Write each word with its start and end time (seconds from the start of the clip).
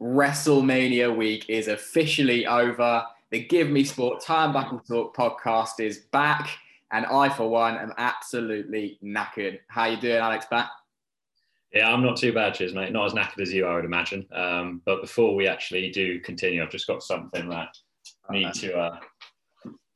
WrestleMania 0.00 1.14
week 1.14 1.44
is 1.48 1.68
officially 1.68 2.46
over. 2.46 3.04
The 3.30 3.44
Give 3.44 3.68
Me 3.68 3.84
Sport 3.84 4.22
Time 4.22 4.52
Back 4.52 4.72
and 4.72 4.84
Talk 4.86 5.14
podcast 5.14 5.78
is 5.78 5.98
back, 6.10 6.50
and 6.90 7.06
I, 7.06 7.28
for 7.28 7.48
one, 7.48 7.76
am 7.76 7.92
absolutely 7.98 8.98
knackered. 9.04 9.60
How 9.68 9.84
you 9.86 9.98
doing, 9.98 10.16
Alex? 10.16 10.46
Back? 10.50 10.70
Yeah, 11.72 11.92
I'm 11.92 12.02
not 12.02 12.16
too 12.16 12.32
bad, 12.32 12.54
cheers, 12.54 12.74
mate. 12.74 12.92
Not 12.92 13.06
as 13.06 13.12
knackered 13.12 13.42
as 13.42 13.52
you, 13.52 13.66
I 13.66 13.74
would 13.76 13.84
imagine. 13.84 14.26
Um, 14.32 14.82
but 14.84 15.02
before 15.02 15.34
we 15.36 15.46
actually 15.46 15.90
do 15.90 16.18
continue, 16.20 16.62
I've 16.62 16.70
just 16.70 16.88
got 16.88 17.02
something 17.02 17.48
that 17.50 17.76
I 18.28 18.32
need 18.32 18.54
to 18.54 18.76
uh, 18.76 18.98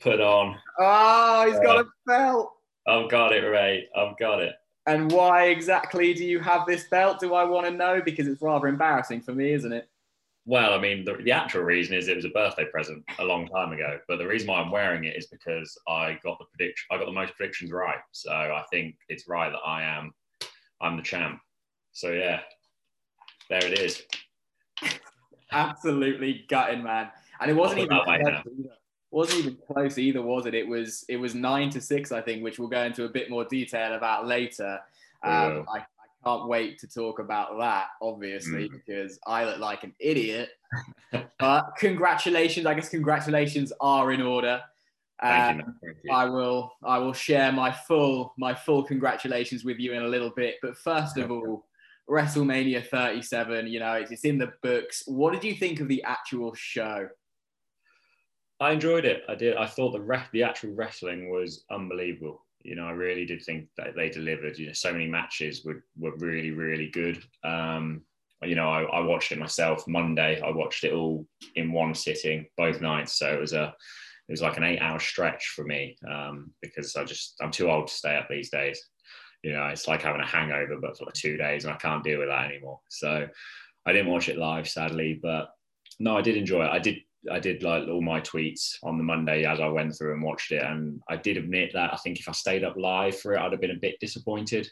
put 0.01 0.21
on. 0.21 0.57
Oh, 0.79 1.47
he's 1.49 1.59
got 1.61 1.79
Uh, 1.79 1.81
a 1.81 1.85
belt. 2.07 2.53
I've 2.87 3.11
got 3.11 3.33
it, 3.33 3.41
Ray. 3.41 3.89
I've 3.97 4.17
got 4.19 4.41
it. 4.41 4.55
And 4.87 5.11
why 5.11 5.47
exactly 5.47 6.13
do 6.13 6.25
you 6.25 6.39
have 6.41 6.67
this 6.67 6.85
belt? 6.89 7.19
Do 7.19 7.35
I 7.35 7.43
want 7.43 7.67
to 7.67 7.73
know? 7.73 8.03
Because 8.05 8.29
it's 8.29 8.43
rather 8.43 8.69
embarrassing 8.69 9.23
for 9.23 9.33
me, 9.33 9.53
isn't 9.55 9.73
it? 9.73 9.89
Well, 10.47 10.75
I 10.75 10.79
mean, 10.79 11.05
the, 11.05 11.15
the 11.15 11.33
actual 11.33 11.63
reason 11.63 11.97
is 11.97 12.09
it 12.09 12.17
was 12.17 12.27
a 12.27 12.31
birthday 12.31 12.67
present 12.67 13.03
a 13.19 13.25
long 13.25 13.49
time 13.49 13.73
ago. 13.73 13.99
But 14.07 14.19
the 14.19 14.27
reason 14.27 14.49
why 14.49 14.61
I'm 14.61 14.71
wearing 14.71 15.05
it 15.05 15.17
is 15.17 15.27
because 15.27 15.77
I 15.89 16.19
got 16.23 16.39
the 16.39 16.45
prediction. 16.45 16.87
I 16.91 16.99
got 16.99 17.07
the 17.07 17.13
most 17.13 17.35
predictions 17.35 17.73
right. 17.73 17.99
So 18.13 18.31
I 18.31 18.63
think 18.71 18.97
it's 19.09 19.27
right 19.27 19.51
that 19.51 19.59
I 19.65 19.83
am. 19.83 20.13
I'm 20.83 20.97
the 20.97 21.03
champ. 21.03 21.41
So 21.93 22.13
yeah, 22.13 22.41
there 23.49 23.65
it 23.65 23.79
is. 23.79 24.03
Absolutely 25.53 26.45
gutting, 26.49 26.83
man. 26.83 27.11
And 27.41 27.51
it 27.51 27.55
wasn't 27.55 27.81
even 27.81 27.97
put 27.97 28.07
that 28.07 28.11
right 28.11 28.23
close 28.23 28.45
either. 28.59 28.71
wasn't 29.11 29.39
even 29.39 29.59
close 29.67 29.99
either, 29.99 30.21
was 30.21 30.45
it? 30.45 30.55
It 30.55 30.69
was 30.69 31.07
it 31.09 31.17
was 31.17 31.35
nine 31.35 31.71
to 31.71 31.81
six, 31.81 32.13
I 32.13 32.21
think, 32.21 32.43
which 32.43 32.59
we'll 32.59 32.69
go 32.69 32.83
into 32.83 33.05
a 33.05 33.09
bit 33.09 33.31
more 33.31 33.45
detail 33.47 33.95
about 33.95 34.27
later. 34.27 34.79
Um. 35.23 35.65
I 35.73 35.85
can't 36.25 36.49
wait 36.49 36.79
to 36.81 36.89
talk 36.89 37.19
about 37.19 37.59
that, 37.59 37.89
obviously, 38.01 38.69
Mm. 38.69 38.73
because 38.73 39.19
I 39.27 39.45
look 39.45 39.59
like 39.59 39.85
an 39.85 39.95
idiot. 40.01 40.51
but 41.39 41.73
congratulations, 41.79 42.67
I 42.67 42.75
guess 42.75 42.89
congratulations 42.89 43.73
are 43.81 44.11
in 44.13 44.21
order. 44.23 44.63
Thank 45.21 45.61
Um, 45.63 45.67
you. 45.69 45.75
Thank 45.83 45.99
you. 46.05 46.13
I 46.13 46.25
will 46.25 46.73
I 46.83 46.99
will 46.99 47.13
share 47.13 47.53
my 47.53 47.71
full 47.71 48.35
my 48.37 48.55
full 48.55 48.83
congratulations 48.83 49.65
with 49.65 49.79
you 49.79 49.93
in 49.93 50.03
a 50.03 50.09
little 50.09 50.31
bit. 50.31 50.57
But 50.61 50.77
first 50.77 51.17
of 51.19 51.31
all, 51.31 51.67
WrestleMania 52.11 52.87
37, 52.87 53.67
you 53.69 53.79
know, 53.81 53.95
it's, 53.95 54.11
it's 54.11 54.25
in 54.25 54.39
the 54.39 54.53
books. 54.63 55.05
What 55.07 55.33
did 55.33 55.45
you 55.45 55.55
think 55.55 55.81
of 55.81 55.89
the 55.89 56.03
actual 56.03 56.53
show? 56.55 57.09
I 58.61 58.73
enjoyed 58.73 59.05
it. 59.05 59.23
I 59.29 59.35
did. 59.35 59.57
I 59.57 59.67
thought 59.67 59.93
the 59.93 60.01
ref, 60.01 60.31
the 60.33 60.43
actual 60.43 60.73
wrestling 60.75 61.31
was 61.31 61.65
unbelievable. 61.71 62.44
You 62.65 62.75
know, 62.75 62.87
I 62.87 62.93
really 62.93 63.27
did 63.27 63.43
think 63.43 63.69
that 63.77 63.95
they 63.95 64.09
delivered. 64.09 64.59
You 64.59 64.69
know, 64.69 64.73
so 64.73 64.93
many 64.93 65.07
matches 65.07 65.65
were 65.65 65.85
were 65.97 66.17
really 66.17 66.51
really 66.51 66.89
good. 66.89 67.23
Um, 67.45 68.03
you 68.43 68.55
know, 68.55 68.69
I, 68.69 68.83
I 68.83 69.01
watched 69.01 69.33
it 69.33 69.39
myself 69.39 69.87
Monday. 69.87 70.41
I 70.41 70.51
watched 70.51 70.85
it 70.85 70.93
all 70.93 71.27
in 71.55 71.73
one 71.73 71.95
sitting, 71.95 72.47
both 72.57 72.81
nights. 72.81 73.19
So 73.19 73.33
it 73.33 73.41
was 73.41 73.53
a 73.53 73.75
it 74.29 74.33
was 74.33 74.43
like 74.43 74.57
an 74.57 74.65
eight 74.65 74.81
hour 74.81 74.99
stretch 74.99 75.53
for 75.55 75.65
me 75.65 75.97
um, 76.11 76.51
because 76.63 76.97
I 76.97 77.05
just 77.05 77.37
I'm 77.43 77.51
too 77.51 77.71
old 77.71 77.89
to 77.89 77.93
stay 77.93 78.17
up 78.17 78.29
these 78.29 78.51
days. 78.51 78.83
You 79.43 79.53
know, 79.53 79.67
it's 79.67 79.87
like 79.87 80.03
having 80.03 80.23
a 80.23 80.27
hangover, 80.27 80.77
but 80.81 80.97
for 80.97 81.05
like 81.05 81.15
two 81.15 81.37
days, 81.37 81.65
and 81.65 81.75
I 81.75 81.77
can't 81.77 82.03
deal 82.03 82.19
with 82.19 82.29
that 82.29 82.51
anymore. 82.51 82.81
So 82.89 83.29
I 83.85 83.93
didn't 83.93 84.11
watch 84.11 84.31
it 84.31 84.39
live, 84.39 84.67
sadly, 84.67 85.19
but 85.23 85.51
no, 86.01 86.17
I 86.17 86.23
did 86.23 86.37
enjoy 86.37 86.65
it. 86.65 86.71
I 86.71 86.79
did 86.79 86.97
I 87.31 87.39
did 87.39 87.63
like 87.63 87.89
all 87.89 88.03
my 88.03 88.21
tweets 88.21 88.77
on 88.83 88.99
the 88.99 89.05
Monday 89.05 89.45
as 89.45 89.61
I 89.61 89.69
went 89.69 89.97
through 89.97 90.15
and 90.15 90.23
watched 90.23 90.53
it, 90.53 90.63
and 90.63 91.01
I 91.09 91.17
did 91.17 91.37
admit 91.37 91.71
that 91.75 91.93
I 91.93 91.97
think 91.97 92.19
if 92.19 92.29
I 92.29 92.33
stayed 92.33 92.65
up 92.65 92.77
live 92.77 93.19
for 93.19 93.35
it, 93.35 93.41
I'd 93.41 93.53
have 93.53 93.61
been 93.61 93.71
a 93.71 93.81
bit 93.81 94.01
disappointed, 94.01 94.69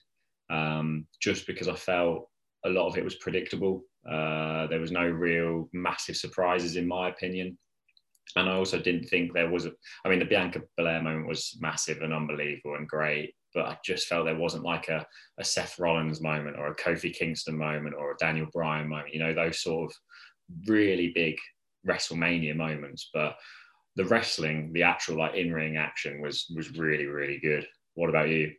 um, 0.50 1.06
just 1.20 1.46
because 1.46 1.68
I 1.68 1.74
felt 1.74 2.28
a 2.64 2.70
lot 2.70 2.88
of 2.88 2.96
it 2.96 3.04
was 3.04 3.16
predictable. 3.16 3.84
Uh, 4.08 4.66
there 4.66 4.80
was 4.80 4.92
no 4.92 5.06
real 5.06 5.68
massive 5.72 6.16
surprises 6.16 6.76
in 6.76 6.86
my 6.86 7.08
opinion, 7.08 7.56
and 8.36 8.48
I 8.48 8.54
also 8.54 8.78
didn't 8.78 9.08
think 9.08 9.32
there 9.32 9.50
was 9.50 9.66
a. 9.66 9.72
I 10.04 10.08
mean, 10.08 10.18
the 10.18 10.24
Bianca 10.24 10.62
Belair 10.76 11.02
moment 11.02 11.28
was 11.28 11.56
massive 11.60 12.02
and 12.02 12.12
unbelievable 12.12 12.76
and 12.76 12.88
great, 12.88 13.34
but 13.54 13.66
I 13.66 13.78
just 13.84 14.06
felt 14.06 14.26
there 14.26 14.36
wasn't 14.36 14.64
like 14.64 14.88
a, 14.88 15.06
a 15.38 15.44
Seth 15.44 15.78
Rollins 15.78 16.20
moment 16.20 16.56
or 16.58 16.68
a 16.68 16.76
Kofi 16.76 17.14
Kingston 17.14 17.56
moment 17.56 17.94
or 17.98 18.12
a 18.12 18.16
Daniel 18.18 18.46
Bryan 18.52 18.88
moment. 18.88 19.14
You 19.14 19.20
know, 19.20 19.34
those 19.34 19.62
sort 19.62 19.90
of 19.90 19.96
really 20.66 21.12
big 21.14 21.36
WrestleMania 21.86 22.56
moments, 22.56 23.10
but 23.12 23.36
the 23.96 24.04
wrestling, 24.06 24.72
the 24.72 24.82
actual 24.82 25.18
like 25.18 25.34
in 25.34 25.52
ring 25.52 25.76
action 25.76 26.20
was 26.20 26.50
was 26.54 26.76
really 26.76 27.06
really 27.06 27.38
good. 27.38 27.66
What 27.94 28.08
about 28.08 28.28
you? 28.28 28.52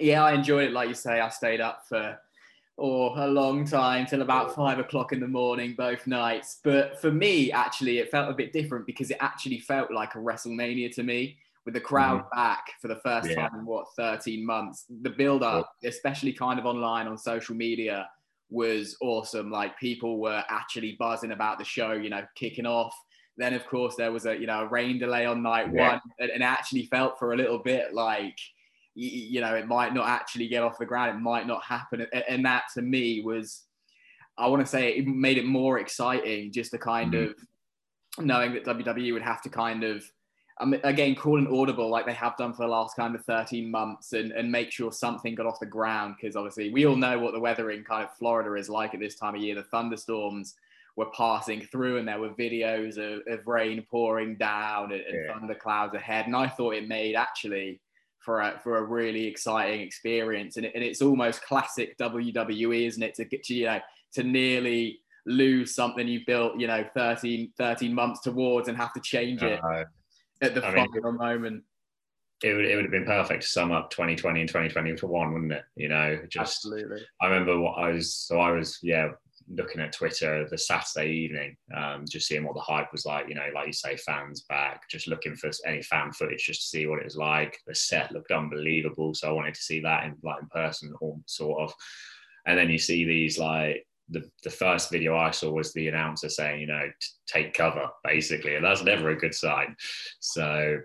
Yeah, 0.00 0.24
I 0.24 0.32
enjoyed 0.32 0.64
it. 0.64 0.72
Like 0.72 0.88
you 0.88 0.94
say, 0.94 1.20
I 1.20 1.28
stayed 1.28 1.60
up 1.60 1.82
for 1.88 2.18
oh, 2.78 3.12
a 3.16 3.26
long 3.26 3.64
time 3.64 4.06
till 4.06 4.22
about 4.22 4.54
five 4.54 4.78
o'clock 4.78 5.12
in 5.12 5.20
the 5.20 5.28
morning, 5.28 5.74
both 5.76 6.06
nights. 6.06 6.60
But 6.62 7.00
for 7.00 7.10
me, 7.10 7.50
actually, 7.50 7.98
it 7.98 8.10
felt 8.10 8.30
a 8.30 8.34
bit 8.34 8.52
different 8.52 8.86
because 8.86 9.10
it 9.10 9.18
actually 9.20 9.58
felt 9.58 9.90
like 9.90 10.14
a 10.14 10.18
WrestleMania 10.18 10.94
to 10.94 11.02
me 11.02 11.38
with 11.64 11.74
the 11.74 11.80
crowd 11.80 12.20
mm-hmm. 12.20 12.36
back 12.36 12.64
for 12.80 12.88
the 12.88 12.96
first 12.96 13.28
Yeah. 13.28 13.48
time 13.48 13.60
in 13.60 13.66
what 13.66 13.86
13 13.96 14.44
months. 14.44 14.86
The 15.02 15.10
build 15.10 15.42
up, 15.42 15.70
especially 15.84 16.32
kind 16.32 16.58
of 16.58 16.66
online 16.66 17.06
on 17.06 17.18
social 17.18 17.54
media, 17.54 18.08
was 18.50 18.96
awesome. 19.00 19.50
Like 19.50 19.78
people 19.78 20.18
were 20.20 20.42
actually 20.48 20.96
buzzing 20.98 21.32
about 21.32 21.58
the 21.58 21.64
show, 21.64 21.92
you 21.92 22.10
know, 22.10 22.24
kicking 22.34 22.66
off. 22.66 22.94
Then 23.36 23.54
of 23.54 23.66
course 23.66 23.94
there 23.96 24.10
was 24.10 24.26
a 24.26 24.36
you 24.36 24.46
know 24.46 24.62
a 24.62 24.68
rain 24.68 24.98
delay 24.98 25.26
on 25.26 25.42
night 25.42 25.68
Yeah. 25.72 25.90
one, 25.92 26.00
and, 26.18 26.30
and 26.30 26.42
actually 26.42 26.86
felt 26.86 27.18
for 27.18 27.32
a 27.32 27.36
little 27.36 27.58
bit 27.58 27.94
like 27.94 28.36
you 28.94 29.40
know 29.40 29.54
it 29.54 29.68
might 29.68 29.94
not 29.94 30.08
actually 30.08 30.48
get 30.48 30.62
off 30.64 30.78
the 30.78 30.86
ground, 30.86 31.16
it 31.16 31.20
might 31.20 31.46
not 31.46 31.62
happen, 31.62 32.04
and 32.28 32.44
that 32.44 32.64
to 32.74 32.82
me 32.82 33.20
was, 33.20 33.64
I 34.36 34.48
want 34.48 34.60
to 34.62 34.66
say 34.66 34.90
it 34.96 35.06
made 35.06 35.38
it 35.38 35.44
more 35.46 35.78
exciting, 35.78 36.50
just 36.52 36.72
the 36.72 36.78
kind 36.78 37.12
Mhm. 37.14 37.30
of 37.30 38.24
knowing 38.26 38.54
that 38.54 38.64
WWE 38.64 39.12
would 39.12 39.22
have 39.22 39.40
to 39.42 39.48
kind 39.50 39.84
of 39.84 40.04
um, 40.60 40.74
again 40.84 41.14
call 41.14 41.38
an 41.38 41.46
audible 41.46 41.88
like 41.88 42.06
they 42.06 42.12
have 42.12 42.36
done 42.36 42.52
for 42.52 42.62
the 42.64 42.68
last 42.68 42.96
kind 42.96 43.14
of 43.14 43.24
13 43.24 43.70
months 43.70 44.12
and, 44.12 44.32
and 44.32 44.50
make 44.50 44.70
sure 44.72 44.90
something 44.90 45.34
got 45.34 45.46
off 45.46 45.60
the 45.60 45.66
ground 45.66 46.16
because 46.20 46.36
obviously 46.36 46.70
we 46.70 46.86
all 46.86 46.96
know 46.96 47.18
what 47.18 47.32
the 47.32 47.40
weather 47.40 47.70
in 47.70 47.84
kind 47.84 48.04
of 48.04 48.14
Florida 48.16 48.54
is 48.54 48.68
like 48.68 48.94
at 48.94 49.00
this 49.00 49.14
time 49.14 49.34
of 49.34 49.40
year. 49.40 49.54
The 49.54 49.62
thunderstorms 49.64 50.54
were 50.96 51.10
passing 51.16 51.60
through 51.60 51.98
and 51.98 52.08
there 52.08 52.18
were 52.18 52.30
videos 52.30 52.98
of, 52.98 53.22
of 53.32 53.46
rain 53.46 53.86
pouring 53.88 54.36
down 54.36 54.92
and, 54.92 55.00
and 55.02 55.24
Yeah. 55.26 55.38
thunder 55.38 55.54
clouds 55.54 55.94
ahead. 55.94 56.26
And 56.26 56.34
I 56.34 56.48
thought 56.48 56.74
it 56.74 56.88
made 56.88 57.14
actually 57.14 57.80
for 58.18 58.40
a, 58.40 58.58
for 58.64 58.78
a 58.78 58.82
really 58.82 59.26
exciting 59.26 59.80
experience. 59.80 60.56
And, 60.56 60.66
it, 60.66 60.72
and 60.74 60.82
it's 60.82 61.00
almost 61.00 61.42
classic 61.42 61.96
WWE, 61.98 62.86
isn't 62.86 63.02
it? 63.02 63.14
To 63.14 63.24
get 63.24 63.44
to, 63.44 63.54
you 63.54 63.66
know, 63.66 63.80
to 64.14 64.24
nearly 64.24 64.98
lose 65.24 65.74
something 65.74 66.08
you 66.08 66.20
built, 66.26 66.58
you 66.58 66.66
know, 66.66 66.84
13, 66.94 67.52
13 67.56 67.94
months 67.94 68.20
towards 68.20 68.66
and 68.68 68.76
have 68.76 68.92
to 68.94 69.00
change 69.00 69.42
it 69.42 69.60
Uh, 69.62 69.84
at 70.42 70.54
the 70.54 70.64
I 70.64 70.74
mean- 70.74 70.88
final 70.92 71.12
moment. 71.12 71.64
it 72.42 72.54
would 72.54 72.64
it 72.66 72.76
would 72.76 72.84
have 72.84 72.92
been 72.92 73.04
perfect 73.04 73.42
to 73.42 73.48
sum 73.48 73.72
up 73.72 73.90
2020 73.90 74.40
and 74.40 74.48
2021, 74.48 75.32
wouldn't 75.32 75.52
it? 75.52 75.64
You 75.76 75.88
know, 75.88 76.18
just 76.28 76.64
Absolutely. 76.64 77.02
I 77.20 77.26
remember 77.26 77.58
what 77.58 77.78
I 77.78 77.90
was 77.90 78.14
so 78.14 78.38
I 78.40 78.50
was 78.52 78.78
yeah 78.82 79.08
looking 79.50 79.80
at 79.80 79.92
Twitter 79.94 80.46
the 80.48 80.58
Saturday 80.58 81.10
evening, 81.10 81.56
um, 81.74 82.04
just 82.06 82.28
seeing 82.28 82.44
what 82.44 82.54
the 82.54 82.60
hype 82.60 82.92
was 82.92 83.06
like. 83.06 83.28
You 83.28 83.34
know, 83.34 83.48
like 83.54 83.66
you 83.66 83.72
say, 83.72 83.96
fans 83.96 84.42
back, 84.42 84.88
just 84.90 85.08
looking 85.08 85.34
for 85.36 85.50
any 85.66 85.82
fan 85.82 86.12
footage 86.12 86.44
just 86.44 86.60
to 86.60 86.66
see 86.68 86.86
what 86.86 86.98
it 87.00 87.06
was 87.06 87.16
like. 87.16 87.58
The 87.66 87.74
set 87.74 88.12
looked 88.12 88.30
unbelievable, 88.30 89.14
so 89.14 89.28
I 89.28 89.32
wanted 89.32 89.54
to 89.54 89.62
see 89.62 89.80
that 89.80 90.04
in 90.04 90.16
like 90.22 90.42
in 90.42 90.48
person, 90.48 90.92
or 91.00 91.18
sort 91.26 91.62
of. 91.62 91.74
And 92.46 92.58
then 92.58 92.70
you 92.70 92.78
see 92.78 93.04
these 93.04 93.38
like 93.38 93.86
the, 94.10 94.28
the 94.42 94.50
first 94.50 94.90
video 94.90 95.16
I 95.16 95.30
saw 95.30 95.50
was 95.50 95.72
the 95.72 95.88
announcer 95.88 96.28
saying, 96.28 96.60
you 96.60 96.66
know, 96.66 96.88
take 97.26 97.54
cover, 97.54 97.88
basically, 98.04 98.56
and 98.56 98.64
that's 98.64 98.82
never 98.82 99.10
a 99.10 99.18
good 99.18 99.34
sign. 99.34 99.76
So 100.20 100.78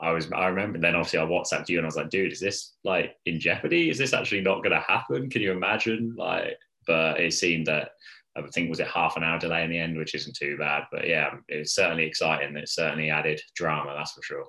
I 0.00 0.12
was, 0.12 0.30
I 0.32 0.46
remember 0.46 0.78
then 0.78 0.96
obviously 0.96 1.20
I 1.20 1.24
WhatsApped 1.24 1.68
you 1.68 1.78
and 1.78 1.86
I 1.86 1.88
was 1.88 1.96
like, 1.96 2.10
dude, 2.10 2.32
is 2.32 2.40
this 2.40 2.74
like 2.84 3.14
in 3.26 3.38
jeopardy? 3.38 3.90
Is 3.90 3.98
this 3.98 4.12
actually 4.12 4.40
not 4.40 4.62
going 4.62 4.72
to 4.72 4.80
happen? 4.80 5.30
Can 5.30 5.42
you 5.42 5.52
imagine? 5.52 6.14
Like, 6.16 6.58
but 6.86 7.20
it 7.20 7.32
seemed 7.32 7.66
that 7.66 7.90
I 8.36 8.42
think 8.52 8.68
was 8.68 8.80
it 8.80 8.88
half 8.88 9.16
an 9.16 9.22
hour 9.22 9.38
delay 9.38 9.62
in 9.62 9.70
the 9.70 9.78
end, 9.78 9.96
which 9.96 10.14
isn't 10.14 10.36
too 10.36 10.56
bad. 10.58 10.84
But 10.90 11.06
yeah, 11.06 11.34
it's 11.48 11.74
certainly 11.74 12.04
exciting. 12.04 12.56
It 12.56 12.68
certainly 12.68 13.10
added 13.10 13.40
drama, 13.54 13.94
that's 13.96 14.12
for 14.12 14.22
sure. 14.22 14.44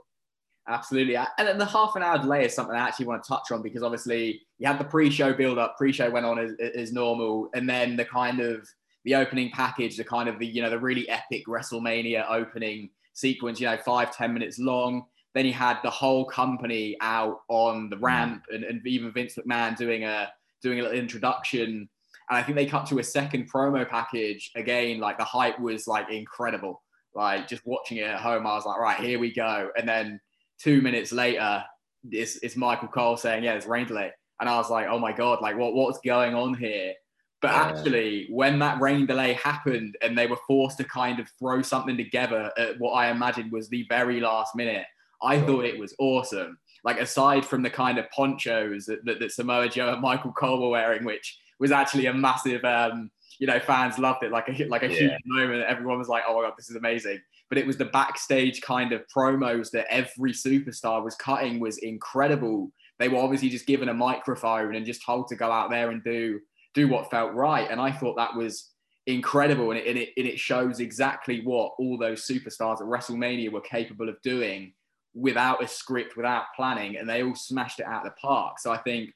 Absolutely. 0.67 1.15
And 1.15 1.27
then 1.37 1.57
the 1.59 1.65
half 1.65 1.95
an 1.95 2.01
hour 2.01 2.17
delay 2.17 2.45
is 2.45 2.55
something 2.55 2.75
I 2.75 2.87
actually 2.87 3.05
want 3.05 3.23
to 3.23 3.27
touch 3.27 3.51
on 3.51 3.61
because 3.61 3.83
obviously 3.83 4.41
you 4.57 4.67
had 4.67 4.79
the 4.79 4.85
pre-show 4.85 5.31
build 5.33 5.59
up, 5.59 5.77
pre-show 5.77 6.09
went 6.09 6.25
on 6.25 6.39
as, 6.39 6.53
as 6.59 6.91
normal, 6.91 7.49
and 7.53 7.69
then 7.69 7.95
the 7.95 8.05
kind 8.05 8.39
of 8.39 8.67
the 9.03 9.13
opening 9.13 9.51
package, 9.51 9.95
the 9.95 10.03
kind 10.03 10.27
of 10.27 10.39
the, 10.39 10.47
you 10.47 10.63
know, 10.63 10.71
the 10.71 10.79
really 10.79 11.07
epic 11.07 11.45
WrestleMania 11.47 12.25
opening 12.29 12.89
sequence, 13.13 13.59
you 13.59 13.67
know, 13.67 13.77
five 13.77 14.15
ten 14.15 14.33
minutes 14.33 14.57
long. 14.57 15.05
Then 15.35 15.45
you 15.45 15.53
had 15.53 15.77
the 15.83 15.89
whole 15.89 16.25
company 16.25 16.97
out 17.01 17.41
on 17.49 17.89
the 17.89 17.97
mm. 17.97 18.03
ramp 18.03 18.45
and, 18.51 18.63
and 18.63 18.85
even 18.87 19.11
Vince 19.11 19.35
McMahon 19.35 19.77
doing 19.77 20.03
a 20.05 20.31
doing 20.63 20.79
a 20.79 20.83
little 20.83 20.97
introduction. 20.97 21.87
And 22.29 22.39
I 22.39 22.41
think 22.41 22.55
they 22.55 22.65
cut 22.65 22.87
to 22.87 22.97
a 22.97 23.03
second 23.03 23.51
promo 23.51 23.87
package 23.87 24.49
again. 24.55 24.99
Like 24.99 25.19
the 25.19 25.23
hype 25.23 25.59
was 25.59 25.85
like 25.87 26.09
incredible. 26.09 26.81
Like 27.13 27.47
just 27.47 27.65
watching 27.65 27.97
it 27.97 28.07
at 28.07 28.19
home, 28.19 28.47
I 28.47 28.55
was 28.55 28.65
like, 28.65 28.79
right, 28.79 28.99
here 28.99 29.19
we 29.19 29.31
go. 29.31 29.69
And 29.77 29.87
then 29.87 30.19
two 30.59 30.81
minutes 30.81 31.11
later, 31.11 31.63
it's, 32.11 32.37
it's 32.37 32.55
Michael 32.55 32.87
Cole 32.87 33.17
saying, 33.17 33.43
yeah, 33.43 33.53
it's 33.53 33.65
rain 33.65 33.87
delay. 33.87 34.11
And 34.39 34.49
I 34.49 34.57
was 34.57 34.69
like, 34.69 34.87
oh 34.87 34.99
my 34.99 35.13
God, 35.13 35.41
like 35.41 35.57
what, 35.57 35.73
what's 35.73 35.99
going 35.99 36.35
on 36.35 36.53
here? 36.53 36.93
But 37.41 37.51
yeah. 37.51 37.63
actually, 37.63 38.27
when 38.29 38.59
that 38.59 38.81
rain 38.81 39.05
delay 39.05 39.33
happened 39.33 39.97
and 40.01 40.17
they 40.17 40.27
were 40.27 40.39
forced 40.47 40.77
to 40.77 40.83
kind 40.83 41.19
of 41.19 41.29
throw 41.39 41.61
something 41.61 41.97
together 41.97 42.51
at 42.57 42.79
what 42.79 42.93
I 42.93 43.11
imagined 43.11 43.51
was 43.51 43.69
the 43.69 43.85
very 43.89 44.19
last 44.19 44.55
minute, 44.55 44.85
I 45.21 45.39
thought 45.39 45.65
it 45.65 45.79
was 45.79 45.95
awesome. 45.99 46.57
Like 46.83 46.99
aside 46.99 47.45
from 47.45 47.63
the 47.63 47.69
kind 47.69 47.97
of 47.97 48.09
ponchos 48.11 48.85
that, 48.85 49.03
that, 49.05 49.19
that 49.19 49.31
Samoa 49.31 49.69
Joe 49.69 49.93
and 49.93 50.01
Michael 50.01 50.31
Cole 50.33 50.61
were 50.61 50.69
wearing, 50.69 51.03
which 51.03 51.39
was 51.59 51.71
actually 51.71 52.05
a 52.07 52.13
massive, 52.13 52.63
um, 52.63 53.09
you 53.39 53.47
know, 53.47 53.59
fans 53.59 53.97
loved 53.97 54.23
it, 54.23 54.31
like 54.31 54.47
a 54.49 54.65
like 54.65 54.83
a 54.83 54.87
yeah. 54.87 54.99
huge 54.99 55.21
moment. 55.25 55.65
Everyone 55.67 55.97
was 55.97 56.07
like, 56.07 56.23
"Oh 56.27 56.35
my 56.35 56.47
god, 56.47 56.53
this 56.57 56.69
is 56.69 56.75
amazing!" 56.75 57.19
But 57.49 57.57
it 57.57 57.67
was 57.67 57.77
the 57.77 57.85
backstage 57.85 58.61
kind 58.61 58.91
of 58.91 59.03
promos 59.15 59.69
that 59.71 59.85
every 59.89 60.33
superstar 60.33 61.03
was 61.03 61.15
cutting 61.15 61.59
was 61.59 61.77
incredible. 61.77 62.71
They 62.97 63.07
were 63.07 63.19
obviously 63.19 63.49
just 63.49 63.67
given 63.67 63.89
a 63.89 63.93
microphone 63.93 64.75
and 64.75 64.85
just 64.85 65.05
told 65.05 65.27
to 65.27 65.35
go 65.35 65.51
out 65.51 65.69
there 65.69 65.91
and 65.91 66.03
do 66.03 66.39
do 66.73 66.87
what 66.89 67.09
felt 67.09 67.33
right, 67.33 67.71
and 67.71 67.79
I 67.79 67.91
thought 67.91 68.17
that 68.17 68.35
was 68.35 68.71
incredible, 69.07 69.71
and 69.71 69.79
it, 69.79 69.87
and 69.87 69.97
it, 69.97 70.09
and 70.17 70.27
it 70.27 70.39
shows 70.39 70.79
exactly 70.79 71.41
what 71.41 71.73
all 71.79 71.97
those 71.97 72.27
superstars 72.27 72.81
at 72.81 72.87
WrestleMania 72.87 73.51
were 73.51 73.61
capable 73.61 74.09
of 74.09 74.21
doing 74.21 74.73
without 75.13 75.63
a 75.63 75.67
script, 75.67 76.17
without 76.17 76.45
planning, 76.55 76.97
and 76.97 77.07
they 77.07 77.23
all 77.23 77.35
smashed 77.35 77.79
it 77.79 77.85
out 77.85 78.05
of 78.05 78.11
the 78.11 78.19
park. 78.21 78.59
So 78.59 78.71
I 78.71 78.77
think 78.77 79.11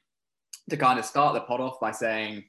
to 0.69 0.77
kind 0.77 0.97
of 0.97 1.05
start 1.05 1.33
the 1.33 1.41
pod 1.41 1.59
off 1.59 1.79
by 1.79 1.91
saying 1.91 2.45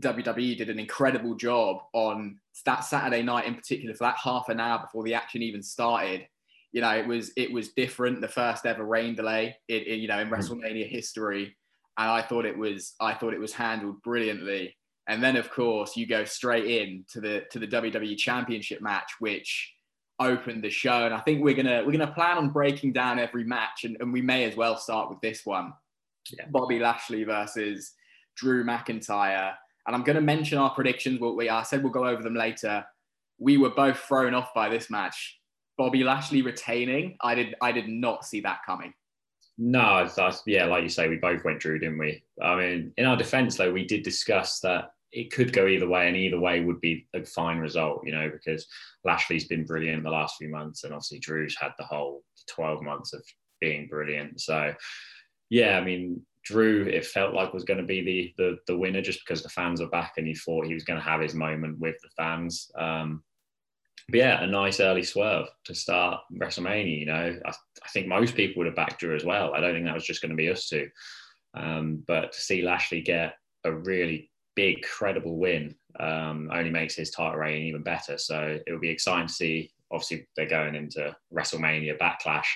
WWE 0.00 0.56
did 0.56 0.70
an 0.70 0.78
incredible 0.78 1.34
job 1.34 1.82
on 1.92 2.38
that 2.64 2.80
Saturday 2.80 3.22
night 3.22 3.46
in 3.46 3.54
particular 3.54 3.94
for 3.94 4.04
that 4.04 4.16
half 4.16 4.48
an 4.48 4.60
hour 4.60 4.80
before 4.80 5.04
the 5.04 5.14
action 5.14 5.42
even 5.42 5.62
started. 5.62 6.26
You 6.72 6.82
know, 6.82 6.94
it 6.94 7.06
was 7.06 7.32
it 7.36 7.50
was 7.50 7.70
different, 7.70 8.20
the 8.20 8.28
first 8.28 8.66
ever 8.66 8.84
rain 8.84 9.14
delay, 9.14 9.56
you 9.68 10.06
know, 10.06 10.18
in 10.18 10.28
mm. 10.28 10.32
WrestleMania 10.32 10.86
history, 10.86 11.56
and 11.96 12.10
I 12.10 12.22
thought 12.22 12.44
it 12.44 12.56
was 12.56 12.94
I 13.00 13.14
thought 13.14 13.34
it 13.34 13.40
was 13.40 13.52
handled 13.52 14.02
brilliantly. 14.02 14.76
And 15.08 15.22
then, 15.22 15.36
of 15.36 15.50
course, 15.50 15.96
you 15.96 16.06
go 16.06 16.24
straight 16.26 16.66
in 16.66 17.04
to 17.12 17.20
the 17.20 17.44
to 17.50 17.58
the 17.58 17.66
WWE 17.66 18.16
Championship 18.18 18.82
match, 18.82 19.12
which 19.18 19.72
opened 20.20 20.62
the 20.62 20.70
show. 20.70 21.06
And 21.06 21.14
I 21.14 21.20
think 21.20 21.42
we're 21.42 21.54
gonna 21.54 21.82
we're 21.84 21.92
gonna 21.92 22.12
plan 22.12 22.36
on 22.36 22.50
breaking 22.50 22.92
down 22.92 23.18
every 23.18 23.44
match, 23.44 23.84
and, 23.84 23.96
and 24.00 24.12
we 24.12 24.20
may 24.20 24.44
as 24.44 24.54
well 24.54 24.76
start 24.76 25.08
with 25.08 25.20
this 25.20 25.44
one. 25.44 25.72
Yeah. 26.36 26.44
Bobby 26.50 26.78
Lashley 26.78 27.24
versus 27.24 27.94
Drew 28.36 28.64
McIntyre. 28.64 29.54
And 29.88 29.96
I'm 29.96 30.04
going 30.04 30.16
to 30.16 30.22
mention 30.22 30.58
our 30.58 30.70
predictions. 30.70 31.18
What 31.18 31.34
we 31.34 31.48
I 31.48 31.62
said 31.62 31.82
we'll 31.82 31.90
go 31.90 32.06
over 32.06 32.22
them 32.22 32.34
later. 32.34 32.84
We 33.38 33.56
were 33.56 33.70
both 33.70 33.98
thrown 33.98 34.34
off 34.34 34.52
by 34.54 34.68
this 34.68 34.90
match. 34.90 35.40
Bobby 35.78 36.04
Lashley 36.04 36.42
retaining. 36.42 37.16
I 37.22 37.34
did 37.34 37.54
I 37.62 37.72
did 37.72 37.88
not 37.88 38.26
see 38.26 38.40
that 38.42 38.58
coming. 38.66 38.92
No, 39.56 40.06
that's, 40.14 40.42
yeah, 40.46 40.66
like 40.66 40.84
you 40.84 40.88
say, 40.88 41.08
we 41.08 41.16
both 41.16 41.42
went 41.42 41.58
Drew, 41.58 41.78
didn't 41.78 41.98
we? 41.98 42.22
I 42.40 42.54
mean, 42.54 42.92
in 42.96 43.06
our 43.06 43.16
defence 43.16 43.56
though, 43.56 43.72
we 43.72 43.86
did 43.86 44.04
discuss 44.04 44.60
that 44.60 44.90
it 45.10 45.32
could 45.32 45.54
go 45.54 45.66
either 45.66 45.88
way, 45.88 46.06
and 46.06 46.16
either 46.16 46.38
way 46.38 46.60
would 46.60 46.82
be 46.82 47.08
a 47.14 47.24
fine 47.24 47.56
result, 47.56 48.06
you 48.06 48.12
know, 48.12 48.30
because 48.30 48.66
Lashley's 49.04 49.48
been 49.48 49.64
brilliant 49.64 50.04
the 50.04 50.10
last 50.10 50.36
few 50.36 50.50
months, 50.50 50.84
and 50.84 50.92
obviously 50.92 51.18
Drew's 51.18 51.56
had 51.58 51.72
the 51.78 51.84
whole 51.84 52.22
12 52.50 52.82
months 52.82 53.14
of 53.14 53.24
being 53.58 53.88
brilliant. 53.88 54.40
So, 54.40 54.74
yeah, 55.48 55.78
I 55.78 55.84
mean, 55.84 56.20
Drew, 56.44 56.84
it 56.84 57.04
felt 57.04 57.34
like 57.34 57.52
was 57.52 57.64
going 57.64 57.80
to 57.80 57.86
be 57.86 58.02
the, 58.02 58.34
the 58.36 58.58
the 58.66 58.78
winner 58.78 59.02
just 59.02 59.20
because 59.20 59.42
the 59.42 59.48
fans 59.48 59.80
are 59.80 59.88
back, 59.88 60.14
and 60.16 60.26
he 60.26 60.34
thought 60.34 60.66
he 60.66 60.74
was 60.74 60.84
going 60.84 60.98
to 60.98 61.04
have 61.04 61.20
his 61.20 61.34
moment 61.34 61.78
with 61.78 61.96
the 62.02 62.08
fans. 62.16 62.70
Um, 62.76 63.22
but 64.08 64.18
yeah, 64.18 64.42
a 64.42 64.46
nice 64.46 64.80
early 64.80 65.02
swerve 65.02 65.48
to 65.64 65.74
start 65.74 66.20
WrestleMania. 66.32 67.00
You 67.00 67.06
know, 67.06 67.38
I, 67.44 67.50
I, 67.50 67.88
think 67.92 68.06
most 68.06 68.34
people 68.34 68.60
would 68.60 68.66
have 68.66 68.76
backed 68.76 69.00
Drew 69.00 69.14
as 69.14 69.24
well. 69.24 69.52
I 69.54 69.60
don't 69.60 69.74
think 69.74 69.84
that 69.84 69.94
was 69.94 70.06
just 70.06 70.22
going 70.22 70.30
to 70.30 70.36
be 70.36 70.48
us 70.48 70.66
two. 70.66 70.88
Um, 71.54 72.02
but 72.06 72.32
to 72.32 72.40
see 72.40 72.62
Lashley 72.62 73.02
get 73.02 73.34
a 73.64 73.72
really 73.72 74.30
big, 74.54 74.82
credible 74.82 75.36
win 75.36 75.74
um, 76.00 76.50
only 76.52 76.70
makes 76.70 76.94
his 76.94 77.10
title 77.10 77.38
reign 77.38 77.66
even 77.66 77.82
better. 77.82 78.16
So 78.16 78.58
it 78.66 78.72
will 78.72 78.80
be 78.80 78.88
exciting 78.88 79.28
to 79.28 79.32
see. 79.32 79.72
Obviously, 79.90 80.26
they're 80.36 80.48
going 80.48 80.74
into 80.74 81.14
WrestleMania 81.32 81.98
Backlash 81.98 82.46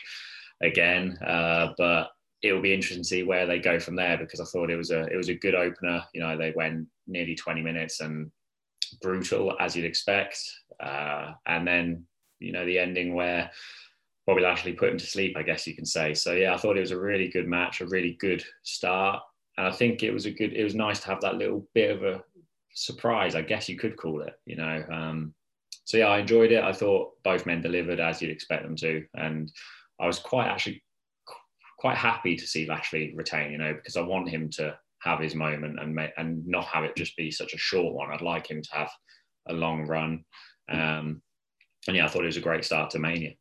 again, 0.63 1.19
uh, 1.19 1.73
but 1.77 2.09
it 2.43 2.53
will 2.53 2.61
be 2.61 2.75
interesting 2.75 3.03
to 3.03 3.09
see 3.09 3.23
where 3.23 3.47
they 3.47 3.59
go 3.59 3.79
from 3.79 3.97
there 3.97 4.19
because 4.19 4.41
I 4.41 4.45
thought 4.45 4.71
it 4.71 4.77
was 4.77 4.91
a 4.91 5.03
it 5.07 5.17
was 5.17 5.29
a 5.29 5.35
good 5.35 5.55
opener. 5.55 6.05
You 6.13 6.21
know, 6.23 6.37
they 6.37 6.53
went 6.55 6.89
nearly 7.07 7.35
20 7.35 7.63
minutes 7.63 8.01
and 8.01 8.31
brutal 9.01 9.57
as 9.61 9.77
you'd 9.77 9.85
expect, 9.85 10.39
uh, 10.81 11.33
and 11.47 11.67
then 11.67 12.05
you 12.39 12.53
know 12.53 12.67
the 12.67 12.79
ending 12.79 13.15
where 13.15 13.51
Bobby 14.27 14.43
Lashley 14.43 14.73
put 14.73 14.91
him 14.91 14.99
to 14.99 15.07
sleep, 15.07 15.37
I 15.37 15.43
guess 15.43 15.67
you 15.67 15.75
can 15.75 15.87
say. 15.87 16.15
So 16.15 16.33
yeah, 16.33 16.55
I 16.55 16.57
thought 16.57 16.77
it 16.77 16.81
was 16.81 16.91
a 16.91 17.01
really 17.01 17.29
good 17.29 17.47
match, 17.47 17.81
a 17.81 17.87
really 17.87 18.17
good 18.21 18.45
start 18.63 19.23
and 19.57 19.67
I 19.67 19.71
think 19.71 20.03
it 20.03 20.13
was 20.13 20.27
a 20.27 20.31
good. 20.31 20.53
It 20.55 20.65
was 20.65 20.75
nice 20.75 21.01
to 21.01 21.09
have 21.09 21.21
that 21.21 21.37
little 21.37 21.67
bit 21.75 21.91
of 21.91 22.03
a 22.03 22.23
surprise, 22.75 23.35
I 23.35 23.43
guess 23.43 23.69
you 23.69 23.77
could 23.77 23.97
call 23.97 24.23
it. 24.23 24.35
You 24.47 24.57
know, 24.57 24.85
um, 24.91 25.35
so 25.85 25.99
yeah, 25.99 26.09
I 26.09 26.21
enjoyed 26.21 26.53
it. 26.53 26.65
I 26.65 26.73
thought 26.73 27.23
both 27.23 27.47
men 27.47 27.61
delivered 27.61 28.01
as 28.01 28.23
you'd 28.23 28.31
expect 28.31 28.63
them 28.63 28.77
to, 28.77 29.05
and 29.15 29.53
I 30.01 30.07
was 30.07 30.19
quite 30.19 30.49
actually 30.49 30.83
quite 31.83 31.97
happy 31.97 32.37
to 32.37 32.47
see 32.47 32.65
Lashley 32.65 33.13
retain. 33.17 33.51
You 33.51 33.59
know, 33.59 33.75
because 33.75 33.97
I 33.97 34.03
want 34.03 34.29
him 34.29 34.49
to 34.51 34.79
have 35.01 35.19
his 35.19 35.35
moment 35.35 35.81
and 35.81 35.99
and 36.17 36.47
not 36.47 36.67
have 36.67 36.85
it 36.85 36.97
just 36.97 37.17
be 37.17 37.31
such 37.31 37.55
a 37.55 37.59
short 37.59 37.93
one. 37.93 38.13
I'd 38.13 38.23
like 38.23 38.47
him 38.47 38.63
to 38.63 38.73
have 38.73 38.91
a 39.49 39.53
long 39.53 39.85
run. 39.87 40.25
Um, 40.71 41.21
and 41.89 41.97
yeah, 41.97 42.07
I 42.07 42.09
thought 42.09 42.23
it 42.23 42.27
was 42.27 42.37
a 42.37 42.49
great 42.49 42.65
start 42.65 42.91
to 42.91 43.01
Mania. 43.01 43.33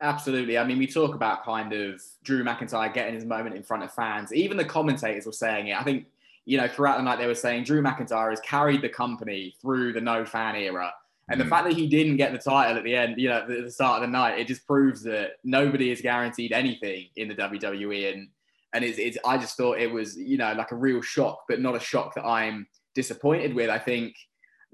Absolutely. 0.00 0.56
I 0.56 0.64
mean, 0.64 0.78
we 0.78 0.86
talk 0.86 1.14
about 1.14 1.44
kind 1.44 1.74
of 1.74 2.00
Drew 2.24 2.42
McIntyre 2.42 2.92
getting 2.94 3.14
his 3.14 3.26
moment 3.26 3.54
in 3.54 3.62
front 3.62 3.82
of 3.82 3.92
fans. 3.92 4.32
Even 4.32 4.56
the 4.56 4.64
commentators 4.64 5.26
were 5.26 5.32
saying 5.32 5.68
it. 5.68 5.78
I 5.78 5.82
think, 5.82 6.06
you 6.46 6.56
know, 6.56 6.68
throughout 6.68 6.96
the 6.96 7.02
night 7.02 7.18
they 7.18 7.26
were 7.26 7.34
saying 7.34 7.64
Drew 7.64 7.82
McIntyre 7.82 8.30
has 8.30 8.40
carried 8.40 8.80
the 8.80 8.88
company 8.88 9.54
through 9.60 9.92
the 9.92 10.00
no 10.00 10.24
fan 10.24 10.56
era. 10.56 10.90
And 11.28 11.40
mm. 11.40 11.44
the 11.44 11.50
fact 11.50 11.68
that 11.68 11.76
he 11.76 11.86
didn't 11.86 12.16
get 12.16 12.32
the 12.32 12.38
title 12.38 12.76
at 12.76 12.84
the 12.84 12.94
end, 12.94 13.20
you 13.20 13.28
know, 13.28 13.38
at 13.38 13.48
the 13.48 13.70
start 13.70 14.02
of 14.02 14.08
the 14.08 14.12
night, 14.12 14.38
it 14.38 14.46
just 14.46 14.66
proves 14.66 15.02
that 15.02 15.32
nobody 15.44 15.90
is 15.90 16.00
guaranteed 16.00 16.52
anything 16.52 17.08
in 17.16 17.28
the 17.28 17.34
WWE. 17.34 18.12
And 18.12 18.28
and 18.74 18.84
it's, 18.84 18.98
it's 18.98 19.18
I 19.24 19.38
just 19.38 19.56
thought 19.56 19.78
it 19.78 19.90
was, 19.90 20.16
you 20.16 20.36
know, 20.36 20.52
like 20.52 20.72
a 20.72 20.76
real 20.76 21.00
shock, 21.00 21.44
but 21.48 21.60
not 21.60 21.74
a 21.74 21.80
shock 21.80 22.14
that 22.14 22.24
I'm 22.24 22.66
disappointed 22.94 23.54
with. 23.54 23.70
I 23.70 23.78
think 23.78 24.14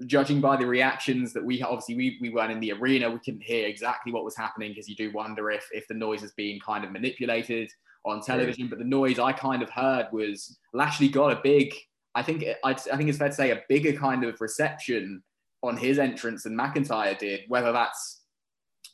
judging 0.05 0.41
by 0.41 0.57
the 0.57 0.65
reactions 0.65 1.31
that 1.33 1.43
we 1.43 1.61
obviously 1.61 1.95
we, 1.95 2.17
we 2.19 2.29
weren't 2.29 2.51
in 2.51 2.59
the 2.59 2.73
arena 2.73 3.09
we 3.09 3.19
couldn't 3.19 3.41
hear 3.41 3.65
exactly 3.65 4.11
what 4.11 4.25
was 4.25 4.35
happening 4.35 4.71
because 4.71 4.89
you 4.89 4.95
do 4.95 5.09
wonder 5.13 5.49
if 5.49 5.65
if 5.71 5.87
the 5.87 5.93
noise 5.93 6.21
is 6.21 6.33
being 6.33 6.59
kind 6.59 6.83
of 6.83 6.91
manipulated 6.91 7.71
on 8.03 8.21
television 8.21 8.67
but 8.67 8.77
the 8.77 8.83
noise 8.83 9.19
i 9.19 9.31
kind 9.31 9.63
of 9.63 9.69
heard 9.69 10.05
was 10.11 10.57
lashley 10.73 11.07
got 11.07 11.31
a 11.31 11.39
big 11.41 11.73
i 12.13 12.21
think 12.21 12.43
i 12.65 12.71
i 12.71 12.73
think 12.73 13.07
it's 13.07 13.17
fair 13.17 13.29
to 13.29 13.33
say 13.33 13.51
a 13.51 13.61
bigger 13.69 13.93
kind 13.93 14.25
of 14.25 14.39
reception 14.41 15.23
on 15.67 15.77
his 15.77 15.99
entrance 15.99 16.43
than 16.43 16.55
mcintyre 16.55 17.17
did 17.17 17.41
whether 17.47 17.71
that's 17.71 18.21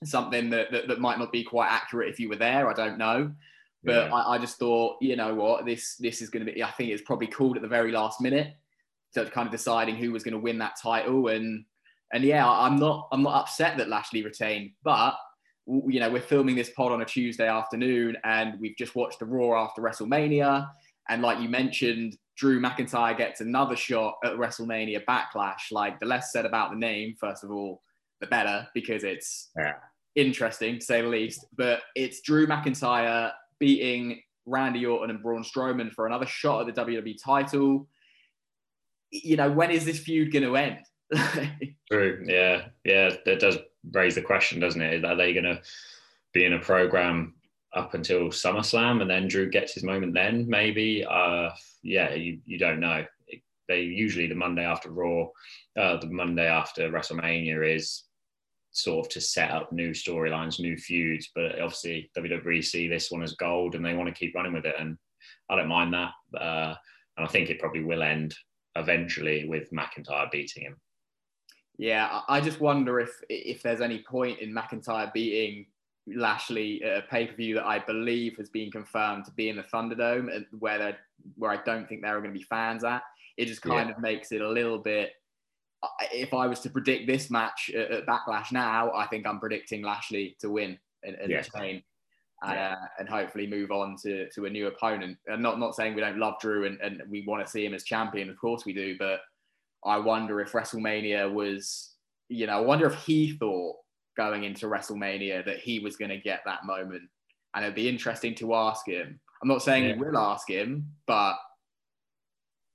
something 0.04 0.50
that, 0.50 0.72
that, 0.72 0.88
that 0.88 1.00
might 1.00 1.20
not 1.20 1.32
be 1.32 1.44
quite 1.44 1.70
accurate 1.70 2.10
if 2.10 2.20
you 2.20 2.30
were 2.30 2.36
there 2.36 2.70
i 2.70 2.74
don't 2.74 2.98
know 2.98 3.32
but 3.84 4.08
yeah. 4.08 4.14
I, 4.14 4.36
I 4.36 4.38
just 4.38 4.58
thought 4.58 4.98
you 5.02 5.16
know 5.16 5.34
what 5.34 5.66
this 5.66 5.96
this 5.98 6.22
is 6.22 6.30
going 6.30 6.46
to 6.46 6.52
be 6.52 6.64
i 6.64 6.72
think 6.72 6.90
it's 6.90 7.04
probably 7.04 7.28
called 7.28 7.56
at 7.56 7.62
the 7.62 7.68
very 7.68 7.92
last 7.92 8.22
minute 8.22 8.56
to 9.14 9.26
kind 9.26 9.48
of 9.48 9.52
deciding 9.52 9.96
who 9.96 10.12
was 10.12 10.24
going 10.24 10.34
to 10.34 10.40
win 10.40 10.58
that 10.60 10.78
title. 10.82 11.28
And 11.28 11.66
and 12.14 12.24
yeah, 12.24 12.48
I'm 12.48 12.78
not 12.78 13.08
I'm 13.12 13.24
not 13.24 13.42
upset 13.42 13.78
that 13.78 13.90
Lashley 13.90 14.24
retained, 14.24 14.72
but 14.84 15.16
you 15.68 16.00
know 16.00 16.10
we're 16.10 16.22
filming 16.22 16.56
this 16.56 16.72
pod 16.72 16.92
on 16.92 17.02
a 17.02 17.06
Tuesday 17.06 17.48
afternoon, 17.48 18.18
and 18.24 18.60
we've 18.60 18.78
just 18.78 18.96
watched 18.96 19.20
the 19.20 19.26
Raw 19.26 19.64
after 19.64 19.82
WrestleMania, 19.82 20.70
and 21.12 21.22
like 21.22 21.40
you 21.40 21.50
mentioned, 21.50 22.18
Drew 22.36 22.60
McIntyre 22.60 23.16
gets 23.16 23.42
another 23.42 23.76
shot 23.76 24.16
at 24.24 24.34
WrestleMania 24.34 25.06
Backlash. 25.06 25.72
Like 25.72 26.00
the 26.00 26.08
less 26.08 26.32
said 26.32 26.46
about 26.46 26.72
the 26.72 26.78
name, 26.78 27.16
first 27.20 27.44
of 27.44 27.52
all, 27.52 27.84
the 28.20 28.28
better 28.28 28.68
because 28.74 29.04
it's 29.04 29.50
yeah. 29.56 29.74
interesting 30.16 30.80
to 30.80 30.86
say 30.86 31.02
the 31.02 31.08
least. 31.08 31.46
But 31.56 31.82
it's 31.96 32.22
Drew 32.22 32.48
McIntyre 32.48 33.32
beating 33.60 34.22
Randy 34.48 34.86
Orton 34.86 35.12
and 35.12 35.22
Braun 35.22 35.44
Strowman 35.44 35.92
for 35.92 36.08
another 36.08 36.26
shot 36.26 36.68
at 36.68 36.74
the 36.74 36.82
WWE 36.82 37.16
title 37.24 37.88
you 39.12 39.36
know, 39.36 39.52
when 39.52 39.72
is 39.72 39.86
this 39.86 40.00
feud 40.00 40.32
going 40.32 40.44
to 40.44 40.56
end? 40.56 40.80
True. 41.92 42.24
Yeah. 42.26 42.64
Yeah. 42.84 43.12
That 43.26 43.40
does 43.40 43.58
raise 43.92 44.16
the 44.16 44.22
question, 44.22 44.60
doesn't 44.60 44.82
it? 44.82 45.06
Are 45.06 45.16
they 45.16 45.34
going 45.34 45.44
to 45.44 45.62
be 46.34 46.46
in 46.46 46.54
a 46.54 46.60
program 46.60 47.36
up 47.74 47.94
until 47.94 48.30
SummerSlam 48.30 49.02
and 49.02 49.10
then 49.10 49.28
Drew 49.28 49.50
gets 49.50 49.74
his 49.74 49.84
moment 49.84 50.14
then? 50.14 50.48
Maybe. 50.48 51.06
Uh, 51.10 51.50
yeah. 51.84 52.14
You, 52.14 52.40
you 52.46 52.58
don't 52.58 52.80
know. 52.80 53.06
They 53.68 53.82
usually 53.82 54.28
the 54.28 54.36
Monday 54.36 54.66
after 54.66 54.92
Raw, 54.92 55.28
uh, 55.80 55.98
the 55.98 56.08
Monday 56.08 56.48
after 56.48 56.90
WrestleMania 56.90 57.76
is 57.76 58.04
sort 58.72 59.06
of 59.06 59.12
to 59.14 59.22
set 59.22 59.52
up 59.52 59.72
new 59.72 59.92
storylines, 59.92 60.60
new 60.60 60.78
feuds. 60.78 61.30
But 61.34 61.60
obviously, 61.60 62.12
WWE 62.18 62.64
see 62.64 62.88
this 62.88 63.12
one 63.12 63.24
as 63.24 63.36
gold 63.36 63.76
and 63.76 63.86
they 63.86 63.94
want 63.94 64.10
to 64.10 64.16
keep 64.16 64.36
running 64.36 64.54
with 64.54 64.66
it. 64.66 64.76
And 64.78 64.98
I 65.50 65.56
don't 65.56 65.68
mind 65.68 65.94
that. 65.94 66.12
Uh, 66.38 66.76
and 67.18 67.26
I 67.26 67.28
think 67.28 67.50
it 67.50 67.60
probably 67.60 67.84
will 67.84 68.04
end 68.04 68.36
eventually 68.76 69.48
with 69.48 69.72
McIntyre 69.72 70.32
beating 70.32 70.64
him. 70.64 70.78
Yeah, 71.78 72.22
I 72.28 72.42
just 72.42 72.60
wonder 72.60 73.00
if 73.00 73.10
if 73.30 73.64
there's 73.64 73.82
any 73.82 74.04
point 74.04 74.40
in 74.40 74.54
McIntyre 74.54 75.12
beating 75.12 75.66
Lashley 76.08 76.82
at 76.84 76.98
a 76.98 77.02
pay 77.04 77.28
per 77.28 77.36
view 77.36 77.56
that 77.56 77.66
I 77.66 77.80
believe 77.80 78.38
has 78.38 78.50
been 78.50 78.72
confirmed 78.72 79.26
to 79.26 79.32
be 79.32 79.50
in 79.50 79.58
the 79.58 79.64
Thunderdome, 79.64 80.46
where 80.60 80.98
where 81.38 81.52
I 81.52 81.58
don't 81.64 81.88
think 81.88 82.02
there 82.02 82.18
are 82.18 82.22
going 82.22 82.34
to 82.34 82.40
be 82.40 82.46
fans 82.46 82.84
at. 82.84 83.04
it 83.38 83.46
just 83.46 83.62
kind 83.62 83.90
yeah. 83.90 83.96
of 83.96 84.02
makes 84.02 84.32
it 84.32 84.42
a 84.42 84.50
little 84.50 84.80
bit. 84.80 85.12
If 86.12 86.34
I 86.34 86.48
was 86.48 86.60
to 86.62 86.70
predict 86.70 87.08
this 87.08 87.30
match 87.30 87.72
at, 87.76 88.06
Backlash 88.06 88.52
now, 88.52 88.92
I 88.94 89.08
think 89.08 89.26
I'm 89.26 89.40
predicting 89.40 89.82
Lashley 89.84 90.36
to 90.40 90.50
win 90.50 90.78
in, 91.04 91.16
in 91.16 91.30
yeah. 91.30 91.42
the. 91.42 91.82
And, 92.44 92.54
yeah. 92.56 92.74
uh, 92.74 92.86
and, 92.98 93.08
hopefully 93.08 93.46
move 93.46 93.70
on 93.70 93.96
to, 94.02 94.28
to 94.32 94.46
a 94.46 94.50
new 94.50 94.66
opponent. 94.66 95.18
And 95.28 95.44
not 95.44 95.60
not 95.60 95.76
saying 95.76 95.94
we 95.94 96.02
don't 96.02 96.18
love 96.18 96.40
Drew 96.42 96.66
and, 96.66 96.80
and 96.82 97.04
we 97.08 97.24
want 97.28 97.46
to 97.46 97.52
see 97.52 97.64
him 97.64 97.76
as 97.76 97.84
champion, 97.84 98.32
of 98.32 98.40
course 98.40 98.66
we 98.66 98.74
do. 98.74 98.96
But 98.98 99.20
I 99.86 99.98
wonder 99.98 100.42
if 100.42 100.52
WrestleMania 100.52 101.32
was, 101.32 101.92
you 102.30 102.48
know, 102.48 102.54
I 102.54 102.62
wonder 102.62 102.88
if 102.88 102.96
he 102.96 103.34
thought 103.38 103.76
going 104.18 104.44
into 104.44 104.68
WrestleMania 104.68 105.46
that 105.46 105.60
he 105.60 105.80
was 105.80 105.96
going 105.96 106.10
to 106.10 106.18
get 106.18 106.42
that 106.46 106.66
moment. 106.66 107.04
And 107.54 107.66
it'd 107.66 107.76
be 107.76 107.90
interesting 107.90 108.36
to 108.36 108.54
ask 108.56 108.88
him. 108.88 109.20
I'm 109.42 109.48
not 109.48 109.64
saying 109.64 109.86
yeah. 109.86 109.96
we 109.96 110.08
will 110.08 110.18
ask 110.18 110.50
him, 110.50 110.88
but 111.08 111.36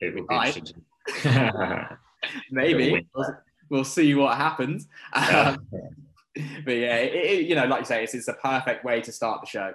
it 0.01 0.15
would 0.15 0.27
be 0.29 0.63
maybe 2.51 3.07
we'll, 3.15 3.37
we'll, 3.71 3.85
see 3.85 4.15
what 4.15 4.37
happens. 4.37 4.89
Um, 5.15 5.67
but 6.67 6.73
yeah, 6.73 6.97
it, 6.97 7.15
it, 7.15 7.47
you 7.47 7.55
know, 7.55 7.65
like 7.65 7.81
you 7.81 7.87
say, 7.87 8.05
it's, 8.05 8.13
it's 8.13 8.29
a 8.29 8.35
perfect 8.35 8.85
way 8.85 9.01
to 9.01 9.11
start 9.11 9.41
the 9.41 9.47
show 9.47 9.73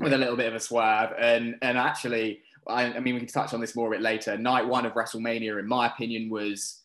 with 0.00 0.12
a 0.12 0.18
little 0.18 0.34
bit 0.34 0.48
of 0.48 0.54
a 0.54 0.60
swerve. 0.60 1.12
And 1.18 1.54
and 1.62 1.78
actually, 1.78 2.40
I, 2.66 2.84
I 2.94 3.00
mean, 3.00 3.14
we 3.14 3.20
can 3.20 3.28
touch 3.28 3.54
on 3.54 3.60
this 3.60 3.76
more 3.76 3.88
a 3.88 3.90
bit 3.92 4.00
later. 4.00 4.36
Night 4.36 4.66
one 4.66 4.86
of 4.86 4.94
WrestleMania, 4.94 5.58
in 5.60 5.68
my 5.68 5.86
opinion, 5.86 6.30
was 6.30 6.82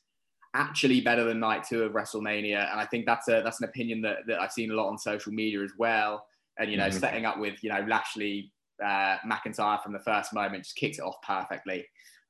actually 0.54 1.02
better 1.02 1.24
than 1.24 1.40
night 1.40 1.64
two 1.64 1.84
of 1.84 1.94
WrestleMania, 1.94 2.72
and 2.72 2.80
I 2.80 2.86
think 2.86 3.06
that's 3.06 3.28
a 3.28 3.42
that's 3.44 3.62
an 3.62 3.70
opinion 3.70 4.02
that, 4.02 4.20
that 4.28 4.42
I've 4.42 4.52
seen 4.52 4.72
a 4.72 4.74
lot 4.74 4.90
on 4.90 4.98
social 4.98 5.32
media 5.32 5.62
as 5.64 5.72
well. 5.78 6.26
And 6.58 6.72
you 6.72 6.78
know, 6.78 6.88
mm-hmm. 6.88 7.00
setting 7.00 7.26
up 7.26 7.40
with 7.40 7.64
you 7.64 7.70
know 7.70 7.86
Lashley 7.88 8.52
uh, 8.84 9.18
McIntyre 9.26 9.82
from 9.82 9.94
the 9.94 10.00
first 10.00 10.34
moment 10.34 10.64
just 10.64 10.76
kicked 10.76 11.00
it 11.00 11.02
off 11.02 11.22
perfectly. 11.22 11.86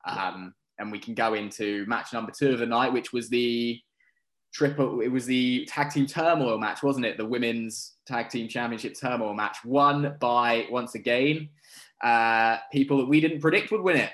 Um, 0.06 0.54
and 0.78 0.90
we 0.90 0.98
can 0.98 1.14
go 1.14 1.34
into 1.34 1.84
match 1.86 2.12
number 2.12 2.32
two 2.32 2.50
of 2.52 2.58
the 2.58 2.66
night, 2.66 2.92
which 2.92 3.12
was 3.12 3.28
the 3.28 3.78
triple. 4.52 5.00
It 5.00 5.08
was 5.08 5.26
the 5.26 5.66
tag 5.66 5.90
team 5.90 6.06
turmoil 6.06 6.58
match, 6.58 6.82
wasn't 6.82 7.06
it? 7.06 7.16
The 7.16 7.26
women's 7.26 7.96
tag 8.06 8.30
team 8.30 8.48
championship 8.48 8.98
turmoil 8.98 9.34
match, 9.34 9.58
won 9.64 10.16
by 10.20 10.66
once 10.70 10.94
again 10.94 11.50
uh, 12.02 12.56
people 12.72 12.98
that 12.98 13.06
we 13.06 13.20
didn't 13.20 13.40
predict 13.40 13.70
would 13.70 13.82
win 13.82 13.96
it. 13.96 14.10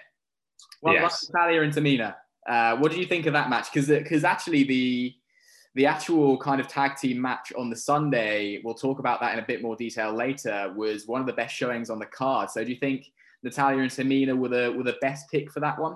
One 0.81 0.95
yes. 0.95 1.27
by 1.27 1.41
Natalya 1.41 1.63
and 1.63 1.73
Tamina. 1.73 2.15
Uh, 2.47 2.77
what 2.77 2.93
do 2.93 2.99
you 2.99 3.07
think 3.07 3.27
of 3.27 3.33
that 3.33 3.51
match? 3.51 3.73
Because 3.73 3.89
because 3.89 4.25
actually 4.25 4.65
the 4.65 5.15
the 5.75 5.87
actual 5.87 6.39
kind 6.39 6.61
of 6.61 6.69
tag 6.69 6.97
team 6.97 7.21
match 7.21 7.53
on 7.57 7.69
the 7.69 7.77
Sunday, 7.77 8.61
we'll 8.65 8.75
talk 8.75 8.99
about 8.99 9.21
that 9.21 9.35
in 9.35 9.39
a 9.39 9.47
bit 9.47 9.61
more 9.61 9.77
detail 9.77 10.13
later, 10.13 10.73
was 10.75 11.07
one 11.07 11.21
of 11.21 11.27
the 11.27 11.35
best 11.35 11.55
showings 11.55 11.91
on 11.91 11.99
the 11.99 12.07
card. 12.07 12.51
So 12.51 12.65
do 12.65 12.71
you 12.71 12.79
think 12.79 13.07
Natalya 13.43 13.81
and 13.81 13.91
Tamina 13.91 14.37
were 14.37 14.49
the 14.49 14.73
were 14.77 14.85
the 14.85 14.97
best 15.01 15.31
pick 15.31 15.51
for 15.51 15.61
that 15.61 15.79
one? 15.79 15.95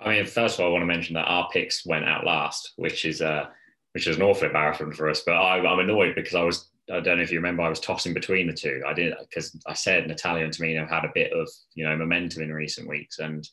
I 0.00 0.08
mean, 0.08 0.26
first 0.26 0.58
of 0.58 0.60
all, 0.60 0.68
I 0.68 0.72
want 0.72 0.82
to 0.82 0.86
mention 0.86 1.14
that 1.14 1.26
our 1.26 1.48
picks 1.52 1.84
went 1.84 2.06
out 2.06 2.24
last, 2.24 2.72
which 2.76 3.04
is 3.04 3.20
uh, 3.20 3.46
which 3.92 4.06
is 4.06 4.16
an 4.16 4.22
awful 4.22 4.46
embarrassment 4.46 4.94
for 4.94 5.08
us. 5.08 5.22
But 5.24 5.34
I, 5.34 5.58
I'm 5.58 5.78
annoyed 5.78 6.14
because 6.14 6.34
I 6.34 6.42
was 6.42 6.70
I 6.90 7.00
don't 7.00 7.18
know 7.18 7.22
if 7.22 7.30
you 7.30 7.38
remember, 7.38 7.62
I 7.62 7.68
was 7.68 7.80
tossing 7.80 8.14
between 8.14 8.46
the 8.46 8.52
two. 8.52 8.82
I 8.86 8.92
did 8.92 9.14
because 9.20 9.56
I 9.66 9.74
said 9.74 10.06
Natalya 10.06 10.44
and 10.44 10.52
Tamina 10.52 10.88
had 10.88 11.04
a 11.04 11.12
bit 11.14 11.32
of 11.32 11.48
you 11.74 11.84
know 11.84 11.96
momentum 11.96 12.42
in 12.42 12.52
recent 12.52 12.88
weeks, 12.88 13.18
and 13.18 13.48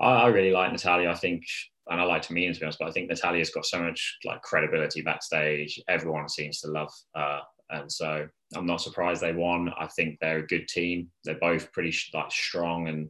I, 0.00 0.10
I 0.10 0.26
really 0.28 0.50
like 0.50 0.72
Natalya. 0.72 1.10
I 1.10 1.14
think, 1.14 1.44
and 1.88 2.00
I 2.00 2.04
like 2.04 2.22
Tamina 2.22 2.54
to 2.54 2.60
be 2.60 2.64
honest, 2.64 2.78
but 2.78 2.88
I 2.88 2.92
think 2.92 3.08
Natalya's 3.08 3.50
got 3.50 3.66
so 3.66 3.82
much 3.82 4.18
like 4.24 4.42
credibility 4.42 5.02
backstage. 5.02 5.80
Everyone 5.88 6.28
seems 6.28 6.60
to 6.60 6.68
love 6.70 6.90
her, 7.14 7.40
and 7.70 7.90
so 7.90 8.26
I'm 8.54 8.66
not 8.66 8.80
surprised 8.80 9.20
they 9.20 9.32
won. 9.32 9.72
I 9.78 9.86
think 9.88 10.18
they're 10.20 10.38
a 10.38 10.46
good 10.46 10.68
team. 10.68 11.10
They're 11.24 11.38
both 11.40 11.72
pretty 11.72 11.96
like 12.12 12.30
strong, 12.30 12.88
and 12.88 13.08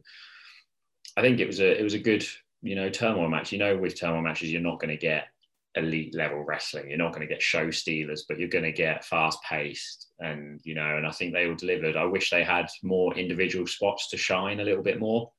I 1.17 1.21
think 1.21 1.39
it 1.39 1.47
was 1.47 1.59
a 1.59 1.79
it 1.79 1.83
was 1.83 1.93
a 1.93 1.99
good 1.99 2.25
you 2.61 2.75
know 2.75 2.89
turmoil 2.89 3.29
match. 3.29 3.51
You 3.51 3.59
know, 3.59 3.77
with 3.77 3.99
turmoil 3.99 4.21
matches, 4.21 4.51
you're 4.51 4.61
not 4.61 4.79
going 4.79 4.89
to 4.89 4.97
get 4.97 5.27
elite 5.75 6.15
level 6.15 6.43
wrestling. 6.43 6.89
You're 6.89 6.97
not 6.97 7.13
going 7.13 7.27
to 7.27 7.33
get 7.33 7.41
show 7.41 7.69
stealers, 7.69 8.25
but 8.27 8.39
you're 8.39 8.49
going 8.49 8.63
to 8.63 8.71
get 8.71 9.05
fast 9.05 9.39
paced. 9.43 10.07
And, 10.19 10.59
you 10.63 10.73
know, 10.73 10.97
and 10.97 11.05
I 11.05 11.11
think 11.11 11.33
they 11.33 11.47
all 11.47 11.55
delivered. 11.55 11.97
I 11.97 12.05
wish 12.05 12.29
they 12.29 12.43
had 12.43 12.67
more 12.81 13.13
individual 13.15 13.67
spots 13.67 14.09
to 14.09 14.17
shine 14.17 14.59
a 14.59 14.63
little 14.63 14.83
bit 14.83 14.99
more 14.99 15.31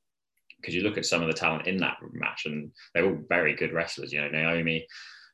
because 0.57 0.75
you 0.75 0.81
look 0.81 0.97
at 0.97 1.05
some 1.05 1.21
of 1.21 1.27
the 1.27 1.33
talent 1.33 1.67
in 1.67 1.77
that 1.77 1.97
match 2.13 2.45
and 2.45 2.71
they're 2.93 3.05
all 3.05 3.19
very 3.29 3.55
good 3.55 3.73
wrestlers. 3.73 4.11
You 4.11 4.21
know, 4.21 4.29
Naomi, 4.29 4.85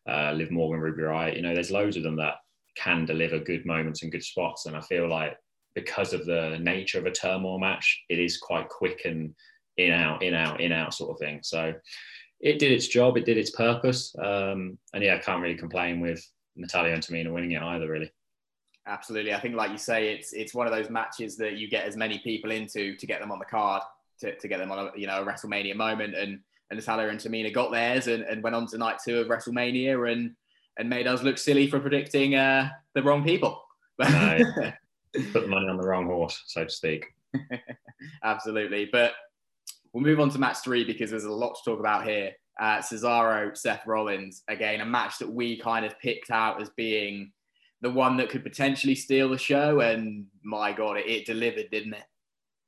uh, 0.09 0.33
Liv 0.33 0.51
Morgan, 0.51 0.81
Ruby 0.81 1.03
Riott, 1.03 1.35
you 1.35 1.41
know, 1.41 1.53
there's 1.53 1.71
loads 1.71 1.97
of 1.97 2.03
them 2.03 2.17
that 2.17 2.35
can 2.75 3.05
deliver 3.05 3.39
good 3.39 3.65
moments 3.65 4.03
and 4.03 4.11
good 4.11 4.23
spots. 4.23 4.65
And 4.65 4.75
I 4.75 4.81
feel 4.81 5.07
like 5.07 5.37
because 5.75 6.13
of 6.13 6.25
the 6.25 6.57
nature 6.59 6.99
of 6.99 7.05
a 7.05 7.11
turmoil 7.11 7.59
match, 7.59 8.03
it 8.09 8.19
is 8.19 8.37
quite 8.37 8.69
quick 8.69 9.01
and 9.05 9.33
in 9.77 9.91
out, 9.91 10.21
in 10.21 10.33
out, 10.33 10.61
in 10.61 10.71
out 10.71 10.93
sort 10.93 11.11
of 11.11 11.19
thing. 11.19 11.39
So, 11.43 11.73
it 12.43 12.59
did 12.59 12.73
its 12.73 12.87
job, 12.87 13.15
it 13.17 13.25
did 13.25 13.37
its 13.37 13.51
purpose. 13.51 14.13
Um, 14.21 14.77
and 14.93 15.01
yeah, 15.01 15.15
I 15.15 15.19
can't 15.19 15.41
really 15.41 15.55
complain 15.55 16.01
with 16.01 16.21
Natalya 16.57 16.93
and 16.93 17.01
Tamina 17.01 17.33
winning 17.33 17.53
it 17.53 17.61
either, 17.61 17.89
really. 17.89 18.11
Absolutely. 18.85 19.33
I 19.33 19.39
think, 19.39 19.55
like 19.55 19.71
you 19.71 19.77
say, 19.77 20.13
it's 20.13 20.33
it's 20.33 20.53
one 20.53 20.67
of 20.67 20.73
those 20.73 20.89
matches 20.89 21.37
that 21.37 21.53
you 21.53 21.69
get 21.69 21.85
as 21.85 21.95
many 21.95 22.19
people 22.19 22.51
into 22.51 22.97
to 22.97 23.07
get 23.07 23.21
them 23.21 23.31
on 23.31 23.39
the 23.39 23.45
card, 23.45 23.81
to, 24.23 24.35
to 24.37 24.47
get 24.47 24.59
them 24.59 24.71
on 24.71 24.87
a 24.87 24.91
you 24.95 25.07
know 25.07 25.21
a 25.21 25.25
WrestleMania 25.25 25.75
moment. 25.75 26.15
And, 26.15 26.39
and 26.69 26.79
Natalya 26.79 27.09
and 27.09 27.19
Tamina 27.19 27.53
got 27.53 27.71
theirs 27.71 28.07
and, 28.07 28.23
and 28.23 28.41
went 28.41 28.55
on 28.55 28.67
to 28.67 28.77
night 28.77 28.97
two 29.03 29.19
of 29.19 29.27
WrestleMania 29.27 30.11
and 30.11 30.31
and 30.77 30.89
made 30.89 31.07
us 31.07 31.21
look 31.21 31.37
silly 31.37 31.69
for 31.69 31.79
predicting 31.79 32.35
uh, 32.35 32.69
the 32.95 33.03
wrong 33.03 33.23
people. 33.23 33.63
no, 33.99 34.39
put 35.31 35.43
the 35.43 35.47
money 35.47 35.67
on 35.67 35.77
the 35.77 35.87
wrong 35.87 36.07
horse, 36.07 36.43
so 36.47 36.63
to 36.63 36.69
speak. 36.69 37.05
Absolutely. 38.23 38.89
But 38.91 39.13
We'll 39.93 40.03
move 40.03 40.19
on 40.19 40.29
to 40.31 40.39
match 40.39 40.57
three 40.57 40.83
because 40.83 41.11
there's 41.11 41.23
a 41.23 41.31
lot 41.31 41.55
to 41.55 41.61
talk 41.63 41.79
about 41.79 42.05
here. 42.05 42.31
Uh, 42.59 42.79
Cesaro, 42.79 43.55
Seth 43.55 43.85
Rollins, 43.85 44.41
again, 44.47 44.81
a 44.81 44.85
match 44.85 45.19
that 45.19 45.31
we 45.31 45.57
kind 45.57 45.85
of 45.85 45.99
picked 45.99 46.31
out 46.31 46.61
as 46.61 46.69
being 46.71 47.31
the 47.81 47.91
one 47.91 48.17
that 48.17 48.29
could 48.29 48.43
potentially 48.43 48.95
steal 48.95 49.29
the 49.29 49.37
show. 49.37 49.81
And 49.81 50.25
my 50.43 50.73
God, 50.73 50.97
it, 50.97 51.05
it 51.05 51.25
delivered, 51.25 51.69
didn't 51.69 51.93
it? 51.93 52.03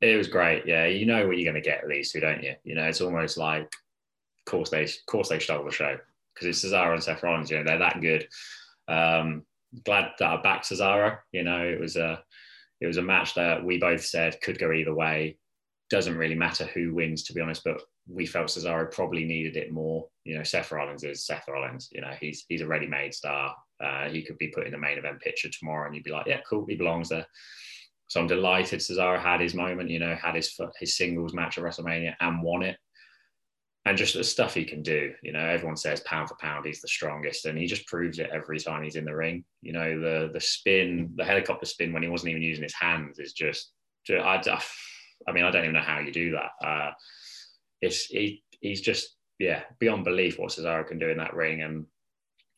It 0.02 0.18
was 0.18 0.28
great. 0.28 0.66
Yeah. 0.66 0.86
You 0.86 1.06
know 1.06 1.28
what 1.28 1.38
you're 1.38 1.52
going 1.52 1.62
to 1.62 1.68
get 1.68 1.84
at 1.84 1.88
least, 1.88 2.16
don't 2.20 2.44
you? 2.44 2.56
You 2.64 2.76
know, 2.76 2.84
it's 2.84 3.02
almost 3.02 3.38
like, 3.38 3.64
of 3.64 4.52
course 4.52 4.70
they, 4.70 4.84
of 4.84 4.92
course 5.08 5.30
they 5.30 5.40
stole 5.40 5.66
the 5.66 5.72
show 5.72 5.98
because 6.34 6.48
it's 6.48 6.64
Cesaro 6.64 6.94
and 6.94 7.04
Seth 7.04 7.24
Rollins, 7.24 7.50
you 7.50 7.58
know, 7.58 7.64
they're 7.64 7.80
that 7.80 8.02
good. 8.02 8.28
Um, 8.88 9.44
glad 9.84 10.12
that 10.20 10.30
I 10.30 10.42
backed 10.42 10.70
Cesaro. 10.70 11.18
You 11.32 11.44
know, 11.44 11.64
it 11.64 11.80
was 11.80 11.96
a, 11.96 12.22
it 12.82 12.88
was 12.88 12.98
a 12.98 13.02
match 13.02 13.36
that 13.36 13.64
we 13.64 13.78
both 13.78 14.04
said 14.04 14.42
could 14.42 14.60
go 14.60 14.72
either 14.72 14.94
way 14.94 15.38
doesn't 15.90 16.18
really 16.18 16.36
matter 16.36 16.66
who 16.66 16.94
wins, 16.94 17.24
to 17.24 17.34
be 17.34 17.42
honest. 17.42 17.64
But 17.64 17.82
we 18.08 18.26
felt 18.26 18.48
Cesaro 18.48 18.92
probably 18.92 19.24
needed 19.24 19.56
it 19.56 19.72
more. 19.72 20.08
You 20.24 20.38
know, 20.38 20.44
Seth 20.44 20.72
Rollins 20.72 21.04
is 21.04 21.26
Seth 21.26 21.46
Rollins. 21.48 21.90
You 21.92 22.02
know, 22.02 22.14
he's 22.20 22.46
he's 22.50 22.62
a 22.62 22.68
ready-made 22.68 23.14
star. 23.14 23.56
Uh, 23.84 24.10
he 24.10 24.24
could 24.24 24.38
be 24.38 24.50
put 24.50 24.66
in 24.66 24.72
the 24.72 24.78
main 24.78 24.98
event 24.98 25.22
picture 25.22 25.50
tomorrow, 25.50 25.86
and 25.86 25.96
you'd 25.96 26.04
be 26.04 26.12
like, 26.12 26.28
yeah, 26.28 26.42
cool, 26.50 26.66
he 26.68 26.76
belongs 26.76 27.10
there. 27.10 27.26
So 28.08 28.20
I'm 28.20 28.28
delighted 28.28 28.80
Cesaro 28.80 29.20
had 29.20 29.42
his 29.42 29.54
moment. 29.54 29.90
You 29.90 30.00
know, 30.00 30.16
had 30.16 30.36
his 30.36 30.58
his 30.80 30.98
singles 30.98 31.34
match 31.34 31.58
at 31.58 31.64
WrestleMania 31.64 32.16
and 32.20 32.42
won 32.42 32.64
it. 32.64 32.78
And 33.88 33.98
just 33.98 34.16
the 34.16 34.24
stuff 34.24 34.56
he 34.56 34.66
can 34.66 34.82
do, 34.82 35.14
you 35.22 35.32
know, 35.32 35.46
everyone 35.46 35.78
says 35.78 36.00
pound 36.02 36.28
for 36.28 36.36
pound 36.38 36.66
he's 36.66 36.82
the 36.82 36.88
strongest, 36.88 37.46
and 37.46 37.56
he 37.56 37.68
just 37.68 37.86
proves 37.86 38.18
it 38.18 38.32
every 38.34 38.60
time 38.60 38.82
he's 38.84 38.96
in 38.96 39.06
the 39.06 39.16
ring. 39.16 39.44
You 39.62 39.74
know, 39.74 40.00
the 40.00 40.32
the 40.34 40.42
spin, 40.42 41.14
the 41.16 41.24
helicopter 41.24 41.68
spin 41.68 41.94
when 41.94 42.02
he 42.02 42.10
wasn't 42.10 42.32
even 42.32 42.42
using 42.42 42.64
his 42.64 42.74
hands 42.74 43.20
is 43.20 43.34
just, 43.34 43.72
I 44.10 44.42
I 45.28 45.32
mean, 45.32 45.44
I 45.44 45.52
don't 45.52 45.64
even 45.64 45.74
know 45.74 45.82
how 45.82 46.00
you 46.00 46.12
do 46.12 46.32
that. 46.32 46.68
Uh, 46.68 46.92
it's 47.82 48.06
he, 48.06 48.44
he's 48.60 48.82
just 48.82 49.16
yeah 49.38 49.64
beyond 49.80 50.04
belief 50.04 50.40
what 50.40 50.52
Cesaro 50.52 50.88
can 50.88 50.98
do 50.98 51.10
in 51.10 51.18
that 51.18 51.36
ring, 51.36 51.62
and 51.62 51.86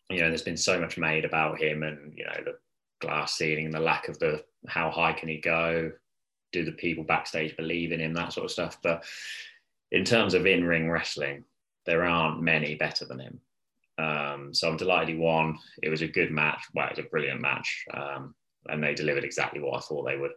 you 0.09 0.21
know, 0.21 0.29
there's 0.29 0.41
been 0.43 0.57
so 0.57 0.79
much 0.79 0.97
made 0.97 1.25
about 1.25 1.59
him, 1.59 1.83
and 1.83 2.13
you 2.15 2.23
know, 2.23 2.43
the 2.45 2.53
glass 3.01 3.35
ceiling 3.35 3.65
and 3.65 3.73
the 3.73 3.79
lack 3.79 4.07
of 4.07 4.17
the 4.19 4.43
how 4.67 4.91
high 4.91 5.13
can 5.13 5.29
he 5.29 5.37
go? 5.37 5.91
Do 6.51 6.63
the 6.63 6.71
people 6.71 7.03
backstage 7.03 7.57
believe 7.57 7.91
in 7.91 7.99
him? 7.99 8.13
That 8.13 8.33
sort 8.33 8.45
of 8.45 8.51
stuff. 8.51 8.77
But 8.81 9.03
in 9.91 10.03
terms 10.03 10.33
of 10.33 10.45
in-ring 10.45 10.89
wrestling, 10.89 11.43
there 11.85 12.05
aren't 12.05 12.41
many 12.41 12.75
better 12.75 13.05
than 13.05 13.19
him. 13.19 13.39
Um, 13.97 14.53
so 14.53 14.69
I'm 14.69 14.77
delighted 14.77 15.15
he 15.15 15.19
won. 15.19 15.57
It 15.81 15.89
was 15.89 16.01
a 16.01 16.07
good 16.07 16.31
match. 16.31 16.63
Well, 16.73 16.87
it 16.87 16.97
was 16.97 17.05
a 17.05 17.09
brilliant 17.09 17.41
match, 17.41 17.85
um, 17.93 18.35
and 18.67 18.83
they 18.83 18.93
delivered 18.93 19.23
exactly 19.23 19.59
what 19.59 19.77
I 19.77 19.79
thought 19.79 20.05
they 20.05 20.17
would. 20.17 20.31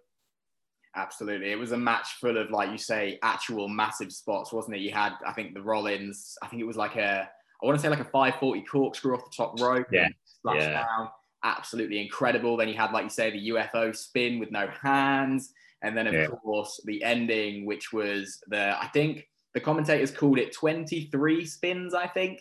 Absolutely. 0.96 1.52
It 1.52 1.58
was 1.58 1.72
a 1.72 1.78
match 1.78 2.16
full 2.20 2.36
of, 2.36 2.50
like 2.50 2.70
you 2.70 2.78
say, 2.78 3.18
actual 3.22 3.68
massive 3.68 4.12
spots, 4.12 4.52
wasn't 4.52 4.76
it? 4.76 4.80
You 4.80 4.90
had, 4.90 5.12
I 5.24 5.32
think, 5.32 5.54
the 5.54 5.62
Rollins, 5.62 6.36
I 6.42 6.48
think 6.48 6.60
it 6.60 6.66
was 6.66 6.76
like 6.76 6.96
a, 6.96 7.28
I 7.62 7.66
want 7.66 7.78
to 7.78 7.82
say 7.82 7.88
like 7.88 8.00
a 8.00 8.04
540 8.04 8.62
corkscrew 8.62 9.14
off 9.14 9.24
the 9.24 9.36
top 9.36 9.60
rope. 9.60 9.86
Yeah. 9.92 10.08
yeah. 10.52 10.84
down. 10.84 11.08
Absolutely 11.42 12.00
incredible. 12.00 12.56
Then 12.56 12.68
you 12.68 12.74
had, 12.74 12.92
like 12.92 13.04
you 13.04 13.10
say, 13.10 13.30
the 13.30 13.48
UFO 13.50 13.94
spin 13.94 14.38
with 14.38 14.50
no 14.50 14.68
hands. 14.82 15.52
And 15.82 15.96
then, 15.96 16.06
of 16.06 16.14
yeah. 16.14 16.26
course, 16.26 16.80
the 16.84 17.02
ending, 17.02 17.64
which 17.64 17.92
was 17.92 18.42
the, 18.48 18.80
I 18.80 18.88
think 18.88 19.26
the 19.54 19.60
commentators 19.60 20.10
called 20.10 20.38
it 20.38 20.52
23 20.52 21.46
spins, 21.46 21.94
I 21.94 22.06
think 22.06 22.40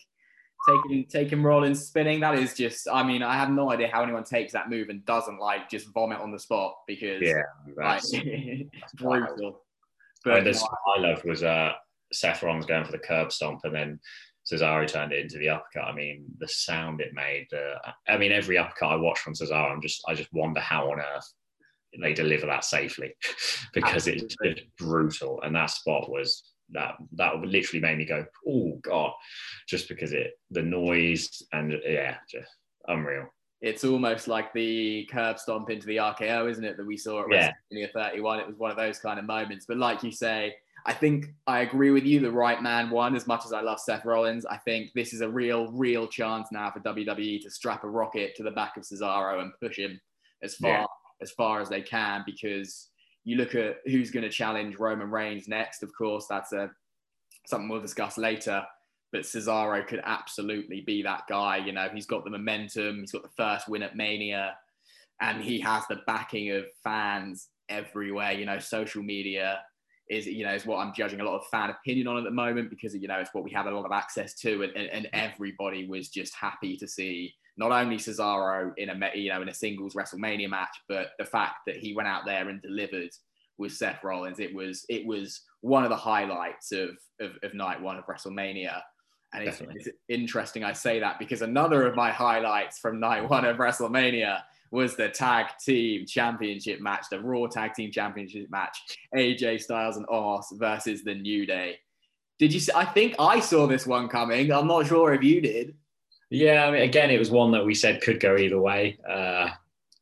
taking 0.67 1.05
taking 1.05 1.43
Rollins 1.43 1.85
spinning. 1.85 2.19
That 2.19 2.37
is 2.37 2.53
just. 2.53 2.87
I 2.91 3.03
mean, 3.03 3.23
I 3.23 3.35
have 3.35 3.49
no 3.49 3.71
idea 3.71 3.89
how 3.91 4.03
anyone 4.03 4.23
takes 4.23 4.53
that 4.53 4.69
move 4.69 4.89
and 4.89 5.05
doesn't 5.05 5.39
like 5.39 5.69
just 5.69 5.93
vomit 5.93 6.19
on 6.19 6.31
the 6.31 6.39
spot 6.39 6.75
because 6.87 7.21
yeah, 7.21 7.41
that's, 7.77 8.13
like, 8.13 8.69
that's 8.79 8.93
brutal. 8.95 9.61
But 10.25 10.33
I, 10.33 10.41
mean, 10.41 10.53
I 10.97 10.99
loved 10.99 11.23
was 11.23 11.43
uh, 11.43 11.73
Seth 12.11 12.43
Rollins 12.43 12.65
going 12.65 12.83
for 12.83 12.91
the 12.91 12.99
curb 12.99 13.31
stomp, 13.31 13.61
and 13.63 13.73
then 13.73 13.99
Cesaro 14.51 14.87
turned 14.87 15.11
it 15.11 15.19
into 15.19 15.37
the 15.37 15.49
uppercut. 15.49 15.85
I 15.85 15.93
mean, 15.93 16.25
the 16.39 16.47
sound 16.47 17.01
it 17.01 17.13
made. 17.13 17.47
Uh, 17.53 17.91
I 18.07 18.17
mean, 18.17 18.31
every 18.31 18.57
uppercut 18.57 18.91
I 18.91 18.95
watch 18.95 19.19
from 19.19 19.33
Cesaro, 19.33 19.71
I'm 19.71 19.81
just 19.81 20.01
I 20.07 20.15
just 20.15 20.33
wonder 20.33 20.59
how 20.59 20.91
on 20.91 20.99
earth 20.99 21.33
they 22.01 22.13
deliver 22.13 22.45
that 22.45 22.63
safely 22.63 23.13
because 23.73 24.07
it's 24.07 24.35
just 24.35 24.61
brutal. 24.77 25.41
And 25.41 25.55
that 25.55 25.69
spot 25.69 26.09
was 26.09 26.43
that 26.71 26.95
that 27.13 27.39
literally 27.39 27.81
made 27.81 27.97
me 27.97 28.05
go, 28.05 28.25
oh 28.47 28.79
god, 28.81 29.11
just 29.67 29.87
because 29.87 30.13
it 30.13 30.33
the 30.51 30.61
noise 30.61 31.41
and 31.51 31.73
yeah, 31.85 32.17
just 32.29 32.49
unreal. 32.87 33.27
It's 33.61 33.83
almost 33.83 34.29
like 34.29 34.53
the 34.53 35.07
curb 35.11 35.37
stomp 35.37 35.69
into 35.69 35.85
the 35.85 35.97
RKO, 35.97 36.49
isn't 36.49 36.63
it? 36.63 36.77
That 36.77 36.87
we 36.87 36.95
saw 36.95 37.23
at 37.23 37.27
yeah. 37.29 37.51
WrestleMania 37.73 37.91
31. 37.91 38.39
It 38.39 38.47
was 38.47 38.55
one 38.57 38.71
of 38.71 38.77
those 38.77 38.99
kind 38.99 39.19
of 39.19 39.25
moments. 39.25 39.65
But 39.67 39.77
like 39.77 40.01
you 40.01 40.11
say, 40.11 40.55
I 40.85 40.93
think 40.93 41.33
I 41.47 41.61
agree 41.61 41.91
with 41.91 42.05
you. 42.05 42.19
The 42.19 42.31
right 42.31 42.61
man 42.61 42.89
won. 42.89 43.15
As 43.15 43.27
much 43.27 43.45
as 43.45 43.53
I 43.53 43.61
love 43.61 43.79
Seth 43.79 44.05
Rollins, 44.05 44.45
I 44.45 44.57
think 44.57 44.91
this 44.93 45.13
is 45.13 45.21
a 45.21 45.29
real, 45.29 45.71
real 45.71 46.07
chance 46.07 46.49
now 46.51 46.71
for 46.71 46.79
WWE 46.79 47.41
to 47.41 47.49
strap 47.49 47.83
a 47.83 47.89
rocket 47.89 48.35
to 48.35 48.43
the 48.43 48.51
back 48.51 48.77
of 48.77 48.83
Cesaro 48.83 49.41
and 49.41 49.51
push 49.61 49.77
him 49.77 49.99
as 50.41 50.55
far 50.55 50.71
yeah. 50.71 50.85
as 51.21 51.31
far 51.31 51.61
as 51.61 51.69
they 51.69 51.81
can 51.81 52.23
because 52.25 52.89
you 53.23 53.35
look 53.35 53.55
at 53.55 53.77
who's 53.85 54.11
going 54.11 54.23
to 54.23 54.29
challenge 54.29 54.77
Roman 54.77 55.11
Reigns 55.11 55.47
next. 55.47 55.83
Of 55.83 55.91
course, 55.97 56.25
that's 56.29 56.53
a 56.53 56.69
something 57.45 57.69
we'll 57.69 57.81
discuss 57.81 58.17
later. 58.17 58.63
But 59.11 59.21
Cesaro 59.21 59.85
could 59.87 60.01
absolutely 60.03 60.81
be 60.81 61.01
that 61.01 61.23
guy. 61.27 61.57
You 61.57 61.71
know, 61.71 61.89
he's 61.93 62.05
got 62.05 62.23
the 62.23 62.29
momentum. 62.29 62.99
He's 62.99 63.11
got 63.11 63.23
the 63.23 63.29
first 63.35 63.67
win 63.67 63.81
at 63.81 63.95
Mania, 63.95 64.55
and 65.19 65.41
he 65.41 65.59
has 65.61 65.83
the 65.87 66.01
backing 66.05 66.51
of 66.51 66.65
fans 66.83 67.47
everywhere. 67.69 68.33
You 68.33 68.45
know, 68.45 68.59
social 68.59 69.01
media 69.01 69.61
is 70.09 70.25
you 70.25 70.45
know 70.45 70.53
is 70.53 70.65
what 70.65 70.77
I'm 70.77 70.93
judging 70.93 71.21
a 71.21 71.23
lot 71.23 71.35
of 71.35 71.45
fan 71.47 71.69
opinion 71.69 72.07
on 72.07 72.17
at 72.17 72.23
the 72.23 72.31
moment 72.31 72.69
because 72.69 72.95
you 72.95 73.07
know 73.07 73.19
it's 73.19 73.33
what 73.33 73.43
we 73.43 73.51
have 73.51 73.67
a 73.67 73.71
lot 73.71 73.85
of 73.85 73.91
access 73.91 74.33
to, 74.35 74.63
and, 74.63 74.75
and, 74.75 74.87
and 74.87 75.09
everybody 75.13 75.87
was 75.87 76.09
just 76.09 76.33
happy 76.35 76.75
to 76.77 76.87
see 76.87 77.33
not 77.57 77.71
only 77.71 77.97
Cesaro 77.97 78.71
in 78.77 78.89
a 78.89 79.11
you 79.15 79.29
know 79.29 79.41
in 79.41 79.49
a 79.49 79.53
singles 79.53 79.93
WrestleMania 79.93 80.49
match, 80.49 80.75
but 80.87 81.11
the 81.19 81.25
fact 81.25 81.57
that 81.67 81.77
he 81.77 81.93
went 81.93 82.07
out 82.07 82.25
there 82.25 82.49
and 82.49 82.61
delivered 82.61 83.11
with 83.59 83.73
Seth 83.73 84.03
Rollins. 84.03 84.39
It 84.39 84.55
was 84.55 84.85
it 84.89 85.05
was 85.05 85.41
one 85.61 85.83
of 85.83 85.89
the 85.89 85.95
highlights 85.95 86.71
of 86.71 86.91
of, 87.19 87.31
of 87.43 87.53
night 87.53 87.79
one 87.79 87.97
of 87.97 88.05
WrestleMania. 88.05 88.81
And 89.31 89.47
it's, 89.47 89.61
it's, 89.61 89.89
interesting 90.07 90.63
I 90.63 90.73
say 90.73 90.99
that 91.01 91.19
because 91.19 91.43
another 91.43 91.85
of 91.85 91.95
my 91.95 92.09
highlights 92.09 92.79
from 92.79 92.99
night 92.99 93.29
one 93.29 93.45
of 93.45 93.57
WrestleMania 93.57 94.41
was 94.71 94.95
the 94.95 95.09
tag 95.09 95.47
team 95.63 96.05
championship 96.05 96.81
match, 96.81 97.05
the 97.09 97.19
Raw 97.19 97.47
tag 97.47 97.73
team 97.73 97.91
championship 97.91 98.49
match, 98.49 98.77
AJ 99.15 99.61
Styles 99.61 99.97
and 99.97 100.07
Omos 100.07 100.45
versus 100.53 101.03
the 101.03 101.15
New 101.15 101.45
Day. 101.45 101.77
Did 102.37 102.53
you 102.53 102.59
see? 102.59 102.71
I 102.73 102.85
think 102.85 103.15
I 103.19 103.39
saw 103.39 103.67
this 103.67 103.85
one 103.85 104.07
coming. 104.07 104.51
I'm 104.51 104.67
not 104.67 104.87
sure 104.87 105.13
if 105.13 105.23
you 105.23 105.41
did. 105.41 105.75
Yeah, 106.29 106.65
I 106.65 106.71
mean, 106.71 106.81
again, 106.81 107.09
it 107.09 107.19
was 107.19 107.31
one 107.31 107.51
that 107.51 107.65
we 107.65 107.73
said 107.73 108.01
could 108.01 108.19
go 108.19 108.37
either 108.37 108.59
way. 108.59 108.97
Uh, 109.07 109.49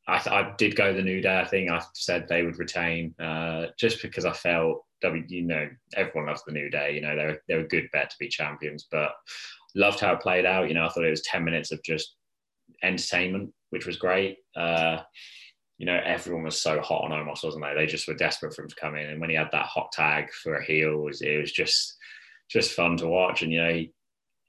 I, 0.08 0.22
I, 0.30 0.54
did 0.58 0.76
go 0.76 0.94
the 0.94 1.02
New 1.02 1.22
Day. 1.22 1.40
I 1.40 1.46
think 1.46 1.70
I 1.70 1.82
said 1.94 2.28
they 2.28 2.44
would 2.44 2.60
retain 2.60 3.16
uh, 3.20 3.68
just 3.78 4.02
because 4.02 4.26
I 4.26 4.34
felt. 4.34 4.84
You 5.04 5.44
know, 5.44 5.70
everyone 5.96 6.26
loves 6.26 6.44
the 6.44 6.54
New 6.54 6.72
Day. 6.72 6.96
You 6.96 7.02
know, 7.02 7.16
they're 7.16 7.42
they're 7.48 7.60
a 7.60 7.68
good 7.68 7.88
bet 7.94 8.10
to 8.10 8.16
be 8.20 8.28
champions, 8.28 8.88
but 8.90 9.12
loved 9.76 10.00
how 10.00 10.14
it 10.14 10.22
played 10.22 10.46
out. 10.46 10.68
You 10.68 10.74
know, 10.74 10.86
I 10.86 10.90
thought 10.90 11.06
it 11.06 11.12
was 11.12 11.22
ten 11.22 11.44
minutes 11.44 11.72
of 11.72 11.84
just 11.84 12.16
entertainment, 12.84 13.54
which 13.70 13.86
was 13.86 13.98
great. 13.98 14.38
Uh, 14.56 15.00
you 15.78 15.86
know, 15.86 16.00
everyone 16.04 16.44
was 16.44 16.60
so 16.60 16.82
hot 16.82 17.04
on 17.04 17.12
Omos, 17.12 17.44
wasn't 17.44 17.64
they? 17.64 17.76
They 17.76 17.86
just 17.86 18.08
were 18.08 18.16
desperate 18.16 18.56
for 18.56 18.64
him 18.64 18.70
to 18.70 18.76
come 18.76 18.96
in, 18.96 19.10
and 19.10 19.22
when 19.22 19.30
he 19.30 19.36
had 19.36 19.52
that 19.52 19.68
hot 19.68 19.92
tag 19.92 20.32
for 20.32 20.56
a 20.56 20.64
heel, 20.64 20.94
it 20.94 21.06
was, 21.06 21.22
it 21.22 21.40
was 21.40 21.52
just 21.52 21.96
just 22.50 22.72
fun 22.72 22.98
to 22.98 23.08
watch. 23.08 23.44
And 23.44 23.52
you 23.52 23.62
know, 23.62 23.74
he, 23.74 23.92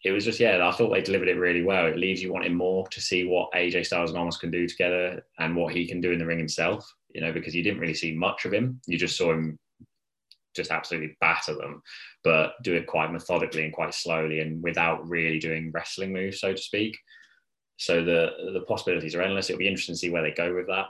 it 0.05 0.13
was 0.13 0.25
just 0.25 0.41
yeah, 0.41 0.67
I 0.67 0.73
thought 0.73 0.91
they 0.91 1.03
delivered 1.03 1.29
it 1.29 1.39
really 1.39 1.63
well. 1.63 1.87
It 1.87 1.99
leaves 1.99 2.23
you 2.23 2.33
wanting 2.33 2.55
more 2.55 2.87
to 2.89 3.01
see 3.01 3.25
what 3.25 3.53
AJ 3.53 3.87
Styles 3.87 4.11
and 4.11 4.19
Omos 4.19 4.41
can 4.41 4.51
do 4.51 4.67
together 4.67 5.23
and 5.39 5.57
what 5.57 5.75
he 5.75 5.87
can 5.87 6.01
do 6.01 6.13
in 6.13 6.19
the 6.19 6.27
ring 6.27 6.39
himself. 6.39 6.91
You 7.15 7.21
know, 7.21 7.33
because 7.33 7.55
you 7.55 7.63
didn't 7.63 7.81
really 7.81 7.95
see 7.95 8.15
much 8.15 8.45
of 8.45 8.53
him. 8.53 8.81
You 8.87 8.99
just 8.99 9.17
saw 9.17 9.33
him 9.33 9.59
just 10.55 10.71
absolutely 10.71 11.17
batter 11.21 11.55
them, 11.55 11.83
but 12.25 12.55
do 12.63 12.75
it 12.75 12.87
quite 12.87 13.13
methodically 13.13 13.65
and 13.65 13.73
quite 13.73 13.95
slowly 13.95 14.41
and 14.41 14.63
without 14.63 15.07
really 15.09 15.39
doing 15.39 15.71
wrestling 15.73 16.13
moves, 16.13 16.41
so 16.41 16.53
to 16.53 16.61
speak. 16.61 16.97
So 17.79 18.05
the 18.05 18.53
the 18.53 18.61
possibilities 18.69 19.15
are 19.15 19.23
endless. 19.23 19.49
It'll 19.49 19.59
be 19.59 19.69
interesting 19.69 19.95
to 19.95 19.99
see 19.99 20.11
where 20.11 20.23
they 20.23 20.33
go 20.33 20.55
with 20.55 20.67
that. 20.67 20.87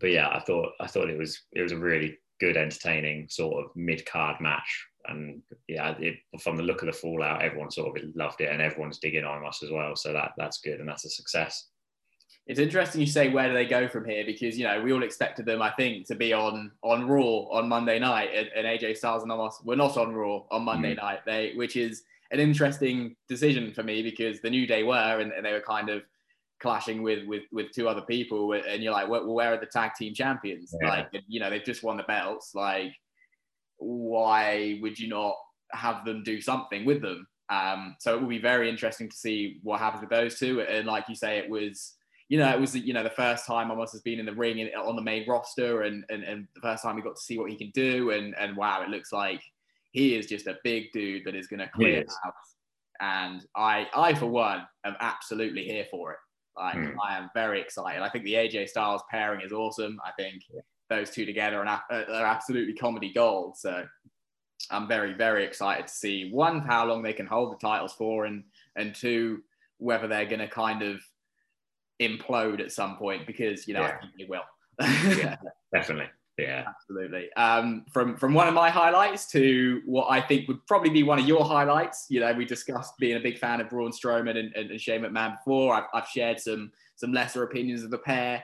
But 0.00 0.10
yeah, 0.10 0.28
I 0.28 0.40
thought 0.40 0.72
I 0.80 0.86
thought 0.86 1.10
it 1.10 1.18
was 1.18 1.40
it 1.52 1.62
was 1.62 1.72
a 1.72 1.78
really 1.78 2.18
good, 2.40 2.56
entertaining 2.56 3.28
sort 3.28 3.64
of 3.64 3.70
mid 3.76 4.04
card 4.04 4.40
match 4.40 4.86
and 5.08 5.42
yeah, 5.68 5.94
it, 5.98 6.16
from 6.40 6.56
the 6.56 6.62
look 6.62 6.82
of 6.82 6.86
the 6.86 6.92
fallout, 6.92 7.42
everyone 7.42 7.70
sort 7.70 7.96
of 7.96 8.04
loved 8.14 8.40
it, 8.40 8.50
and 8.50 8.60
everyone's 8.60 8.98
digging 8.98 9.24
on 9.24 9.46
us 9.46 9.62
as 9.62 9.70
well. 9.70 9.96
So 9.96 10.12
that 10.12 10.32
that's 10.36 10.60
good, 10.60 10.80
and 10.80 10.88
that's 10.88 11.04
a 11.04 11.10
success. 11.10 11.68
It's 12.46 12.58
interesting 12.58 13.00
you 13.00 13.06
say 13.06 13.28
where 13.28 13.48
do 13.48 13.54
they 13.54 13.66
go 13.66 13.86
from 13.86 14.04
here 14.04 14.24
because 14.26 14.58
you 14.58 14.64
know 14.64 14.80
we 14.82 14.92
all 14.92 15.02
expected 15.02 15.46
them, 15.46 15.62
I 15.62 15.70
think, 15.70 16.06
to 16.08 16.14
be 16.14 16.32
on 16.32 16.72
on 16.82 17.06
Raw 17.06 17.48
on 17.50 17.68
Monday 17.68 17.98
night, 17.98 18.30
and, 18.34 18.48
and 18.54 18.66
AJ 18.66 18.96
Styles 18.96 19.22
and 19.22 19.32
Omos 19.32 19.64
were 19.64 19.76
not 19.76 19.96
on 19.96 20.14
Raw 20.14 20.42
on 20.50 20.64
Monday 20.64 20.94
mm. 20.94 21.02
night. 21.02 21.20
They, 21.26 21.52
which 21.54 21.76
is 21.76 22.02
an 22.32 22.40
interesting 22.40 23.14
decision 23.28 23.72
for 23.72 23.82
me 23.82 24.02
because 24.02 24.40
the 24.40 24.50
New 24.50 24.66
Day 24.66 24.82
were, 24.82 25.20
and, 25.20 25.32
and 25.32 25.46
they 25.46 25.52
were 25.52 25.60
kind 25.60 25.88
of 25.90 26.02
clashing 26.60 27.02
with 27.02 27.26
with 27.26 27.42
with 27.52 27.70
two 27.72 27.88
other 27.88 28.02
people, 28.02 28.52
and 28.52 28.82
you're 28.82 28.92
like, 28.92 29.08
well, 29.08 29.32
where 29.32 29.54
are 29.54 29.60
the 29.60 29.66
tag 29.66 29.92
team 29.96 30.14
champions? 30.14 30.74
Yeah. 30.82 30.88
Like, 30.88 31.22
you 31.28 31.38
know, 31.38 31.50
they've 31.50 31.64
just 31.64 31.82
won 31.82 31.96
the 31.96 32.04
belts, 32.04 32.54
like 32.54 32.94
why 33.82 34.78
would 34.80 34.98
you 34.98 35.08
not 35.08 35.34
have 35.72 36.04
them 36.04 36.22
do 36.22 36.40
something 36.40 36.84
with 36.84 37.02
them? 37.02 37.26
Um, 37.50 37.96
so 37.98 38.14
it 38.14 38.20
will 38.20 38.28
be 38.28 38.38
very 38.38 38.68
interesting 38.68 39.08
to 39.08 39.16
see 39.16 39.58
what 39.62 39.80
happens 39.80 40.00
with 40.00 40.10
those 40.10 40.38
two. 40.38 40.62
And 40.62 40.86
like 40.86 41.08
you 41.08 41.14
say, 41.14 41.38
it 41.38 41.50
was, 41.50 41.94
you 42.28 42.38
know, 42.38 42.48
it 42.48 42.60
was, 42.60 42.74
you 42.74 42.94
know, 42.94 43.02
the 43.02 43.10
first 43.10 43.46
time 43.46 43.68
Omos 43.68 43.92
has 43.92 44.00
been 44.00 44.20
in 44.20 44.26
the 44.26 44.32
ring 44.32 44.58
in, 44.58 44.68
on 44.68 44.96
the 44.96 45.02
main 45.02 45.28
roster 45.28 45.82
and, 45.82 46.04
and, 46.08 46.22
and 46.22 46.46
the 46.54 46.60
first 46.60 46.82
time 46.82 46.96
we 46.96 47.02
got 47.02 47.16
to 47.16 47.22
see 47.22 47.38
what 47.38 47.50
he 47.50 47.56
can 47.56 47.70
do. 47.74 48.10
And, 48.10 48.34
and 48.38 48.56
wow, 48.56 48.82
it 48.82 48.88
looks 48.88 49.12
like 49.12 49.42
he 49.92 50.16
is 50.16 50.26
just 50.26 50.46
a 50.46 50.58
big 50.64 50.90
dude 50.92 51.24
that 51.24 51.34
is 51.34 51.46
going 51.46 51.60
to 51.60 51.68
clear 51.68 52.04
out. 52.24 52.34
And 53.00 53.44
I, 53.56 53.86
I, 53.94 54.14
for 54.14 54.26
one, 54.26 54.66
am 54.84 54.96
absolutely 55.00 55.64
here 55.64 55.86
for 55.90 56.12
it. 56.12 56.18
Like, 56.56 56.76
mm. 56.76 56.94
I 57.02 57.16
am 57.16 57.30
very 57.34 57.60
excited. 57.60 58.02
I 58.02 58.08
think 58.08 58.24
the 58.24 58.34
AJ 58.34 58.68
Styles 58.68 59.02
pairing 59.10 59.40
is 59.44 59.52
awesome. 59.52 59.98
I 60.04 60.10
think 60.20 60.42
those 60.88 61.10
two 61.10 61.24
together 61.24 61.60
and 61.60 61.68
are 61.68 62.26
absolutely 62.26 62.74
comedy 62.74 63.12
gold. 63.12 63.56
So 63.56 63.84
I'm 64.70 64.88
very, 64.88 65.14
very 65.14 65.44
excited 65.44 65.88
to 65.88 65.92
see 65.92 66.30
one, 66.30 66.60
how 66.60 66.86
long 66.86 67.02
they 67.02 67.12
can 67.12 67.26
hold 67.26 67.52
the 67.52 67.66
titles 67.66 67.92
for, 67.92 68.24
and 68.26 68.44
and 68.76 68.94
two, 68.94 69.42
whether 69.78 70.06
they're 70.06 70.26
going 70.26 70.40
to 70.40 70.48
kind 70.48 70.82
of 70.82 71.00
implode 72.00 72.60
at 72.60 72.72
some 72.72 72.96
point 72.96 73.26
because 73.26 73.68
you 73.68 73.74
know 73.74 73.80
yeah. 73.80 73.96
I 73.96 74.00
think 74.00 74.12
they 74.18 74.26
will. 74.28 74.42
yeah, 75.18 75.36
definitely. 75.72 76.10
Yeah, 76.38 76.64
absolutely. 76.66 77.32
Um, 77.34 77.84
from 77.92 78.16
from 78.16 78.32
one 78.32 78.48
of 78.48 78.54
my 78.54 78.70
highlights 78.70 79.30
to 79.32 79.82
what 79.84 80.06
I 80.10 80.20
think 80.20 80.48
would 80.48 80.66
probably 80.66 80.90
be 80.90 81.02
one 81.02 81.18
of 81.18 81.26
your 81.28 81.44
highlights. 81.44 82.06
You 82.08 82.20
know, 82.20 82.32
we 82.32 82.44
discussed 82.46 82.94
being 82.98 83.16
a 83.16 83.20
big 83.20 83.38
fan 83.38 83.60
of 83.60 83.68
Braun 83.68 83.92
Strowman 83.92 84.38
and, 84.38 84.54
and, 84.54 84.70
and 84.70 84.80
Shane 84.80 85.02
McMahon 85.02 85.36
before. 85.38 85.74
I've, 85.74 85.84
I've 85.92 86.08
shared 86.08 86.40
some 86.40 86.72
some 86.96 87.12
lesser 87.12 87.42
opinions 87.42 87.82
of 87.82 87.90
the 87.90 87.98
pair 87.98 88.42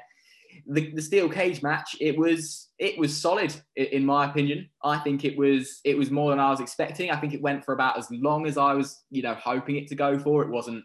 the, 0.67 0.93
the 0.95 1.03
steel 1.03 1.29
cage 1.29 1.63
match 1.63 1.97
it 2.01 2.17
was 2.17 2.69
it 2.79 2.99
was 2.99 3.17
solid 3.17 3.55
in 3.77 4.05
my 4.05 4.29
opinion 4.29 4.69
i 4.83 4.99
think 4.99 5.25
it 5.25 5.37
was 5.37 5.81
it 5.85 5.97
was 5.97 6.11
more 6.11 6.31
than 6.31 6.41
i 6.41 6.51
was 6.51 6.61
expecting 6.61 7.11
i 7.11 7.17
think 7.17 7.35
it 7.35 7.43
went 7.43 7.65
for 7.65 7.75
about 7.75 7.99
as 7.99 8.11
long 8.11 8.47
as 8.47 8.57
i 8.57 8.73
was 8.73 9.03
you 9.11 9.23
know 9.23 9.35
hoping 9.35 9.77
it 9.77 9.89
to 9.89 9.95
go 9.95 10.19
for 10.19 10.43
it 10.43 10.49
wasn't 10.49 10.83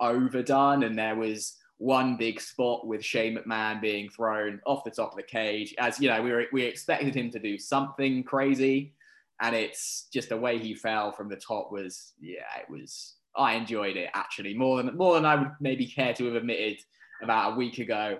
overdone 0.00 0.84
and 0.84 0.98
there 0.98 1.16
was 1.16 1.56
one 1.78 2.16
big 2.16 2.40
spot 2.40 2.86
with 2.86 3.04
Shane 3.04 3.36
McMahon 3.36 3.80
being 3.80 4.08
thrown 4.08 4.60
off 4.64 4.84
the 4.84 4.90
top 4.90 5.10
of 5.10 5.16
the 5.16 5.22
cage 5.22 5.74
as 5.78 6.00
you 6.00 6.08
know 6.08 6.22
we 6.22 6.32
were 6.32 6.46
we 6.52 6.62
expected 6.62 7.14
him 7.14 7.30
to 7.30 7.38
do 7.38 7.58
something 7.58 8.22
crazy 8.22 8.94
and 9.42 9.54
it's 9.54 10.08
just 10.12 10.30
the 10.30 10.36
way 10.36 10.58
he 10.58 10.74
fell 10.74 11.12
from 11.12 11.28
the 11.28 11.36
top 11.36 11.70
was 11.70 12.14
yeah 12.18 12.44
it 12.58 12.70
was 12.70 13.16
I 13.36 13.54
enjoyed 13.54 13.98
it 13.98 14.08
actually 14.14 14.54
more 14.54 14.82
than 14.82 14.96
more 14.96 15.14
than 15.14 15.26
I 15.26 15.36
would 15.36 15.50
maybe 15.60 15.86
care 15.86 16.14
to 16.14 16.24
have 16.26 16.34
admitted 16.36 16.78
about 17.22 17.52
a 17.52 17.56
week 17.56 17.78
ago 17.78 18.18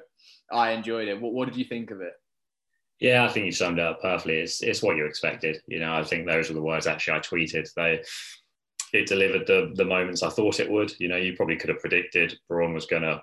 I 0.51 0.73
enjoyed 0.73 1.09
it. 1.09 1.21
What, 1.21 1.33
what 1.33 1.49
did 1.49 1.57
you 1.57 1.65
think 1.65 1.91
of 1.91 2.01
it? 2.01 2.13
Yeah, 3.01 3.25
I 3.25 3.29
think 3.29 3.47
you 3.47 3.53
summed 3.53 3.79
it 3.79 3.85
up 3.85 4.01
perfectly. 4.01 4.39
It's 4.39 4.63
it's 4.63 4.83
what 4.83 4.97
you 4.97 5.05
expected. 5.05 5.61
You 5.67 5.81
know, 5.81 5.95
I 5.95 6.03
think 6.03 6.27
those 6.27 6.49
were 6.49 6.55
the 6.55 6.63
words 6.63 6.87
actually 6.87 7.19
I 7.19 7.21
tweeted. 7.21 7.73
They 7.75 8.03
it 8.93 9.07
delivered 9.07 9.47
the 9.47 9.73
the 9.75 9.85
moments 9.85 10.23
I 10.23 10.31
thought 10.31 10.61
it 10.61 10.71
would. 10.71 10.99
You 10.99 11.09
know, 11.09 11.17
you 11.17 11.37
probably 11.37 11.57
could 11.57 11.69
have 11.69 11.81
predicted 11.81 12.39
Braun 12.49 12.73
was 12.73 12.87
going 12.87 13.03
to 13.03 13.23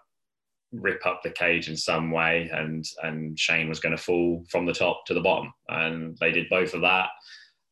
rip 0.73 1.05
up 1.05 1.21
the 1.23 1.29
cage 1.29 1.69
in 1.69 1.77
some 1.77 2.11
way, 2.11 2.49
and 2.51 2.85
and 3.03 3.39
Shane 3.39 3.69
was 3.69 3.79
going 3.79 3.95
to 3.95 4.01
fall 4.01 4.43
from 4.49 4.65
the 4.65 4.73
top 4.73 5.05
to 5.05 5.13
the 5.13 5.21
bottom, 5.21 5.53
and 5.69 6.17
they 6.19 6.31
did 6.31 6.49
both 6.49 6.73
of 6.73 6.81
that. 6.81 7.09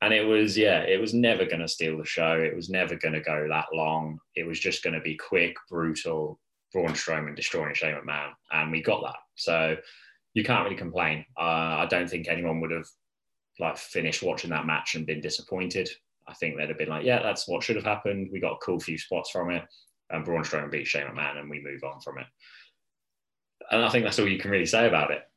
And 0.01 0.13
it 0.13 0.25
was 0.25 0.57
yeah, 0.57 0.81
it 0.81 0.99
was 0.99 1.13
never 1.13 1.45
going 1.45 1.59
to 1.61 1.67
steal 1.67 1.97
the 1.97 2.05
show. 2.05 2.33
It 2.33 2.55
was 2.55 2.69
never 2.69 2.95
going 2.95 3.13
to 3.13 3.21
go 3.21 3.47
that 3.49 3.67
long. 3.73 4.19
It 4.35 4.47
was 4.47 4.59
just 4.59 4.83
going 4.83 4.95
to 4.95 5.01
be 5.01 5.15
quick, 5.15 5.55
brutal, 5.69 6.39
Braun 6.73 6.93
Strowman 6.93 7.35
destroying 7.35 7.73
Shane 7.73 7.95
McMahon, 7.95 8.31
and 8.51 8.71
we 8.71 8.81
got 8.81 9.03
that. 9.03 9.19
So 9.35 9.75
you 10.33 10.43
can't 10.43 10.63
really 10.63 10.77
complain. 10.77 11.25
Uh, 11.37 11.83
I 11.83 11.87
don't 11.89 12.09
think 12.09 12.27
anyone 12.27 12.61
would 12.61 12.71
have 12.71 12.87
like 13.59 13.77
finished 13.77 14.23
watching 14.23 14.49
that 14.51 14.65
match 14.65 14.95
and 14.95 15.05
been 15.05 15.21
disappointed. 15.21 15.89
I 16.27 16.33
think 16.35 16.55
they'd 16.55 16.69
have 16.69 16.77
been 16.77 16.89
like, 16.89 17.05
yeah, 17.05 17.21
that's 17.21 17.47
what 17.47 17.63
should 17.63 17.75
have 17.75 17.85
happened. 17.85 18.29
We 18.31 18.39
got 18.39 18.53
a 18.53 18.65
cool 18.65 18.79
few 18.79 18.97
spots 18.97 19.31
from 19.31 19.51
it, 19.51 19.63
and 20.09 20.23
Braun 20.23 20.43
Strowman 20.43 20.71
beat 20.71 20.87
Shane 20.87 21.07
McMahon, 21.07 21.37
and 21.37 21.49
we 21.49 21.61
move 21.61 21.83
on 21.83 21.99
from 21.99 22.19
it. 22.19 22.27
And 23.69 23.83
I 23.83 23.89
think 23.89 24.03
that's 24.03 24.19
all 24.19 24.27
you 24.27 24.39
can 24.39 24.51
really 24.51 24.65
say 24.65 24.87
about 24.87 25.11
it. 25.11 25.27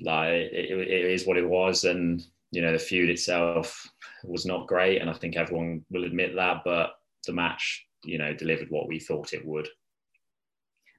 Like 0.00 0.30
it, 0.30 0.70
it 0.70 1.10
is 1.10 1.26
what 1.26 1.36
it 1.36 1.48
was, 1.48 1.84
and 1.84 2.24
you 2.50 2.62
know 2.62 2.72
the 2.72 2.78
feud 2.78 3.10
itself 3.10 3.88
was 4.24 4.46
not 4.46 4.66
great, 4.66 5.00
and 5.00 5.10
I 5.10 5.12
think 5.12 5.36
everyone 5.36 5.84
will 5.90 6.04
admit 6.04 6.34
that. 6.34 6.62
But 6.64 6.94
the 7.26 7.32
match, 7.32 7.86
you 8.04 8.18
know, 8.18 8.34
delivered 8.34 8.70
what 8.70 8.88
we 8.88 8.98
thought 8.98 9.32
it 9.32 9.44
would. 9.46 9.68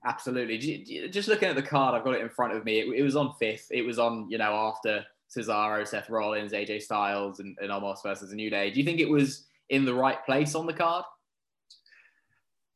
Absolutely. 0.05 1.07
Just 1.09 1.27
looking 1.27 1.49
at 1.49 1.55
the 1.55 1.63
card, 1.63 1.95
I've 1.95 2.03
got 2.03 2.13
it 2.13 2.21
in 2.21 2.29
front 2.29 2.53
of 2.53 2.63
me. 2.63 2.79
It, 2.79 2.99
it 2.99 3.03
was 3.03 3.15
on 3.15 3.33
fifth. 3.39 3.67
It 3.71 3.81
was 3.81 3.97
on, 3.97 4.29
you 4.29 4.37
know, 4.37 4.53
after 4.53 5.03
Cesaro, 5.35 5.85
Seth 5.87 6.09
Rollins, 6.09 6.53
AJ 6.53 6.83
Styles, 6.83 7.39
and, 7.39 7.57
and 7.59 7.71
Omos 7.71 8.03
versus 8.03 8.31
a 8.31 8.35
New 8.35 8.51
Day. 8.51 8.69
Do 8.69 8.79
you 8.79 8.85
think 8.85 8.99
it 8.99 9.09
was 9.09 9.45
in 9.69 9.83
the 9.83 9.93
right 9.93 10.23
place 10.25 10.53
on 10.53 10.67
the 10.67 10.73
card? 10.73 11.05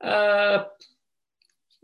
Uh, 0.01 0.63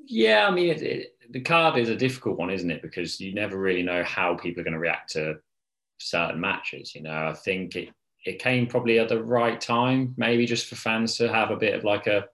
yeah, 0.07 0.47
I 0.47 0.51
mean, 0.51 0.69
it, 0.69 0.81
it, 0.81 1.14
the 1.31 1.41
card 1.41 1.77
is 1.77 1.89
a 1.89 1.95
difficult 1.95 2.38
one, 2.38 2.49
isn't 2.49 2.71
it? 2.71 2.81
Because 2.81 3.19
you 3.19 3.33
never 3.33 3.57
really 3.57 3.83
know 3.83 4.03
how 4.03 4.35
people 4.35 4.61
are 4.61 4.63
going 4.63 4.73
to 4.73 4.79
react 4.79 5.11
to 5.13 5.38
certain 5.99 6.39
matches. 6.39 6.95
You 6.95 7.03
know, 7.03 7.27
I 7.27 7.33
think 7.33 7.75
it 7.75 7.89
it 8.25 8.39
came 8.39 8.65
probably 8.65 8.97
at 8.99 9.09
the 9.09 9.23
right 9.23 9.61
time, 9.61 10.15
maybe 10.17 10.47
just 10.47 10.65
for 10.65 10.75
fans 10.75 11.15
to 11.17 11.31
have 11.31 11.51
a 11.51 11.55
bit 11.55 11.75
of 11.75 11.83
like 11.83 12.07
a 12.07 12.25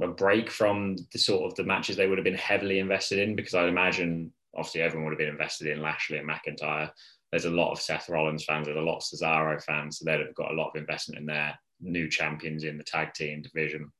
a 0.00 0.08
break 0.08 0.50
from 0.50 0.96
the 1.12 1.18
sort 1.18 1.44
of 1.44 1.54
the 1.54 1.64
matches 1.64 1.96
they 1.96 2.06
would 2.06 2.16
have 2.16 2.24
been 2.24 2.34
heavily 2.34 2.78
invested 2.78 3.18
in 3.18 3.36
because 3.36 3.54
I'd 3.54 3.68
imagine 3.68 4.32
obviously 4.56 4.80
everyone 4.80 5.04
would 5.04 5.12
have 5.12 5.18
been 5.18 5.28
invested 5.28 5.68
in 5.68 5.82
Lashley 5.82 6.18
and 6.18 6.28
McIntyre. 6.28 6.90
There's 7.30 7.44
a 7.44 7.50
lot 7.50 7.72
of 7.72 7.80
Seth 7.80 8.08
Rollins 8.08 8.44
fans, 8.44 8.66
there's 8.66 8.78
a 8.78 8.80
lot 8.80 8.96
of 8.96 9.02
Cesaro 9.02 9.62
fans, 9.62 9.98
so 9.98 10.04
they'd 10.04 10.20
have 10.20 10.34
got 10.34 10.50
a 10.50 10.54
lot 10.54 10.70
of 10.70 10.76
investment 10.76 11.20
in 11.20 11.26
their 11.26 11.58
new 11.80 12.08
champions 12.08 12.64
in 12.64 12.78
the 12.78 12.84
tag 12.84 13.12
team 13.12 13.42
division. 13.42 13.90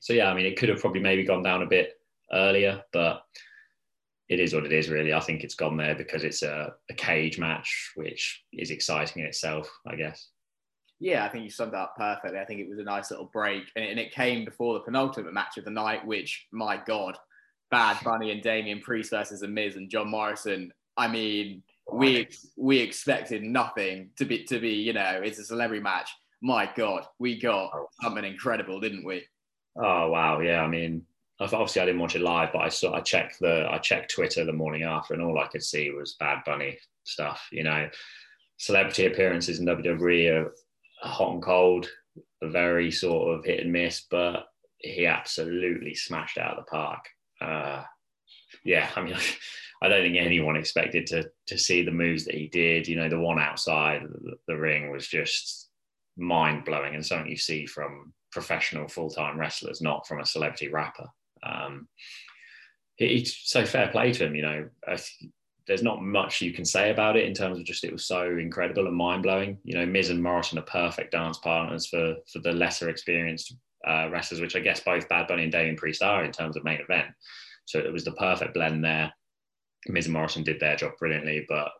So 0.00 0.12
yeah, 0.12 0.30
I 0.30 0.34
mean, 0.34 0.46
it 0.46 0.58
could 0.58 0.68
have 0.68 0.80
probably 0.80 1.00
maybe 1.00 1.24
gone 1.24 1.42
down 1.42 1.62
a 1.62 1.66
bit 1.66 1.94
earlier, 2.32 2.82
but 2.92 3.22
it 4.28 4.40
is 4.40 4.54
what 4.54 4.64
it 4.64 4.72
is, 4.72 4.88
really. 4.88 5.12
I 5.12 5.20
think 5.20 5.44
it's 5.44 5.54
gone 5.54 5.76
there 5.76 5.94
because 5.94 6.24
it's 6.24 6.42
a, 6.42 6.72
a 6.90 6.94
cage 6.94 7.38
match, 7.38 7.92
which 7.94 8.42
is 8.52 8.70
exciting 8.70 9.22
in 9.22 9.28
itself, 9.28 9.70
I 9.86 9.96
guess. 9.96 10.28
Yeah, 11.00 11.24
I 11.24 11.28
think 11.28 11.44
you 11.44 11.50
summed 11.50 11.74
it 11.74 11.78
up 11.78 11.94
perfectly. 11.96 12.38
I 12.38 12.44
think 12.44 12.60
it 12.60 12.68
was 12.68 12.78
a 12.78 12.84
nice 12.84 13.10
little 13.10 13.30
break, 13.32 13.64
and 13.76 13.84
it, 13.84 13.90
and 13.90 14.00
it 14.00 14.12
came 14.12 14.44
before 14.44 14.74
the 14.74 14.84
penultimate 14.84 15.34
match 15.34 15.58
of 15.58 15.64
the 15.64 15.70
night, 15.70 16.06
which, 16.06 16.46
my 16.52 16.80
God, 16.86 17.16
Bad 17.70 17.98
Bunny 18.04 18.30
and 18.30 18.42
Damian 18.42 18.80
Priest 18.80 19.10
versus 19.10 19.40
The 19.40 19.48
Miz 19.48 19.76
and 19.76 19.90
John 19.90 20.08
Morrison. 20.08 20.72
I 20.96 21.08
mean, 21.08 21.62
we 21.92 22.28
we 22.56 22.78
expected 22.78 23.42
nothing 23.42 24.10
to 24.16 24.24
be 24.24 24.44
to 24.44 24.58
be, 24.60 24.70
you 24.70 24.92
know, 24.92 25.20
it's 25.22 25.38
a 25.38 25.44
celebrity 25.44 25.82
match. 25.82 26.08
My 26.40 26.70
God, 26.74 27.04
we 27.18 27.40
got 27.40 27.70
oh. 27.74 27.88
something 28.00 28.24
incredible, 28.24 28.80
didn't 28.80 29.04
we? 29.04 29.24
Oh 29.76 30.08
wow, 30.08 30.40
yeah. 30.40 30.62
I 30.62 30.68
mean, 30.68 31.02
obviously 31.40 31.82
I 31.82 31.86
didn't 31.86 32.00
watch 32.00 32.16
it 32.16 32.22
live, 32.22 32.50
but 32.52 32.60
I 32.60 32.68
saw 32.68 32.94
I 32.94 33.00
checked 33.00 33.40
the 33.40 33.66
I 33.70 33.78
checked 33.78 34.14
Twitter 34.14 34.44
the 34.44 34.52
morning 34.52 34.82
after, 34.82 35.14
and 35.14 35.22
all 35.22 35.38
I 35.38 35.48
could 35.48 35.62
see 35.62 35.90
was 35.90 36.16
Bad 36.20 36.38
Bunny 36.46 36.78
stuff. 37.04 37.48
You 37.50 37.64
know, 37.64 37.88
celebrity 38.58 39.06
appearances 39.06 39.58
in 39.58 39.66
WWE 39.66 40.32
are 40.32 40.54
hot 41.00 41.32
and 41.32 41.42
cold, 41.42 41.88
very 42.42 42.90
sort 42.90 43.36
of 43.36 43.44
hit 43.44 43.60
and 43.60 43.72
miss, 43.72 44.06
but 44.10 44.46
he 44.78 45.06
absolutely 45.06 45.94
smashed 45.94 46.38
out 46.38 46.58
of 46.58 46.64
the 46.64 46.70
park. 46.70 47.04
Uh, 47.40 47.82
yeah, 48.64 48.90
I 48.94 49.02
mean, 49.02 49.16
I 49.82 49.88
don't 49.88 50.02
think 50.02 50.16
anyone 50.16 50.56
expected 50.56 51.06
to 51.08 51.30
to 51.48 51.58
see 51.58 51.82
the 51.82 51.90
moves 51.90 52.24
that 52.26 52.34
he 52.34 52.48
did. 52.48 52.86
You 52.86 52.96
know, 52.96 53.08
the 53.08 53.18
one 53.18 53.38
outside 53.38 54.02
the, 54.02 54.36
the 54.46 54.56
ring 54.56 54.90
was 54.90 55.08
just 55.08 55.68
mind 56.16 56.64
blowing 56.64 56.94
and 56.94 57.04
something 57.04 57.28
you 57.28 57.36
see 57.36 57.66
from 57.66 58.12
professional 58.30 58.88
full 58.88 59.10
time 59.10 59.38
wrestlers, 59.38 59.80
not 59.80 60.06
from 60.06 60.20
a 60.20 60.26
celebrity 60.26 60.68
rapper. 60.68 61.08
Um, 61.44 61.88
it's 62.98 63.50
so 63.50 63.64
fair 63.64 63.88
play 63.88 64.12
to 64.12 64.26
him. 64.26 64.34
You 64.34 64.42
know, 64.42 64.68
there's 65.66 65.82
not 65.82 66.02
much 66.02 66.42
you 66.42 66.52
can 66.52 66.64
say 66.64 66.90
about 66.90 67.16
it 67.16 67.26
in 67.26 67.34
terms 67.34 67.58
of 67.58 67.64
just 67.64 67.84
it 67.84 67.92
was 67.92 68.04
so 68.04 68.36
incredible 68.38 68.86
and 68.86 68.96
mind 68.96 69.22
blowing. 69.22 69.58
You 69.64 69.78
know, 69.78 69.86
Miz 69.86 70.10
and 70.10 70.22
Morrison 70.22 70.58
are 70.58 70.62
perfect 70.62 71.12
dance 71.12 71.38
partners 71.38 71.86
for 71.86 72.16
for 72.32 72.38
the 72.40 72.52
lesser 72.52 72.88
experienced 72.88 73.56
uh, 73.86 74.08
wrestlers, 74.10 74.40
which 74.40 74.56
I 74.56 74.60
guess 74.60 74.80
both 74.80 75.08
Bad 75.08 75.26
Bunny 75.26 75.44
and 75.44 75.52
Damian 75.52 75.76
Priest 75.76 76.02
are 76.02 76.24
in 76.24 76.32
terms 76.32 76.56
of 76.56 76.64
main 76.64 76.80
event. 76.80 77.08
So 77.66 77.78
it 77.78 77.92
was 77.92 78.04
the 78.04 78.12
perfect 78.12 78.54
blend 78.54 78.84
there. 78.84 79.12
Miz 79.88 80.06
and 80.06 80.14
Morrison 80.14 80.42
did 80.42 80.60
their 80.60 80.76
job 80.76 80.92
brilliantly, 80.98 81.44
but 81.48 81.70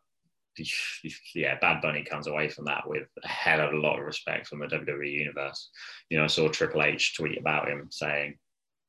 yeah, 1.35 1.59
Bad 1.61 1.83
Bunny 1.83 2.05
comes 2.05 2.27
away 2.27 2.49
from 2.49 2.67
that 2.67 2.89
with 2.89 3.09
a 3.23 3.29
hell 3.29 3.61
of 3.61 3.73
a 3.73 3.77
lot 3.77 3.99
of 3.99 4.05
respect 4.05 4.47
from 4.47 4.61
the 4.61 4.67
WWE 4.67 5.11
universe. 5.11 5.71
You 6.11 6.19
know, 6.19 6.25
I 6.25 6.29
saw 6.29 6.49
Triple 6.49 6.83
H 6.83 7.17
tweet 7.17 7.39
about 7.39 7.69
him 7.69 7.89
saying 7.91 8.37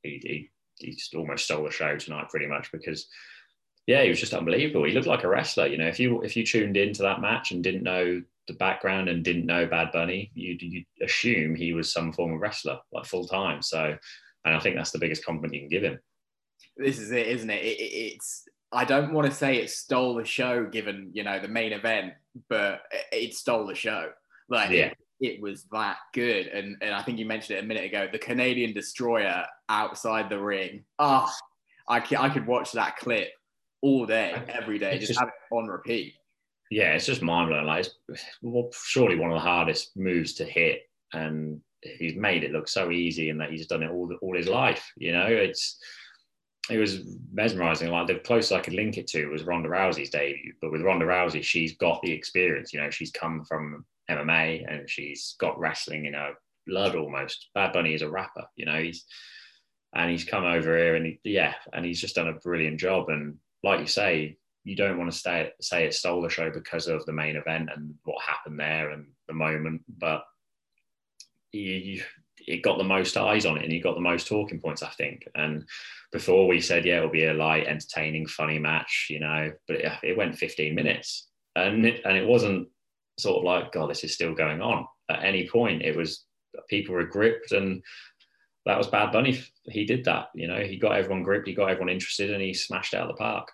he, 0.03 0.21
he, 0.23 0.49
he 0.77 0.91
just 0.91 1.15
almost 1.15 1.45
stole 1.45 1.63
the 1.63 1.71
show 1.71 1.97
tonight, 1.97 2.29
pretty 2.29 2.47
much 2.47 2.71
because 2.71 3.07
yeah, 3.87 4.01
he 4.01 4.09
was 4.09 4.19
just 4.19 4.33
unbelievable. 4.33 4.83
He 4.83 4.93
looked 4.93 5.07
like 5.07 5.23
a 5.23 5.27
wrestler. 5.27 5.67
You 5.67 5.77
know, 5.77 5.87
if 5.87 5.99
you 5.99 6.21
if 6.21 6.35
you 6.35 6.45
tuned 6.45 6.77
into 6.77 7.03
that 7.03 7.21
match 7.21 7.51
and 7.51 7.63
didn't 7.63 7.83
know 7.83 8.21
the 8.47 8.53
background 8.53 9.09
and 9.09 9.23
didn't 9.23 9.45
know 9.45 9.65
Bad 9.65 9.91
Bunny, 9.91 10.31
you'd, 10.33 10.61
you'd 10.61 10.85
assume 11.01 11.55
he 11.55 11.73
was 11.73 11.91
some 11.91 12.13
form 12.13 12.33
of 12.33 12.39
wrestler, 12.39 12.79
like 12.91 13.05
full 13.05 13.27
time. 13.27 13.61
So, 13.61 13.95
and 14.45 14.55
I 14.55 14.59
think 14.59 14.75
that's 14.75 14.91
the 14.91 14.99
biggest 14.99 15.25
compliment 15.25 15.53
you 15.53 15.61
can 15.61 15.69
give 15.69 15.83
him. 15.83 15.99
This 16.77 16.99
is 16.99 17.11
it, 17.11 17.27
isn't 17.27 17.49
it? 17.49 17.63
it, 17.63 17.79
it 17.79 18.13
it's 18.15 18.47
I 18.71 18.85
don't 18.85 19.13
want 19.13 19.29
to 19.29 19.33
say 19.33 19.57
it 19.57 19.69
stole 19.69 20.15
the 20.15 20.25
show, 20.25 20.65
given 20.65 21.11
you 21.13 21.23
know 21.23 21.39
the 21.39 21.47
main 21.47 21.71
event, 21.71 22.13
but 22.49 22.81
it, 22.91 23.29
it 23.29 23.33
stole 23.35 23.67
the 23.67 23.75
show. 23.75 24.09
Like 24.49 24.71
yeah. 24.71 24.93
It, 25.27 25.41
was 25.41 25.65
that 25.71 25.97
good, 26.13 26.47
and 26.47 26.77
and 26.81 26.93
I 26.93 27.01
think 27.01 27.19
you 27.19 27.25
mentioned 27.25 27.57
it 27.57 27.63
a 27.63 27.67
minute 27.67 27.85
ago. 27.85 28.07
The 28.11 28.19
Canadian 28.19 28.73
Destroyer 28.73 29.45
outside 29.69 30.29
the 30.29 30.39
ring. 30.39 30.83
Oh, 30.99 31.29
I 31.89 31.97
I 32.17 32.29
could 32.29 32.47
watch 32.47 32.71
that 32.73 32.97
clip 32.97 33.29
all 33.81 34.05
day, 34.05 34.33
every 34.49 34.79
day, 34.79 34.97
just, 34.97 35.09
just, 35.09 35.19
have 35.19 35.29
it 35.29 35.55
on 35.55 35.67
repeat. 35.67 36.15
Yeah, 36.71 36.93
it's 36.93 37.05
just 37.05 37.21
mind 37.21 37.49
blowing. 37.49 37.65
Like, 37.65 37.85
it's 38.09 38.25
well, 38.41 38.69
surely 38.73 39.15
one 39.15 39.31
of 39.31 39.35
the 39.35 39.47
hardest 39.47 39.95
moves 39.95 40.33
to 40.35 40.45
hit, 40.45 40.81
and 41.13 41.61
he's 41.81 42.15
made 42.15 42.43
it 42.43 42.51
look 42.51 42.67
so 42.67 42.91
easy, 42.91 43.29
and 43.29 43.39
that 43.39 43.51
he's 43.51 43.67
done 43.67 43.83
it 43.83 43.91
all 43.91 44.11
all 44.21 44.35
his 44.35 44.47
life. 44.47 44.91
You 44.97 45.11
know, 45.11 45.27
it's 45.27 45.77
it 46.69 46.77
was 46.77 47.01
mesmerizing. 47.31 47.91
Like 47.91 48.07
the 48.07 48.15
closest 48.15 48.53
I 48.53 48.61
could 48.61 48.73
link 48.73 48.97
it 48.97 49.07
to 49.07 49.27
was 49.27 49.43
Ronda 49.43 49.69
Rousey's 49.69 50.09
debut, 50.09 50.53
but 50.61 50.71
with 50.71 50.81
Ronda 50.81 51.05
Rousey, 51.05 51.43
she's 51.43 51.77
got 51.77 52.01
the 52.01 52.11
experience. 52.11 52.73
You 52.73 52.81
know, 52.81 52.89
she's 52.89 53.11
come 53.11 53.43
from 53.45 53.85
MMA 54.09 54.63
and 54.67 54.89
she's 54.89 55.35
got 55.39 55.59
wrestling 55.59 56.05
in 56.05 56.13
her 56.13 56.33
blood 56.67 56.95
almost. 56.95 57.49
Bad 57.53 57.73
Bunny 57.73 57.93
is 57.93 58.01
a 58.01 58.09
rapper. 58.09 58.45
You 58.55 58.65
know, 58.65 58.81
he's 58.81 59.05
and 59.95 60.11
he's 60.11 60.25
come 60.25 60.43
over 60.43 60.77
here 60.77 60.95
and 60.95 61.05
he, 61.05 61.19
yeah, 61.23 61.53
and 61.73 61.85
he's 61.85 62.01
just 62.01 62.15
done 62.15 62.27
a 62.27 62.33
brilliant 62.33 62.79
job. 62.79 63.09
And 63.09 63.37
like 63.63 63.79
you 63.79 63.87
say, 63.87 64.37
you 64.65 64.75
don't 64.75 64.97
want 64.97 65.09
to 65.09 65.17
stay, 65.17 65.51
say 65.61 65.85
it 65.85 65.93
stole 65.93 66.21
the 66.21 66.29
show 66.29 66.49
because 66.49 66.87
of 66.87 67.05
the 67.05 67.13
main 67.13 67.37
event 67.37 67.69
and 67.73 67.93
what 68.03 68.21
happened 68.21 68.59
there 68.59 68.89
and 68.89 69.07
the 69.27 69.33
moment, 69.33 69.83
but 69.97 70.23
you, 71.53 72.03
it 72.45 72.61
got 72.61 72.77
the 72.77 72.83
most 72.83 73.15
eyes 73.15 73.45
on 73.45 73.57
it 73.57 73.63
and 73.63 73.71
you 73.71 73.81
got 73.81 73.95
the 73.95 74.01
most 74.01 74.27
talking 74.27 74.59
points, 74.59 74.83
I 74.83 74.89
think. 74.89 75.27
And 75.33 75.65
before 76.11 76.47
we 76.47 76.59
said, 76.59 76.85
yeah, 76.85 76.97
it'll 76.97 77.09
be 77.09 77.25
a 77.25 77.33
light, 77.33 77.67
entertaining, 77.67 78.27
funny 78.27 78.59
match, 78.59 79.07
you 79.09 79.21
know, 79.21 79.51
but 79.67 79.77
it, 79.77 79.91
it 80.03 80.17
went 80.17 80.37
15 80.37 80.75
minutes 80.75 81.29
and 81.55 81.85
it, 81.85 82.01
and 82.03 82.17
it 82.17 82.27
wasn't 82.27 82.67
sort 83.17 83.37
of 83.37 83.43
like, 83.43 83.71
God, 83.71 83.89
this 83.89 84.03
is 84.03 84.13
still 84.13 84.33
going 84.33 84.61
on. 84.61 84.87
At 85.09 85.23
any 85.23 85.47
point, 85.47 85.81
it 85.81 85.95
was 85.95 86.25
people 86.69 86.95
were 86.95 87.05
gripped 87.05 87.51
and 87.51 87.83
that 88.65 88.77
was 88.77 88.87
Bad 88.87 89.11
Bunny. 89.11 89.43
He 89.65 89.85
did 89.85 90.05
that. 90.05 90.29
You 90.33 90.47
know, 90.47 90.59
he 90.61 90.77
got 90.77 90.97
everyone 90.97 91.23
gripped, 91.23 91.47
he 91.47 91.53
got 91.53 91.69
everyone 91.69 91.89
interested, 91.89 92.31
and 92.31 92.41
he 92.41 92.53
smashed 92.53 92.93
out 92.93 93.09
of 93.09 93.15
the 93.15 93.21
park. 93.21 93.51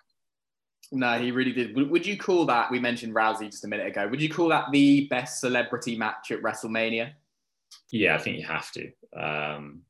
No, 0.90 1.18
he 1.18 1.30
really 1.30 1.52
did. 1.52 1.74
Would 1.74 2.06
you 2.06 2.18
call 2.18 2.46
that? 2.46 2.70
We 2.70 2.78
mentioned 2.78 3.14
Rousey 3.14 3.50
just 3.50 3.64
a 3.64 3.68
minute 3.68 3.86
ago. 3.86 4.08
Would 4.08 4.20
you 4.20 4.28
call 4.28 4.48
that 4.48 4.66
the 4.72 5.06
best 5.08 5.40
celebrity 5.40 5.96
match 5.96 6.30
at 6.30 6.42
WrestleMania? 6.42 7.12
Yeah, 7.90 8.14
I 8.14 8.18
think 8.18 8.38
you 8.38 8.46
have 8.46 8.70
to, 8.72 8.90
um, 9.16 9.82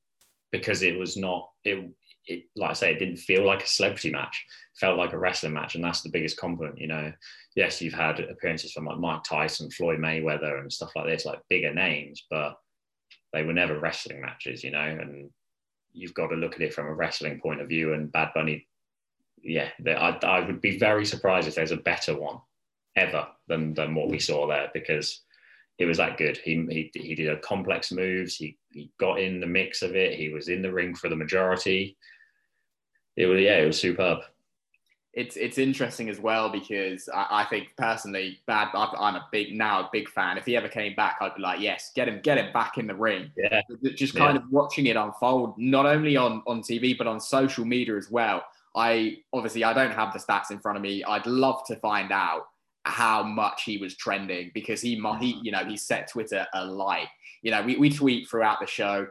because 0.53 0.83
it 0.83 0.99
was 0.99 1.17
not. 1.17 1.51
It, 1.65 1.89
it, 2.27 2.45
like 2.57 2.71
I 2.71 2.75
say, 2.75 2.93
it 2.93 2.99
didn't 2.99 3.17
feel 3.17 3.45
like 3.45 3.65
a 3.65 3.69
celebrity 3.69 4.11
match. 4.11 4.45
It 4.75 4.79
felt 4.79 4.99
like 4.99 5.13
a 5.13 5.19
wrestling 5.19 5.53
match, 5.53 5.75
and 5.75 5.85
that's 5.85 6.03
the 6.03 6.11
biggest 6.11 6.37
compliment. 6.37 6.79
You 6.79 6.89
know, 6.89 7.13
yes, 7.57 7.81
you've 7.81 7.95
had 7.95 8.21
appearances 8.21 8.73
from 8.73 8.87
like 8.87 8.99
Mike 8.99 9.25
Tyson, 9.25 9.71
Floyd 9.71 9.99
Mayweather, 9.99 10.61
and 10.61 10.73
stuff 10.73 10.93
like 10.95 11.07
this, 11.07 11.25
like 11.25 11.41
bigger 11.49 11.75
names, 11.75 12.25
but 12.31 12.57
they 13.33 13.43
were 13.43 13.53
never 13.53 13.79
wrestling 13.79 14.21
matches, 14.21 14.63
you 14.63 14.71
know, 14.71 14.79
and 14.79 15.31
you've 15.93 16.15
got 16.15 16.29
to 16.29 16.37
look 16.37 16.55
at 16.55 16.63
it 16.63 16.75
from 16.75 16.87
a 16.87 16.95
wrestling 16.95 17.41
point 17.41 17.61
of 17.61 17.69
view. 17.69 17.95
And 17.95 18.13
Bad 18.13 18.31
Bunny, 18.35 18.67
yeah, 19.43 19.69
I, 19.87 20.19
I 20.23 20.41
would 20.41 20.61
be 20.61 20.79
very 20.79 21.05
surprised 21.05 21.49
if 21.49 21.55
there's 21.55 21.73
a 21.73 21.77
better 21.77 22.19
one 22.19 22.39
ever 22.97 23.27
than, 23.49 23.75
than 23.75 23.95
what 23.95 24.09
we 24.09 24.19
saw 24.19 24.47
there 24.47 24.71
because 24.75 25.23
it 25.79 25.87
was 25.87 25.99
that 25.99 26.19
good. 26.19 26.37
He, 26.39 26.67
he, 26.71 26.91
he 26.95 27.15
did 27.15 27.31
a 27.31 27.39
complex 27.39 27.91
moves. 27.91 28.37
He, 28.37 28.59
he 28.71 28.91
got 29.01 29.19
in 29.21 29.41
the 29.41 29.47
mix 29.47 29.83
of 29.83 29.97
it. 29.97 30.19
He 30.19 30.29
was 30.29 30.49
in 30.49 30.63
the 30.63 30.73
ring 30.73 30.95
for 30.95 31.09
the 31.09 31.17
majority. 31.17 31.97
It 33.17 33.27
was, 33.27 33.41
yeah, 33.41 33.59
it 33.59 33.67
was 33.67 33.81
superb. 33.81 34.21
it's 35.15 35.37
it's 35.37 35.59
interesting 35.59 36.09
as 36.09 36.19
well 36.19 36.49
because 36.49 37.09
I, 37.13 37.43
I 37.43 37.45
think 37.45 37.69
personally, 37.77 38.41
bad. 38.47 38.69
I'm 38.75 39.17
a 39.17 39.29
big 39.31 39.55
now 39.55 39.81
a 39.81 39.91
big 39.93 40.09
fan. 40.09 40.39
If 40.39 40.47
he 40.47 40.57
ever 40.57 40.69
came 40.69 40.95
back, 40.95 41.19
I'd 41.21 41.35
be 41.35 41.43
like, 41.43 41.61
yes, 41.61 41.93
get 41.95 42.09
him, 42.09 42.21
get 42.23 42.39
him 42.39 42.53
back 42.53 42.79
in 42.79 42.87
the 42.87 42.95
ring. 42.95 43.31
Yeah, 43.37 43.61
just 43.95 44.15
kind 44.17 44.37
yeah. 44.37 44.43
of 44.43 44.51
watching 44.51 44.87
it 44.87 44.97
unfold, 44.97 45.55
not 45.59 45.85
only 45.85 46.17
on 46.17 46.43
on 46.47 46.63
TV 46.63 46.97
but 46.97 47.07
on 47.07 47.21
social 47.21 47.65
media 47.65 47.97
as 47.97 48.11
well. 48.11 48.43
I 48.75 49.19
obviously 49.35 49.65
I 49.65 49.75
don't 49.75 49.93
have 49.93 50.15
the 50.15 50.19
stats 50.19 50.51
in 50.51 50.59
front 50.59 50.77
of 50.77 50.83
me. 50.83 51.05
I'd 51.05 51.27
love 51.27 51.67
to 51.67 51.77
find 51.77 52.11
out 52.11 52.49
how 52.85 53.23
much 53.23 53.65
he 53.65 53.77
was 53.77 53.95
trending 53.97 54.51
because 54.55 54.81
he 54.81 54.95
he 54.95 54.99
mm. 55.01 55.39
you 55.43 55.53
know 55.53 55.65
he 55.65 55.77
set 55.77 56.09
Twitter 56.09 56.47
alight. 56.55 57.09
You 57.43 57.51
know, 57.51 57.63
we, 57.63 57.77
we 57.77 57.91
tweet 57.91 58.31
throughout 58.31 58.61
the 58.61 58.67
show 58.67 59.09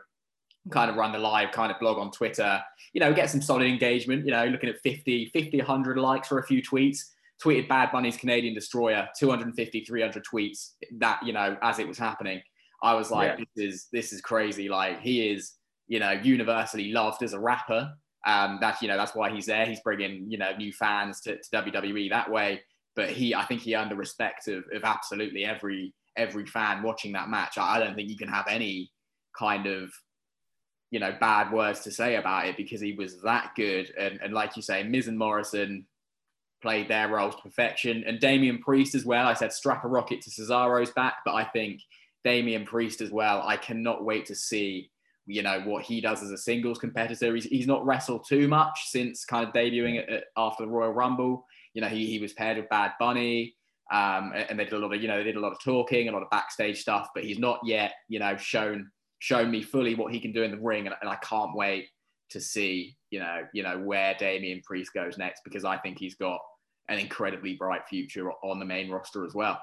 kind 0.69 0.91
of 0.91 0.95
run 0.95 1.11
the 1.11 1.17
live 1.17 1.51
kind 1.51 1.71
of 1.71 1.79
blog 1.79 1.97
on 1.97 2.11
Twitter, 2.11 2.61
you 2.93 2.99
know, 2.99 3.13
get 3.13 3.29
some 3.29 3.41
solid 3.41 3.65
engagement, 3.65 4.25
you 4.25 4.31
know, 4.31 4.45
looking 4.45 4.69
at 4.69 4.79
50, 4.81 5.31
50, 5.33 5.57
100 5.57 5.97
likes 5.97 6.27
for 6.27 6.39
a 6.39 6.45
few 6.45 6.61
tweets, 6.61 6.99
tweeted 7.43 7.67
Bad 7.67 7.91
Bunny's 7.91 8.17
Canadian 8.17 8.53
Destroyer, 8.53 9.07
250, 9.17 9.83
300 9.83 10.23
tweets 10.23 10.71
that, 10.99 11.19
you 11.25 11.33
know, 11.33 11.57
as 11.61 11.79
it 11.79 11.87
was 11.87 11.97
happening. 11.97 12.41
I 12.83 12.93
was 12.93 13.11
like, 13.11 13.37
yeah. 13.37 13.45
this 13.55 13.73
is, 13.73 13.87
this 13.91 14.13
is 14.13 14.21
crazy. 14.21 14.69
Like 14.69 15.01
he 15.01 15.31
is, 15.31 15.53
you 15.87 15.99
know, 15.99 16.11
universally 16.11 16.91
loved 16.91 17.23
as 17.23 17.33
a 17.33 17.39
rapper. 17.39 17.93
Um, 18.25 18.59
that's, 18.61 18.81
you 18.81 18.87
know, 18.87 18.97
that's 18.97 19.15
why 19.15 19.31
he's 19.31 19.47
there. 19.47 19.65
He's 19.65 19.79
bringing, 19.81 20.25
you 20.29 20.37
know, 20.37 20.55
new 20.55 20.71
fans 20.71 21.21
to, 21.21 21.37
to 21.37 21.49
WWE 21.53 22.09
that 22.11 22.29
way. 22.29 22.61
But 22.95 23.09
he, 23.09 23.33
I 23.33 23.45
think 23.45 23.61
he 23.61 23.75
earned 23.75 23.89
the 23.89 23.95
respect 23.95 24.47
of, 24.47 24.63
of 24.73 24.83
absolutely 24.83 25.43
every, 25.43 25.93
every 26.17 26.45
fan 26.45 26.83
watching 26.83 27.13
that 27.13 27.29
match. 27.29 27.57
I, 27.57 27.77
I 27.77 27.79
don't 27.79 27.95
think 27.95 28.09
you 28.09 28.17
can 28.17 28.27
have 28.27 28.45
any 28.47 28.91
kind 29.37 29.65
of 29.65 29.91
you 30.91 30.99
know, 30.99 31.15
bad 31.19 31.51
words 31.51 31.79
to 31.79 31.91
say 31.91 32.15
about 32.15 32.45
it 32.45 32.57
because 32.57 32.81
he 32.81 32.93
was 32.93 33.21
that 33.21 33.53
good. 33.55 33.91
And, 33.97 34.19
and 34.21 34.33
like 34.33 34.55
you 34.57 34.61
say, 34.61 34.83
Miz 34.83 35.07
and 35.07 35.17
Morrison 35.17 35.87
played 36.61 36.89
their 36.89 37.07
roles 37.07 37.35
to 37.35 37.41
perfection. 37.41 38.03
And 38.05 38.19
Damian 38.19 38.59
Priest 38.59 38.93
as 38.93 39.05
well. 39.05 39.25
I 39.25 39.33
said 39.33 39.53
strap 39.53 39.85
a 39.85 39.87
rocket 39.87 40.21
to 40.21 40.29
Cesaro's 40.29 40.91
back, 40.91 41.19
but 41.25 41.33
I 41.33 41.45
think 41.45 41.81
Damian 42.25 42.65
Priest 42.65 42.99
as 43.01 43.09
well. 43.09 43.41
I 43.45 43.55
cannot 43.55 44.03
wait 44.03 44.25
to 44.27 44.35
see, 44.35 44.91
you 45.25 45.41
know, 45.43 45.61
what 45.61 45.83
he 45.83 46.01
does 46.01 46.21
as 46.21 46.29
a 46.31 46.37
singles 46.37 46.77
competitor. 46.77 47.33
He's, 47.33 47.45
he's 47.45 47.67
not 47.67 47.85
wrestled 47.85 48.27
too 48.27 48.49
much 48.49 48.87
since 48.87 49.23
kind 49.23 49.47
of 49.47 49.53
debuting 49.53 49.97
at, 49.97 50.09
at, 50.09 50.23
after 50.35 50.65
the 50.65 50.69
Royal 50.69 50.91
Rumble. 50.91 51.45
You 51.73 51.81
know, 51.81 51.87
he, 51.87 52.05
he 52.05 52.19
was 52.19 52.33
paired 52.33 52.57
with 52.57 52.69
Bad 52.69 52.91
Bunny. 52.99 53.55
Um, 53.91 54.33
and 54.35 54.59
they 54.59 54.65
did 54.65 54.73
a 54.73 54.77
lot 54.77 54.93
of, 54.93 55.01
you 55.01 55.07
know, 55.07 55.17
they 55.17 55.23
did 55.23 55.35
a 55.35 55.39
lot 55.39 55.51
of 55.51 55.59
talking, 55.61 56.09
a 56.09 56.11
lot 56.11 56.21
of 56.21 56.29
backstage 56.29 56.81
stuff, 56.81 57.09
but 57.15 57.23
he's 57.23 57.39
not 57.39 57.59
yet, 57.63 57.93
you 58.07 58.19
know, 58.19 58.37
shown 58.37 58.89
shown 59.21 59.51
me 59.51 59.61
fully 59.61 59.93
what 59.93 60.11
he 60.11 60.19
can 60.19 60.31
do 60.31 60.41
in 60.41 60.49
the 60.49 60.57
ring, 60.57 60.87
and, 60.87 60.95
and 60.99 61.09
I 61.09 61.15
can't 61.17 61.55
wait 61.55 61.87
to 62.31 62.41
see 62.41 62.97
you 63.11 63.19
know 63.19 63.45
you 63.53 63.61
know 63.61 63.77
where 63.77 64.15
Damian 64.17 64.61
Priest 64.65 64.93
goes 64.93 65.17
next 65.17 65.43
because 65.43 65.63
I 65.63 65.77
think 65.77 65.99
he's 65.99 66.15
got 66.15 66.39
an 66.89 66.97
incredibly 66.97 67.55
bright 67.55 67.87
future 67.87 68.31
on 68.43 68.59
the 68.59 68.65
main 68.65 68.89
roster 68.89 69.25
as 69.25 69.33
well. 69.33 69.61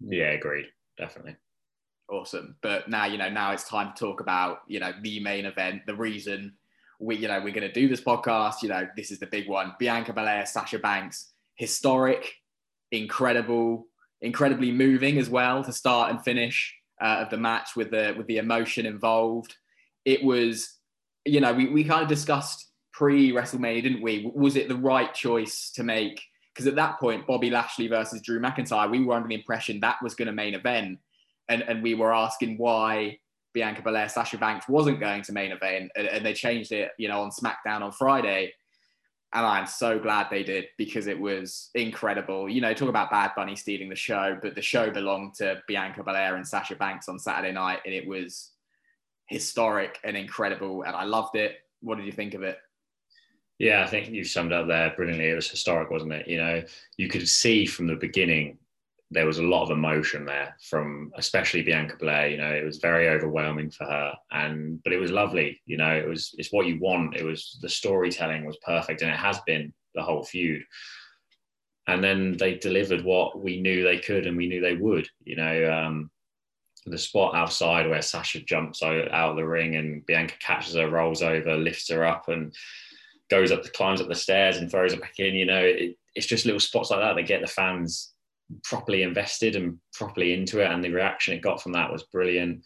Yeah, 0.00 0.30
agreed, 0.30 0.66
definitely. 0.96 1.36
Awesome, 2.08 2.56
but 2.62 2.88
now 2.88 3.04
you 3.06 3.18
know 3.18 3.28
now 3.28 3.50
it's 3.50 3.68
time 3.68 3.92
to 3.94 3.98
talk 3.98 4.20
about 4.20 4.60
you 4.68 4.78
know 4.78 4.92
the 5.02 5.20
main 5.20 5.44
event, 5.44 5.82
the 5.86 5.96
reason 5.96 6.54
we 7.00 7.16
you 7.16 7.26
know 7.26 7.40
we're 7.40 7.52
going 7.52 7.66
to 7.66 7.72
do 7.72 7.88
this 7.88 8.00
podcast. 8.00 8.62
You 8.62 8.68
know 8.68 8.86
this 8.96 9.10
is 9.10 9.18
the 9.18 9.26
big 9.26 9.48
one: 9.48 9.74
Bianca 9.80 10.12
Belair, 10.12 10.46
Sasha 10.46 10.78
Banks, 10.78 11.32
historic, 11.56 12.32
incredible, 12.92 13.88
incredibly 14.20 14.70
moving 14.70 15.18
as 15.18 15.28
well 15.28 15.64
to 15.64 15.72
start 15.72 16.12
and 16.12 16.22
finish 16.22 16.76
uh, 17.04 17.18
of 17.20 17.30
the 17.30 17.36
match 17.36 17.76
with 17.76 17.90
the 17.90 18.14
with 18.16 18.26
the 18.26 18.38
emotion 18.38 18.86
involved. 18.86 19.54
It 20.04 20.24
was, 20.24 20.78
you 21.24 21.40
know, 21.40 21.52
we, 21.52 21.68
we 21.68 21.84
kind 21.84 22.02
of 22.02 22.08
discussed 22.08 22.70
pre 22.92 23.30
WrestleMania, 23.32 23.82
didn't 23.82 24.02
we? 24.02 24.30
Was 24.34 24.56
it 24.56 24.68
the 24.68 24.76
right 24.76 25.12
choice 25.14 25.70
to 25.72 25.84
make? 25.84 26.20
Because 26.52 26.66
at 26.66 26.76
that 26.76 26.98
point, 26.98 27.26
Bobby 27.26 27.50
Lashley 27.50 27.88
versus 27.88 28.22
Drew 28.22 28.40
McIntyre, 28.40 28.90
we 28.90 29.04
were 29.04 29.14
under 29.14 29.28
the 29.28 29.34
impression 29.34 29.80
that 29.80 29.96
was 30.02 30.14
going 30.14 30.26
to 30.26 30.32
main 30.32 30.54
event, 30.54 30.98
and 31.48 31.62
and 31.62 31.82
we 31.82 31.94
were 31.94 32.14
asking 32.14 32.56
why 32.56 33.18
Bianca 33.52 33.82
Belair, 33.82 34.08
Sasha 34.08 34.38
Banks 34.38 34.68
wasn't 34.68 34.98
going 34.98 35.22
to 35.22 35.32
main 35.32 35.52
event, 35.52 35.90
and, 35.94 36.08
and 36.08 36.24
they 36.24 36.32
changed 36.32 36.72
it, 36.72 36.90
you 36.98 37.08
know, 37.08 37.20
on 37.20 37.30
SmackDown 37.30 37.82
on 37.82 37.92
Friday 37.92 38.52
and 39.34 39.44
I'm 39.44 39.66
so 39.66 39.98
glad 39.98 40.28
they 40.30 40.44
did 40.44 40.66
because 40.78 41.08
it 41.08 41.18
was 41.18 41.70
incredible. 41.74 42.48
You 42.48 42.60
know, 42.60 42.72
talk 42.72 42.88
about 42.88 43.10
Bad 43.10 43.32
Bunny 43.34 43.56
stealing 43.56 43.88
the 43.88 43.96
show, 43.96 44.38
but 44.40 44.54
the 44.54 44.62
show 44.62 44.90
belonged 44.90 45.34
to 45.34 45.60
Bianca 45.66 46.04
Belair 46.04 46.36
and 46.36 46.46
Sasha 46.46 46.76
Banks 46.76 47.08
on 47.08 47.18
Saturday 47.18 47.52
night, 47.52 47.80
and 47.84 47.92
it 47.92 48.06
was 48.06 48.52
historic 49.26 49.98
and 50.04 50.16
incredible, 50.16 50.82
and 50.82 50.94
I 50.94 51.04
loved 51.04 51.34
it. 51.34 51.56
What 51.80 51.96
did 51.96 52.06
you 52.06 52.12
think 52.12 52.34
of 52.34 52.42
it? 52.42 52.58
Yeah, 53.58 53.82
I 53.82 53.86
think 53.88 54.08
you 54.08 54.24
summed 54.24 54.52
up 54.52 54.68
there 54.68 54.92
brilliantly. 54.96 55.28
It 55.28 55.34
was 55.34 55.50
historic, 55.50 55.90
wasn't 55.90 56.12
it? 56.12 56.28
You 56.28 56.38
know, 56.38 56.62
you 56.96 57.08
could 57.08 57.28
see 57.28 57.66
from 57.66 57.86
the 57.86 57.96
beginning 57.96 58.58
there 59.10 59.26
was 59.26 59.38
a 59.38 59.42
lot 59.42 59.62
of 59.62 59.70
emotion 59.70 60.24
there 60.24 60.56
from 60.68 61.12
especially 61.16 61.62
Bianca 61.62 61.96
Belair. 61.98 62.28
You 62.28 62.38
know, 62.38 62.50
it 62.50 62.64
was 62.64 62.78
very 62.78 63.08
overwhelming 63.08 63.70
for 63.70 63.84
her, 63.84 64.12
and 64.32 64.82
but 64.82 64.92
it 64.92 64.98
was 64.98 65.10
lovely. 65.10 65.60
You 65.66 65.76
know, 65.76 65.94
it 65.94 66.08
was 66.08 66.34
it's 66.38 66.52
what 66.52 66.66
you 66.66 66.78
want. 66.80 67.16
It 67.16 67.24
was 67.24 67.58
the 67.62 67.68
storytelling 67.68 68.44
was 68.44 68.58
perfect, 68.64 69.02
and 69.02 69.10
it 69.10 69.18
has 69.18 69.40
been 69.46 69.72
the 69.94 70.02
whole 70.02 70.24
feud. 70.24 70.62
And 71.86 72.02
then 72.02 72.36
they 72.38 72.54
delivered 72.54 73.04
what 73.04 73.38
we 73.38 73.60
knew 73.60 73.84
they 73.84 73.98
could, 73.98 74.26
and 74.26 74.36
we 74.36 74.48
knew 74.48 74.60
they 74.60 74.76
would. 74.76 75.06
You 75.24 75.36
know, 75.36 75.72
um, 75.72 76.10
the 76.86 76.98
spot 76.98 77.34
outside 77.34 77.88
where 77.88 78.02
Sasha 78.02 78.40
jumps 78.40 78.82
out 78.82 79.08
of 79.10 79.36
the 79.36 79.46
ring 79.46 79.76
and 79.76 80.04
Bianca 80.06 80.34
catches 80.40 80.74
her, 80.74 80.88
rolls 80.88 81.22
over, 81.22 81.56
lifts 81.56 81.90
her 81.90 82.04
up, 82.04 82.28
and 82.28 82.54
goes 83.30 83.52
up, 83.52 83.62
the 83.62 83.70
climbs 83.70 84.00
up 84.00 84.08
the 84.08 84.14
stairs, 84.14 84.56
and 84.56 84.70
throws 84.70 84.94
her 84.94 85.00
back 85.00 85.18
in. 85.18 85.34
You 85.34 85.46
know, 85.46 85.60
it, 85.60 85.96
it's 86.14 86.26
just 86.26 86.46
little 86.46 86.60
spots 86.60 86.90
like 86.90 87.00
that 87.00 87.16
that 87.16 87.26
get 87.26 87.42
the 87.42 87.46
fans 87.46 88.13
properly 88.62 89.02
invested 89.02 89.56
and 89.56 89.78
properly 89.92 90.32
into 90.32 90.60
it, 90.60 90.70
and 90.70 90.82
the 90.82 90.90
reaction 90.90 91.34
it 91.34 91.42
got 91.42 91.62
from 91.62 91.72
that 91.72 91.92
was 91.92 92.04
brilliant. 92.04 92.62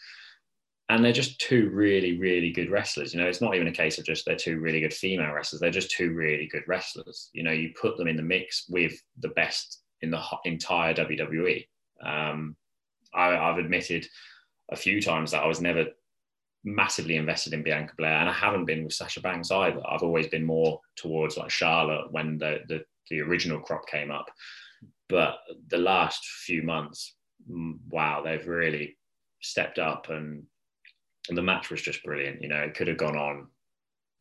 And 0.91 1.05
they're 1.05 1.13
just 1.13 1.39
two 1.39 1.69
really, 1.71 2.19
really 2.19 2.51
good 2.51 2.71
wrestlers. 2.71 3.13
You 3.13 3.21
know, 3.21 3.27
it's 3.29 3.43
not 3.43 3.55
even 3.55 3.69
a 3.69 3.73
case 3.73 3.99
of 3.99 4.07
just 4.07 4.25
they're 4.25 4.37
two 4.37 4.59
really 4.59 4.81
good 4.81 4.95
female 4.95 5.33
wrestlers. 5.33 5.61
They're 5.61 5.71
just 5.71 5.91
two 5.91 6.15
really 6.15 6.47
good 6.47 6.63
wrestlers. 6.67 7.29
You 7.35 7.43
know, 7.43 7.53
you 7.53 7.75
put 7.79 7.99
them 7.99 8.09
in 8.09 8.17
the 8.17 8.23
mix 8.23 8.65
with 8.71 8.95
the 9.19 9.29
best 9.29 9.83
in 10.01 10.11
the 10.11 10.23
entire 10.45 10.95
WWE. 10.95 11.67
Um, 12.03 12.57
I, 13.15 13.37
I've 13.37 13.59
admitted 13.59 14.07
a 14.71 14.77
few 14.77 15.03
times 15.03 15.31
that 15.33 15.43
I 15.43 15.47
was 15.47 15.61
never 15.61 15.87
massively 16.65 17.17
invested 17.17 17.53
in 17.53 17.63
Bianca 17.63 17.95
Belair, 17.97 18.21
and 18.21 18.29
I 18.29 18.33
haven't 18.33 18.67
been 18.67 18.85
with 18.85 18.93
Sasha 18.93 19.21
Banks 19.21 19.51
either. 19.51 19.81
I've 19.89 20.03
always 20.03 20.29
been 20.29 20.45
more 20.45 20.81
towards 20.97 21.37
like 21.37 21.51
Charlotte 21.51 22.13
when 22.13 22.39
the 22.39 22.61
the, 22.69 22.85
the 23.11 23.21
original 23.21 23.61
crop 23.61 23.87
came 23.87 24.11
up. 24.11 24.27
But 25.09 25.39
the 25.69 25.79
last 25.79 26.27
few 26.27 26.63
months, 26.63 27.15
mm, 27.51 27.79
wow, 27.89 28.23
they've 28.23 28.47
really 28.47 28.97
stepped 29.41 29.79
up 29.79 30.11
and 30.11 30.45
and 31.29 31.37
the 31.37 31.43
match 31.43 31.71
was 31.71 31.83
just 31.83 32.03
brilliant. 32.03 32.43
You 32.43 32.49
know, 32.49 32.61
it 32.61 32.75
could 32.75 32.89
have 32.89 32.97
gone 32.97 33.17
on 33.17 33.49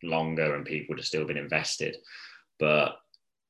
longer 0.04 0.56
and 0.56 0.66
people 0.66 0.88
would 0.90 1.00
have 1.00 1.06
still 1.06 1.26
been 1.26 1.38
invested. 1.38 1.98
But 2.60 2.98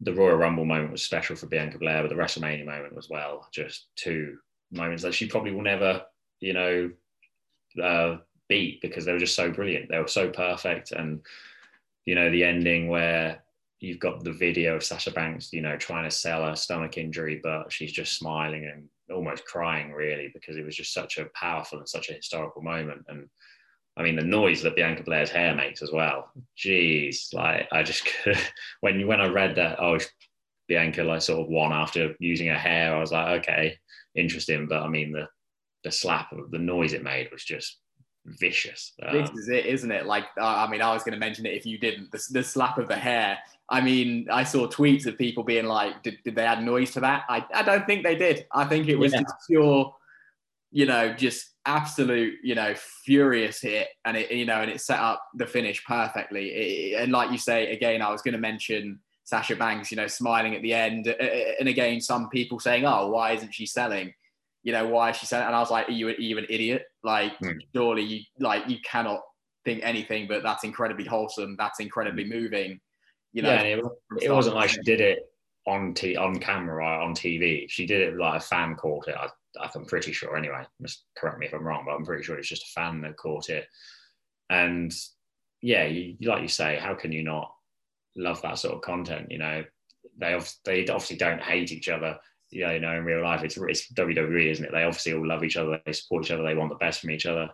the 0.02 0.14
Royal 0.14 0.36
Rumble 0.36 0.66
moment 0.66 0.92
was 0.92 1.04
special 1.04 1.36
for 1.36 1.48
Bianca 1.48 1.80
Belair, 1.80 2.04
but 2.04 2.10
the 2.10 2.16
WrestleMania 2.16 2.66
moment 2.66 2.94
as 2.98 3.10
well. 3.10 3.48
Just 3.52 3.88
two 3.96 4.38
moments 4.72 5.04
that 5.04 5.14
she 5.14 5.28
probably 5.28 5.52
will 5.52 5.64
never, 5.64 6.04
you 6.40 6.54
know, 6.54 6.92
uh, 7.82 8.18
beat 8.48 8.82
because 8.82 9.06
they 9.06 9.12
were 9.12 9.20
just 9.20 9.36
so 9.36 9.52
brilliant. 9.52 9.90
They 9.90 9.98
were 9.98 10.08
so 10.08 10.30
perfect. 10.30 10.92
And, 10.92 11.22
you 12.06 12.16
know, 12.16 12.30
the 12.30 12.44
ending 12.44 12.88
where 12.90 13.44
you've 13.80 14.00
got 14.00 14.24
the 14.24 14.32
video 14.32 14.76
of 14.76 14.84
Sasha 14.84 15.12
Banks, 15.12 15.54
you 15.54 15.62
know, 15.62 15.78
trying 15.78 16.04
to 16.04 16.16
sell 16.16 16.44
her 16.46 16.56
stomach 16.56 16.98
injury, 16.98 17.40
but 17.44 17.72
she's 17.72 17.92
just 17.92 18.18
smiling 18.18 18.66
and 18.66 18.90
almost 19.16 19.46
crying, 19.46 19.92
really, 19.92 20.32
because 20.34 20.58
it 20.58 20.66
was 20.66 20.76
just 20.76 20.94
such 20.94 21.18
a 21.18 21.30
powerful 21.36 21.80
and 21.80 21.88
such 21.88 22.10
a 22.10 22.14
historical 22.14 22.62
moment. 22.62 23.06
And 23.08 23.30
I 23.96 24.04
mean, 24.04 24.16
the 24.16 24.24
noise 24.24 24.62
that 24.62 24.76
Bianca 24.76 25.04
Belair's 25.04 25.30
hair 25.30 25.56
makes 25.56 25.82
as 25.82 25.92
well. 25.92 26.32
Jeez, 26.58 27.34
like 27.34 27.68
I 27.72 27.84
just 27.84 28.08
when 28.82 29.06
when 29.08 29.22
I 29.22 29.28
read 29.28 29.56
that, 29.56 29.80
oh, 29.80 30.00
Bianca 30.68 31.04
like 31.04 31.22
sort 31.22 31.42
of 31.42 31.48
won 31.48 31.72
after 31.72 32.16
using 32.20 32.48
her 32.48 32.58
hair, 32.58 32.96
I 32.96 33.00
was 33.00 33.12
like, 33.12 33.40
okay, 33.40 33.78
interesting. 34.16 34.68
But 34.68 34.84
I 34.84 34.88
mean, 34.88 35.12
the 35.12 35.28
the 35.84 35.92
slap 35.92 36.30
the 36.52 36.60
noise 36.60 36.94
it 36.94 37.04
made 37.04 37.30
was 37.32 37.44
just 37.44 37.78
vicious. 38.28 38.94
Um, 39.04 39.14
this 39.14 39.30
is 39.32 39.50
it, 39.50 39.66
isn't 39.66 39.92
it? 39.92 40.06
Like, 40.06 40.26
uh, 40.40 40.46
I 40.46 40.70
mean, 40.70 40.82
I 40.82 40.94
was 40.94 41.04
going 41.04 41.14
to 41.14 41.20
mention 41.20 41.46
it 41.46 41.54
if 41.54 41.66
you 41.66 41.78
didn't. 41.78 42.12
The, 42.12 42.24
the, 42.32 42.44
slap 42.44 42.78
of 42.78 42.88
the 42.88 42.96
hair. 42.96 43.38
I 43.70 43.82
mean, 43.82 44.28
I 44.32 44.44
saw 44.44 44.68
tweets 44.68 45.06
of 45.06 45.18
people 45.18 45.44
being 45.44 45.66
like, 45.66 46.04
"Did, 46.04 46.18
did 46.24 46.36
they 46.36 46.44
add 46.44 46.64
noise 46.64 46.92
to 46.92 47.00
that?" 47.02 47.24
I, 47.30 47.46
I 47.54 47.64
don't 47.64 47.86
think 47.86 48.04
they 48.04 48.16
did. 48.16 48.46
I 48.52 48.66
think 48.66 48.88
it 48.88 48.96
was 48.96 49.14
yeah. 49.14 49.22
just 49.22 49.36
pure, 49.48 49.96
you 50.72 50.86
know, 50.86 51.14
just 51.14 51.54
absolute, 51.66 52.36
you 52.44 52.56
know, 52.56 52.74
furious 52.76 53.62
hit, 53.62 53.88
and 54.06 54.18
it, 54.18 54.32
you 54.32 54.46
know, 54.46 54.62
and 54.62 54.72
it 54.72 54.82
set 54.82 55.00
up 55.00 55.26
the 55.36 55.46
finish 55.46 55.84
perfectly. 55.86 56.50
It, 56.50 57.02
and 57.02 57.12
like 57.12 57.32
you 57.32 57.38
say, 57.38 57.72
again, 57.72 58.02
I 58.02 58.12
was 58.12 58.22
going 58.22 58.34
to 58.34 58.40
mention 58.40 59.00
Sasha 59.24 59.56
Banks, 59.56 59.92
you 59.92 59.98
know, 59.98 60.08
smiling 60.08 60.56
at 60.56 60.62
the 60.62 60.74
end, 60.74 61.08
and 61.08 61.68
again, 61.68 62.02
some 62.02 62.30
people 62.30 62.60
saying, 62.60 62.86
"Oh, 62.86 63.08
why 63.10 63.32
isn't 63.32 63.54
she 63.54 63.66
selling?" 63.66 64.14
You 64.68 64.74
know, 64.74 64.86
why 64.86 65.14
she 65.14 65.26
said 65.26 65.44
it. 65.44 65.46
And 65.46 65.56
I 65.56 65.62
was 65.62 65.72
like, 65.72 65.88
are 65.88 65.94
you, 65.94 66.10
are 66.10 66.20
you 66.20 66.38
an 66.38 66.46
idiot? 66.50 66.88
Like, 67.02 67.40
mm. 67.40 67.58
surely 67.74 68.04
you, 68.04 68.20
like, 68.38 68.68
you 68.68 68.76
cannot 68.84 69.22
think 69.64 69.80
anything, 69.82 70.28
but 70.28 70.44
that's 70.44 70.66
incredibly 70.66 71.06
wholesome. 71.06 71.56
That's 71.58 71.80
incredibly 71.80 72.26
moving. 72.26 72.82
You 73.32 73.44
know, 73.44 73.54
yeah, 73.54 73.62
it, 73.62 73.84
it 74.24 74.30
wasn't 74.30 74.58
like 74.58 74.70
she 74.70 74.82
did 74.82 75.00
it 75.00 75.20
on 75.68 75.94
t 75.94 76.18
on 76.18 76.38
camera 76.40 77.02
on 77.02 77.16
TV. 77.16 77.70
She 77.70 77.86
did 77.86 78.02
it 78.02 78.18
like 78.18 78.42
a 78.42 78.44
fan 78.44 78.76
caught 78.76 79.08
it. 79.08 79.16
I, 79.16 79.30
I'm 79.74 79.86
pretty 79.86 80.12
sure 80.12 80.36
anyway. 80.36 80.66
Just 80.82 81.06
correct 81.16 81.40
me 81.40 81.46
if 81.46 81.54
I'm 81.54 81.64
wrong, 81.64 81.84
but 81.86 81.96
I'm 81.96 82.04
pretty 82.04 82.24
sure 82.24 82.38
it's 82.38 82.50
just 82.50 82.64
a 82.64 82.74
fan 82.82 83.00
that 83.04 83.16
caught 83.16 83.50
it. 83.50 83.68
And 84.50 84.94
yeah, 85.62 85.86
you, 85.86 86.18
like 86.24 86.42
you 86.42 86.50
say, 86.50 86.78
how 86.78 86.94
can 86.94 87.14
you 87.14 87.24
not 87.24 87.50
love 88.18 88.42
that 88.42 88.60
sort 88.60 88.76
of 88.76 88.82
content? 88.82 89.32
You 89.32 89.38
know, 89.38 89.64
they 90.18 90.38
they 90.66 90.82
obviously 90.90 91.16
don't 91.16 91.42
hate 91.42 91.72
each 91.72 91.88
other. 91.88 92.18
Yeah, 92.50 92.72
you 92.72 92.80
know, 92.80 92.96
in 92.96 93.04
real 93.04 93.24
life, 93.24 93.44
it's, 93.44 93.58
it's 93.58 93.92
WWE, 93.92 94.52
isn't 94.52 94.66
it? 94.66 94.72
They 94.72 94.84
obviously 94.84 95.14
all 95.14 95.28
love 95.28 95.44
each 95.44 95.58
other. 95.58 95.82
They 95.86 95.94
support 95.94 96.26
each 96.26 96.32
other. 96.32 96.44
They 96.44 96.56
want 96.56 96.70
the 96.70 96.78
best 96.78 97.02
from 97.02 97.12
each 97.12 97.26
other. 97.26 97.50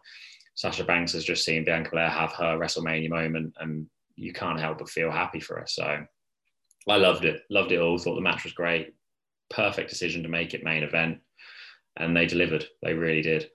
Sasha 0.55 0.83
Banks 0.83 1.13
has 1.13 1.23
just 1.23 1.43
seen 1.43 1.65
Bianca 1.65 1.89
Belair 1.89 2.09
have 2.09 2.31
her 2.33 2.57
WrestleMania 2.57 3.09
moment, 3.09 3.55
and 3.59 3.87
you 4.15 4.33
can't 4.33 4.59
help 4.59 4.77
but 4.77 4.89
feel 4.89 5.09
happy 5.09 5.39
for 5.39 5.59
her. 5.59 5.65
So 5.67 6.05
I 6.87 6.97
loved 6.97 7.25
it. 7.25 7.41
Loved 7.49 7.71
it 7.71 7.79
all. 7.81 7.97
Thought 7.97 8.15
the 8.15 8.21
match 8.21 8.43
was 8.43 8.53
great. 8.53 8.93
Perfect 9.49 9.89
decision 9.89 10.21
to 10.23 10.29
make 10.29 10.53
it 10.53 10.63
main 10.63 10.83
event, 10.83 11.19
and 11.97 12.15
they 12.15 12.27
delivered. 12.27 12.65
They 12.83 12.93
really 12.93 13.23
did 13.23 13.49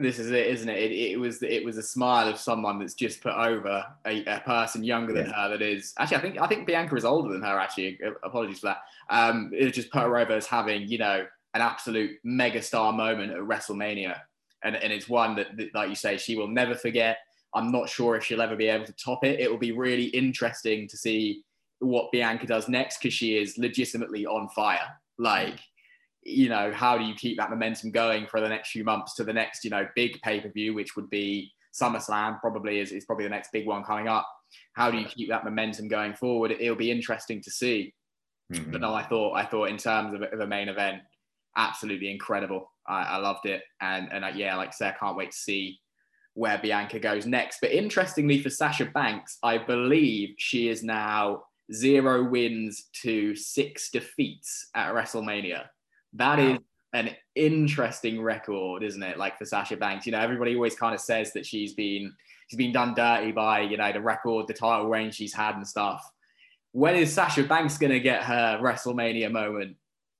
this 0.00 0.18
is 0.18 0.30
it, 0.30 0.46
isn't 0.46 0.68
it? 0.68 0.78
it? 0.78 1.12
It, 1.12 1.20
was 1.20 1.42
it 1.42 1.64
was 1.64 1.76
a 1.76 1.82
smile 1.82 2.28
of 2.28 2.38
someone 2.38 2.78
that's 2.78 2.94
just 2.94 3.20
put 3.20 3.34
over 3.34 3.84
a, 4.06 4.24
a 4.24 4.40
person 4.40 4.82
younger 4.82 5.12
than 5.12 5.26
her. 5.26 5.48
That 5.50 5.62
is 5.62 5.92
actually, 5.98 6.16
I 6.16 6.20
think 6.20 6.40
I 6.40 6.46
think 6.46 6.66
Bianca 6.66 6.96
is 6.96 7.04
older 7.04 7.32
than 7.32 7.42
her. 7.42 7.58
Actually, 7.58 7.98
apologies 8.22 8.60
for 8.60 8.66
that. 8.66 8.78
Um, 9.10 9.50
it 9.52 9.70
just 9.72 9.90
put 9.90 10.02
her 10.02 10.18
over 10.18 10.32
as 10.32 10.46
having 10.46 10.88
you 10.88 10.98
know 10.98 11.26
an 11.54 11.60
absolute 11.60 12.12
megastar 12.24 12.96
moment 12.96 13.32
at 13.32 13.38
WrestleMania, 13.38 14.16
and 14.64 14.74
and 14.74 14.92
it's 14.92 15.08
one 15.08 15.36
that, 15.36 15.56
that, 15.58 15.74
like 15.74 15.90
you 15.90 15.94
say, 15.94 16.16
she 16.16 16.36
will 16.36 16.48
never 16.48 16.74
forget. 16.74 17.18
I'm 17.54 17.70
not 17.70 17.88
sure 17.88 18.16
if 18.16 18.24
she'll 18.24 18.42
ever 18.42 18.56
be 18.56 18.68
able 18.68 18.86
to 18.86 18.94
top 18.94 19.24
it. 19.24 19.40
It 19.40 19.50
will 19.50 19.58
be 19.58 19.72
really 19.72 20.06
interesting 20.06 20.88
to 20.88 20.96
see 20.96 21.42
what 21.80 22.12
Bianca 22.12 22.46
does 22.46 22.68
next 22.68 22.98
because 22.98 23.12
she 23.12 23.36
is 23.36 23.58
legitimately 23.58 24.24
on 24.26 24.48
fire. 24.48 24.96
Like 25.18 25.58
you 26.22 26.48
know, 26.48 26.72
how 26.72 26.98
do 26.98 27.04
you 27.04 27.14
keep 27.14 27.38
that 27.38 27.50
momentum 27.50 27.90
going 27.90 28.26
for 28.26 28.40
the 28.40 28.48
next 28.48 28.70
few 28.70 28.84
months 28.84 29.14
to 29.14 29.24
the 29.24 29.32
next, 29.32 29.64
you 29.64 29.70
know, 29.70 29.86
big 29.94 30.20
pay 30.22 30.40
per 30.40 30.50
view, 30.50 30.74
which 30.74 30.96
would 30.96 31.08
be 31.10 31.52
SummerSlam, 31.72 32.40
probably 32.40 32.80
is, 32.80 32.92
is 32.92 33.04
probably 33.04 33.24
the 33.24 33.30
next 33.30 33.52
big 33.52 33.66
one 33.66 33.84
coming 33.84 34.08
up. 34.08 34.28
How 34.72 34.90
do 34.90 34.98
you 34.98 35.06
keep 35.06 35.28
that 35.28 35.44
momentum 35.44 35.88
going 35.88 36.14
forward? 36.14 36.50
It'll 36.50 36.76
be 36.76 36.90
interesting 36.90 37.40
to 37.42 37.50
see. 37.50 37.94
Mm-hmm. 38.52 38.72
But 38.72 38.80
no, 38.80 38.92
I 38.94 39.04
thought 39.04 39.34
I 39.34 39.44
thought 39.44 39.68
in 39.68 39.76
terms 39.76 40.14
of, 40.14 40.22
of 40.22 40.40
a 40.40 40.46
main 40.46 40.68
event, 40.68 41.02
absolutely 41.56 42.10
incredible. 42.10 42.70
I, 42.86 43.02
I 43.02 43.16
loved 43.18 43.46
it, 43.46 43.62
and 43.80 44.12
and 44.12 44.24
uh, 44.24 44.32
yeah, 44.34 44.56
like 44.56 44.68
I 44.68 44.72
said, 44.72 44.94
I 44.94 44.98
can't 44.98 45.16
wait 45.16 45.30
to 45.30 45.36
see 45.36 45.78
where 46.34 46.58
Bianca 46.58 46.98
goes 46.98 47.26
next. 47.26 47.58
But 47.60 47.70
interestingly, 47.70 48.42
for 48.42 48.50
Sasha 48.50 48.86
Banks, 48.86 49.38
I 49.42 49.58
believe 49.58 50.34
she 50.38 50.68
is 50.68 50.82
now 50.82 51.44
zero 51.72 52.28
wins 52.28 52.88
to 53.02 53.36
six 53.36 53.90
defeats 53.90 54.68
at 54.74 54.92
WrestleMania. 54.92 55.66
That 56.14 56.38
wow. 56.38 56.52
is 56.52 56.58
an 56.92 57.10
interesting 57.34 58.20
record, 58.20 58.82
isn't 58.82 59.02
it? 59.02 59.18
Like 59.18 59.38
for 59.38 59.44
Sasha 59.44 59.76
Banks, 59.76 60.06
you 60.06 60.12
know, 60.12 60.20
everybody 60.20 60.54
always 60.54 60.74
kind 60.74 60.94
of 60.94 61.00
says 61.00 61.32
that 61.32 61.46
she's 61.46 61.74
been 61.74 62.12
she's 62.48 62.58
been 62.58 62.72
done 62.72 62.94
dirty 62.94 63.32
by 63.32 63.60
you 63.60 63.76
know 63.76 63.92
the 63.92 64.00
record, 64.00 64.46
the 64.46 64.54
title 64.54 64.88
reign 64.88 65.10
she's 65.10 65.32
had 65.32 65.56
and 65.56 65.66
stuff. 65.66 66.04
When 66.72 66.94
is 66.94 67.12
Sasha 67.12 67.44
Banks 67.44 67.78
going 67.78 67.92
to 67.92 68.00
get 68.00 68.22
her 68.24 68.60
WrestleMania 68.62 69.30
moment? 69.30 69.76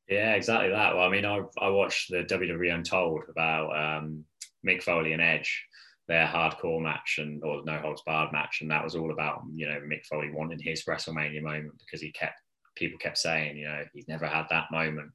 Yeah, 0.08 0.34
exactly 0.34 0.70
that. 0.70 0.96
Well, 0.96 1.06
I 1.06 1.08
mean, 1.08 1.24
I, 1.24 1.42
I 1.60 1.68
watched 1.68 2.10
the 2.10 2.24
WWE 2.24 2.74
Untold 2.74 3.22
about 3.28 3.70
um, 3.76 4.24
Mick 4.66 4.82
Foley 4.82 5.12
and 5.12 5.22
Edge, 5.22 5.64
their 6.08 6.26
hardcore 6.26 6.82
match 6.82 7.18
and 7.18 7.42
or 7.44 7.62
no 7.64 7.78
holds 7.78 8.02
barred 8.02 8.32
match, 8.32 8.58
and 8.60 8.70
that 8.70 8.82
was 8.82 8.96
all 8.96 9.12
about 9.12 9.42
you 9.54 9.68
know 9.68 9.80
Mick 9.80 10.04
Foley 10.06 10.30
wanting 10.32 10.58
his 10.60 10.84
WrestleMania 10.84 11.42
moment 11.42 11.74
because 11.78 12.00
he 12.00 12.10
kept 12.12 12.40
people 12.76 12.98
kept 12.98 13.18
saying 13.18 13.56
you 13.56 13.66
know 13.66 13.84
he's 13.92 14.08
never 14.08 14.26
had 14.26 14.46
that 14.48 14.70
moment 14.70 15.10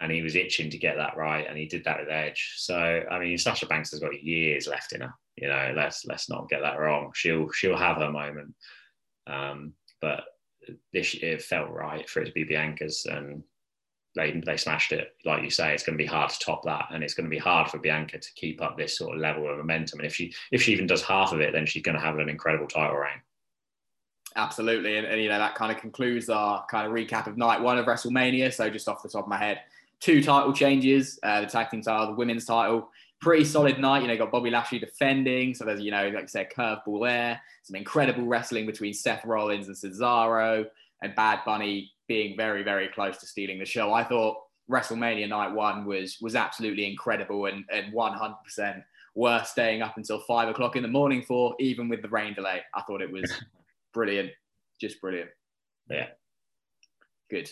and 0.00 0.12
he 0.12 0.22
was 0.22 0.36
itching 0.36 0.70
to 0.70 0.78
get 0.78 0.96
that 0.96 1.16
right, 1.16 1.46
and 1.48 1.58
he 1.58 1.66
did 1.66 1.84
that 1.84 2.00
with 2.00 2.08
Edge. 2.08 2.54
So 2.56 3.02
I 3.10 3.18
mean, 3.18 3.36
Sasha 3.38 3.66
Banks 3.66 3.90
has 3.90 4.00
got 4.00 4.22
years 4.22 4.66
left 4.66 4.92
in 4.92 5.00
her. 5.00 5.12
You 5.36 5.48
know, 5.48 5.72
let's 5.76 6.04
let's 6.06 6.28
not 6.28 6.48
get 6.48 6.62
that 6.62 6.78
wrong. 6.78 7.10
She'll 7.14 7.50
she'll 7.52 7.76
have 7.76 7.98
her 7.98 8.10
moment, 8.10 8.54
um, 9.26 9.72
but 10.00 10.24
this 10.92 11.14
it 11.14 11.42
felt 11.42 11.70
right 11.70 12.08
for 12.08 12.22
it 12.22 12.26
to 12.26 12.32
be 12.32 12.44
Bianca's, 12.44 13.06
and 13.10 13.42
they 14.14 14.40
they 14.44 14.56
smashed 14.56 14.92
it. 14.92 15.14
Like 15.24 15.42
you 15.42 15.50
say, 15.50 15.74
it's 15.74 15.82
going 15.82 15.98
to 15.98 16.02
be 16.02 16.08
hard 16.08 16.30
to 16.30 16.38
top 16.38 16.64
that, 16.64 16.86
and 16.92 17.02
it's 17.02 17.14
going 17.14 17.26
to 17.26 17.30
be 17.30 17.38
hard 17.38 17.68
for 17.68 17.78
Bianca 17.78 18.18
to 18.18 18.34
keep 18.36 18.62
up 18.62 18.76
this 18.76 18.96
sort 18.96 19.14
of 19.14 19.20
level 19.20 19.50
of 19.50 19.58
momentum. 19.58 20.00
And 20.00 20.06
if 20.06 20.14
she 20.14 20.32
if 20.52 20.62
she 20.62 20.72
even 20.72 20.86
does 20.86 21.02
half 21.02 21.32
of 21.32 21.40
it, 21.40 21.52
then 21.52 21.66
she's 21.66 21.82
going 21.82 21.96
to 21.96 22.04
have 22.04 22.18
an 22.18 22.28
incredible 22.28 22.68
title 22.68 22.96
reign. 22.96 23.20
Absolutely, 24.36 24.96
and, 24.96 25.06
and 25.06 25.20
you 25.20 25.28
know 25.28 25.38
that 25.38 25.56
kind 25.56 25.72
of 25.72 25.78
concludes 25.78 26.28
our 26.28 26.64
kind 26.70 26.86
of 26.86 26.92
recap 26.92 27.26
of 27.26 27.36
night 27.36 27.60
one 27.60 27.78
of 27.78 27.86
WrestleMania. 27.86 28.52
So 28.52 28.70
just 28.70 28.88
off 28.88 29.02
the 29.02 29.08
top 29.08 29.24
of 29.24 29.28
my 29.28 29.38
head 29.38 29.60
two 30.00 30.22
title 30.22 30.52
changes, 30.52 31.18
uh, 31.22 31.40
the 31.40 31.46
tag 31.46 31.70
team 31.70 31.82
title, 31.82 32.06
the 32.06 32.14
women's 32.14 32.44
title. 32.44 32.90
Pretty 33.20 33.44
solid 33.44 33.78
night. 33.80 34.02
You 34.02 34.08
know, 34.08 34.16
got 34.16 34.30
Bobby 34.30 34.50
Lashley 34.50 34.78
defending. 34.78 35.54
So 35.54 35.64
there's, 35.64 35.80
you 35.80 35.90
know, 35.90 36.08
like 36.08 36.24
I 36.24 36.26
said, 36.26 36.52
curveball 36.56 37.06
there. 37.06 37.40
Some 37.64 37.74
incredible 37.74 38.26
wrestling 38.26 38.64
between 38.64 38.94
Seth 38.94 39.24
Rollins 39.24 39.66
and 39.66 39.76
Cesaro, 39.76 40.66
and 41.02 41.14
Bad 41.16 41.40
Bunny 41.44 41.90
being 42.06 42.36
very, 42.36 42.62
very 42.62 42.88
close 42.88 43.18
to 43.18 43.26
stealing 43.26 43.58
the 43.58 43.64
show. 43.64 43.92
I 43.92 44.04
thought 44.04 44.36
WrestleMania 44.70 45.28
night 45.28 45.52
one 45.52 45.84
was 45.84 46.18
was 46.20 46.36
absolutely 46.36 46.88
incredible 46.88 47.46
and, 47.46 47.64
and 47.72 47.92
100% 47.92 48.84
worth 49.14 49.48
staying 49.48 49.82
up 49.82 49.96
until 49.96 50.20
five 50.20 50.48
o'clock 50.48 50.76
in 50.76 50.82
the 50.82 50.88
morning 50.88 51.22
for, 51.22 51.56
even 51.58 51.88
with 51.88 52.02
the 52.02 52.08
rain 52.08 52.34
delay. 52.34 52.60
I 52.72 52.82
thought 52.82 53.02
it 53.02 53.10
was 53.10 53.32
brilliant, 53.92 54.30
just 54.80 55.00
brilliant. 55.00 55.30
Yeah. 55.90 56.06
Good. 57.30 57.50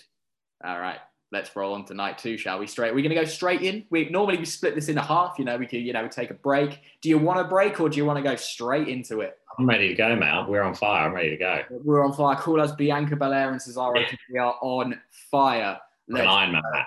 All 0.64 0.78
right 0.78 1.00
let's 1.32 1.54
roll 1.56 1.74
on 1.74 1.84
to 1.86 1.94
night 1.94 2.18
two, 2.18 2.36
shall 2.36 2.58
we? 2.58 2.66
Straight, 2.66 2.94
we're 2.94 3.02
going 3.02 3.14
to 3.14 3.20
go 3.20 3.24
straight 3.24 3.62
in. 3.62 3.84
We 3.90 4.08
normally 4.08 4.38
we 4.38 4.44
split 4.44 4.74
this 4.74 4.88
into 4.88 5.02
half. 5.02 5.38
You 5.38 5.44
know, 5.44 5.56
we 5.56 5.66
could 5.66 5.82
you 5.82 5.92
know 5.92 6.08
take 6.08 6.30
a 6.30 6.34
break. 6.34 6.80
Do 7.00 7.08
you 7.08 7.18
want 7.18 7.40
a 7.40 7.44
break 7.44 7.80
or 7.80 7.88
do 7.88 7.96
you 7.96 8.04
want 8.04 8.18
to 8.18 8.22
go 8.22 8.36
straight 8.36 8.88
into 8.88 9.20
it? 9.20 9.38
I'm 9.58 9.66
ready 9.66 9.88
to 9.88 9.94
go, 9.94 10.14
man. 10.14 10.46
We're 10.46 10.62
on 10.62 10.74
fire. 10.74 11.06
I'm 11.06 11.14
ready 11.14 11.30
to 11.30 11.36
go. 11.36 11.62
We're 11.70 12.04
on 12.04 12.12
fire. 12.12 12.36
Call 12.36 12.60
us 12.60 12.72
Bianca 12.72 13.16
Belair 13.16 13.50
and 13.50 13.60
Cesaro. 13.60 13.96
Yeah. 13.96 14.12
We 14.30 14.38
are 14.38 14.56
on 14.60 15.00
fire. 15.30 15.78
Let's 16.08 16.22
An 16.22 16.28
Iron 16.28 16.52
Man 16.52 16.62
match. 16.72 16.86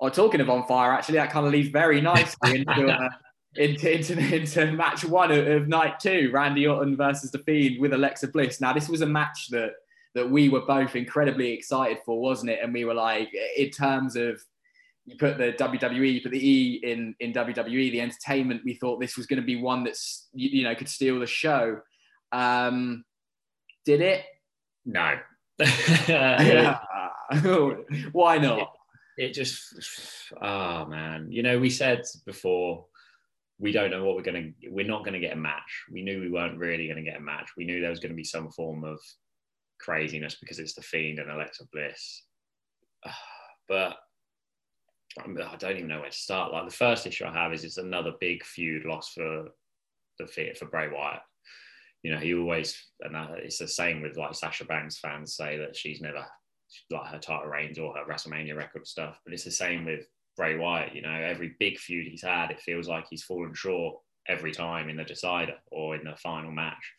Oh, 0.00 0.08
talking 0.10 0.40
of 0.40 0.50
on 0.50 0.66
fire, 0.66 0.92
actually, 0.92 1.16
that 1.16 1.30
kind 1.30 1.46
of 1.46 1.52
leads 1.52 1.70
very 1.70 2.00
nicely 2.02 2.58
into, 2.60 2.88
uh, 2.88 3.08
into, 3.56 3.94
into, 3.94 4.18
into 4.18 4.72
match 4.72 5.04
one 5.04 5.30
of, 5.30 5.46
of 5.46 5.68
night 5.68 5.98
two, 6.00 6.30
Randy 6.32 6.66
Orton 6.66 6.96
versus 6.96 7.30
The 7.30 7.38
Fiend 7.38 7.80
with 7.80 7.94
Alexa 7.94 8.28
Bliss. 8.28 8.60
Now, 8.60 8.74
this 8.74 8.90
was 8.90 9.00
a 9.00 9.06
match 9.06 9.48
that 9.50 9.70
that 10.16 10.28
we 10.28 10.48
were 10.48 10.62
both 10.62 10.96
incredibly 10.96 11.52
excited 11.52 11.98
for, 12.04 12.18
wasn't 12.18 12.50
it? 12.50 12.58
And 12.62 12.72
we 12.72 12.86
were 12.86 12.94
like, 12.94 13.30
in 13.56 13.70
terms 13.70 14.16
of 14.16 14.42
you 15.04 15.16
put 15.18 15.36
the 15.36 15.52
WWE, 15.52 16.14
you 16.14 16.22
put 16.22 16.32
the 16.32 16.48
E 16.48 16.80
in 16.82 17.14
in 17.20 17.34
WWE, 17.34 17.92
the 17.92 18.00
entertainment. 18.00 18.62
We 18.64 18.74
thought 18.74 18.98
this 18.98 19.18
was 19.18 19.26
going 19.26 19.42
to 19.42 19.46
be 19.46 19.60
one 19.60 19.84
that's 19.84 20.28
you, 20.32 20.64
know 20.64 20.74
could 20.74 20.88
steal 20.88 21.20
the 21.20 21.26
show. 21.26 21.80
Um, 22.32 23.04
did 23.84 24.00
it? 24.00 24.24
No. 24.86 25.18
Why 28.12 28.38
not? 28.38 28.72
It, 29.18 29.26
it 29.26 29.34
just, 29.34 30.32
oh 30.40 30.86
man, 30.86 31.30
you 31.30 31.42
know, 31.42 31.58
we 31.58 31.68
said 31.68 32.04
before 32.24 32.86
we 33.58 33.70
don't 33.70 33.90
know 33.90 34.04
what 34.04 34.16
we're 34.16 34.22
going 34.22 34.54
to 34.60 34.70
we're 34.70 34.86
not 34.86 35.04
going 35.04 35.14
to 35.14 35.20
get 35.20 35.32
a 35.32 35.40
match 35.40 35.84
we 35.90 36.02
knew 36.02 36.20
we 36.20 36.30
weren't 36.30 36.58
really 36.58 36.86
going 36.86 37.02
to 37.02 37.10
get 37.10 37.16
a 37.16 37.22
match 37.22 37.48
we 37.56 37.64
knew 37.64 37.80
there 37.80 37.88
was 37.88 38.00
going 38.00 38.12
to 38.12 38.16
be 38.16 38.22
some 38.22 38.50
form 38.50 38.84
of 38.84 38.98
craziness 39.78 40.36
because 40.36 40.58
it's 40.58 40.74
the 40.74 40.82
Fiend 40.82 41.18
and 41.18 41.30
Alexa 41.30 41.64
Bliss. 41.72 42.22
But 43.68 43.96
I 45.18 45.56
don't 45.56 45.76
even 45.76 45.88
know 45.88 46.00
where 46.00 46.10
to 46.10 46.16
start. 46.16 46.52
Like 46.52 46.68
the 46.68 46.74
first 46.74 47.04
issue 47.04 47.24
I 47.24 47.32
have 47.32 47.52
is 47.52 47.64
it's 47.64 47.78
another 47.78 48.12
big 48.20 48.44
feud 48.44 48.84
loss 48.84 49.12
for 49.12 49.48
the 50.18 50.54
for 50.56 50.66
Bray 50.66 50.88
Wyatt. 50.88 51.22
You 52.02 52.12
know, 52.12 52.20
he 52.20 52.34
always 52.34 52.76
and 53.00 53.16
uh, 53.16 53.28
it's 53.38 53.58
the 53.58 53.66
same 53.66 54.02
with 54.02 54.16
like 54.16 54.34
Sasha 54.34 54.64
Banks 54.64 54.98
fans 54.98 55.34
say 55.34 55.58
that 55.58 55.74
she's 55.74 56.00
never 56.00 56.24
like 56.90 57.06
her 57.06 57.18
title 57.18 57.48
reigns 57.48 57.78
or 57.78 57.94
her 57.96 58.04
WrestleMania 58.04 58.56
record 58.56 58.86
stuff. 58.86 59.18
But 59.24 59.32
it's 59.32 59.44
the 59.44 59.50
same 59.50 59.84
with 59.84 60.06
Bray 60.36 60.56
Wyatt. 60.56 60.94
You 60.94 61.02
know, 61.02 61.10
every 61.10 61.56
big 61.58 61.78
feud 61.78 62.06
he's 62.06 62.22
had, 62.22 62.50
it 62.50 62.60
feels 62.60 62.88
like 62.88 63.06
he's 63.08 63.24
fallen 63.24 63.54
short 63.54 63.96
every 64.28 64.52
time 64.52 64.88
in 64.88 64.96
the 64.96 65.04
decider 65.04 65.54
or 65.70 65.96
in 65.96 66.04
the 66.04 66.16
final 66.16 66.50
match 66.50 66.92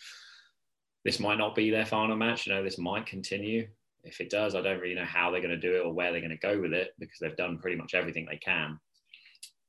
this 1.08 1.22
might 1.22 1.38
not 1.38 1.56
be 1.56 1.70
their 1.70 1.86
final 1.86 2.18
match. 2.18 2.46
You 2.46 2.54
know, 2.54 2.62
this 2.62 2.78
might 2.78 3.06
continue. 3.06 3.66
If 4.04 4.20
it 4.20 4.30
does, 4.30 4.56
I 4.56 4.62
don't 4.62 4.82
really 4.82 4.94
know 4.94 5.06
how 5.06 5.32
they're 5.32 5.40
going 5.40 5.52
to 5.52 5.58
do 5.58 5.74
it 5.74 5.86
or 5.86 5.94
where 5.94 6.12
they're 6.12 6.20
going 6.20 6.32
to 6.32 6.38
go 6.38 6.60
with 6.60 6.74
it 6.74 6.96
because 7.00 7.18
they've 7.22 7.38
done 7.38 7.60
pretty 7.60 7.78
much 7.78 7.94
everything 7.94 8.28
they 8.30 8.36
can. 8.36 8.78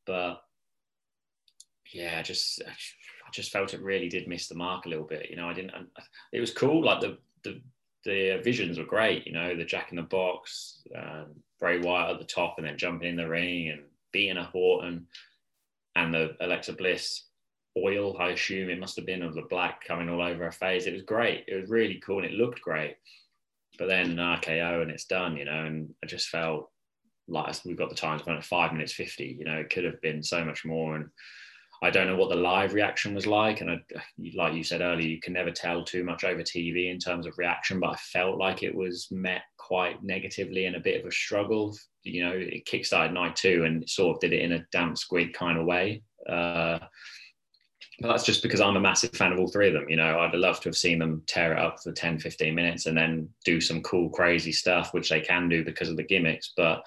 But 0.04 0.42
yeah, 1.92 2.16
I 2.18 2.22
just 2.22 2.60
I 2.66 3.30
just 3.32 3.52
felt 3.52 3.72
it 3.72 3.80
really 3.80 4.08
did 4.08 4.26
miss 4.26 4.48
the 4.48 4.56
mark 4.56 4.86
a 4.86 4.88
little 4.88 5.04
bit. 5.04 5.30
You 5.30 5.36
know, 5.36 5.48
I 5.48 5.52
didn't. 5.52 5.70
It 6.32 6.40
was 6.40 6.52
cool. 6.52 6.84
Like 6.84 7.00
the 7.00 7.18
the 7.44 7.62
the 8.04 8.40
visions 8.42 8.76
were 8.76 8.84
great. 8.84 9.24
You 9.24 9.32
know, 9.32 9.54
the 9.54 9.64
Jack 9.64 9.90
in 9.90 9.96
the 9.96 10.02
Box, 10.02 10.82
um, 10.96 11.26
Bray 11.60 11.78
Wyatt 11.78 12.14
at 12.14 12.18
the 12.18 12.24
top, 12.24 12.56
and 12.58 12.66
then 12.66 12.76
jumping 12.76 13.10
in 13.10 13.16
the 13.16 13.28
ring 13.28 13.68
and 13.68 13.82
beating 14.10 14.38
a 14.38 14.50
Orton, 14.52 15.06
and 15.94 16.12
the 16.12 16.34
Alexa 16.40 16.72
Bliss 16.72 17.27
oil, 17.84 18.16
I 18.18 18.30
assume 18.30 18.68
it 18.70 18.80
must 18.80 18.96
have 18.96 19.06
been 19.06 19.22
of 19.22 19.34
the 19.34 19.46
black 19.50 19.84
coming 19.86 20.08
all 20.08 20.22
over 20.22 20.44
her 20.44 20.52
face. 20.52 20.86
It 20.86 20.94
was 20.94 21.02
great. 21.02 21.44
It 21.48 21.56
was 21.60 21.70
really 21.70 22.00
cool 22.04 22.18
and 22.18 22.26
it 22.26 22.32
looked 22.32 22.60
great. 22.60 22.96
but 23.78 23.88
then 23.88 24.10
an 24.10 24.16
RKO 24.16 24.82
and 24.82 24.90
it's 24.90 25.04
done, 25.04 25.36
you 25.36 25.44
know. 25.44 25.64
And 25.64 25.94
I 26.02 26.06
just 26.06 26.28
felt 26.28 26.70
like 27.28 27.54
we've 27.64 27.76
got 27.78 27.90
the 27.90 27.94
time 27.94 28.18
to 28.18 28.24
run 28.24 28.36
at 28.38 28.44
five 28.44 28.72
minutes 28.72 28.92
fifty. 28.92 29.36
You 29.38 29.44
know, 29.44 29.56
it 29.58 29.70
could 29.70 29.84
have 29.84 30.00
been 30.00 30.22
so 30.22 30.44
much 30.44 30.64
more. 30.64 30.96
And 30.96 31.06
I 31.80 31.90
don't 31.90 32.08
know 32.08 32.16
what 32.16 32.30
the 32.30 32.36
live 32.36 32.74
reaction 32.74 33.14
was 33.14 33.26
like. 33.26 33.60
And 33.60 33.70
I, 33.70 33.76
like 34.34 34.54
you 34.54 34.64
said 34.64 34.80
earlier, 34.80 35.06
you 35.06 35.20
can 35.20 35.32
never 35.32 35.52
tell 35.52 35.84
too 35.84 36.02
much 36.02 36.24
over 36.24 36.42
TV 36.42 36.90
in 36.90 36.98
terms 36.98 37.26
of 37.26 37.38
reaction. 37.38 37.78
But 37.78 37.90
I 37.90 37.96
felt 37.96 38.38
like 38.38 38.62
it 38.62 38.74
was 38.74 39.06
met 39.12 39.42
quite 39.58 40.02
negatively 40.02 40.64
and 40.64 40.74
a 40.74 40.80
bit 40.80 41.00
of 41.00 41.06
a 41.06 41.12
struggle. 41.12 41.76
You 42.02 42.24
know, 42.24 42.32
it 42.34 42.66
kickstarted 42.66 43.12
night 43.12 43.36
two 43.36 43.64
and 43.64 43.88
sort 43.88 44.16
of 44.16 44.20
did 44.20 44.32
it 44.32 44.42
in 44.42 44.52
a 44.52 44.66
damp 44.72 44.98
squid 44.98 45.34
kind 45.34 45.56
of 45.58 45.66
way. 45.66 46.02
Uh, 46.28 46.80
that's 48.00 48.24
just 48.24 48.42
because 48.42 48.60
I'm 48.60 48.76
a 48.76 48.80
massive 48.80 49.10
fan 49.12 49.32
of 49.32 49.40
all 49.40 49.48
three 49.48 49.68
of 49.68 49.74
them. 49.74 49.88
You 49.88 49.96
know, 49.96 50.20
I'd 50.20 50.34
love 50.34 50.60
to 50.60 50.68
have 50.68 50.76
seen 50.76 50.98
them 50.98 51.22
tear 51.26 51.52
it 51.52 51.58
up 51.58 51.82
for 51.82 51.92
10, 51.92 52.20
15 52.20 52.54
minutes 52.54 52.86
and 52.86 52.96
then 52.96 53.28
do 53.44 53.60
some 53.60 53.82
cool, 53.82 54.08
crazy 54.10 54.52
stuff, 54.52 54.94
which 54.94 55.08
they 55.08 55.20
can 55.20 55.48
do 55.48 55.64
because 55.64 55.88
of 55.88 55.96
the 55.96 56.04
gimmicks. 56.04 56.52
But 56.56 56.82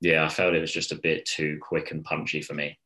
yeah, 0.00 0.24
I 0.24 0.28
felt 0.28 0.54
it 0.54 0.60
was 0.60 0.72
just 0.72 0.92
a 0.92 1.00
bit 1.02 1.24
too 1.24 1.58
quick 1.62 1.92
and 1.92 2.02
punchy 2.02 2.42
for 2.42 2.54
me. 2.54 2.76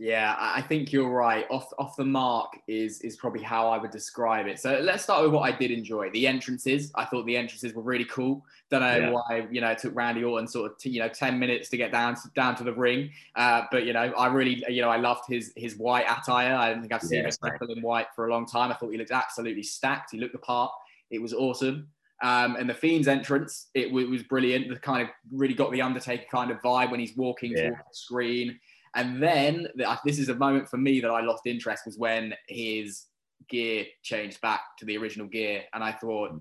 Yeah, 0.00 0.36
I 0.38 0.62
think 0.62 0.92
you're 0.92 1.10
right. 1.10 1.44
Off 1.50 1.72
off 1.76 1.96
the 1.96 2.04
mark 2.04 2.56
is 2.68 3.00
is 3.00 3.16
probably 3.16 3.42
how 3.42 3.68
I 3.68 3.78
would 3.78 3.90
describe 3.90 4.46
it. 4.46 4.60
So 4.60 4.78
let's 4.80 5.02
start 5.02 5.24
with 5.24 5.32
what 5.32 5.40
I 5.40 5.50
did 5.50 5.72
enjoy. 5.72 6.08
The 6.10 6.24
entrances. 6.28 6.92
I 6.94 7.04
thought 7.04 7.26
the 7.26 7.36
entrances 7.36 7.74
were 7.74 7.82
really 7.82 8.04
cool. 8.04 8.46
Don't 8.70 8.80
know 8.80 8.96
yeah. 8.96 9.10
why 9.10 9.48
you 9.50 9.60
know 9.60 9.70
it 9.70 9.78
took 9.78 9.96
Randy 9.96 10.22
Orton 10.22 10.46
sort 10.46 10.70
of 10.70 10.78
t- 10.78 10.90
you 10.90 11.00
know 11.00 11.08
ten 11.08 11.36
minutes 11.36 11.68
to 11.70 11.76
get 11.76 11.90
down 11.90 12.14
to, 12.14 12.30
down 12.36 12.54
to 12.56 12.64
the 12.64 12.72
ring, 12.72 13.10
uh, 13.34 13.62
but 13.72 13.86
you 13.86 13.92
know 13.92 14.12
I 14.16 14.28
really 14.28 14.64
you 14.68 14.82
know 14.82 14.88
I 14.88 14.98
loved 14.98 15.24
his 15.26 15.52
his 15.56 15.76
white 15.76 16.06
attire. 16.08 16.54
I 16.54 16.72
don't 16.72 16.80
think 16.80 16.92
I've 16.92 17.02
seen 17.02 17.24
yeah, 17.24 17.50
him 17.60 17.70
in 17.70 17.82
white 17.82 18.06
for 18.14 18.28
a 18.28 18.30
long 18.30 18.46
time. 18.46 18.70
I 18.70 18.74
thought 18.74 18.90
he 18.90 18.98
looked 18.98 19.10
absolutely 19.10 19.64
stacked. 19.64 20.12
He 20.12 20.18
looked 20.18 20.32
the 20.32 20.38
part. 20.38 20.70
It 21.10 21.20
was 21.20 21.34
awesome. 21.34 21.88
Um, 22.22 22.56
and 22.56 22.68
the 22.68 22.74
Fiend's 22.74 23.06
entrance, 23.06 23.68
it, 23.74 23.86
w- 23.88 24.10
was 24.10 24.24
brilliant. 24.24 24.68
The 24.68 24.76
kind 24.76 25.02
of 25.02 25.08
really 25.30 25.54
got 25.54 25.70
the 25.70 25.80
Undertaker 25.82 26.24
kind 26.30 26.50
of 26.50 26.60
vibe 26.62 26.90
when 26.90 26.98
he's 26.98 27.16
walking 27.16 27.52
yeah. 27.52 27.68
towards 27.68 27.78
the 27.90 27.94
screen. 27.94 28.58
And 28.94 29.22
then 29.22 29.68
uh, 29.84 29.96
this 30.04 30.18
is 30.18 30.28
a 30.28 30.34
moment 30.34 30.68
for 30.68 30.76
me 30.76 31.00
that 31.00 31.10
I 31.10 31.20
lost 31.22 31.46
interest 31.46 31.84
was 31.86 31.98
when 31.98 32.34
his 32.48 33.06
gear 33.48 33.86
changed 34.02 34.40
back 34.40 34.60
to 34.78 34.84
the 34.84 34.96
original 34.96 35.26
gear, 35.26 35.62
and 35.74 35.82
I 35.82 35.92
thought, 35.92 36.40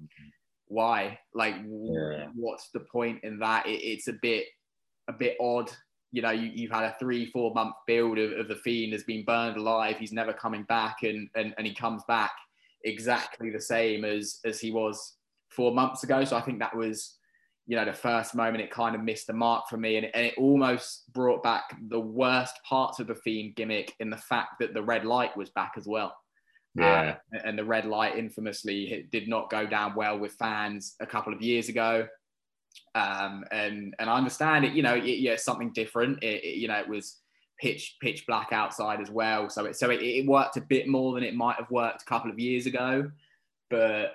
why? 0.68 1.20
Like, 1.34 1.56
yeah. 1.66 2.28
what's 2.36 2.70
the 2.72 2.82
point 2.82 3.24
in 3.24 3.40
that? 3.40 3.66
It, 3.66 3.82
it's 3.84 4.08
a 4.08 4.14
bit, 4.14 4.46
a 5.08 5.14
bit 5.14 5.38
odd. 5.40 5.72
You 6.12 6.22
know, 6.22 6.32
you, 6.32 6.68
have 6.70 6.82
had 6.82 6.92
a 6.92 6.96
three, 7.00 7.30
four 7.32 7.54
month 7.54 7.76
build 7.86 8.18
of, 8.18 8.32
of 8.34 8.48
the 8.48 8.56
fiend 8.56 8.94
has 8.94 9.04
been 9.04 9.26
burned 9.26 9.58
alive. 9.58 9.98
He's 9.98 10.14
never 10.14 10.34
coming 10.34 10.64
back, 10.64 11.04
and 11.04 11.30
and 11.36 11.54
and 11.58 11.68
he 11.68 11.74
comes 11.74 12.04
back 12.08 12.32
exactly 12.84 13.50
the 13.50 13.62
same 13.62 14.06
as 14.06 14.40
as 14.46 14.60
he 14.60 14.72
was 14.72 15.18
four 15.50 15.74
months 15.74 16.04
ago. 16.04 16.24
So 16.24 16.38
I 16.38 16.42
think 16.42 16.60
that 16.60 16.76
was 16.76 17.17
you 17.68 17.76
know, 17.76 17.84
the 17.84 17.94
first 17.94 18.34
moment 18.34 18.64
it 18.64 18.72
kind 18.72 18.96
of 18.96 19.04
missed 19.04 19.28
the 19.28 19.34
mark 19.34 19.68
for 19.70 19.76
me, 19.76 19.98
and 19.98 20.06
it, 20.06 20.12
and 20.14 20.26
it 20.26 20.34
almost 20.38 21.12
brought 21.14 21.44
back 21.44 21.78
the 21.90 22.00
worst 22.00 22.56
parts 22.68 23.00
of 23.00 23.08
the 23.08 23.16
Fiend 23.16 23.56
gimmick 23.56 23.94
in 24.00 24.10
the 24.10 24.18
fact 24.18 24.60
that 24.60 24.74
the 24.74 24.82
red 24.82 25.06
light 25.06 25.36
was 25.36 25.50
back 25.50 25.74
as 25.76 25.86
well. 25.86 26.16
Yeah. 26.76 27.18
Uh, 27.34 27.40
and 27.44 27.60
the 27.60 27.66
red 27.66 27.86
light 27.86 28.18
infamously 28.18 29.08
did 29.12 29.28
not 29.28 29.50
go 29.50 29.66
down 29.66 29.96
well 29.96 30.18
with 30.18 30.34
fans 30.34 30.96
a 31.02 31.06
couple 31.06 31.34
of 31.34 31.42
years 31.42 31.68
ago. 31.68 32.08
Um, 32.96 33.44
and 33.52 33.94
and 34.00 34.10
I 34.10 34.16
understand 34.16 34.64
it. 34.64 34.74
You 34.74 34.84
know, 34.84 34.96
it, 34.96 35.20
yeah, 35.20 35.36
something 35.36 35.74
different. 35.74 36.24
It, 36.24 36.44
it, 36.44 36.58
you 36.58 36.70
know, 36.70 36.80
it 36.80 36.88
was 36.88 37.18
pitch 37.60 37.98
pitch 38.02 38.26
black 38.28 38.54
outside 38.54 39.02
as 39.02 39.10
well, 39.10 39.50
so 39.50 39.66
it 39.66 39.76
so 39.76 39.90
it, 39.90 40.02
it 40.02 40.26
worked 40.26 40.56
a 40.56 40.62
bit 40.62 40.88
more 40.88 41.14
than 41.16 41.24
it 41.24 41.36
might 41.36 41.58
have 41.58 41.70
worked 41.70 42.04
a 42.04 42.06
couple 42.06 42.32
of 42.32 42.40
years 42.40 42.66
ago. 42.66 43.12
But 43.70 44.14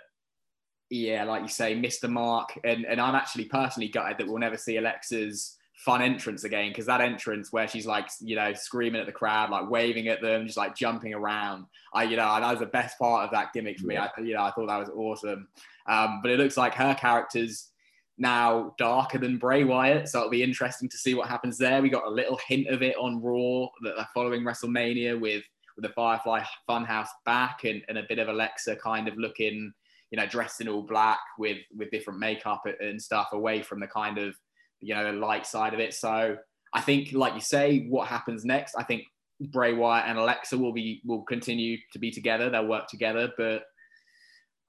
yeah, 0.93 1.25
like 1.25 1.41
you 1.41 1.49
say, 1.49 1.75
missed 1.75 2.03
the 2.03 2.09
mark. 2.09 2.59
And, 2.65 2.85
and 2.85 3.01
I'm 3.01 3.15
actually 3.15 3.47
personally 3.47 3.89
gutted 3.89 4.19
that 4.19 4.27
we'll 4.27 4.39
never 4.39 4.59
see 4.59 4.77
Alexa's 4.77 5.57
fun 5.75 6.03
entrance 6.03 6.45
again 6.45 6.69
because 6.69 6.85
that 6.85 7.01
entrance 7.01 7.51
where 7.51 7.67
she's 7.67 7.87
like, 7.87 8.09
you 8.21 8.37
know, 8.37 8.53
screaming 8.53 9.01
at 9.01 9.07
the 9.07 9.13
crowd, 9.13 9.49
like 9.49 9.71
waving 9.71 10.09
at 10.09 10.21
them, 10.21 10.45
just 10.45 10.59
like 10.59 10.77
jumping 10.77 11.15
around. 11.15 11.65
I, 11.95 12.03
you 12.05 12.17
know, 12.17 12.39
that 12.39 12.51
was 12.51 12.61
the 12.61 12.67
best 12.67 12.99
part 12.99 13.25
of 13.25 13.31
that 13.31 13.55
gimmick 13.55 13.79
for 13.79 13.87
me. 13.87 13.97
I, 13.97 14.11
you 14.19 14.35
know, 14.35 14.43
I 14.43 14.51
thought 14.51 14.67
that 14.67 14.79
was 14.79 14.91
awesome. 14.91 15.49
Um, 15.87 16.21
but 16.23 16.31
it 16.31 16.39
looks 16.39 16.59
like 16.59 16.75
her 16.75 16.95
character's 16.95 17.71
now 18.19 18.75
darker 18.77 19.17
than 19.17 19.39
Bray 19.39 19.65
Wyatt, 19.65 20.11
so 20.11 20.19
it'll 20.19 20.31
be 20.31 20.43
interesting 20.43 20.91
to 20.91 20.99
see 20.99 21.15
what 21.15 21.27
happens 21.27 21.57
there. 21.57 21.81
We 21.81 21.89
got 21.89 22.07
a 22.07 22.11
little 22.11 22.39
hint 22.47 22.69
of 22.69 22.83
it 22.83 22.97
on 22.97 23.23
Raw 23.23 23.69
that 23.83 23.97
they're 23.97 24.09
following 24.13 24.43
WrestleMania 24.43 25.19
with 25.19 25.43
with 25.75 25.85
the 25.87 25.93
Firefly 25.95 26.45
Funhouse 26.69 27.09
back 27.25 27.65
and, 27.65 27.83
and 27.89 27.97
a 27.97 28.05
bit 28.07 28.19
of 28.19 28.29
Alexa 28.29 28.77
kind 28.77 29.09
of 29.09 29.17
looking 29.17 29.73
you 30.13 30.19
know, 30.19 30.27
dressed 30.27 30.61
in 30.61 30.69
all 30.69 30.83
black 30.83 31.19
with 31.39 31.59
with 31.77 31.91
different 31.91 32.21
makeup 32.21 32.63
and 32.81 33.01
stuff 33.01 33.31
away 33.33 33.63
from 33.63 33.81
the 33.81 33.89
kind 33.89 34.19
of 34.19 34.37
you 34.81 34.95
know 34.95 35.11
light 35.11 35.47
side 35.47 35.75
of 35.75 35.81
it. 35.81 35.95
So 35.95 36.37
I 36.73 36.81
think, 36.83 37.13
like 37.13 37.35
you 37.35 37.41
say, 37.41 37.87
what 37.89 38.07
happens 38.07 38.45
next? 38.45 38.77
I 38.77 38.85
think 38.85 39.05
Bray 39.41 39.73
Wyatt 39.73 40.09
and 40.09 40.19
Alexa 40.19 40.57
will 40.57 40.73
be 40.73 41.01
will 41.05 41.23
continue 41.23 41.79
to 41.95 41.99
be 41.99 42.11
together. 42.11 42.51
They'll 42.51 42.67
work 42.67 42.89
together, 42.89 43.33
but 43.39 43.65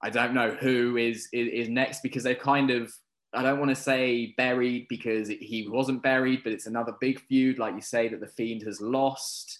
I 0.02 0.10
don't 0.10 0.34
know 0.34 0.52
who 0.52 0.96
is 0.96 1.28
is, 1.34 1.68
is 1.68 1.70
next 1.70 2.02
because 2.02 2.24
they've 2.24 2.40
kind 2.40 2.72
of 2.72 2.92
I 3.34 3.44
don't 3.44 3.60
want 3.60 3.70
to 3.70 3.82
say 3.82 4.34
buried 4.38 4.88
because 4.90 5.28
he 5.28 5.68
wasn't 5.70 6.04
buried, 6.04 6.42
but 6.44 6.54
it's 6.54 6.68
another 6.68 6.94
big 7.02 7.20
feud, 7.22 7.60
like 7.60 7.76
you 7.76 7.82
say, 7.82 8.08
that 8.08 8.20
the 8.20 8.28
Fiend 8.28 8.62
has 8.64 8.80
lost. 8.80 9.60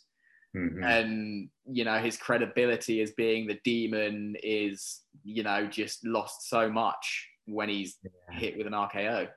Mm-hmm. 0.56 0.84
And 0.84 1.50
you 1.66 1.84
know 1.84 1.98
his 1.98 2.18
credibility 2.18 3.02
as 3.02 3.12
being 3.12 3.48
the 3.48 3.60
demon 3.64 4.36
is 4.44 5.02
you 5.24 5.42
know 5.42 5.66
just 5.66 6.06
lost 6.06 6.48
so 6.48 6.70
much 6.70 7.28
when 7.46 7.70
he's 7.70 7.98
yeah. 8.04 8.38
hit 8.38 8.58
with 8.58 8.68
an 8.68 8.74
RKO. 8.74 9.28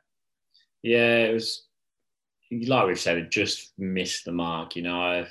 Yeah, 0.82 1.16
it 1.24 1.32
was 1.32 1.64
like 2.50 2.86
we've 2.86 3.00
said, 3.00 3.18
it 3.18 3.30
just 3.30 3.72
missed 3.78 4.24
the 4.24 4.32
mark. 4.32 4.76
You 4.76 4.82
know, 4.82 5.00
I 5.00 5.26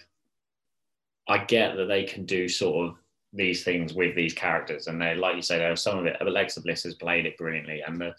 I 1.28 1.38
get 1.40 1.76
that 1.78 1.86
they 1.86 2.04
can 2.04 2.26
do 2.26 2.48
sort 2.48 2.88
of 2.88 2.96
these 3.34 3.64
things 3.64 3.94
with 3.94 4.16
these 4.16 4.34
characters, 4.34 4.88
and 4.88 5.02
they, 5.02 5.16
like 5.16 5.36
you 5.36 5.42
say, 5.42 5.58
there 5.58 5.76
some 5.76 6.00
of 6.00 6.06
it. 6.06 6.18
Alexa 6.22 6.62
Bliss 6.62 6.84
has 6.84 6.96
played 6.96 7.26
it 7.26 7.38
brilliantly, 7.38 7.82
and 7.86 8.00
the 8.00 8.14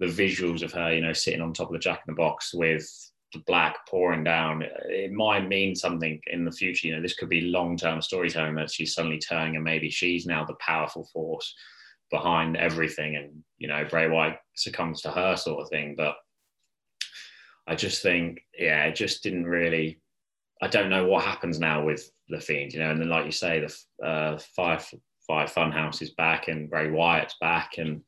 the 0.00 0.06
visuals 0.06 0.62
of 0.62 0.72
her, 0.72 0.92
you 0.92 1.00
know, 1.00 1.12
sitting 1.12 1.40
on 1.40 1.52
top 1.52 1.68
of 1.68 1.72
the 1.72 1.78
Jack 1.78 2.02
in 2.06 2.14
the 2.14 2.16
Box 2.16 2.54
with 2.54 3.07
the 3.32 3.42
black 3.46 3.86
pouring 3.86 4.24
down, 4.24 4.62
it 4.88 5.12
might 5.12 5.48
mean 5.48 5.74
something 5.74 6.20
in 6.28 6.44
the 6.44 6.52
future. 6.52 6.86
You 6.86 6.96
know, 6.96 7.02
this 7.02 7.14
could 7.14 7.28
be 7.28 7.42
long 7.42 7.76
term 7.76 8.00
storytelling 8.00 8.54
that 8.56 8.70
she's 8.70 8.94
suddenly 8.94 9.18
turning 9.18 9.56
and 9.56 9.64
maybe 9.64 9.90
she's 9.90 10.26
now 10.26 10.44
the 10.44 10.56
powerful 10.60 11.08
force 11.12 11.54
behind 12.10 12.56
everything. 12.56 13.16
And, 13.16 13.42
you 13.58 13.68
know, 13.68 13.84
Bray 13.88 14.08
Wyatt 14.08 14.38
succumbs 14.54 15.02
to 15.02 15.10
her 15.10 15.36
sort 15.36 15.62
of 15.62 15.68
thing. 15.68 15.94
But 15.96 16.16
I 17.66 17.74
just 17.74 18.02
think, 18.02 18.40
yeah, 18.58 18.84
it 18.84 18.96
just 18.96 19.22
didn't 19.22 19.46
really. 19.46 20.00
I 20.60 20.66
don't 20.66 20.90
know 20.90 21.06
what 21.06 21.24
happens 21.24 21.60
now 21.60 21.84
with 21.84 22.10
the 22.28 22.40
Fiend, 22.40 22.72
you 22.72 22.80
know, 22.80 22.90
and 22.90 23.00
then 23.00 23.08
like 23.08 23.26
you 23.26 23.30
say, 23.30 23.60
the 23.60 24.04
uh, 24.04 24.38
Firefly 24.56 25.46
Funhouse 25.46 26.02
is 26.02 26.10
back 26.14 26.48
and 26.48 26.68
Bray 26.68 26.90
Wyatt's 26.90 27.36
back, 27.40 27.78
and 27.78 28.02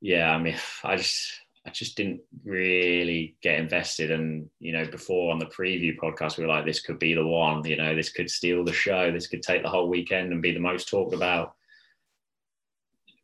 yeah, 0.00 0.30
I 0.30 0.38
mean, 0.38 0.54
I 0.84 0.96
just 0.96 1.32
I 1.64 1.70
just 1.70 1.96
didn't 1.96 2.20
really 2.44 3.36
get 3.40 3.60
invested. 3.60 4.10
And, 4.10 4.50
you 4.58 4.72
know, 4.72 4.84
before 4.84 5.32
on 5.32 5.38
the 5.38 5.46
preview 5.46 5.96
podcast, 5.96 6.36
we 6.36 6.44
were 6.44 6.52
like, 6.52 6.64
this 6.64 6.80
could 6.80 6.98
be 6.98 7.14
the 7.14 7.26
one, 7.26 7.64
you 7.64 7.76
know, 7.76 7.94
this 7.94 8.10
could 8.10 8.28
steal 8.28 8.64
the 8.64 8.72
show. 8.72 9.12
This 9.12 9.28
could 9.28 9.42
take 9.42 9.62
the 9.62 9.68
whole 9.68 9.88
weekend 9.88 10.32
and 10.32 10.42
be 10.42 10.52
the 10.52 10.58
most 10.58 10.88
talked 10.88 11.14
about. 11.14 11.54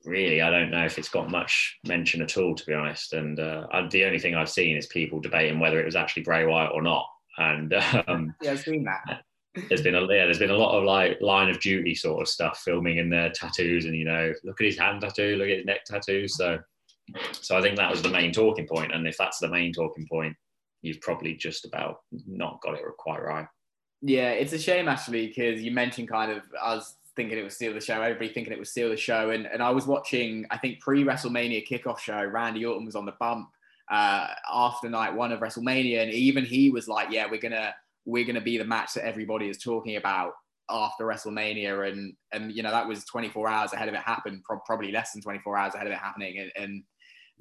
Really, 0.04 0.40
I 0.40 0.50
don't 0.50 0.70
know 0.70 0.84
if 0.84 0.98
it's 0.98 1.08
got 1.08 1.30
much 1.30 1.78
mention 1.84 2.22
at 2.22 2.36
all, 2.36 2.54
to 2.54 2.66
be 2.66 2.74
honest. 2.74 3.12
And 3.12 3.40
uh, 3.40 3.66
I, 3.72 3.88
the 3.88 4.04
only 4.04 4.20
thing 4.20 4.36
I've 4.36 4.48
seen 4.48 4.76
is 4.76 4.86
people 4.86 5.20
debating 5.20 5.58
whether 5.58 5.80
it 5.80 5.86
was 5.86 5.96
actually 5.96 6.22
Bray 6.22 6.46
Wyatt 6.46 6.72
or 6.72 6.82
not. 6.82 7.06
And 7.38 7.74
um, 8.06 8.34
yeah, 8.42 8.52
I've 8.52 8.60
seen 8.60 8.84
that. 8.84 9.22
there's 9.68 9.82
been 9.82 9.96
a 9.96 10.02
yeah, 10.02 10.24
there's 10.24 10.38
been 10.38 10.50
a 10.50 10.56
lot 10.56 10.78
of 10.78 10.84
like 10.84 11.20
line 11.20 11.48
of 11.48 11.60
duty 11.60 11.96
sort 11.96 12.22
of 12.22 12.28
stuff 12.28 12.62
filming 12.64 12.98
in 12.98 13.10
their 13.10 13.30
tattoos, 13.30 13.84
and 13.84 13.96
you 13.96 14.04
know, 14.04 14.32
look 14.44 14.60
at 14.60 14.66
his 14.66 14.78
hand 14.78 15.00
tattoo, 15.00 15.36
look 15.36 15.48
at 15.48 15.58
his 15.58 15.66
neck 15.66 15.84
tattoo. 15.84 16.28
So 16.28 16.58
so 17.32 17.56
I 17.56 17.62
think 17.62 17.76
that 17.76 17.90
was 17.90 18.02
the 18.02 18.10
main 18.10 18.32
talking 18.32 18.66
point. 18.66 18.92
And 18.92 19.06
if 19.06 19.16
that's 19.16 19.38
the 19.38 19.48
main 19.48 19.72
talking 19.72 20.06
point, 20.06 20.36
you've 20.82 21.00
probably 21.00 21.34
just 21.34 21.64
about 21.64 22.00
not 22.26 22.60
got 22.62 22.74
it 22.74 22.82
quite 22.98 23.22
right. 23.22 23.46
Yeah, 24.00 24.30
it's 24.30 24.52
a 24.52 24.58
shame 24.58 24.88
actually 24.88 25.26
because 25.28 25.62
you 25.62 25.72
mentioned 25.72 26.08
kind 26.08 26.30
of 26.30 26.42
us 26.60 26.94
thinking 27.16 27.38
it 27.38 27.42
was 27.42 27.56
steal 27.56 27.74
the 27.74 27.80
show, 27.80 28.00
everybody 28.00 28.32
thinking 28.32 28.52
it 28.52 28.58
was 28.58 28.70
steal 28.70 28.90
the 28.90 28.96
show, 28.96 29.30
and 29.30 29.46
and 29.46 29.62
I 29.62 29.70
was 29.70 29.86
watching 29.86 30.46
I 30.50 30.58
think 30.58 30.80
pre 30.80 31.04
WrestleMania 31.04 31.66
kickoff 31.66 31.98
show. 31.98 32.24
Randy 32.24 32.64
Orton 32.64 32.86
was 32.86 32.94
on 32.94 33.06
the 33.06 33.14
bump 33.18 33.48
uh, 33.90 34.28
after 34.52 34.88
night 34.88 35.14
one 35.14 35.32
of 35.32 35.40
WrestleMania, 35.40 36.02
and 36.02 36.12
even 36.12 36.44
he 36.44 36.70
was 36.70 36.86
like, 36.86 37.08
"Yeah, 37.10 37.26
we're 37.28 37.40
gonna 37.40 37.74
we're 38.04 38.24
gonna 38.24 38.40
be 38.40 38.56
the 38.56 38.64
match 38.64 38.94
that 38.94 39.04
everybody 39.04 39.48
is 39.48 39.58
talking 39.58 39.96
about." 39.96 40.34
after 40.70 41.04
WrestleMania, 41.04 41.90
and 41.90 42.14
and 42.32 42.52
you 42.52 42.62
know 42.62 42.70
that 42.70 42.86
was 42.86 43.04
24 43.06 43.48
hours 43.48 43.72
ahead 43.72 43.88
of 43.88 43.94
it 43.94 44.00
happened, 44.00 44.42
pro- 44.44 44.60
probably 44.60 44.92
less 44.92 45.12
than 45.12 45.22
24 45.22 45.56
hours 45.56 45.74
ahead 45.74 45.86
of 45.86 45.92
it 45.92 45.98
happening, 45.98 46.38
and, 46.38 46.52
and 46.56 46.82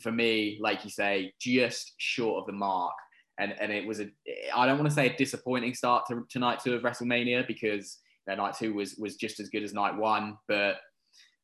for 0.02 0.12
me, 0.12 0.58
like 0.62 0.84
you 0.84 0.90
say, 0.90 1.34
just 1.40 1.94
short 1.98 2.42
of 2.42 2.48
the 2.48 2.54
mark. 2.54 2.94
And, 3.40 3.54
and 3.60 3.72
it 3.72 3.86
was 3.86 4.00
a, 4.00 4.08
I 4.56 4.66
don't 4.66 4.78
want 4.80 4.90
to 4.90 4.96
say 4.96 5.08
a 5.08 5.18
disappointing 5.18 5.74
start 5.74 6.06
to, 6.10 6.26
to 6.30 6.40
night 6.40 6.60
two 6.64 6.74
of 6.74 6.82
WrestleMania 6.82 7.46
because 7.48 8.00
you 8.28 8.36
know, 8.36 8.44
night 8.44 8.56
two 8.58 8.74
was, 8.74 8.96
was 8.96 9.16
just 9.16 9.40
as 9.40 9.50
good 9.50 9.64
as 9.64 9.74
night 9.74 9.96
one. 9.96 10.38
But 10.48 10.78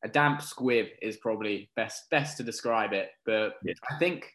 a 0.04 0.08
damp 0.08 0.42
squib 0.42 0.86
is 1.00 1.16
probably 1.16 1.70
best 1.76 2.10
best 2.10 2.36
to 2.36 2.42
describe 2.42 2.92
it. 2.92 3.10
But 3.24 3.54
Yeah. 3.64 3.74
I 3.90 3.98
think 3.98 4.30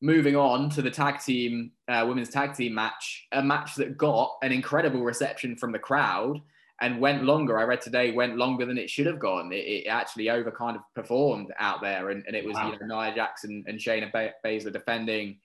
moving 0.00 0.36
on 0.36 0.68
to 0.70 0.82
the 0.82 0.90
tag 0.90 1.20
team 1.20 1.72
uh, 1.88 2.04
women's 2.06 2.28
tag 2.28 2.54
team 2.54 2.74
match, 2.74 3.26
a 3.32 3.42
match 3.42 3.76
that 3.76 3.96
got 3.96 4.32
an 4.42 4.52
incredible 4.52 5.02
reception 5.02 5.56
from 5.56 5.70
the 5.72 5.78
crowd 5.78 6.40
and 6.80 7.00
went 7.00 7.24
longer. 7.24 7.58
I 7.58 7.64
read 7.64 7.80
today 7.80 8.12
went 8.12 8.36
longer 8.36 8.66
than 8.66 8.78
it 8.78 8.90
should 8.90 9.06
have 9.06 9.18
gone. 9.20 9.52
It, 9.52 9.64
it 9.66 9.86
actually 9.86 10.30
over 10.30 10.50
kind 10.50 10.76
of 10.76 10.82
performed 10.94 11.52
out 11.58 11.80
there, 11.80 12.10
and, 12.10 12.24
and 12.26 12.34
it 12.34 12.44
was 12.44 12.54
Wow. 12.54 12.72
you 12.72 12.86
know 12.86 13.02
Nia 13.02 13.14
Jax 13.14 13.44
and 13.44 13.64
Shayna 13.66 14.10
ba- 14.10 14.34
Baszler 14.44 14.72
defending 14.72 15.38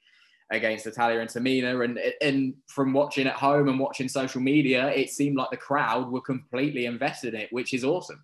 against 0.49 0.85
Natalya 0.85 1.19
and 1.19 1.29
Tamina. 1.29 1.83
And 1.83 1.99
and 2.21 2.53
from 2.67 2.93
watching 2.93 3.27
at 3.27 3.35
home 3.35 3.67
and 3.67 3.79
watching 3.79 4.07
social 4.07 4.41
media, 4.41 4.89
it 4.89 5.09
seemed 5.09 5.35
like 5.35 5.51
the 5.51 5.57
crowd 5.57 6.09
were 6.09 6.21
completely 6.21 6.85
invested 6.85 7.33
in 7.33 7.41
it, 7.41 7.49
which 7.51 7.73
is 7.73 7.83
awesome. 7.83 8.23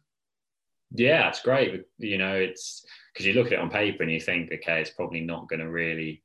Yeah, 0.96 1.28
it's 1.28 1.42
great. 1.42 1.86
You 1.98 2.18
know, 2.18 2.36
it's 2.36 2.86
because 3.14 3.26
you 3.26 3.34
look 3.34 3.48
at 3.48 3.54
it 3.54 3.60
on 3.60 3.70
paper 3.70 4.04
and 4.04 4.12
you 4.12 4.20
think, 4.20 4.52
okay, 4.54 4.80
it's 4.80 4.92
probably 4.92 5.22
not 5.22 5.50
going 5.50 5.60
to 5.60 5.70
really 5.70 6.24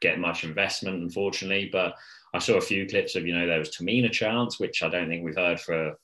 get 0.00 0.18
much 0.18 0.44
investment, 0.44 1.02
unfortunately. 1.02 1.68
But 1.72 1.94
I 2.34 2.38
saw 2.38 2.56
a 2.56 2.60
few 2.60 2.86
clips 2.86 3.16
of, 3.16 3.26
you 3.26 3.34
know, 3.34 3.46
there 3.46 3.58
was 3.58 3.70
Tamina 3.70 4.12
chants, 4.12 4.60
which 4.60 4.82
I 4.82 4.88
don't 4.88 5.08
think 5.08 5.24
we've 5.24 5.36
heard 5.36 5.58
for 5.60 5.98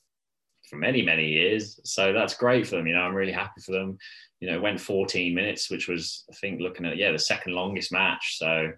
for 0.69 0.77
many 0.77 1.01
many 1.01 1.27
years. 1.27 1.79
So 1.83 2.13
that's 2.13 2.35
great 2.35 2.67
for 2.67 2.75
them. 2.77 2.87
You 2.87 2.95
know, 2.95 3.01
I'm 3.01 3.15
really 3.15 3.31
happy 3.31 3.61
for 3.61 3.71
them. 3.71 3.97
You 4.39 4.51
know, 4.51 4.59
went 4.59 4.79
14 4.79 5.33
minutes, 5.33 5.69
which 5.69 5.87
was 5.87 6.25
I 6.29 6.35
think 6.35 6.61
looking 6.61 6.85
at 6.85 6.97
yeah 6.97 7.11
the 7.11 7.19
second 7.19 7.53
longest 7.53 7.91
match. 7.91 8.37
So 8.37 8.71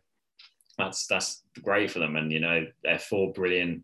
that's 0.77 1.07
that's 1.07 1.43
great 1.61 1.91
for 1.91 1.99
them. 1.99 2.15
And 2.15 2.31
you 2.31 2.39
know, 2.39 2.65
they're 2.83 2.99
four 2.99 3.33
brilliant 3.33 3.83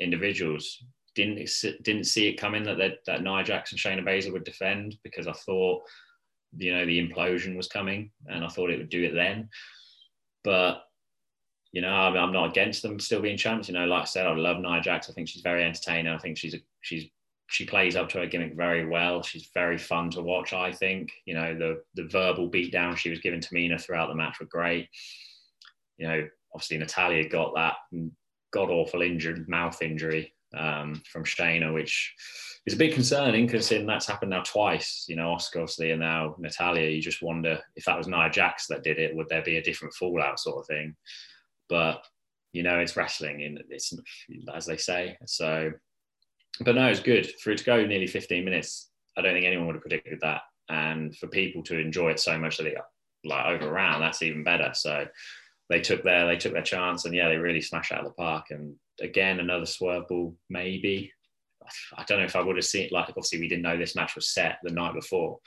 individuals 0.00 0.82
didn't 1.14 1.48
didn't 1.82 2.04
see 2.04 2.28
it 2.28 2.40
coming 2.40 2.62
that 2.64 2.78
that, 2.78 3.04
that 3.06 3.22
Nia 3.22 3.44
Jax, 3.44 3.72
Shayna 3.74 4.02
Baszler 4.02 4.32
would 4.32 4.44
defend 4.44 4.96
because 5.02 5.26
I 5.26 5.32
thought 5.32 5.82
you 6.56 6.74
know 6.74 6.84
the 6.84 7.06
implosion 7.06 7.56
was 7.56 7.68
coming 7.68 8.10
and 8.26 8.44
I 8.44 8.48
thought 8.48 8.70
it 8.70 8.78
would 8.78 8.88
do 8.88 9.04
it 9.04 9.14
then. 9.14 9.48
But 10.44 10.84
you 11.72 11.80
know, 11.80 11.88
I'm, 11.88 12.16
I'm 12.16 12.32
not 12.32 12.50
against 12.50 12.82
them 12.82 13.00
still 13.00 13.22
being 13.22 13.36
champs. 13.36 13.68
You 13.68 13.74
know, 13.74 13.86
like 13.86 14.02
I 14.02 14.06
said, 14.06 14.26
I 14.26 14.34
love 14.34 14.60
Nia 14.60 14.80
Jax. 14.80 15.08
I 15.08 15.12
think 15.12 15.28
she's 15.28 15.42
very 15.42 15.64
entertaining. 15.64 16.12
I 16.12 16.18
think 16.18 16.36
she's 16.36 16.54
a, 16.54 16.58
she's 16.80 17.08
she 17.52 17.66
plays 17.66 17.96
up 17.96 18.08
to 18.08 18.18
her 18.18 18.26
gimmick 18.26 18.54
very 18.54 18.86
well. 18.86 19.22
She's 19.22 19.50
very 19.52 19.76
fun 19.76 20.10
to 20.12 20.22
watch. 20.22 20.54
I 20.54 20.72
think 20.72 21.10
you 21.26 21.34
know 21.34 21.54
the 21.56 21.82
the 21.94 22.08
verbal 22.08 22.50
beatdown 22.50 22.96
she 22.96 23.10
was 23.10 23.20
giving 23.20 23.40
Tamina 23.40 23.80
throughout 23.80 24.08
the 24.08 24.14
match 24.14 24.40
were 24.40 24.46
great. 24.46 24.88
You 25.98 26.08
know, 26.08 26.28
obviously 26.54 26.78
Natalya 26.78 27.28
got 27.28 27.54
that 27.54 27.74
god 28.52 28.70
awful 28.70 29.02
injured 29.02 29.48
mouth 29.48 29.82
injury 29.82 30.34
um, 30.56 31.02
from 31.10 31.24
Shayna, 31.24 31.72
which 31.74 32.14
is 32.66 32.74
a 32.74 32.78
bit 32.78 32.94
concerning 32.94 33.48
considering 33.48 33.86
that's 33.86 34.06
happened 34.06 34.30
now 34.30 34.42
twice. 34.42 35.04
You 35.06 35.16
know, 35.16 35.34
Asuka 35.34 35.56
obviously 35.56 35.90
and 35.90 36.00
now 36.00 36.36
Natalya. 36.38 36.88
You 36.88 37.02
just 37.02 37.22
wonder 37.22 37.60
if 37.76 37.84
that 37.84 37.98
was 37.98 38.08
Nia 38.08 38.30
Jax 38.30 38.66
that 38.68 38.82
did 38.82 38.98
it, 38.98 39.14
would 39.14 39.28
there 39.28 39.42
be 39.42 39.58
a 39.58 39.62
different 39.62 39.92
fallout 39.94 40.40
sort 40.40 40.58
of 40.58 40.66
thing? 40.66 40.96
But 41.68 42.02
you 42.52 42.62
know, 42.62 42.78
it's 42.78 42.96
wrestling, 42.96 43.42
and 43.42 43.62
it's 43.68 43.92
as 44.54 44.66
they 44.66 44.76
say. 44.78 45.18
So, 45.26 45.70
but 46.60 46.74
no, 46.74 46.86
it's 46.86 47.00
good 47.00 47.30
for 47.40 47.50
it 47.50 47.58
to 47.58 47.64
go 47.64 47.84
nearly 47.84 48.06
15 48.06 48.44
minutes. 48.44 48.90
I 49.16 49.22
don't 49.22 49.34
think 49.34 49.46
anyone 49.46 49.66
would 49.66 49.76
have 49.76 49.82
predicted 49.82 50.20
that, 50.20 50.42
and 50.68 51.16
for 51.16 51.26
people 51.26 51.62
to 51.64 51.78
enjoy 51.78 52.10
it 52.10 52.20
so 52.20 52.38
much 52.38 52.58
that 52.58 52.66
it 52.66 52.78
like 53.24 53.46
over 53.46 53.64
overran, 53.66 54.00
that's 54.00 54.22
even 54.22 54.44
better. 54.44 54.72
So 54.74 55.06
they 55.68 55.80
took 55.80 56.02
their 56.02 56.26
they 56.26 56.36
took 56.36 56.52
their 56.52 56.62
chance, 56.62 57.04
and 57.04 57.14
yeah, 57.14 57.28
they 57.28 57.36
really 57.36 57.60
smashed 57.60 57.92
out 57.92 58.00
of 58.00 58.06
the 58.06 58.12
park. 58.12 58.46
And 58.50 58.74
again, 59.00 59.40
another 59.40 59.66
swerve 59.66 60.08
ball, 60.08 60.36
maybe. 60.50 61.12
I 61.96 62.02
don't 62.04 62.18
know 62.18 62.24
if 62.24 62.36
I 62.36 62.42
would 62.42 62.56
have 62.56 62.64
seen 62.64 62.88
like 62.90 63.08
obviously 63.08 63.38
we 63.38 63.48
didn't 63.48 63.62
know 63.62 63.76
this 63.76 63.94
match 63.94 64.16
was 64.16 64.30
set 64.34 64.58
the 64.62 64.72
night 64.72 64.94
before, 64.94 65.38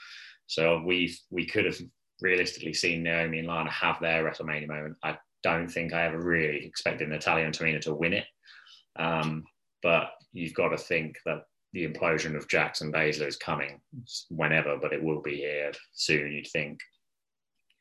so 0.46 0.82
we 0.84 1.14
we 1.30 1.46
could 1.46 1.66
have 1.66 1.78
realistically 2.22 2.72
seen 2.72 3.02
Naomi 3.02 3.40
and 3.40 3.48
Lana 3.48 3.70
have 3.70 4.00
their 4.00 4.24
WrestleMania 4.24 4.68
moment. 4.68 4.96
I 5.02 5.18
don't 5.42 5.68
think 5.68 5.92
I 5.92 6.06
ever 6.06 6.18
really 6.18 6.64
expected 6.64 7.08
Natalya 7.08 7.44
and 7.44 7.54
Tamina 7.54 7.80
to 7.82 7.94
win 7.94 8.14
it, 8.14 8.24
um, 8.98 9.44
but 9.82 10.12
you've 10.36 10.54
got 10.54 10.68
to 10.68 10.78
think 10.78 11.18
that 11.24 11.44
the 11.72 11.86
implosion 11.86 12.36
of 12.36 12.48
Jackson 12.48 12.92
Baszler 12.92 13.26
is 13.26 13.36
coming 13.36 13.80
whenever, 14.30 14.76
but 14.76 14.92
it 14.92 15.02
will 15.02 15.20
be 15.20 15.36
here 15.36 15.72
soon. 15.92 16.32
You'd 16.32 16.46
think. 16.46 16.80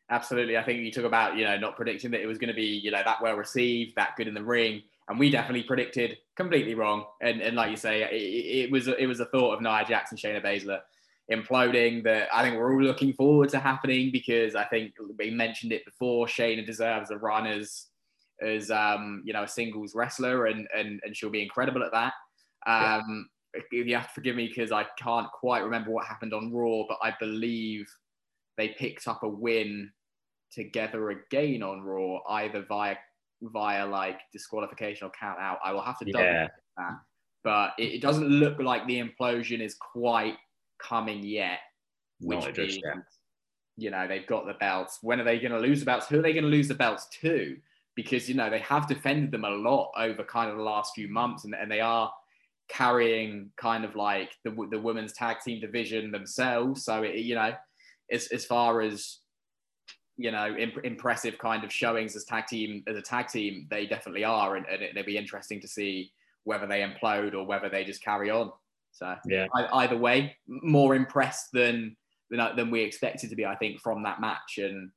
Absolutely. 0.10 0.58
I 0.58 0.64
think 0.64 0.82
you 0.82 0.91
talk 0.91 1.06
about, 1.06 1.36
you 1.36 1.45
know, 1.45 1.58
not 1.58 1.76
predicting 1.76 2.12
that 2.12 2.22
it 2.22 2.28
was 2.28 2.38
going 2.38 2.49
to 2.49 2.56
be, 2.56 2.80
you 2.84 2.91
know, 2.91 3.01
that 3.03 3.22
well 3.22 3.36
received, 3.36 3.93
that 3.95 4.16
good 4.16 4.28
in 4.28 4.34
the 4.34 4.43
ring. 4.43 4.82
And 5.08 5.20
we 5.20 5.30
definitely 5.30 5.64
predicted 5.64 6.18
completely 6.36 6.76
wrong. 6.76 7.06
And, 7.22 7.41
and 7.41 7.56
like 7.56 7.72
you 7.72 7.78
say, 7.78 8.03
it, 8.03 8.66
it 8.66 8.72
was 8.72 8.88
it 8.88 9.06
was 9.08 9.20
a 9.20 9.26
thought 9.26 9.53
of 9.53 9.62
Nia 9.62 9.86
Jax, 9.88 10.12
Shayna 10.14 10.43
Baszler 10.43 10.80
imploding 11.32 12.03
that 12.03 12.28
I 12.34 12.43
think 12.43 12.56
we're 12.56 12.74
all 12.74 12.84
looking 12.84 13.14
forward 13.14 13.49
to 13.49 13.60
happening 13.60 14.12
because 14.12 14.56
I 14.56 14.66
think 14.66 14.93
we 15.18 15.32
mentioned 15.32 15.72
it 15.72 15.86
before. 15.86 16.28
Shayna 16.28 16.66
deserves 16.66 17.12
a 17.12 17.18
run 17.18 17.47
as 17.47 17.88
as 18.41 18.70
um, 18.70 19.22
you 19.26 19.34
know 19.34 19.43
a 19.43 19.47
singles 19.47 19.95
wrestler, 19.95 20.47
and 20.47 20.68
and 20.76 20.99
and 21.03 21.16
she'll 21.16 21.30
be 21.30 21.43
incredible 21.43 21.84
at 21.84 21.91
that. 21.93 22.14
Um, 22.66 23.30
You 23.72 23.95
have 23.95 24.07
to 24.07 24.13
forgive 24.13 24.36
me 24.36 24.47
because 24.47 24.72
I 24.72 24.86
can't 24.97 25.32
quite 25.32 25.63
remember 25.63 25.91
what 25.91 26.05
happened 26.05 26.34
on 26.34 26.51
Raw, 26.51 26.84
but 26.89 26.97
I 27.01 27.13
believe 27.20 27.88
they 28.57 28.70
picked 28.70 29.07
up 29.07 29.24
a 29.24 29.30
win 29.30 29.91
together 30.51 31.11
again 31.11 31.63
on 31.63 31.82
Raw, 31.82 32.20
either 32.30 32.66
via 32.68 32.97
via 33.41 33.86
like 33.86 34.20
disqualification 34.34 35.07
or 35.07 35.11
count 35.18 35.39
out. 35.39 35.59
I 35.63 35.72
will 35.72 35.82
have 35.82 35.99
to 35.99 36.05
double 36.05 36.26
Yeah. 36.26 36.43
check 36.47 36.53
that, 36.78 36.99
but 37.43 37.74
it, 37.78 37.93
it 37.95 38.01
doesn't 38.01 38.28
look 38.28 38.59
like 38.59 38.86
the 38.88 39.01
implosion 39.01 39.59
is 39.61 39.76
quite 39.76 40.38
coming 40.78 41.24
yet. 41.24 41.59
Not 42.20 42.45
Which 42.45 42.55
just 42.55 42.76
means, 42.76 42.84
yet. 42.84 42.97
you 43.78 43.91
know, 43.91 44.07
they've 44.07 44.28
got 44.28 44.45
the 44.47 44.53
belts. 44.55 44.99
When 45.01 45.20
are 45.20 45.26
they 45.26 45.39
going 45.39 45.51
to 45.51 45.59
lose 45.59 45.80
the 45.80 45.86
belts? 45.86 46.07
Who 46.07 46.20
are 46.20 46.22
they 46.22 46.34
going 46.34 46.45
to 46.45 46.49
lose 46.49 46.68
the 46.70 46.76
belts 46.76 47.07
to? 47.22 47.57
Because 47.93 48.28
you 48.28 48.36
know 48.36 48.49
they 48.49 48.59
have 48.59 48.88
defended 48.88 49.32
them 49.32 49.45
a 49.45 49.49
lot 49.49 49.91
over 49.97 50.24
kind 50.24 50.49
of 50.49 50.57
the 50.57 50.63
last 50.63 50.93
few 50.95 51.07
months, 51.07 51.43
and, 51.45 51.53
and 51.55 51.70
they 51.72 51.82
are 51.82 52.11
carrying 52.68 53.51
kind 53.57 53.86
of 53.86 53.95
like 53.95 54.32
the 54.43 54.51
the 54.72 54.80
women's 54.80 55.13
tag 55.13 55.38
team 55.43 55.59
division 55.59 56.11
themselves. 56.11 56.84
So 56.86 57.03
it, 57.03 57.16
you 57.18 57.36
know, 57.36 57.53
as 58.11 58.28
as 58.28 58.45
far 58.45 58.82
as 58.82 59.20
you 60.18 60.32
know 60.32 60.55
imp- 60.55 60.84
impressive 60.84 61.38
kind 61.38 61.63
of 61.63 61.72
showings 61.72 62.16
as 62.16 62.26
tag 62.26 62.47
team 62.47 62.84
as 62.88 62.97
a 62.97 63.01
tag 63.01 63.28
team, 63.28 63.68
they 63.70 63.86
definitely 63.86 64.24
are, 64.24 64.55
and, 64.55 64.66
and 64.66 64.82
it, 64.82 64.91
it'll 64.91 65.05
be 65.05 65.18
interesting 65.18 65.61
to 65.61 65.68
see 65.68 66.11
whether 66.43 66.68
they 66.68 66.82
implode 66.82 67.34
or 67.34 67.45
whether 67.45 67.70
they 67.70 67.84
just 67.84 68.03
carry 68.03 68.30
on. 68.30 68.51
So 68.91 69.13
Yeah. 69.26 69.47
I, 69.53 69.84
either 69.84 69.97
way, 69.97 70.38
more 70.47 70.95
impressed 70.95 71.51
than 71.51 71.97
than 72.30 72.39
uh, 72.39 72.55
than 72.55 72.72
we 72.72 72.82
expected 72.82 73.30
to 73.30 73.36
be, 73.36 73.45
I 73.45 73.55
think, 73.55 73.82
from 73.82 74.03
that 74.03 74.22
match. 74.22 74.57
And 74.57 74.91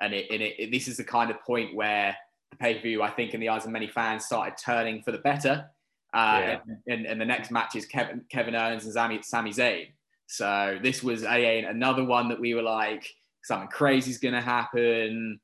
and 0.00 0.14
it, 0.14 0.26
and 0.30 0.40
it, 0.40 0.54
it 0.58 0.70
this 0.70 0.88
is 0.88 0.96
the 0.96 1.04
kind 1.04 1.30
of 1.30 1.40
point 1.40 1.74
where 1.74 2.16
the 2.50 2.56
pay 2.56 2.74
per 2.74 2.82
view, 2.82 3.02
I 3.02 3.10
think, 3.10 3.34
in 3.34 3.40
the 3.40 3.48
eyes 3.48 3.64
of 3.64 3.72
many 3.72 3.88
fans, 3.88 4.24
started 4.24 4.54
turning 4.56 5.02
for 5.02 5.12
the 5.12 5.18
better. 5.18 5.68
Uh, 6.12 6.40
Yeah. 6.42 6.58
and, 6.66 6.76
and, 6.88 7.06
and 7.06 7.20
the 7.20 7.24
next 7.24 7.50
match 7.50 7.76
is 7.76 7.86
Kevin 7.86 8.22
Kevin 8.30 8.54
Owens 8.54 8.84
and 8.84 8.92
Sami, 8.92 9.20
Sami 9.22 9.50
Zayn. 9.50 9.88
So 10.26 10.78
this 10.82 11.02
was 11.02 11.24
a, 11.24 11.64
another 11.64 12.04
one 12.04 12.28
that 12.28 12.40
we 12.40 12.54
were 12.54 12.62
like, 12.62 13.04
something 13.42 13.68
crazy 13.68 14.10
is 14.10 14.18
going 14.18 14.34
to 14.34 14.40
happen. 14.40 15.40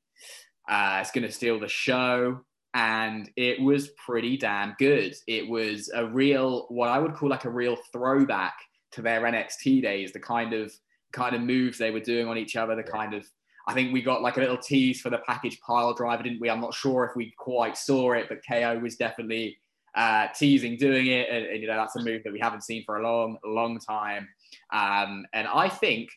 Uh, 0.68 0.98
it's 1.00 1.10
going 1.10 1.26
to 1.26 1.32
steal 1.32 1.58
the 1.58 1.68
show. 1.68 2.40
And 2.74 3.30
it 3.36 3.60
was 3.60 3.88
pretty 4.04 4.36
damn 4.36 4.74
good. 4.78 5.14
It 5.26 5.48
was 5.48 5.90
a 5.94 6.06
real, 6.06 6.66
what 6.68 6.88
I 6.88 6.98
would 6.98 7.14
call 7.14 7.30
like 7.30 7.46
a 7.46 7.50
real 7.50 7.76
throwback 7.92 8.54
to 8.92 9.02
their 9.02 9.22
NXT 9.22 9.82
days, 9.82 10.12
the 10.12 10.20
kind 10.20 10.52
of 10.52 10.72
kind 11.12 11.34
of 11.34 11.40
moves 11.40 11.78
they 11.78 11.90
were 11.90 12.00
doing 12.00 12.28
on 12.28 12.36
each 12.36 12.54
other, 12.54 12.76
the 12.76 12.82
kind 12.82 13.14
of 13.14 13.26
I 13.68 13.74
think 13.74 13.92
we 13.92 14.02
got 14.02 14.22
like 14.22 14.36
a 14.36 14.40
little 14.40 14.58
tease 14.58 15.00
for 15.00 15.10
the 15.10 15.18
package 15.26 15.58
pile 15.60 15.92
driver, 15.94 16.22
didn't 16.22 16.40
we? 16.40 16.48
I'm 16.50 16.60
not 16.60 16.74
sure 16.74 17.04
if 17.04 17.16
we 17.16 17.32
quite 17.36 17.76
saw 17.76 18.12
it, 18.12 18.26
but 18.28 18.38
KO 18.48 18.78
was 18.78 18.94
definitely 18.96 19.58
uh, 19.96 20.28
teasing 20.34 20.76
doing 20.76 21.06
it, 21.06 21.28
and, 21.30 21.46
and, 21.46 21.60
you 21.60 21.66
know 21.66 21.76
that's 21.76 21.96
a 21.96 22.02
move 22.02 22.22
that 22.24 22.32
we 22.32 22.38
haven't 22.38 22.62
seen 22.62 22.84
for 22.84 22.98
a 22.98 23.02
long, 23.02 23.38
long 23.44 23.78
time. 23.78 24.28
Um, 24.72 25.24
and 25.32 25.48
I 25.48 25.68
think 25.68 26.10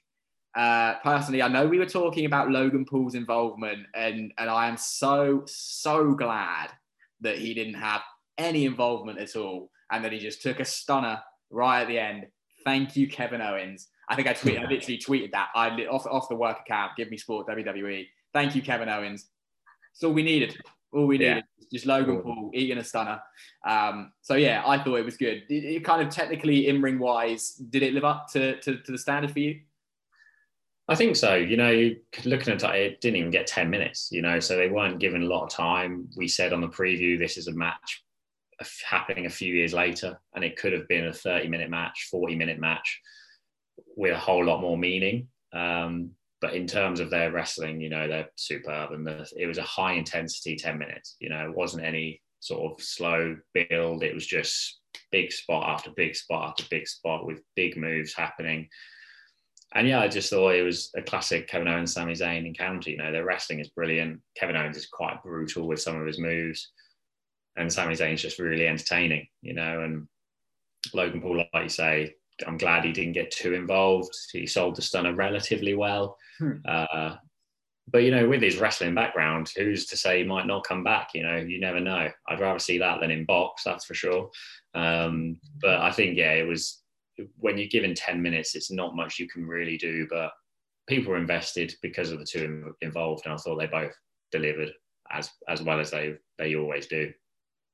uh, 0.56 0.96
personally, 1.02 1.42
I 1.42 1.48
know 1.48 1.66
we 1.66 1.80
were 1.80 1.86
talking 1.86 2.26
about 2.26 2.52
Logan 2.52 2.86
Paul's 2.86 3.16
involvement, 3.16 3.88
and 3.96 4.34
and 4.38 4.50
I 4.50 4.68
am 4.68 4.78
so 4.78 5.44
so 5.46 6.14
glad 6.14 6.72
that 7.22 7.38
he 7.38 7.54
didn't 7.54 7.76
have 7.76 8.02
any 8.38 8.66
involvement 8.66 9.20
at 9.20 9.36
all, 9.36 9.72
and 9.92 10.04
that 10.04 10.12
he 10.12 10.20
just 10.20 10.42
took 10.42 10.60
a 10.60 10.66
stunner 10.66 11.22
right 11.50 11.82
at 11.82 11.88
the 11.88 12.00
end. 12.00 12.28
Thank 12.66 12.98
you, 12.98 13.08
Kevin 13.08 13.42
Owens. 13.42 13.88
I 14.10 14.16
think 14.16 14.28
I 14.28 14.34
tweeted, 14.34 14.60
I 14.60 14.70
literally 14.70 14.98
tweeted 14.98 15.32
that. 15.32 15.50
I 15.56 15.70
off 15.86 16.06
off 16.06 16.28
the 16.28 16.36
work 16.36 16.60
account. 16.60 16.94
Give 16.98 17.10
me 17.10 17.18
sport 17.18 17.48
WWE. 17.48 18.08
Thank 18.34 18.56
you, 18.56 18.62
Kevin 18.62 18.90
Owens. 18.90 19.30
That's 19.94 20.04
all 20.04 20.14
we 20.14 20.24
needed. 20.24 20.58
All 20.92 21.06
we 21.08 21.20
Yeah. 21.20 21.36
needed. 21.36 21.46
Just 21.72 21.86
Logan 21.86 22.22
Paul 22.24 22.50
eating 22.54 22.80
a 22.80 22.84
stunner. 22.84 23.22
Um, 23.68 24.12
so 24.22 24.34
yeah, 24.36 24.64
I 24.66 24.82
thought 24.84 24.96
it 24.96 25.06
was 25.06 25.18
good. 25.18 25.44
It, 25.50 25.64
it 25.64 25.84
kind 25.86 26.02
of 26.02 26.12
technically 26.14 26.68
in 26.68 26.82
ring 26.82 26.98
wise, 26.98 27.52
did 27.54 27.84
it 27.84 27.94
live 27.94 28.06
up 28.06 28.28
to, 28.34 28.60
to, 28.62 28.78
to 28.78 28.92
the 28.92 28.98
standard 28.98 29.32
for 29.32 29.40
you? 29.40 29.60
I 30.88 30.96
think 30.96 31.16
so. 31.16 31.36
You 31.36 31.58
know, 31.58 31.92
looking 32.26 32.54
at 32.54 32.64
it, 32.64 32.76
it 32.94 33.02
didn't 33.02 33.18
even 33.18 33.30
get 33.30 33.46
10 33.46 33.70
minutes, 33.70 34.10
you 34.12 34.24
know, 34.24 34.40
so 34.40 34.58
they 34.58 34.70
weren't 34.70 34.98
given 35.00 35.22
a 35.22 35.28
lot 35.28 35.44
of 35.44 35.52
time. 35.52 36.10
We 36.18 36.28
said 36.28 36.52
on 36.54 36.62
the 36.62 36.68
preview, 36.68 37.20
this 37.20 37.38
is 37.38 37.48
a 37.48 37.54
match 37.54 38.04
happening 38.84 39.28
a 39.28 39.30
few 39.30 39.54
years 39.54 39.72
later, 39.74 40.20
and 40.34 40.44
it 40.44 40.58
could 40.58 40.74
have 40.74 40.88
been 40.88 41.06
a 41.06 41.14
30 41.14 41.48
minute 41.48 41.70
match, 41.70 42.08
40 42.10 42.36
minute 42.36 42.60
match. 42.60 43.00
with 43.96 44.12
a 44.14 44.18
whole 44.18 44.44
lot 44.44 44.62
more 44.62 44.78
meaning. 44.78 45.28
Um, 45.54 46.12
but 46.42 46.54
in 46.54 46.68
terms 46.68 47.00
of 47.00 47.10
their 47.10 47.32
wrestling, 47.32 47.82
you 47.82 47.90
know, 47.90 48.08
they're 48.08 48.30
superb, 48.36 48.92
and 48.92 49.06
the, 49.06 49.30
it 49.38 49.48
was 49.48 49.58
a 49.58 49.64
high 49.64 49.94
intensity 49.94 50.56
ten 50.56 50.78
minutes. 50.78 51.16
You 51.20 51.30
know, 51.30 51.50
it 51.50 51.56
wasn't 51.56 51.86
any 51.86 52.22
sort 52.40 52.72
of 52.72 52.84
slow 52.84 53.38
build. 53.54 54.04
It 54.04 54.14
was 54.14 54.26
just 54.26 54.80
big 55.12 55.32
spot 55.32 55.70
after 55.70 55.92
big 55.92 56.16
spot 56.16 56.50
after 56.50 56.64
big 56.70 56.88
spot 56.88 57.26
with 57.26 57.42
big 57.56 57.78
moves 57.78 58.14
happening. 58.14 58.68
And 59.76 59.88
yeah, 59.88 60.00
I 60.00 60.08
just 60.08 60.30
thought 60.32 60.56
it 60.56 60.64
was 60.64 60.90
a 60.96 61.02
classic 61.02 61.48
Kevin 61.48 61.68
Owens, 61.68 61.94
Sami 61.94 62.14
Zayn 62.14 62.48
encounter. 62.48 62.90
You 62.90 62.98
know, 62.98 63.12
their 63.12 63.26
wrestling 63.26 63.60
is 63.60 63.70
brilliant. 63.70 64.22
Kevin 64.36 64.56
Owens 64.56 64.78
is 64.78 64.88
quite 64.88 65.22
brutal 65.22 65.68
with 65.68 65.82
some 65.82 66.00
of 66.00 66.08
his 66.08 66.20
moves, 66.20 66.72
and 67.58 67.72
Sami 67.72 67.96
Zayn's 67.96 68.22
just 68.22 68.40
really 68.40 68.68
entertaining. 68.68 69.28
You 69.42 69.54
know, 69.54 69.82
and 69.82 70.08
Logan 70.94 71.22
Paul, 71.22 71.38
like 71.38 71.64
you 71.64 71.70
say, 71.70 72.16
I'm 72.48 72.58
glad 72.58 72.86
he 72.86 72.92
didn't 72.92 73.14
get 73.14 73.32
too 73.32 73.54
involved. 73.54 74.14
He 74.32 74.48
sold 74.48 74.76
the 74.76 74.82
stunner 74.82 75.14
relatively 75.14 75.76
well. 75.76 76.18
Hmm. 76.38 76.58
Uh, 76.68 77.16
but 77.92 78.04
you 78.04 78.12
know, 78.12 78.28
with 78.28 78.42
his 78.42 78.58
wrestling 78.58 78.94
background, 78.94 79.52
who's 79.56 79.86
to 79.88 79.98
say 79.98 80.20
he 80.20 80.24
might 80.24 80.46
not 80.46 80.64
come 80.64 80.84
back? 80.84 81.10
You 81.14 81.24
know, 81.24 81.38
you 81.38 81.60
never 81.60 81.80
know. 81.80 82.10
I'd 82.28 82.40
rather 82.40 82.60
see 82.60 82.78
that 82.78 83.00
than 83.00 83.12
in 83.12 83.26
box, 83.26 83.64
that's 83.64 83.86
for 83.86 83.94
sure. 83.94 84.30
Um, 84.76 85.40
but 85.62 85.80
I 85.80 85.92
think 85.92 86.18
yeah, 86.18 86.34
it 86.34 86.48
was 86.48 86.82
when 87.38 87.58
you're 87.58 87.68
given 87.68 87.96
ten 87.96 88.22
minutes, 88.22 88.56
it's 88.56 88.72
not 88.72 88.96
much 88.96 89.20
you 89.20 89.28
can 89.28 89.46
really 89.46 89.78
do. 89.78 90.08
But 90.10 90.32
people 90.88 91.12
were 91.12 91.18
invested 91.18 91.76
because 91.82 92.12
of 92.12 92.20
the 92.20 92.26
two 92.26 92.74
involved, 92.82 93.24
and 93.26 93.34
I 93.34 93.38
thought 93.38 93.58
they 93.58 93.68
both 93.68 93.94
delivered 94.32 94.72
as 95.12 95.30
as 95.48 95.62
well 95.62 95.80
as 95.80 95.92
they 95.92 96.16
they 96.38 96.56
always 96.56 96.88
do. 96.88 97.12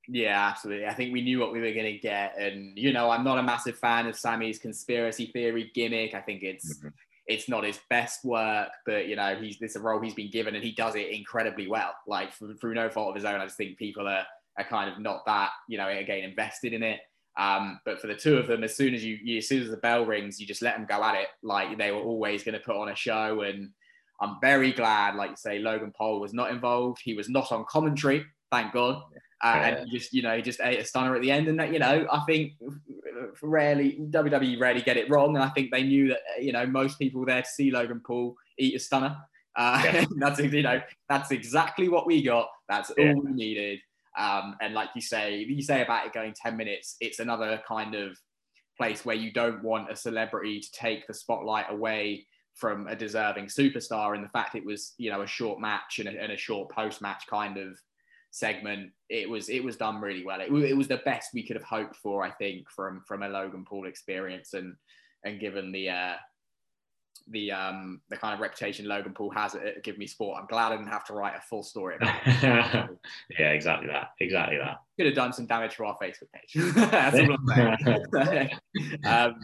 Yeah, 0.07 0.47
absolutely. 0.49 0.85
I 0.87 0.93
think 0.93 1.13
we 1.13 1.21
knew 1.21 1.39
what 1.39 1.51
we 1.51 1.59
were 1.59 1.71
going 1.71 1.91
to 1.91 1.97
get, 1.97 2.37
and 2.37 2.77
you 2.77 2.93
know, 2.93 3.09
I'm 3.09 3.23
not 3.23 3.39
a 3.39 3.43
massive 3.43 3.77
fan 3.77 4.07
of 4.07 4.15
Sami's 4.15 4.59
conspiracy 4.59 5.27
theory 5.27 5.71
gimmick. 5.73 6.13
I 6.13 6.21
think 6.21 6.43
it's 6.43 6.77
mm-hmm. 6.77 6.89
it's 7.27 7.49
not 7.49 7.63
his 7.63 7.79
best 7.89 8.23
work, 8.23 8.69
but 8.85 9.07
you 9.07 9.15
know, 9.15 9.35
he's 9.35 9.57
this 9.57 9.75
a 9.75 9.79
role 9.79 9.99
he's 9.99 10.13
been 10.13 10.29
given, 10.29 10.55
and 10.55 10.63
he 10.63 10.71
does 10.71 10.95
it 10.95 11.09
incredibly 11.09 11.67
well. 11.67 11.93
Like 12.07 12.33
through, 12.33 12.73
no 12.75 12.89
fault 12.89 13.09
of 13.09 13.15
his 13.15 13.25
own, 13.25 13.41
I 13.41 13.45
just 13.45 13.57
think 13.57 13.77
people 13.77 14.07
are 14.07 14.25
are 14.57 14.63
kind 14.63 14.89
of 14.89 14.99
not 14.99 15.25
that 15.25 15.49
you 15.67 15.77
know 15.77 15.87
again 15.87 16.23
invested 16.23 16.73
in 16.73 16.83
it. 16.83 16.99
Um, 17.37 17.79
but 17.83 17.99
for 17.99 18.07
the 18.07 18.15
two 18.15 18.37
of 18.37 18.47
them, 18.47 18.63
as 18.63 18.77
soon 18.77 18.93
as 18.93 19.03
you, 19.03 19.17
you, 19.21 19.39
as 19.39 19.47
soon 19.49 19.61
as 19.61 19.69
the 19.69 19.75
bell 19.75 20.05
rings, 20.05 20.39
you 20.39 20.47
just 20.47 20.61
let 20.61 20.77
them 20.77 20.85
go 20.87 21.03
at 21.03 21.15
it. 21.15 21.27
Like 21.43 21.77
they 21.77 21.91
were 21.91 21.99
always 21.99 22.43
going 22.43 22.57
to 22.57 22.63
put 22.63 22.77
on 22.77 22.89
a 22.89 22.95
show, 22.95 23.41
and 23.41 23.71
I'm 24.21 24.37
very 24.39 24.71
glad, 24.71 25.15
like 25.15 25.31
you 25.31 25.35
say, 25.35 25.59
Logan 25.59 25.91
Paul 25.97 26.19
was 26.19 26.33
not 26.33 26.51
involved. 26.51 27.01
He 27.03 27.13
was 27.13 27.27
not 27.27 27.51
on 27.51 27.65
commentary, 27.67 28.25
thank 28.51 28.71
God. 28.71 29.01
Yeah. 29.11 29.19
And 29.45 29.91
just 29.91 30.13
you 30.13 30.21
know 30.21 30.39
just 30.41 30.59
ate 30.61 30.79
a 30.79 30.85
stunner 30.85 31.15
at 31.15 31.21
the 31.21 31.31
end. 31.31 31.47
And 31.47 31.59
that 31.59 31.71
you 31.71 31.79
know 31.79 32.07
i 32.11 32.19
think 32.25 32.53
rarely 33.41 33.97
wwe 33.99 34.59
rarely 34.59 34.81
get 34.81 34.97
it 34.97 35.09
wrong. 35.09 35.35
And 35.35 35.43
i 35.43 35.49
think 35.49 35.71
they 35.71 35.83
knew 35.83 36.09
that 36.09 36.19
you 36.41 36.51
know 36.51 36.65
most 36.65 36.99
people 36.99 37.19
were 37.21 37.27
there 37.27 37.41
to 37.41 37.47
see 37.47 37.71
logan 37.71 38.01
paul 38.05 38.35
eat 38.57 38.75
a 38.75 38.79
stunner. 38.79 39.17
Uh, 39.55 39.81
yeah. 39.85 40.05
that's 40.17 40.39
you 40.39 40.63
know 40.63 40.81
that's 41.09 41.31
exactly 41.31 41.89
what 41.89 42.05
we 42.05 42.21
got. 42.21 42.49
That's 42.67 42.91
all 42.91 43.21
we 43.21 43.31
needed. 43.31 43.79
Um, 44.17 44.55
and 44.61 44.73
like 44.73 44.89
you 44.95 45.01
say 45.01 45.45
you 45.47 45.61
say 45.61 45.81
about 45.81 46.05
it 46.05 46.13
going 46.13 46.33
10 46.33 46.55
minutes 46.55 46.95
it's 47.01 47.19
another 47.19 47.61
kind 47.67 47.95
of 47.95 48.17
place 48.77 49.03
where 49.03 49.15
you 49.15 49.31
don't 49.31 49.61
want 49.61 49.91
a 49.91 49.95
celebrity 49.95 50.61
to 50.61 50.71
take 50.71 51.05
the 51.05 51.13
spotlight 51.13 51.65
away 51.69 52.25
from 52.55 52.87
a 52.87 52.95
deserving 52.95 53.45
superstar. 53.45 54.15
And 54.15 54.23
the 54.23 54.29
fact 54.29 54.55
it 54.55 54.65
was 54.65 54.93
you 54.97 55.11
know 55.11 55.21
a 55.21 55.27
short 55.27 55.59
match 55.59 55.99
and 55.99 56.09
a, 56.09 56.21
and 56.21 56.31
a 56.31 56.37
short 56.37 56.69
post 56.69 57.01
match 57.01 57.25
kind 57.29 57.57
of 57.57 57.77
segment. 58.35 58.91
It 59.09 59.29
was 59.29 59.49
it 59.49 59.63
was 59.63 59.77
done 59.77 60.01
really 60.01 60.25
well. 60.25 60.41
It, 60.41 60.51
it 60.51 60.77
was 60.77 60.89
the 60.89 61.01
best 61.05 61.29
we 61.33 61.43
could 61.43 61.55
have 61.55 61.63
hoped 61.63 61.95
for, 61.95 62.23
I 62.23 62.31
think, 62.31 62.69
from 62.69 63.01
from 63.07 63.23
a 63.23 63.29
Logan 63.29 63.65
Paul 63.67 63.87
experience, 63.87 64.53
and 64.53 64.75
and 65.23 65.39
given 65.39 65.71
the 65.71 65.89
uh, 65.89 66.13
the 67.29 67.51
um 67.51 68.01
the 68.09 68.17
kind 68.17 68.33
of 68.33 68.41
reputation 68.41 68.87
Logan 68.87 69.13
Paul 69.13 69.31
has 69.31 69.55
at 69.55 69.83
Give 69.83 69.97
Me 69.97 70.05
Sport, 70.05 70.37
I'm 70.41 70.47
glad 70.47 70.73
I 70.73 70.75
didn't 70.75 70.91
have 70.91 71.05
to 71.05 71.13
write 71.13 71.35
a 71.37 71.41
full 71.41 71.63
story 71.63 71.95
about 71.95 72.15
it. 72.25 72.89
yeah, 73.39 73.51
exactly 73.51 73.87
that. 73.87 74.09
Exactly 74.19 74.57
that. 74.57 74.79
Could 74.97 75.05
have 75.07 75.15
done 75.15 75.31
some 75.31 75.45
damage 75.45 75.75
to 75.77 75.85
our 75.85 75.97
Facebook 75.97 76.31
page. 76.33 76.75
That's 76.75 77.17
all 77.17 77.37
I'm 77.47 78.25
saying. 78.25 78.49
um, 79.05 79.35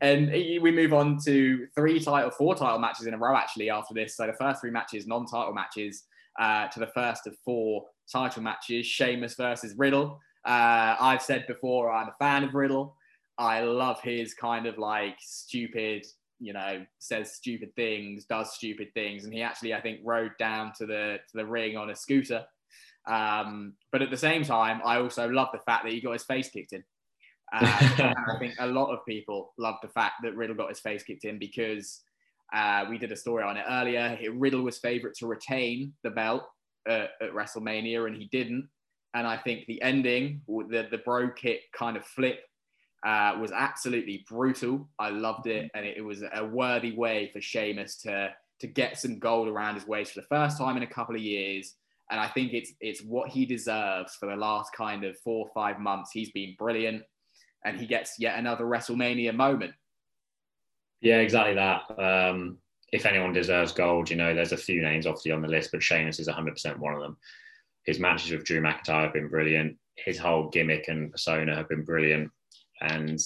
and 0.00 0.30
we 0.30 0.70
move 0.72 0.92
on 0.92 1.18
to 1.24 1.66
three 1.76 2.00
title, 2.00 2.30
four 2.30 2.56
title 2.56 2.78
matches 2.78 3.06
in 3.06 3.14
a 3.14 3.18
row 3.18 3.36
actually 3.36 3.70
after 3.70 3.94
this. 3.94 4.16
So 4.16 4.26
the 4.26 4.32
first 4.32 4.60
three 4.60 4.70
matches, 4.70 5.06
non-title 5.06 5.54
matches, 5.54 6.04
uh, 6.38 6.68
to 6.68 6.80
the 6.80 6.86
first 6.88 7.26
of 7.26 7.36
four 7.44 7.84
title 8.10 8.42
matches 8.42 8.86
Sheamus 8.86 9.34
versus 9.34 9.74
Riddle. 9.76 10.20
Uh, 10.44 10.96
I've 11.00 11.22
said 11.22 11.46
before, 11.46 11.90
I'm 11.90 12.08
a 12.08 12.14
fan 12.18 12.44
of 12.44 12.54
Riddle. 12.54 12.96
I 13.38 13.60
love 13.62 14.00
his 14.00 14.34
kind 14.34 14.66
of 14.66 14.78
like 14.78 15.16
stupid, 15.20 16.04
you 16.38 16.52
know, 16.52 16.84
says 16.98 17.32
stupid 17.32 17.74
things, 17.76 18.24
does 18.24 18.54
stupid 18.54 18.88
things, 18.94 19.24
and 19.24 19.32
he 19.32 19.42
actually, 19.42 19.74
I 19.74 19.80
think, 19.80 20.00
rode 20.04 20.32
down 20.38 20.72
to 20.78 20.86
the 20.86 21.18
to 21.30 21.36
the 21.36 21.46
ring 21.46 21.76
on 21.76 21.90
a 21.90 21.96
scooter. 21.96 22.44
Um, 23.06 23.74
but 23.90 24.02
at 24.02 24.10
the 24.10 24.16
same 24.16 24.44
time, 24.44 24.80
I 24.84 24.98
also 24.98 25.28
love 25.28 25.48
the 25.52 25.58
fact 25.60 25.84
that 25.84 25.92
he 25.92 26.00
got 26.00 26.12
his 26.12 26.24
face 26.24 26.50
kicked 26.50 26.72
in. 26.72 26.84
Uh, 27.52 27.66
I 27.98 28.36
think 28.38 28.54
a 28.60 28.66
lot 28.66 28.92
of 28.92 29.04
people 29.06 29.52
love 29.58 29.76
the 29.82 29.88
fact 29.88 30.14
that 30.22 30.36
Riddle 30.36 30.56
got 30.56 30.68
his 30.68 30.80
face 30.80 31.02
kicked 31.02 31.24
in 31.24 31.38
because 31.38 32.00
uh, 32.52 32.84
we 32.88 32.98
did 32.98 33.12
a 33.12 33.16
story 33.16 33.44
on 33.44 33.56
it 33.56 33.64
earlier. 33.68 34.18
Riddle 34.34 34.62
was 34.62 34.78
favourite 34.78 35.16
to 35.16 35.26
retain 35.26 35.92
the 36.02 36.10
belt 36.10 36.44
at, 36.86 37.10
at, 37.20 37.32
WrestleMania, 37.32 38.06
and 38.06 38.16
he 38.16 38.28
didn't. 38.32 38.68
And 39.14 39.26
I 39.26 39.36
think 39.36 39.66
the 39.66 39.80
ending, 39.82 40.42
the 40.46 40.88
the 40.90 40.98
bro 40.98 41.30
kick 41.30 41.60
kind 41.76 41.96
of 41.96 42.04
flip, 42.04 42.40
uh, 43.04 43.36
was 43.40 43.52
absolutely 43.52 44.24
brutal. 44.28 44.88
I 44.98 45.10
loved 45.10 45.46
it, 45.46 45.70
and 45.74 45.84
it, 45.84 45.98
it, 45.98 46.02
was 46.02 46.22
a 46.22 46.44
worthy 46.44 46.92
way 46.92 47.30
for 47.32 47.40
Sheamus 47.40 47.96
to 48.02 48.30
to 48.60 48.66
get 48.66 48.98
some 48.98 49.18
gold 49.18 49.48
around 49.48 49.74
his 49.74 49.86
waist 49.86 50.12
for 50.12 50.20
the 50.20 50.26
first 50.28 50.56
time 50.56 50.76
in 50.76 50.84
a 50.84 50.86
couple 50.86 51.16
of 51.16 51.20
years. 51.20 51.74
And 52.10 52.20
I 52.20 52.28
think 52.28 52.52
it's 52.52 52.72
it's 52.80 53.02
what 53.02 53.30
he 53.30 53.44
deserves 53.44 54.14
for 54.14 54.26
the 54.26 54.36
last 54.36 54.72
kind 54.72 55.04
of 55.04 55.18
four 55.18 55.46
or 55.46 55.50
five 55.52 55.80
months. 55.80 56.10
He's 56.12 56.30
been 56.30 56.54
brilliant, 56.58 57.02
and 57.64 57.78
he 57.78 57.86
gets 57.86 58.16
yet 58.18 58.38
another 58.38 58.64
WrestleMania 58.64 59.34
moment. 59.34 59.72
Yeah, 61.00 61.18
exactly 61.18 61.54
that. 61.54 61.82
Um, 61.98 62.58
if 62.92 63.06
anyone 63.06 63.32
deserves 63.32 63.72
gold, 63.72 64.10
you 64.10 64.16
know, 64.16 64.34
there's 64.34 64.52
a 64.52 64.56
few 64.56 64.82
names 64.82 65.06
obviously 65.06 65.32
on 65.32 65.42
the 65.42 65.48
list, 65.48 65.70
but 65.72 65.82
Sheamus 65.82 66.20
is 66.20 66.28
100% 66.28 66.78
one 66.78 66.94
of 66.94 67.00
them. 67.00 67.16
His 67.84 67.98
matches 67.98 68.30
with 68.30 68.44
Drew 68.44 68.60
McIntyre 68.60 69.04
have 69.04 69.14
been 69.14 69.28
brilliant. 69.28 69.76
His 69.96 70.18
whole 70.18 70.50
gimmick 70.50 70.88
and 70.88 71.10
persona 71.10 71.56
have 71.56 71.68
been 71.68 71.84
brilliant. 71.84 72.30
And 72.82 73.18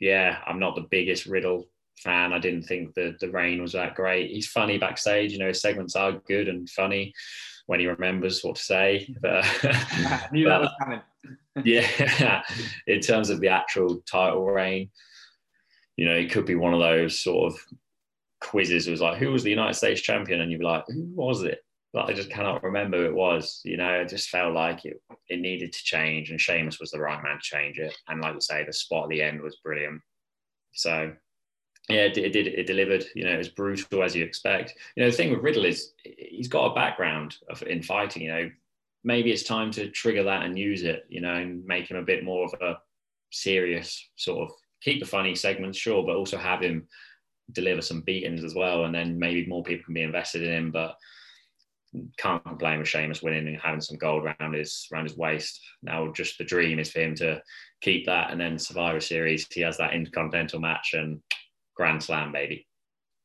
yeah, 0.00 0.38
I'm 0.46 0.58
not 0.58 0.74
the 0.74 0.86
biggest 0.90 1.26
Riddle 1.26 1.68
fan. 1.98 2.32
I 2.32 2.38
didn't 2.38 2.64
think 2.64 2.94
the 2.94 3.16
the 3.20 3.30
reign 3.30 3.62
was 3.62 3.72
that 3.72 3.94
great. 3.94 4.30
He's 4.30 4.48
funny 4.48 4.78
backstage, 4.78 5.32
you 5.32 5.38
know, 5.38 5.48
his 5.48 5.60
segments 5.60 5.96
are 5.96 6.12
good 6.26 6.48
and 6.48 6.68
funny 6.68 7.12
when 7.66 7.80
he 7.80 7.86
remembers 7.86 8.42
what 8.42 8.56
to 8.56 8.62
say. 8.62 9.14
But, 9.20 9.44
I 9.64 10.28
knew 10.32 10.44
but, 10.44 10.50
that 10.50 10.60
was 10.60 10.70
coming. 10.82 11.00
yeah, 11.64 12.42
in 12.86 13.00
terms 13.00 13.30
of 13.30 13.40
the 13.40 13.48
actual 13.48 14.02
title 14.10 14.44
reign, 14.44 14.90
you 15.96 16.06
know, 16.06 16.14
it 16.14 16.30
could 16.32 16.46
be 16.46 16.54
one 16.54 16.74
of 16.74 16.80
those 16.80 17.18
sort 17.18 17.52
of 17.52 17.60
quizzes. 18.40 18.86
It 18.86 18.90
was 18.90 19.00
like, 19.00 19.18
who 19.18 19.32
was 19.32 19.42
the 19.42 19.50
United 19.50 19.74
States 19.74 20.00
champion? 20.00 20.40
And 20.40 20.50
you'd 20.50 20.60
be 20.60 20.64
like, 20.64 20.84
who 20.88 21.08
was 21.14 21.42
it? 21.42 21.60
But 21.92 22.10
I 22.10 22.12
just 22.12 22.30
cannot 22.30 22.62
remember 22.62 22.98
who 22.98 23.06
it 23.06 23.14
was. 23.14 23.60
You 23.64 23.78
know, 23.78 23.90
it 24.00 24.08
just 24.08 24.28
felt 24.28 24.54
like 24.54 24.84
it, 24.84 25.00
it 25.28 25.40
needed 25.40 25.72
to 25.72 25.84
change, 25.84 26.30
and 26.30 26.40
Sheamus 26.40 26.78
was 26.78 26.90
the 26.90 27.00
right 27.00 27.22
man 27.22 27.36
to 27.36 27.42
change 27.42 27.78
it. 27.78 27.96
And 28.08 28.20
like 28.20 28.34
I 28.34 28.38
say, 28.40 28.64
the 28.64 28.72
spot 28.72 29.04
at 29.04 29.10
the 29.10 29.22
end 29.22 29.40
was 29.40 29.56
brilliant. 29.64 30.02
So, 30.72 31.12
yeah, 31.88 32.02
it, 32.02 32.18
it 32.18 32.32
did. 32.34 32.46
It 32.46 32.66
delivered. 32.66 33.06
You 33.14 33.24
know, 33.24 33.32
it 33.32 33.38
was 33.38 33.48
brutal 33.48 34.02
as 34.02 34.14
you 34.14 34.22
expect. 34.22 34.74
You 34.96 35.02
know, 35.02 35.10
the 35.10 35.16
thing 35.16 35.30
with 35.30 35.42
Riddle 35.42 35.64
is 35.64 35.94
he's 36.04 36.48
got 36.48 36.70
a 36.70 36.74
background 36.74 37.36
of, 37.48 37.62
in 37.62 37.82
fighting. 37.82 38.22
You 38.22 38.32
know, 38.32 38.50
maybe 39.02 39.32
it's 39.32 39.44
time 39.44 39.70
to 39.72 39.88
trigger 39.88 40.24
that 40.24 40.42
and 40.42 40.58
use 40.58 40.82
it. 40.82 41.06
You 41.08 41.22
know, 41.22 41.34
and 41.34 41.64
make 41.64 41.90
him 41.90 41.96
a 41.96 42.02
bit 42.02 42.22
more 42.22 42.44
of 42.44 42.54
a 42.60 42.76
serious 43.30 44.10
sort 44.16 44.48
of 44.48 44.54
keep 44.82 45.00
the 45.00 45.06
funny 45.06 45.34
segments, 45.34 45.78
sure, 45.78 46.04
but 46.04 46.16
also 46.16 46.36
have 46.36 46.60
him 46.60 46.86
deliver 47.52 47.82
some 47.82 48.02
beatings 48.02 48.44
as 48.44 48.54
well, 48.54 48.84
and 48.84 48.94
then 48.94 49.18
maybe 49.18 49.46
more 49.46 49.62
people 49.62 49.84
can 49.84 49.94
be 49.94 50.02
invested 50.02 50.42
in 50.42 50.52
him. 50.52 50.70
But 50.70 50.96
can't 52.18 52.44
complain 52.44 52.78
with 52.78 52.88
Sheamus 52.88 53.22
winning 53.22 53.48
and 53.48 53.58
having 53.62 53.80
some 53.80 53.96
gold 53.96 54.24
around 54.24 54.54
his 54.54 54.86
around 54.92 55.04
his 55.04 55.16
waist. 55.16 55.60
Now, 55.82 56.12
just 56.12 56.38
the 56.38 56.44
dream 56.44 56.78
is 56.78 56.90
for 56.90 57.00
him 57.00 57.14
to 57.16 57.42
keep 57.80 58.06
that, 58.06 58.30
and 58.30 58.40
then 58.40 58.58
Survivor 58.58 59.00
Series, 59.00 59.46
he 59.50 59.60
has 59.62 59.76
that 59.78 59.94
Intercontinental 59.94 60.60
match 60.60 60.94
and 60.94 61.20
Grand 61.74 62.02
Slam, 62.02 62.32
baby. 62.32 62.66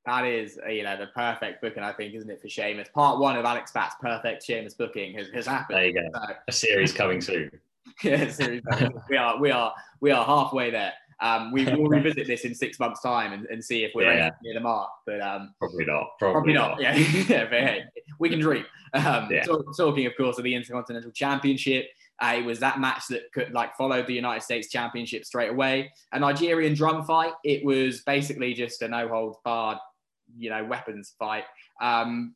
That 0.05 0.25
is, 0.25 0.59
uh, 0.65 0.69
you 0.69 0.83
know, 0.83 0.97
the 0.97 1.07
perfect 1.07 1.61
booking, 1.61 1.81
I 1.81 1.93
think, 1.93 2.13
isn't 2.13 2.29
it, 2.29 2.41
for 2.41 2.49
Sheamus? 2.49 2.89
Part 2.93 3.19
one 3.19 3.37
of 3.37 3.45
Alex 3.45 3.71
Pat's 3.71 3.95
perfect 4.01 4.45
Sheamus 4.45 4.73
booking 4.73 5.13
has, 5.17 5.29
has 5.33 5.47
happened. 5.47 5.77
There 5.77 5.87
you 5.87 5.93
go. 5.93 6.09
So, 6.13 6.33
a 6.49 6.51
series 6.51 6.91
coming 6.91 7.21
soon. 7.21 7.49
yeah, 8.03 8.29
series. 8.29 8.61
we 9.09 9.15
are, 9.15 9.39
we 9.39 9.51
are, 9.51 9.73
we 10.01 10.11
are 10.11 10.25
halfway 10.25 10.71
there. 10.71 10.93
Um, 11.23 11.53
we 11.53 11.63
will 11.75 11.87
revisit 11.87 12.27
this 12.27 12.41
in 12.41 12.53
six 12.53 12.79
months' 12.79 13.01
time 13.01 13.31
and, 13.31 13.45
and 13.45 13.63
see 13.63 13.83
if 13.83 13.93
we're 13.95 14.13
yeah. 14.13 14.31
near 14.43 14.53
the 14.53 14.59
mark. 14.59 14.89
But 15.07 15.21
um, 15.21 15.55
probably 15.57 15.85
not. 15.85 16.09
Probably, 16.19 16.33
probably 16.33 16.53
not. 16.53 16.69
not. 16.71 16.81
Yeah, 16.81 16.95
yeah. 16.95 17.45
But 17.45 17.59
hey, 17.61 17.83
we 18.19 18.29
can 18.29 18.39
dream. 18.39 18.65
Um, 18.93 19.29
yeah. 19.31 19.43
talk, 19.43 19.65
talking, 19.75 20.05
of 20.05 20.13
course, 20.17 20.37
of 20.37 20.43
the 20.43 20.53
Intercontinental 20.53 21.11
Championship, 21.11 21.87
Uh, 22.21 22.35
it 22.37 22.45
was 22.45 22.59
that 22.59 22.79
match 22.79 23.07
that 23.09 23.31
could 23.33 23.51
like 23.53 23.75
followed 23.75 24.05
the 24.05 24.13
United 24.13 24.43
States 24.43 24.69
Championship 24.69 25.25
straight 25.25 25.49
away. 25.49 25.91
A 26.11 26.19
Nigerian 26.19 26.73
drum 26.73 27.03
fight. 27.05 27.33
It 27.43 27.65
was 27.65 28.01
basically 28.01 28.53
just 28.53 28.81
a 28.81 28.87
no 28.87 29.07
holds 29.07 29.37
barred, 29.45 29.79
you 30.37 30.49
know, 30.49 30.63
weapons 30.65 31.13
fight. 31.17 31.45
Um, 31.81 32.35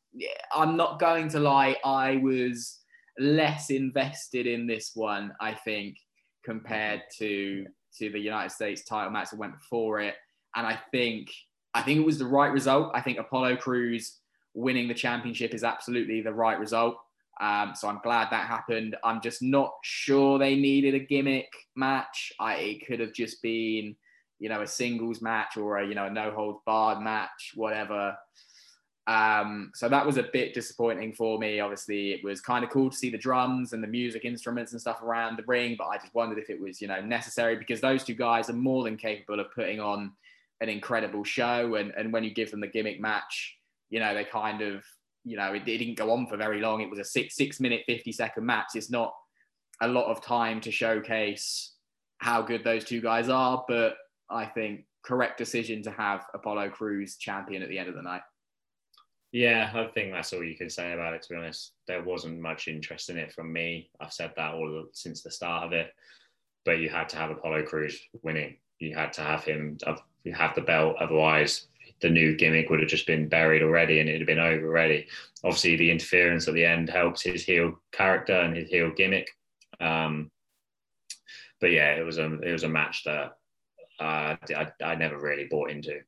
I'm 0.55 0.77
not 0.77 0.99
going 0.99 1.29
to 1.29 1.39
lie. 1.39 1.75
I 1.83 2.17
was 2.17 2.79
less 3.19 3.69
invested 3.69 4.47
in 4.47 4.65
this 4.65 4.91
one. 4.95 5.33
I 5.41 5.53
think 5.53 5.97
compared 6.43 7.01
to 7.17 7.67
to 7.97 8.09
the 8.09 8.19
United 8.19 8.51
States 8.51 8.83
title 8.83 9.11
match 9.11 9.31
that 9.31 9.39
went 9.39 9.53
before 9.53 9.99
it, 9.99 10.15
and 10.55 10.65
I 10.65 10.79
think 10.91 11.31
I 11.73 11.81
think 11.81 11.99
it 11.99 12.05
was 12.05 12.17
the 12.17 12.25
right 12.25 12.51
result. 12.51 12.91
I 12.93 13.01
think 13.01 13.19
Apollo 13.19 13.57
Crews 13.57 14.17
winning 14.53 14.87
the 14.87 14.93
championship 14.93 15.53
is 15.53 15.63
absolutely 15.63 16.21
the 16.21 16.33
right 16.33 16.59
result. 16.59 16.97
Um, 17.39 17.73
so 17.75 17.87
I'm 17.87 17.99
glad 18.03 18.29
that 18.31 18.47
happened. 18.47 18.95
I'm 19.03 19.21
just 19.21 19.43
not 19.43 19.73
sure 19.83 20.39
they 20.39 20.55
needed 20.55 20.95
a 20.95 20.99
gimmick 20.99 21.51
match. 21.75 22.33
I, 22.39 22.55
it 22.55 22.87
could 22.87 22.99
have 22.99 23.13
just 23.13 23.41
been, 23.43 23.95
you 24.39 24.49
know, 24.49 24.61
a 24.61 24.67
singles 24.67 25.21
match 25.21 25.55
or 25.55 25.77
a 25.77 25.87
you 25.87 25.93
know 25.93 26.07
a 26.07 26.09
no 26.09 26.31
holds 26.31 26.59
barred 26.65 26.99
match, 26.99 27.53
whatever. 27.55 28.15
Um, 29.07 29.71
so 29.73 29.87
that 29.87 30.05
was 30.05 30.17
a 30.17 30.23
bit 30.33 30.53
disappointing 30.53 31.13
for 31.13 31.39
me. 31.39 31.61
Obviously, 31.61 32.11
it 32.11 32.23
was 32.23 32.41
kind 32.41 32.65
of 32.65 32.69
cool 32.69 32.89
to 32.89 32.95
see 32.95 33.09
the 33.09 33.17
drums 33.17 33.71
and 33.71 33.81
the 33.81 33.87
music 33.87 34.25
instruments 34.25 34.73
and 34.73 34.81
stuff 34.81 35.01
around 35.01 35.37
the 35.37 35.43
ring, 35.47 35.75
but 35.77 35.87
I 35.87 35.97
just 35.97 36.13
wondered 36.13 36.37
if 36.37 36.49
it 36.49 36.59
was 36.59 36.81
you 36.81 36.87
know 36.87 37.01
necessary 37.01 37.55
because 37.55 37.79
those 37.79 38.03
two 38.03 38.15
guys 38.15 38.49
are 38.49 38.53
more 38.53 38.83
than 38.83 38.97
capable 38.97 39.39
of 39.39 39.47
putting 39.55 39.79
on 39.79 40.11
an 40.59 40.69
incredible 40.69 41.23
show. 41.23 41.75
And 41.75 41.93
and 41.97 42.11
when 42.11 42.23
you 42.23 42.33
give 42.33 42.51
them 42.51 42.59
the 42.59 42.67
gimmick 42.67 42.99
match, 42.99 43.55
you 43.89 43.99
know 43.99 44.13
they 44.13 44.25
kind 44.25 44.61
of 44.61 44.83
you 45.27 45.35
know, 45.35 45.53
it, 45.53 45.67
it, 45.67 45.77
didn't 45.77 45.97
go 45.97 46.11
on 46.11 46.25
for 46.25 46.37
very 46.37 46.61
long. 46.61 46.81
It 46.81 46.89
was 46.89 46.99
a 46.99 47.03
six 47.03 47.35
six 47.35 47.59
minute 47.59 47.83
fifty 47.85 48.13
second 48.13 48.45
match. 48.45 48.69
It's 48.75 48.89
not 48.89 49.13
a 49.81 49.87
lot 49.87 50.05
of 50.05 50.23
time 50.23 50.61
to 50.61 50.71
showcase 50.71 51.73
how 52.19 52.41
good 52.41 52.63
those 52.63 52.85
two 52.85 53.01
guys 53.01 53.27
are, 53.27 53.63
but 53.67 53.97
I 54.29 54.45
think 54.45 54.85
correct 55.03 55.37
decision 55.37 55.83
to 55.83 55.91
have 55.91 56.25
Apollo 56.33 56.69
Crews 56.69 57.17
champion 57.17 57.61
at 57.61 57.69
the 57.69 57.77
end 57.77 57.89
of 57.89 57.95
the 57.95 58.01
night. 58.01 58.21
Yeah, 59.32 59.69
I 59.73 59.86
think 59.88 60.11
that's 60.11 60.32
all 60.34 60.43
you 60.43 60.55
can 60.55 60.69
say 60.69 60.93
about 60.93 61.13
it. 61.13 61.21
To 61.23 61.30
be 61.30 61.36
honest, 61.36 61.73
there 61.88 62.03
wasn't 62.03 62.39
much 62.39 62.67
interest 62.67 63.09
in 63.09 63.17
it 63.17 63.34
from 63.34 63.51
me. 63.51 63.89
I've 63.99 64.13
said 64.13 64.34
that 64.36 64.53
all 64.53 64.86
since 64.93 65.21
the 65.21 65.32
start 65.32 65.65
of 65.65 65.73
it. 65.73 65.93
But 66.65 66.80
you 66.80 66.89
had 66.89 67.09
to 67.09 67.17
have 67.17 67.32
Apollo 67.32 67.63
Crews 67.63 67.99
winning. 68.23 68.57
You 68.80 68.95
had 68.95 69.13
to 69.13 69.21
have 69.21 69.43
him. 69.43 69.78
You 70.23 70.34
have 70.34 70.55
the 70.55 70.61
belt. 70.61 70.95
Otherwise, 70.99 71.67
the 72.01 72.09
new 72.09 72.36
gimmick 72.36 72.69
would 72.69 72.80
have 72.80 72.89
just 72.89 73.07
been 73.07 73.28
buried 73.28 73.63
already 73.63 73.99
and 73.99 74.07
it'd 74.07 74.21
have 74.21 74.28
been 74.28 74.39
over 74.39 74.67
already. 74.67 75.07
Obviously, 75.43 75.75
the 75.75 75.91
interference 75.91 76.47
at 76.47 76.53
the 76.53 76.65
end 76.65 76.89
helps 76.89 77.21
his 77.21 77.43
heel 77.43 77.80
character 77.91 78.34
and 78.34 78.55
his 78.55 78.69
heel 78.69 78.91
gimmick. 78.95 79.30
Um, 79.80 80.32
but 81.59 81.71
yeah, 81.71 81.93
it 81.95 82.05
was 82.05 82.17
a 82.17 82.39
it 82.41 82.51
was 82.51 82.63
a 82.63 82.69
match 82.69 83.03
that 83.05 83.38
uh, 83.99 84.36
I, 84.55 84.67
I 84.84 84.95
never 84.95 85.19
really 85.19 85.47
bought 85.49 85.71
into. 85.71 86.01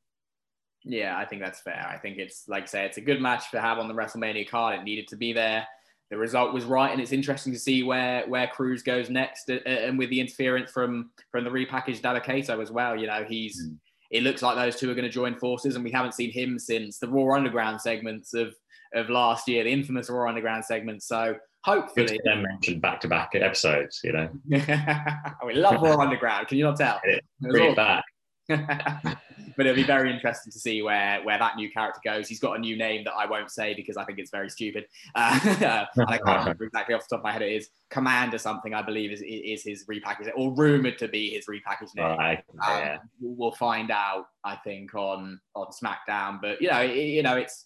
Yeah, 0.84 1.18
I 1.18 1.26
think 1.26 1.42
that's 1.42 1.62
fair. 1.62 1.86
I 1.90 1.98
think 1.98 2.18
it's 2.18 2.48
like 2.48 2.64
I 2.64 2.68
say, 2.68 2.86
it's 2.86 2.98
a 2.98 3.02
good 3.02 3.22
match 3.22 3.52
to 3.52 3.62
have 3.62 3.80
on 3.80 3.88
the 3.88 3.94
WrestleMania 3.94 4.50
card. 4.50 4.80
It 4.80 4.84
needed 4.84 5.08
to 5.10 5.18
be 5.18 5.34
there. 5.34 5.68
The 6.10 6.18
result 6.18 6.54
was 6.54 6.66
right, 6.66 6.92
and 6.92 7.00
it's 7.00 7.12
interesting 7.12 7.54
to 7.54 7.60
see 7.60 7.84
where 7.84 8.26
where 8.28 8.48
Crews 8.48 8.82
goes 8.82 9.10
next, 9.10 9.50
uh, 9.50 9.60
and 9.66 9.98
with 9.98 10.10
the 10.10 10.20
interference 10.20 10.72
from 10.72 11.12
from 11.32 11.44
the 11.44 11.50
repackaged 11.50 12.02
Dabba-Kato 12.02 12.60
as 12.62 12.72
well. 12.72 12.96
You 12.96 13.08
know, 13.08 13.26
he's 13.28 13.62
mm 13.62 13.78
it 14.12 14.24
looks 14.24 14.42
like 14.42 14.56
those 14.56 14.76
two 14.76 14.90
are 14.90 14.96
going 14.96 15.06
to 15.06 15.12
join 15.12 15.36
forces, 15.36 15.76
and 15.76 15.84
we 15.84 15.92
haven't 15.92 16.14
seen 16.14 16.32
him 16.32 16.58
since 16.58 16.98
the 16.98 17.08
Raw 17.08 17.36
Underground 17.36 17.80
segments 17.82 18.34
of 18.34 18.56
of 18.96 19.10
last 19.10 19.48
year, 19.48 19.64
the 19.64 19.72
infamous 19.72 20.10
Raw 20.10 20.28
Underground 20.28 20.66
segments. 20.66 21.08
So 21.08 21.36
hopefully, 21.64 22.20
them 22.24 22.42
mentioned 22.42 22.82
back 22.82 23.02
to 23.02 23.08
back 23.08 23.32
episodes. 23.34 24.02
You 24.04 24.14
know, 24.14 24.30
we 25.46 25.54
love 25.54 25.82
Raw 25.82 26.00
Underground. 26.00 26.48
Can 26.48 26.58
you 26.58 26.64
not 26.64 26.78
tell? 26.78 27.00
Bring 27.40 27.72
it 27.72 27.76
back. 27.76 28.04
but 29.60 29.66
it'll 29.66 29.76
be 29.76 29.84
very 29.84 30.10
interesting 30.10 30.54
to 30.54 30.58
see 30.58 30.82
where 30.82 31.22
where 31.24 31.38
that 31.38 31.58
new 31.58 31.70
character 31.70 32.00
goes. 32.02 32.30
He's 32.30 32.40
got 32.40 32.56
a 32.56 32.60
new 32.60 32.78
name 32.78 33.04
that 33.04 33.12
I 33.12 33.26
won't 33.26 33.52
say 33.52 33.74
because 33.74 33.98
I 33.98 34.06
think 34.06 34.18
it's 34.18 34.32
very 34.32 34.50
stupid. 34.50 34.86
Uh, 35.16 35.86
I 36.08 36.18
can't 36.18 36.40
remember 36.40 36.64
exactly 36.64 36.96
off 36.96 37.02
the 37.02 37.18
top 37.18 37.20
of 37.20 37.24
my 37.26 37.32
head. 37.34 37.42
It 37.42 37.52
is 37.52 37.70
Command 37.90 38.34
or 38.34 38.38
something. 38.38 38.74
I 38.74 38.82
believe 38.82 39.12
is 39.12 39.22
is 39.22 39.64
his 39.64 39.86
repackaged 39.86 40.32
or 40.36 40.54
rumored 40.54 40.98
to 41.00 41.10
be 41.10 41.32
his 41.32 41.46
repackaged 41.48 41.96
name. 41.96 42.18
Right. 42.18 42.44
Um, 42.66 43.00
we'll 43.20 43.52
find 43.52 43.92
out. 43.92 44.28
I 44.46 44.56
think 44.56 44.96
on 44.96 45.42
on 45.56 45.68
SmackDown, 45.68 46.40
but 46.42 46.62
you 46.62 46.70
know, 46.70 46.80
it, 46.80 46.96
you 46.96 47.22
know, 47.22 47.36
it's 47.36 47.66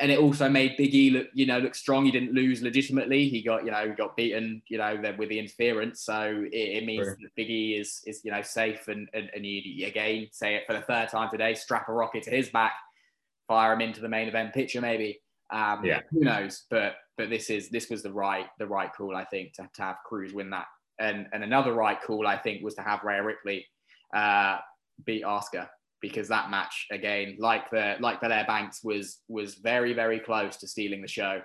and 0.00 0.10
it 0.10 0.18
also 0.18 0.48
made 0.48 0.76
Big 0.78 0.94
E 0.94 1.10
look, 1.10 1.28
you 1.34 1.44
know, 1.44 1.58
look 1.58 1.74
strong. 1.74 2.06
He 2.06 2.10
didn't 2.10 2.32
lose 2.32 2.62
legitimately. 2.62 3.28
He 3.28 3.42
got, 3.42 3.64
you 3.64 3.70
know, 3.70 3.86
he 3.86 3.94
got 3.94 4.16
beaten, 4.16 4.62
you 4.68 4.78
know, 4.78 4.98
with 5.18 5.28
the 5.28 5.38
interference. 5.38 6.00
So 6.00 6.44
it, 6.50 6.56
it 6.56 6.86
means 6.86 7.04
sure. 7.04 7.18
that 7.20 7.34
Big 7.36 7.50
E 7.50 7.76
is, 7.76 8.00
is, 8.06 8.22
you 8.24 8.30
know, 8.30 8.40
safe. 8.40 8.88
And, 8.88 9.08
and, 9.12 9.30
and 9.34 9.44
you, 9.44 9.86
again, 9.86 10.28
say 10.32 10.54
it 10.54 10.64
for 10.66 10.72
the 10.72 10.80
third 10.80 11.10
time 11.10 11.30
today, 11.30 11.52
strap 11.54 11.90
a 11.90 11.92
rocket 11.92 12.22
to 12.22 12.30
his 12.30 12.48
back, 12.48 12.72
fire 13.46 13.74
him 13.74 13.82
into 13.82 14.00
the 14.00 14.08
main 14.08 14.28
event 14.28 14.54
picture, 14.54 14.80
maybe. 14.80 15.20
Um, 15.50 15.84
yeah. 15.84 16.00
Who 16.10 16.20
knows? 16.20 16.64
But, 16.70 16.96
but 17.18 17.28
this 17.28 17.50
is, 17.50 17.68
this 17.68 17.90
was 17.90 18.02
the 18.02 18.12
right, 18.12 18.46
the 18.58 18.66
right 18.66 18.90
call, 18.94 19.14
I 19.14 19.26
think, 19.26 19.52
to, 19.54 19.68
to 19.74 19.82
have 19.82 19.96
Crews 20.06 20.32
win 20.32 20.48
that. 20.50 20.66
And, 20.98 21.26
and 21.34 21.44
another 21.44 21.74
right 21.74 22.00
call, 22.00 22.26
I 22.26 22.38
think, 22.38 22.64
was 22.64 22.74
to 22.76 22.82
have 22.82 23.04
Rhea 23.04 23.22
Ripley 23.22 23.66
uh, 24.14 24.58
beat 25.04 25.24
Asuka 25.24 25.68
because 26.02 26.28
that 26.28 26.50
match 26.50 26.86
again, 26.90 27.36
like 27.38 27.70
the 27.70 27.96
like 28.00 28.20
Belair 28.20 28.44
Banks 28.46 28.82
was 28.84 29.20
was 29.28 29.54
very 29.54 29.94
very 29.94 30.20
close 30.20 30.56
to 30.58 30.68
stealing 30.68 31.00
the 31.00 31.08
show. 31.08 31.40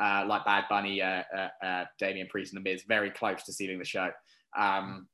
Uh, 0.00 0.24
like 0.26 0.44
Bad 0.46 0.64
Bunny, 0.70 1.02
uh, 1.02 1.22
uh, 1.36 1.48
uh, 1.64 1.84
Damian 1.98 2.26
Priest, 2.28 2.54
and 2.54 2.64
the 2.64 2.70
Miz, 2.70 2.84
very 2.88 3.10
close 3.10 3.42
to 3.44 3.52
stealing 3.52 3.78
the 3.78 3.84
show. 3.84 4.10
Um, 4.58 5.08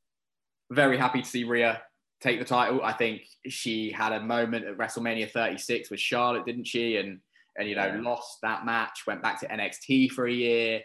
very 0.70 0.96
happy 0.96 1.22
to 1.22 1.28
see 1.28 1.44
Rhea 1.44 1.82
take 2.20 2.38
the 2.38 2.44
title. 2.44 2.82
I 2.82 2.92
think 2.92 3.22
she 3.48 3.90
had 3.90 4.12
a 4.12 4.20
moment 4.20 4.64
at 4.64 4.76
WrestleMania 4.76 5.30
36 5.30 5.90
with 5.90 6.00
Charlotte, 6.00 6.46
didn't 6.46 6.66
she? 6.66 6.96
And 6.96 7.20
and 7.58 7.68
you 7.68 7.74
know 7.74 7.86
yeah. 7.86 8.00
lost 8.00 8.38
that 8.42 8.64
match, 8.64 9.02
went 9.06 9.22
back 9.22 9.40
to 9.40 9.48
NXT 9.48 10.10
for 10.10 10.26
a 10.26 10.32
year, 10.32 10.82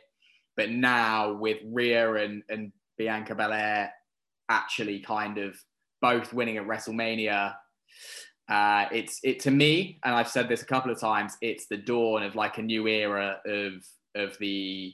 but 0.58 0.70
now 0.70 1.34
with 1.34 1.60
Rhea 1.66 2.14
and 2.16 2.44
and 2.50 2.72
Bianca 2.98 3.36
Belair 3.36 3.92
actually 4.50 5.00
kind 5.00 5.38
of 5.38 5.56
both 6.02 6.34
winning 6.34 6.58
at 6.58 6.68
WrestleMania 6.68 7.54
uh, 8.50 8.86
it's 8.92 9.20
it 9.24 9.40
to 9.42 9.52
me, 9.52 10.00
and 10.04 10.14
I've 10.14 10.28
said 10.28 10.50
this 10.50 10.62
a 10.62 10.66
couple 10.66 10.92
of 10.92 11.00
times. 11.00 11.38
It's 11.42 11.68
the 11.68 11.78
dawn 11.78 12.24
of 12.24 12.36
like 12.36 12.58
a 12.58 12.62
new 12.62 12.88
era 12.88 13.38
of 13.46 13.74
of 14.16 14.38
the 14.40 14.94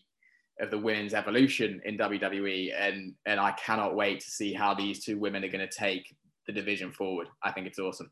of 0.60 0.72
the 0.72 0.78
women's 0.78 1.14
evolution 1.14 1.82
in 1.86 1.98
WWE, 1.98 2.72
and 2.78 3.14
and 3.26 3.40
I 3.40 3.52
cannot 3.54 3.96
wait 3.96 4.20
to 4.20 4.30
see 4.30 4.54
how 4.54 4.74
these 4.74 5.04
two 5.04 5.18
women 5.18 5.44
are 5.44 5.50
going 5.50 5.68
to 5.68 5.76
take 5.76 6.16
the 6.46 6.54
division 6.54 6.92
forward. 6.92 7.28
I 7.44 7.52
think 7.52 7.68
it's 7.68 7.80
awesome. 7.80 8.12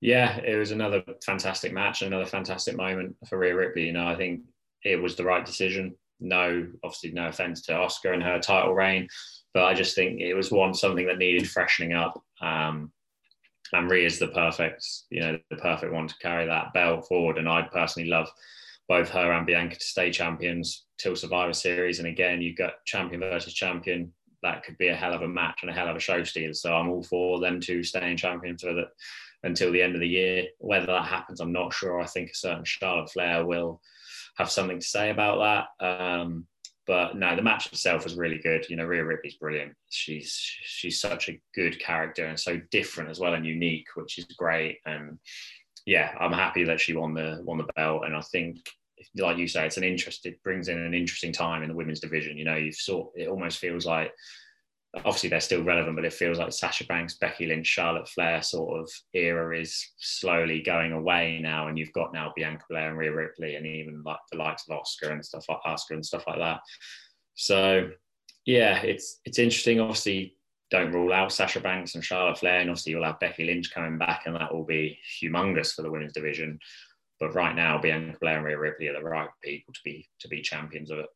Yeah, 0.00 0.36
it 0.38 0.56
was 0.56 0.72
another 0.72 1.02
fantastic 1.24 1.72
match, 1.72 2.02
another 2.02 2.26
fantastic 2.26 2.76
moment 2.76 3.16
for 3.28 3.38
Rhea 3.38 3.54
Ripley. 3.54 3.86
You 3.86 3.92
know, 3.92 4.06
I 4.06 4.16
think 4.16 4.42
it 4.84 5.00
was 5.00 5.16
the 5.16 5.24
right 5.24 5.44
decision. 5.44 5.94
No, 6.18 6.66
obviously, 6.82 7.12
no 7.12 7.28
offense 7.28 7.62
to 7.62 7.72
Asuka 7.72 8.12
and 8.12 8.22
her 8.22 8.38
title 8.38 8.74
reign, 8.74 9.06
but 9.54 9.64
I 9.64 9.74
just 9.74 9.94
think 9.94 10.20
it 10.20 10.34
was 10.34 10.50
one 10.50 10.74
something 10.74 11.06
that 11.06 11.18
needed 11.18 11.48
freshening 11.48 11.92
up. 11.92 12.20
Um, 12.40 12.90
and 13.72 13.90
Rhea 13.90 14.06
is 14.06 14.18
the 14.18 14.28
perfect, 14.28 14.86
you 15.10 15.20
know, 15.20 15.38
the 15.50 15.56
perfect 15.56 15.92
one 15.92 16.08
to 16.08 16.14
carry 16.20 16.46
that 16.46 16.72
belt 16.72 17.06
forward. 17.08 17.38
And 17.38 17.48
I'd 17.48 17.70
personally 17.70 18.08
love 18.08 18.28
both 18.88 19.10
her 19.10 19.32
and 19.32 19.46
Bianca 19.46 19.76
to 19.76 19.84
stay 19.84 20.10
champions 20.10 20.86
till 20.98 21.16
Survivor 21.16 21.52
Series. 21.52 21.98
And 21.98 22.08
again, 22.08 22.40
you've 22.40 22.56
got 22.56 22.84
champion 22.84 23.20
versus 23.20 23.54
champion. 23.54 24.12
That 24.42 24.62
could 24.62 24.78
be 24.78 24.88
a 24.88 24.94
hell 24.94 25.14
of 25.14 25.22
a 25.22 25.28
match 25.28 25.60
and 25.62 25.70
a 25.70 25.74
hell 25.74 25.88
of 25.88 25.96
a 25.96 26.00
show 26.00 26.22
steal. 26.22 26.54
So 26.54 26.74
I'm 26.74 26.88
all 26.88 27.02
for 27.02 27.40
them 27.40 27.60
two 27.60 27.82
staying 27.82 28.18
champions 28.18 28.62
for 28.62 28.74
the, 28.74 28.84
until 29.42 29.72
the 29.72 29.82
end 29.82 29.94
of 29.94 30.00
the 30.00 30.08
year. 30.08 30.44
Whether 30.58 30.86
that 30.86 31.06
happens, 31.06 31.40
I'm 31.40 31.52
not 31.52 31.72
sure. 31.72 32.00
I 32.00 32.06
think 32.06 32.30
a 32.30 32.34
certain 32.34 32.64
Charlotte 32.64 33.10
Flair 33.10 33.44
will 33.44 33.80
have 34.36 34.50
something 34.50 34.78
to 34.78 34.86
say 34.86 35.10
about 35.10 35.66
that. 35.80 35.84
Um, 35.84 36.46
but 36.86 37.16
no, 37.16 37.34
the 37.34 37.42
match 37.42 37.66
itself 37.66 38.04
was 38.04 38.14
really 38.14 38.38
good. 38.38 38.68
You 38.70 38.76
know, 38.76 38.84
Rhea 38.84 39.04
Ripley's 39.04 39.34
brilliant. 39.34 39.74
She's 39.90 40.32
she's 40.32 41.00
such 41.00 41.28
a 41.28 41.40
good 41.54 41.78
character 41.80 42.26
and 42.26 42.38
so 42.38 42.60
different 42.70 43.10
as 43.10 43.18
well 43.18 43.34
and 43.34 43.44
unique, 43.44 43.88
which 43.94 44.18
is 44.18 44.26
great. 44.26 44.78
And 44.86 45.18
yeah, 45.84 46.14
I'm 46.20 46.32
happy 46.32 46.64
that 46.64 46.80
she 46.80 46.94
won 46.94 47.14
the 47.14 47.40
won 47.42 47.58
the 47.58 47.72
belt. 47.74 48.04
And 48.04 48.14
I 48.14 48.20
think, 48.20 48.58
like 49.16 49.36
you 49.36 49.48
say, 49.48 49.66
it's 49.66 49.76
an 49.78 49.84
interest. 49.84 50.26
It 50.26 50.42
brings 50.44 50.68
in 50.68 50.78
an 50.78 50.94
interesting 50.94 51.32
time 51.32 51.62
in 51.62 51.68
the 51.68 51.74
women's 51.74 52.00
division. 52.00 52.36
You 52.36 52.44
know, 52.44 52.56
you've 52.56 52.76
sort. 52.76 53.10
It 53.16 53.28
almost 53.28 53.58
feels 53.58 53.84
like 53.84 54.12
obviously 54.98 55.28
they're 55.28 55.40
still 55.40 55.62
relevant, 55.62 55.96
but 55.96 56.04
it 56.04 56.12
feels 56.12 56.38
like 56.38 56.52
Sasha 56.52 56.84
Banks, 56.86 57.18
Becky 57.18 57.46
Lynch, 57.46 57.66
Charlotte 57.66 58.08
Flair 58.08 58.42
sort 58.42 58.80
of 58.80 58.90
era 59.12 59.58
is 59.58 59.92
slowly 59.98 60.62
going 60.62 60.92
away 60.92 61.38
now, 61.42 61.68
and 61.68 61.78
you've 61.78 61.92
got 61.92 62.12
now 62.12 62.32
Bianca 62.34 62.64
Belair 62.68 62.88
and 62.90 62.98
Rhea 62.98 63.12
Ripley, 63.12 63.56
and 63.56 63.66
even 63.66 64.02
like 64.04 64.18
the 64.30 64.38
likes 64.38 64.64
of 64.68 64.78
Asuka 64.78 65.12
and 65.12 65.24
stuff 65.24 65.44
like 65.48 65.58
Asuka 65.66 65.90
and 65.92 66.06
stuff 66.06 66.24
like 66.26 66.38
that. 66.38 66.60
So 67.34 67.90
yeah, 68.44 68.82
it's 68.82 69.20
it's 69.24 69.38
interesting. 69.38 69.80
Obviously, 69.80 70.36
don't 70.70 70.92
rule 70.92 71.12
out 71.12 71.32
Sasha 71.32 71.60
Banks 71.60 71.94
and 71.94 72.04
Charlotte 72.04 72.38
Flair, 72.38 72.60
and 72.60 72.70
obviously 72.70 72.92
you'll 72.92 73.04
have 73.04 73.20
Becky 73.20 73.44
Lynch 73.44 73.72
coming 73.72 73.98
back, 73.98 74.22
and 74.26 74.36
that 74.36 74.52
will 74.52 74.64
be 74.64 74.98
humongous 75.22 75.74
for 75.74 75.82
the 75.82 75.90
women's 75.90 76.12
division. 76.12 76.58
But 77.20 77.34
right 77.34 77.54
now, 77.54 77.78
Bianca 77.78 78.18
Belair 78.20 78.36
and 78.36 78.44
Rhea 78.44 78.58
Ripley 78.58 78.88
are 78.88 78.92
the 78.92 79.04
right 79.04 79.28
people 79.42 79.72
to 79.72 79.80
be 79.84 80.08
to 80.20 80.28
be 80.28 80.42
champions 80.42 80.90
of 80.90 80.98
it. 81.00 81.06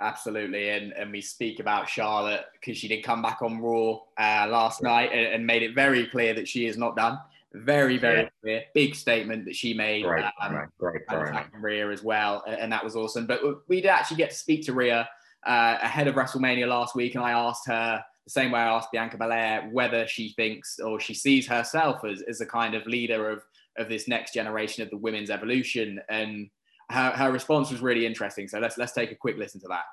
Absolutely, 0.00 0.70
and 0.70 0.92
and 0.92 1.12
we 1.12 1.20
speak 1.20 1.60
about 1.60 1.88
Charlotte 1.88 2.46
because 2.54 2.76
she 2.76 2.88
did 2.88 3.02
come 3.02 3.22
back 3.22 3.42
on 3.42 3.60
Raw 3.60 4.00
uh, 4.18 4.46
last 4.48 4.80
yeah. 4.82 4.88
night 4.88 5.10
and, 5.12 5.34
and, 5.34 5.46
made 5.46 5.62
it 5.62 5.74
very 5.74 6.06
clear 6.06 6.34
that 6.34 6.48
she 6.48 6.66
is 6.66 6.76
not 6.76 6.96
done. 6.96 7.16
Very, 7.52 7.96
very 7.96 8.22
yeah. 8.22 8.28
clear. 8.42 8.62
Big 8.74 8.96
statement 8.96 9.44
that 9.44 9.54
she 9.54 9.72
made. 9.72 10.02
Great, 10.02 10.24
um, 10.42 10.68
great, 10.78 11.06
great 11.06 11.44
Rhea 11.60 11.90
as 11.90 12.02
well, 12.02 12.42
and 12.46 12.72
that 12.72 12.82
was 12.82 12.96
awesome. 12.96 13.26
But 13.26 13.40
we 13.68 13.80
did 13.80 13.88
actually 13.88 14.16
get 14.16 14.30
to 14.30 14.36
speak 14.36 14.66
to 14.66 14.72
Rhea 14.72 15.08
uh, 15.46 15.78
ahead 15.80 16.08
of 16.08 16.16
WrestleMania 16.16 16.66
last 16.66 16.96
week, 16.96 17.14
and 17.14 17.22
I 17.22 17.30
asked 17.30 17.68
her 17.68 18.02
the 18.24 18.30
same 18.30 18.50
way 18.50 18.58
I 18.58 18.74
asked 18.74 18.90
Bianca 18.90 19.16
Belair 19.16 19.68
whether 19.70 20.08
she 20.08 20.30
thinks 20.30 20.80
or 20.80 20.98
she 20.98 21.14
sees 21.14 21.46
herself 21.46 22.02
as, 22.04 22.22
as 22.22 22.40
a 22.40 22.46
kind 22.46 22.74
of 22.74 22.86
leader 22.86 23.30
of 23.30 23.42
of 23.76 23.88
this 23.88 24.08
next 24.08 24.34
generation 24.34 24.82
of 24.82 24.90
the 24.90 24.96
women's 24.96 25.30
evolution, 25.30 26.00
and 26.08 26.50
her, 26.90 27.10
her 27.10 27.32
response 27.32 27.70
was 27.70 27.80
really 27.80 28.06
interesting. 28.06 28.48
So 28.48 28.58
let's 28.58 28.78
let's 28.78 28.92
take 28.92 29.10
a 29.12 29.14
quick 29.14 29.36
listen 29.36 29.60
to 29.60 29.68
that. 29.68 29.84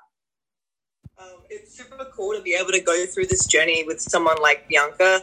Um, 1.18 1.42
it's 1.50 1.76
super 1.76 2.06
cool 2.14 2.34
to 2.34 2.42
be 2.42 2.54
able 2.54 2.72
to 2.72 2.80
go 2.80 3.06
through 3.06 3.26
this 3.26 3.46
journey 3.46 3.84
with 3.86 4.00
someone 4.00 4.40
like 4.40 4.68
Bianca. 4.68 5.20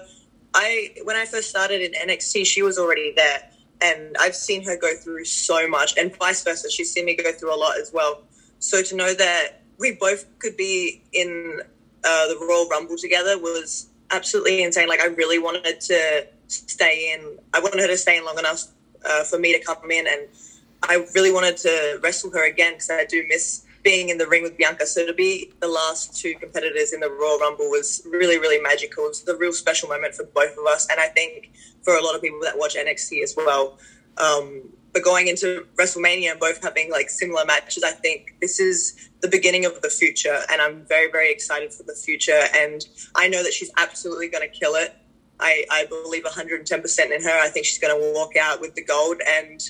I 0.54 0.96
when 1.04 1.16
I 1.16 1.26
first 1.26 1.50
started 1.50 1.82
in 1.82 1.92
NXT, 2.10 2.46
she 2.46 2.62
was 2.62 2.78
already 2.78 3.14
there, 3.16 3.50
and 3.82 4.16
I've 4.20 4.36
seen 4.36 4.64
her 4.66 4.78
go 4.78 4.94
through 4.96 5.26
so 5.26 5.68
much, 5.68 5.98
and 5.98 6.16
vice 6.18 6.44
versa. 6.44 6.70
She's 6.70 6.92
seen 6.92 7.06
me 7.06 7.16
go 7.16 7.32
through 7.32 7.54
a 7.54 7.58
lot 7.58 7.80
as 7.80 7.92
well. 7.94 8.24
So 8.60 8.82
to 8.82 8.96
know 8.96 9.14
that 9.14 9.62
we 9.78 9.94
both 9.94 10.26
could 10.40 10.58
be 10.58 11.04
in 11.14 11.62
uh, 12.04 12.28
the 12.28 12.38
Royal 12.48 12.68
Rumble 12.68 12.98
together 12.98 13.38
was 13.38 13.88
absolutely 14.12 14.64
insane. 14.64 14.88
Like 14.88 15.02
I 15.02 15.08
really 15.08 15.40
wanted 15.40 15.80
to 15.82 16.28
stay 16.48 17.14
in. 17.14 17.38
I 17.54 17.60
wanted 17.60 17.80
her 17.80 17.88
to 17.88 17.98
stay 17.98 18.18
in 18.18 18.26
long 18.26 18.40
enough 18.40 18.66
uh, 19.08 19.24
for 19.24 19.40
me 19.40 19.54
to 19.58 19.64
come 19.64 19.92
in, 19.92 20.08
and 20.08 20.28
I 20.84 21.06
really 21.16 21.32
wanted 21.32 21.58
to 21.58 22.00
wrestle 22.02 22.32
her 22.32 22.48
again 22.48 22.74
because 22.74 22.90
I 22.90 23.06
do 23.06 23.26
miss 23.28 23.66
being 23.84 24.10
in 24.10 24.18
the 24.18 24.28
ring 24.28 24.44
with 24.44 24.58
Bianca. 24.58 24.86
So 24.86 25.06
to 25.06 25.14
be 25.14 25.52
the 25.60 25.68
last 25.68 26.20
two 26.20 26.36
competitors 26.36 26.94
in 26.94 27.00
the 27.00 27.10
Royal 27.10 27.40
Rumble 27.40 27.70
was 27.70 28.06
really, 28.06 28.38
really 28.38 28.62
magical. 28.62 29.08
It's 29.08 29.28
a 29.28 29.36
real 29.36 29.54
special 29.54 29.90
moment 29.90 30.16
for 30.16 30.26
both 30.26 30.58
of 30.58 30.66
us, 30.66 30.88
and 30.90 31.00
I 31.00 31.08
think 31.08 31.52
for 31.84 31.96
a 31.96 32.04
lot 32.04 32.16
of 32.16 32.22
people 32.22 32.40
that 32.42 32.58
watch 32.58 32.76
NXT 32.76 33.24
as 33.24 33.36
well. 33.36 33.78
Um, 34.18 34.64
but 34.94 35.04
going 35.04 35.28
into 35.28 35.66
WrestleMania 35.76 36.32
and 36.32 36.40
both 36.40 36.62
having 36.64 36.92
like 36.92 37.10
similar 37.10 37.46
matches, 37.46 37.84
I 37.84 37.92
think 37.92 38.36
this 38.42 38.60
is 38.60 39.10
the 39.22 39.28
beginning 39.28 39.66
of 39.66 39.82
the 39.82 39.90
future, 39.90 40.40
and 40.52 40.62
I'm 40.62 40.86
very, 40.86 41.12
very 41.12 41.32
excited 41.32 41.74
for 41.74 41.84
the 41.84 41.94
future. 41.94 42.42
And 42.56 42.86
I 43.16 43.28
know 43.28 43.44
that 43.44 43.54
she's 43.54 43.72
absolutely 43.78 44.30
going 44.30 44.50
to 44.50 44.54
kill 44.54 44.76
it. 44.76 44.96
I, 45.40 45.64
I 45.72 45.86
believe 45.86 46.24
110% 46.24 47.16
in 47.16 47.24
her. 47.24 47.40
I 47.40 47.48
think 47.48 47.66
she's 47.66 47.80
going 47.80 47.98
to 47.98 48.14
walk 48.14 48.36
out 48.36 48.60
with 48.60 48.76
the 48.76 48.84
gold, 48.84 49.22
and 49.26 49.62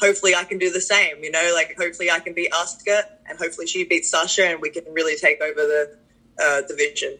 hopefully 0.00 0.34
I 0.34 0.44
can 0.44 0.58
do 0.58 0.70
the 0.70 0.80
same. 0.80 1.22
You 1.22 1.30
know, 1.30 1.52
like 1.54 1.76
hopefully 1.78 2.10
I 2.10 2.20
can 2.20 2.34
beat 2.34 2.52
Asuka, 2.52 3.02
and 3.28 3.38
hopefully 3.38 3.66
she 3.66 3.84
beats 3.84 4.10
Sasha, 4.10 4.46
and 4.46 4.60
we 4.60 4.70
can 4.70 4.84
really 4.92 5.16
take 5.16 5.40
over 5.40 5.60
the 5.60 5.98
uh, 6.40 6.62
division. 6.62 7.18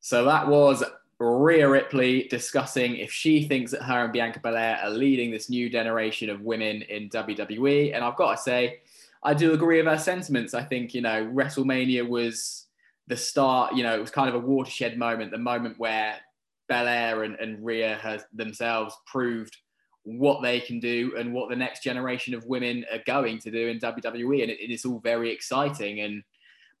So 0.00 0.24
that 0.24 0.48
was 0.48 0.82
Rhea 1.18 1.68
Ripley 1.68 2.24
discussing 2.24 2.96
if 2.96 3.12
she 3.12 3.44
thinks 3.44 3.70
that 3.70 3.82
her 3.82 4.04
and 4.04 4.12
Bianca 4.12 4.40
Belair 4.40 4.78
are 4.82 4.90
leading 4.90 5.30
this 5.30 5.48
new 5.48 5.70
generation 5.70 6.28
of 6.30 6.40
women 6.40 6.82
in 6.82 7.08
WWE. 7.08 7.94
And 7.94 8.04
I've 8.04 8.16
got 8.16 8.36
to 8.36 8.42
say, 8.42 8.80
I 9.22 9.34
do 9.34 9.52
agree 9.52 9.78
with 9.78 9.86
her 9.86 9.98
sentiments. 9.98 10.54
I 10.54 10.64
think, 10.64 10.94
you 10.94 11.00
know, 11.00 11.24
WrestleMania 11.32 12.08
was 12.08 12.66
the 13.06 13.16
start, 13.16 13.74
you 13.74 13.82
know, 13.82 13.94
it 13.94 14.00
was 14.00 14.10
kind 14.10 14.28
of 14.28 14.34
a 14.34 14.44
watershed 14.44 14.98
moment, 14.98 15.30
the 15.30 15.38
moment 15.38 15.78
where 15.78 16.16
Belair 16.68 17.22
and, 17.22 17.36
and 17.36 17.64
Rhea 17.64 17.98
has 18.02 18.24
themselves 18.32 18.96
proved 19.06 19.56
what 20.04 20.42
they 20.42 20.60
can 20.60 20.80
do 20.80 21.14
and 21.16 21.32
what 21.32 21.48
the 21.48 21.56
next 21.56 21.82
generation 21.82 22.34
of 22.34 22.44
women 22.46 22.84
are 22.92 23.02
going 23.06 23.38
to 23.38 23.50
do 23.50 23.68
in 23.68 23.78
WWE. 23.78 24.42
And 24.42 24.50
it, 24.50 24.60
it 24.60 24.72
is 24.72 24.84
all 24.84 24.98
very 24.98 25.30
exciting. 25.30 26.00
And 26.00 26.22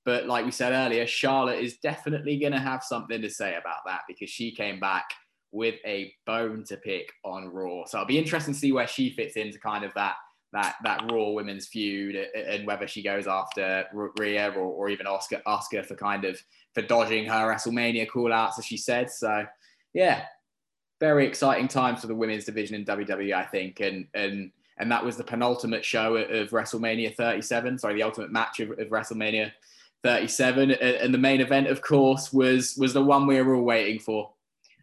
but 0.04 0.26
like 0.26 0.44
we 0.44 0.50
said 0.50 0.72
earlier, 0.72 1.06
Charlotte 1.06 1.60
is 1.60 1.76
definitely 1.78 2.38
going 2.38 2.52
to 2.52 2.58
have 2.58 2.82
something 2.82 3.22
to 3.22 3.30
say 3.30 3.56
about 3.56 3.84
that 3.86 4.00
because 4.08 4.30
she 4.30 4.50
came 4.50 4.80
back 4.80 5.04
with 5.52 5.76
a 5.84 6.12
bone 6.26 6.64
to 6.64 6.76
pick 6.76 7.12
on 7.24 7.48
Raw. 7.52 7.84
So 7.86 7.98
it'll 7.98 8.08
be 8.08 8.18
interesting 8.18 8.54
to 8.54 8.60
see 8.60 8.72
where 8.72 8.88
she 8.88 9.10
fits 9.10 9.36
into 9.36 9.58
kind 9.58 9.84
of 9.84 9.92
that 9.94 10.14
that 10.52 10.76
that 10.82 11.10
Raw 11.10 11.30
women's 11.30 11.66
feud 11.66 12.14
and 12.34 12.66
whether 12.66 12.86
she 12.86 13.02
goes 13.02 13.26
after 13.26 13.86
Rhea 14.18 14.50
or, 14.50 14.60
or 14.60 14.88
even 14.88 15.06
Asuka 15.06 15.42
Asuka 15.46 15.86
for 15.86 15.94
kind 15.94 16.24
of 16.24 16.42
for 16.74 16.82
dodging 16.82 17.26
her 17.26 17.46
WrestleMania 17.46 18.08
call 18.08 18.32
outs, 18.32 18.58
as 18.58 18.66
she 18.66 18.76
said. 18.76 19.10
So 19.10 19.46
yeah, 19.94 20.24
very 21.02 21.26
exciting 21.26 21.66
times 21.66 22.00
for 22.00 22.06
the 22.06 22.14
women's 22.14 22.44
division 22.44 22.76
in 22.76 22.84
WWE, 22.84 23.34
I 23.34 23.42
think. 23.42 23.80
And 23.80 24.06
and 24.14 24.52
and 24.78 24.90
that 24.92 25.04
was 25.04 25.16
the 25.16 25.24
penultimate 25.24 25.84
show 25.84 26.14
of 26.16 26.50
WrestleMania 26.50 27.12
37. 27.16 27.78
Sorry, 27.78 27.94
the 27.94 28.04
ultimate 28.04 28.30
match 28.30 28.60
of, 28.60 28.70
of 28.70 28.86
WrestleMania 28.88 29.50
37 30.04 30.72
and 30.72 31.14
the 31.14 31.18
main 31.18 31.40
event 31.40 31.68
of 31.68 31.80
course 31.80 32.32
was 32.32 32.76
was 32.76 32.92
the 32.92 33.02
one 33.02 33.24
we 33.24 33.40
were 33.40 33.54
all 33.54 33.62
waiting 33.62 34.00
for 34.00 34.32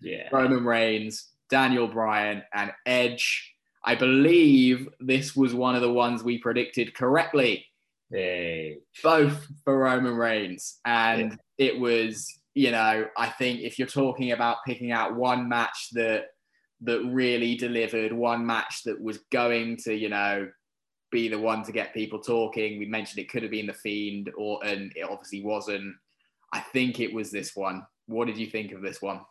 yeah 0.01 0.29
roman 0.31 0.63
reigns 0.63 1.31
daniel 1.49 1.89
bryan 1.89 2.41
and 2.53 2.71
edge 2.85 3.53
i 3.83 3.93
believe 3.93 4.87
this 5.01 5.35
was 5.35 5.53
one 5.53 5.75
of 5.75 5.81
the 5.81 5.91
ones 5.91 6.23
we 6.23 6.37
predicted 6.37 6.95
correctly 6.95 7.65
hey. 8.09 8.77
both 9.03 9.45
for 9.65 9.77
roman 9.77 10.15
reigns 10.15 10.79
and 10.85 11.37
yeah. 11.57 11.65
it 11.67 11.77
was 11.77 12.39
you 12.55 12.71
know 12.71 13.05
i 13.17 13.27
think 13.27 13.61
if 13.61 13.77
you're 13.77 13.87
talking 13.87 14.31
about 14.31 14.57
picking 14.65 14.91
out 14.91 15.15
one 15.15 15.47
match 15.47 15.89
that 15.91 16.25
that 16.81 17.03
really 17.05 17.55
delivered 17.55 18.11
one 18.13 18.45
match 18.45 18.83
that 18.85 18.99
was 18.99 19.19
going 19.31 19.77
to 19.77 19.93
you 19.93 20.09
know 20.09 20.47
be 21.11 21.27
the 21.27 21.39
one 21.39 21.63
to 21.63 21.71
get 21.71 21.93
people 21.93 22.19
talking. 22.19 22.77
We 22.77 22.85
mentioned 22.85 23.19
it 23.19 23.29
could 23.29 23.43
have 23.43 23.51
been 23.51 23.67
the 23.67 23.73
Fiend, 23.73 24.31
or 24.37 24.63
and 24.63 24.91
it 24.95 25.03
obviously 25.03 25.43
wasn't. 25.43 25.95
I 26.53 26.59
think 26.59 26.99
it 26.99 27.13
was 27.13 27.31
this 27.31 27.55
one. 27.55 27.85
What 28.07 28.25
did 28.25 28.37
you 28.37 28.47
think 28.47 28.71
of 28.71 28.81
this 28.81 29.01
one? 29.01 29.21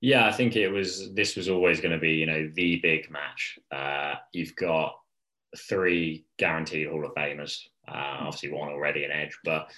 Yeah, 0.00 0.26
I 0.26 0.32
think 0.32 0.56
it 0.56 0.68
was. 0.68 1.12
This 1.14 1.36
was 1.36 1.48
always 1.48 1.80
going 1.80 1.92
to 1.92 2.00
be, 2.00 2.12
you 2.12 2.26
know, 2.26 2.50
the 2.54 2.80
big 2.82 3.10
match. 3.10 3.58
Uh, 3.70 4.14
you've 4.32 4.56
got 4.56 4.94
three 5.68 6.24
guaranteed 6.38 6.88
Hall 6.88 7.04
of 7.04 7.14
Famers. 7.14 7.58
Uh, 7.88 8.18
obviously, 8.20 8.50
one 8.50 8.68
already 8.68 9.04
in 9.04 9.10
Edge, 9.10 9.36
but 9.44 9.70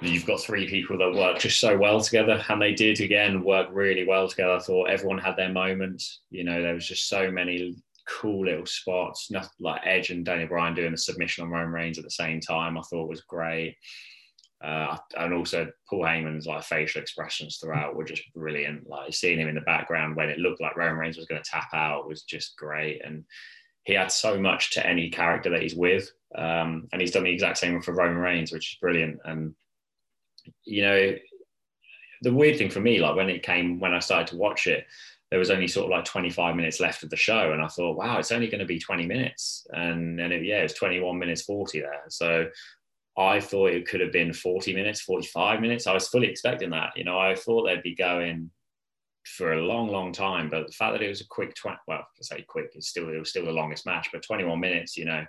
you've 0.00 0.26
got 0.26 0.40
three 0.40 0.68
people 0.68 0.98
that 0.98 1.18
work 1.18 1.38
just 1.38 1.60
so 1.60 1.76
well 1.76 2.00
together, 2.00 2.42
and 2.48 2.60
they 2.60 2.74
did 2.74 3.00
again 3.00 3.42
work 3.42 3.68
really 3.72 4.06
well 4.06 4.28
together. 4.28 4.52
I 4.52 4.58
thought 4.58 4.90
everyone 4.90 5.18
had 5.18 5.36
their 5.36 5.52
moments. 5.52 6.20
You 6.30 6.44
know, 6.44 6.62
there 6.62 6.74
was 6.74 6.86
just 6.86 7.08
so 7.08 7.30
many 7.30 7.76
cool 8.08 8.46
little 8.46 8.66
spots. 8.66 9.30
Nothing 9.30 9.50
like 9.60 9.82
Edge 9.84 10.10
and 10.10 10.24
Daniel 10.24 10.48
Bryan 10.48 10.74
doing 10.74 10.92
the 10.92 10.98
submission 10.98 11.44
on 11.44 11.50
Roman 11.50 11.72
Reigns 11.72 11.98
at 11.98 12.04
the 12.04 12.10
same 12.10 12.40
time. 12.40 12.78
I 12.78 12.82
thought 12.82 13.08
was 13.08 13.22
great. 13.22 13.76
Uh, 14.64 14.96
and 15.18 15.34
also 15.34 15.68
Paul 15.88 16.04
Heyman's 16.04 16.46
like 16.46 16.64
facial 16.64 17.02
expressions 17.02 17.58
throughout 17.58 17.94
were 17.94 18.04
just 18.04 18.22
brilliant. 18.34 18.88
Like 18.88 19.12
seeing 19.12 19.38
him 19.38 19.48
in 19.48 19.54
the 19.54 19.60
background 19.62 20.16
when 20.16 20.30
it 20.30 20.38
looked 20.38 20.62
like 20.62 20.76
Roman 20.76 20.98
Reigns 20.98 21.18
was 21.18 21.26
going 21.26 21.42
to 21.42 21.50
tap 21.50 21.68
out 21.74 22.08
was 22.08 22.22
just 22.22 22.56
great. 22.56 23.04
And 23.04 23.24
he 23.84 23.94
had 23.94 24.10
so 24.10 24.40
much 24.40 24.72
to 24.72 24.86
any 24.86 25.10
character 25.10 25.50
that 25.50 25.62
he's 25.62 25.76
with. 25.76 26.10
Um, 26.36 26.88
and 26.92 27.00
he's 27.00 27.12
done 27.12 27.24
the 27.24 27.30
exact 27.30 27.58
same 27.58 27.80
for 27.82 27.92
Roman 27.92 28.18
Reigns, 28.18 28.50
which 28.50 28.72
is 28.72 28.78
brilliant. 28.80 29.18
And 29.24 29.54
you 30.64 30.82
know, 30.82 31.14
the 32.22 32.32
weird 32.32 32.58
thing 32.58 32.70
for 32.70 32.80
me, 32.80 32.98
like 32.98 33.16
when 33.16 33.28
it 33.28 33.42
came 33.42 33.78
when 33.78 33.94
I 33.94 33.98
started 33.98 34.28
to 34.28 34.36
watch 34.36 34.66
it, 34.66 34.86
there 35.30 35.38
was 35.38 35.50
only 35.50 35.68
sort 35.68 35.86
of 35.86 35.90
like 35.90 36.04
25 36.04 36.54
minutes 36.54 36.80
left 36.80 37.02
of 37.02 37.10
the 37.10 37.16
show 37.16 37.52
and 37.52 37.60
i 37.60 37.66
thought 37.66 37.96
wow 37.96 38.16
it's 38.16 38.30
only 38.30 38.46
going 38.46 38.60
to 38.60 38.64
be 38.64 38.78
20 38.78 39.06
minutes. 39.06 39.66
And 39.70 40.18
then 40.18 40.32
it, 40.32 40.44
yeah 40.44 40.60
it 40.60 40.64
was 40.64 40.74
21 40.74 41.18
minutes 41.18 41.42
40 41.42 41.80
there. 41.80 42.04
So 42.08 42.48
i 43.18 43.40
thought 43.40 43.72
it 43.72 43.88
could 43.88 44.00
have 44.00 44.12
been 44.12 44.32
40 44.32 44.74
minutes 44.74 45.00
45 45.00 45.60
minutes. 45.60 45.86
I 45.86 45.94
was 45.94 46.08
fully 46.08 46.28
expecting 46.28 46.70
that 46.70 46.90
you 46.96 47.04
know 47.04 47.18
i 47.18 47.34
thought 47.34 47.64
they'd 47.64 47.82
be 47.82 47.94
going 47.94 48.50
for 49.24 49.54
a 49.54 49.62
long 49.62 49.88
long 49.88 50.12
time 50.12 50.48
but 50.48 50.68
the 50.68 50.72
fact 50.72 50.92
that 50.92 51.02
it 51.02 51.08
was 51.08 51.20
a 51.20 51.26
quick 51.26 51.52
20 51.54 51.76
well 51.88 51.98
I 51.98 52.22
say 52.22 52.44
quick 52.46 52.70
it's 52.74 52.88
still 52.88 53.08
it 53.08 53.18
was 53.18 53.30
still 53.30 53.44
the 53.44 53.50
longest 53.50 53.84
match 53.84 54.08
but 54.12 54.22
21 54.22 54.60
minutes 54.60 54.96
you 54.96 55.06
know 55.06 55.24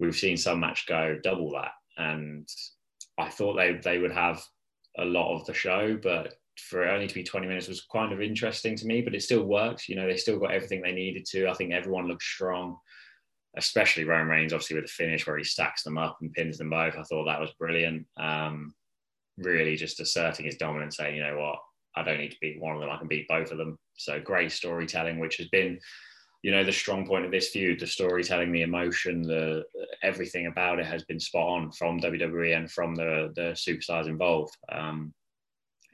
we've 0.00 0.16
seen 0.16 0.36
some 0.36 0.58
match 0.58 0.86
go 0.86 1.16
double 1.22 1.52
that. 1.52 1.72
And 1.96 2.48
i 3.20 3.28
thought 3.28 3.54
they 3.54 3.74
they 3.74 3.98
would 3.98 4.12
have 4.12 4.42
a 4.98 5.04
lot 5.04 5.34
of 5.34 5.46
the 5.46 5.54
show 5.54 5.96
but 6.02 6.34
for 6.60 6.84
it 6.84 6.90
only 6.90 7.06
to 7.06 7.14
be 7.14 7.22
20 7.22 7.46
minutes 7.46 7.68
was 7.68 7.86
kind 7.92 8.12
of 8.12 8.20
interesting 8.20 8.76
to 8.76 8.86
me, 8.86 9.00
but 9.00 9.14
it 9.14 9.22
still 9.22 9.44
works. 9.44 9.88
You 9.88 9.96
know, 9.96 10.06
they 10.06 10.16
still 10.16 10.38
got 10.38 10.52
everything 10.52 10.82
they 10.82 10.92
needed 10.92 11.24
to. 11.30 11.48
I 11.48 11.54
think 11.54 11.72
everyone 11.72 12.06
looked 12.06 12.22
strong, 12.22 12.76
especially 13.56 14.04
Roman 14.04 14.28
Reigns, 14.28 14.52
obviously 14.52 14.76
with 14.76 14.86
the 14.86 14.92
finish 14.92 15.26
where 15.26 15.38
he 15.38 15.44
stacks 15.44 15.82
them 15.82 15.98
up 15.98 16.18
and 16.20 16.32
pins 16.32 16.58
them 16.58 16.70
both. 16.70 16.96
I 16.96 17.02
thought 17.02 17.24
that 17.24 17.40
was 17.40 17.52
brilliant. 17.58 18.06
Um, 18.18 18.74
really 19.38 19.76
just 19.76 20.00
asserting 20.00 20.46
his 20.46 20.56
dominance, 20.56 20.96
saying, 20.96 21.16
you 21.16 21.22
know 21.22 21.38
what, 21.38 21.58
I 21.96 22.02
don't 22.02 22.18
need 22.18 22.32
to 22.32 22.40
beat 22.40 22.60
one 22.60 22.74
of 22.74 22.80
them, 22.80 22.90
I 22.90 22.98
can 22.98 23.08
beat 23.08 23.28
both 23.28 23.50
of 23.50 23.58
them. 23.58 23.78
So 23.94 24.20
great 24.20 24.52
storytelling, 24.52 25.18
which 25.18 25.36
has 25.38 25.48
been, 25.48 25.78
you 26.42 26.50
know, 26.50 26.64
the 26.64 26.72
strong 26.72 27.06
point 27.06 27.24
of 27.24 27.30
this 27.30 27.50
feud, 27.50 27.80
the 27.80 27.86
storytelling, 27.86 28.50
the 28.50 28.62
emotion, 28.62 29.22
the 29.22 29.64
everything 30.02 30.46
about 30.46 30.78
it 30.78 30.86
has 30.86 31.04
been 31.04 31.20
spot 31.20 31.48
on 31.48 31.72
from 31.72 32.00
WWE 32.00 32.56
and 32.56 32.70
from 32.70 32.94
the 32.94 33.32
the 33.36 33.52
superstars 33.52 34.06
involved. 34.06 34.56
Um, 34.70 35.12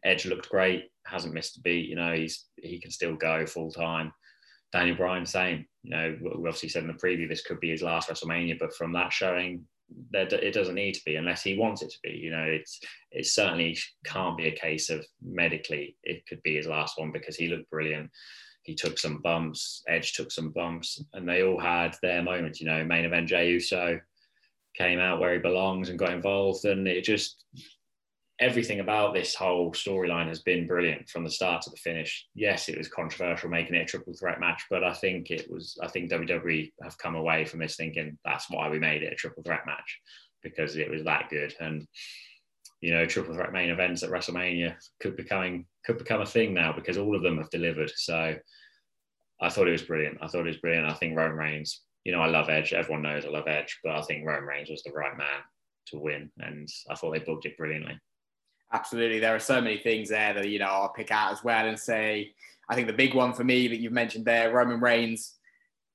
Edge 0.05 0.27
looked 0.27 0.49
great, 0.49 0.85
hasn't 1.05 1.35
missed 1.35 1.57
a 1.57 1.61
beat. 1.63 1.89
You 1.89 1.97
know, 1.97 2.13
he's 2.13 2.47
he 2.57 2.81
can 2.81 2.93
still 2.93 3.17
go 3.17 3.45
full 3.45 3.73
time. 3.73 4.13
Daniel 4.73 4.97
Bryan, 4.97 5.27
same. 5.27 5.67
You 5.83 5.91
know, 5.91 6.19
we 6.21 6.31
obviously 6.31 6.69
said 6.69 6.83
in 6.83 6.89
the 6.89 6.95
preview 6.95 7.29
this 7.29 7.43
could 7.43 7.61
be 7.61 7.71
his 7.71 7.83
last 7.83 8.09
WrestleMania, 8.09 8.59
but 8.59 8.75
from 8.75 8.93
that 8.93 9.13
showing, 9.13 9.65
that 10.13 10.33
it 10.33 10.53
doesn't 10.53 10.75
need 10.75 10.95
to 10.95 11.05
be 11.05 11.17
unless 11.17 11.43
he 11.43 11.57
wants 11.57 11.83
it 11.83 11.91
to 11.91 11.99
be. 12.03 12.11
You 12.11 12.31
know, 12.31 12.43
it's 12.45 12.81
it 13.11 13.27
certainly 13.27 13.77
can't 14.05 14.37
be 14.37 14.47
a 14.47 14.57
case 14.57 14.91
of 14.91 15.05
medically 15.23 15.97
it 16.05 16.27
could 16.29 16.43
be 16.43 16.57
his 16.57 16.67
last 16.67 16.99
one 16.99 17.11
because 17.11 17.37
he 17.37 17.49
looked 17.49 17.71
brilliant. 17.71 18.11
He 18.67 18.75
took 18.75 18.99
some 18.99 19.19
bumps, 19.19 19.83
Edge 19.89 20.13
took 20.13 20.33
some 20.33 20.51
bumps, 20.51 21.03
and 21.13 21.29
they 21.29 21.43
all 21.45 21.61
had 21.61 21.97
their 22.03 22.23
moments. 22.23 22.61
You 22.61 22.67
know, 22.67 22.85
main 22.85 23.05
event 23.05 23.29
Jey 23.29 23.51
Uso 23.51 24.01
came 24.77 24.99
out 24.99 25.21
where 25.21 25.33
he 25.33 25.39
belongs 25.39 25.89
and 25.89 25.99
got 25.99 26.13
involved, 26.13 26.65
and 26.65 26.87
it 26.89 27.05
just 27.05 27.45
everything 28.41 28.81
about 28.81 29.15
this 29.15 29.35
whole 29.35 29.73
storyline 29.73 30.29
has 30.29 30.43
been 30.43 30.67
brilliant 30.67 31.09
from 31.09 31.25
the 31.25 31.31
start 31.31 31.63
to 31.63 31.71
the 31.71 31.77
finish. 31.77 32.27
Yes, 32.35 32.69
it 32.69 32.77
was 32.77 32.89
controversial 32.89 33.49
making 33.49 33.77
it 33.77 33.83
a 33.83 33.85
triple 33.87 34.15
threat 34.15 34.41
match, 34.41 34.65
but 34.69 34.85
I 34.85 34.93
think 34.93 35.31
it 35.31 35.51
was. 35.51 35.79
I 35.83 35.87
think 35.89 36.11
WWE 36.11 36.73
have 36.83 36.99
come 36.99 37.15
away 37.15 37.45
from 37.45 37.61
this 37.61 37.77
thinking 37.77 38.19
that's 38.25 38.51
why 38.51 38.69
we 38.69 38.79
made 38.79 39.03
it 39.03 39.13
a 39.13 39.17
triple 39.17 39.43
threat 39.45 39.65
match 39.65 40.01
because 40.43 40.77
it 40.77 40.91
was 40.91 41.05
that 41.05 41.31
good. 41.31 41.55
And 41.61 41.87
you 42.81 42.93
know, 42.93 43.07
triple 43.07 43.35
threat 43.35 43.53
main 43.53 43.71
events 43.71 44.03
at 44.03 44.11
WrestleMania 44.11 44.75
could 45.01 45.17
becoming 45.17 45.67
could 45.87 45.99
become 45.99 46.21
a 46.21 46.27
thing 46.27 46.53
now 46.53 46.73
because 46.73 46.99
all 46.99 47.15
of 47.15 47.23
them 47.23 47.39
have 47.39 47.51
delivered. 47.51 47.91
So 47.95 48.35
I 49.41 49.49
thought 49.49 49.69
it 49.69 49.73
was 49.73 49.83
brilliant. 49.83 50.19
I 50.21 50.27
thought 50.27 50.47
it 50.47 50.49
was 50.49 50.57
brilliant. 50.59 50.91
I 50.91 50.95
think 50.95 51.17
Roman 51.17 51.37
Reigns. 51.37 51.83
You 52.05 52.13
know, 52.13 52.21
I 52.21 52.27
love 52.27 52.49
Edge. 52.49 52.73
Everyone 52.73 53.03
knows 53.03 53.25
I 53.25 53.31
love 53.31 53.49
Edge, 53.49 53.79
but 53.83 53.97
I 53.97 54.03
think 54.03 54.25
Roman 54.25 54.45
Reigns 54.45 54.71
was 54.71 54.83
the 54.83 54.93
right 54.93 55.17
man 55.17 55.41
to 55.89 55.99
win, 55.99 56.31
and 56.39 56.69
I 56.91 56.95
thought 56.95 57.13
they 57.13 57.21
booked 57.21 57.47
it 57.47 57.57
brilliantly. 57.57 57.99
Absolutely. 58.73 59.21
There 59.21 59.35
are 59.35 59.41
so 59.41 59.61
many 59.61 59.79
things 59.79 60.09
there 60.09 60.35
that, 60.35 60.49
you 60.49 60.59
know, 60.59 60.67
I'll 60.67 60.93
pick 60.93 61.11
out 61.13 61.33
as 61.33 61.45
well 61.45 61.67
and 61.67 61.79
say, 61.79 62.35
I 62.69 62.75
think 62.75 62.89
the 62.89 62.93
big 62.93 63.15
one 63.15 63.33
for 63.33 63.45
me 63.45 63.69
that 63.69 63.79
you've 63.79 63.93
mentioned 63.93 64.25
there, 64.25 64.53
Roman 64.53 64.81
Reigns 64.81 65.35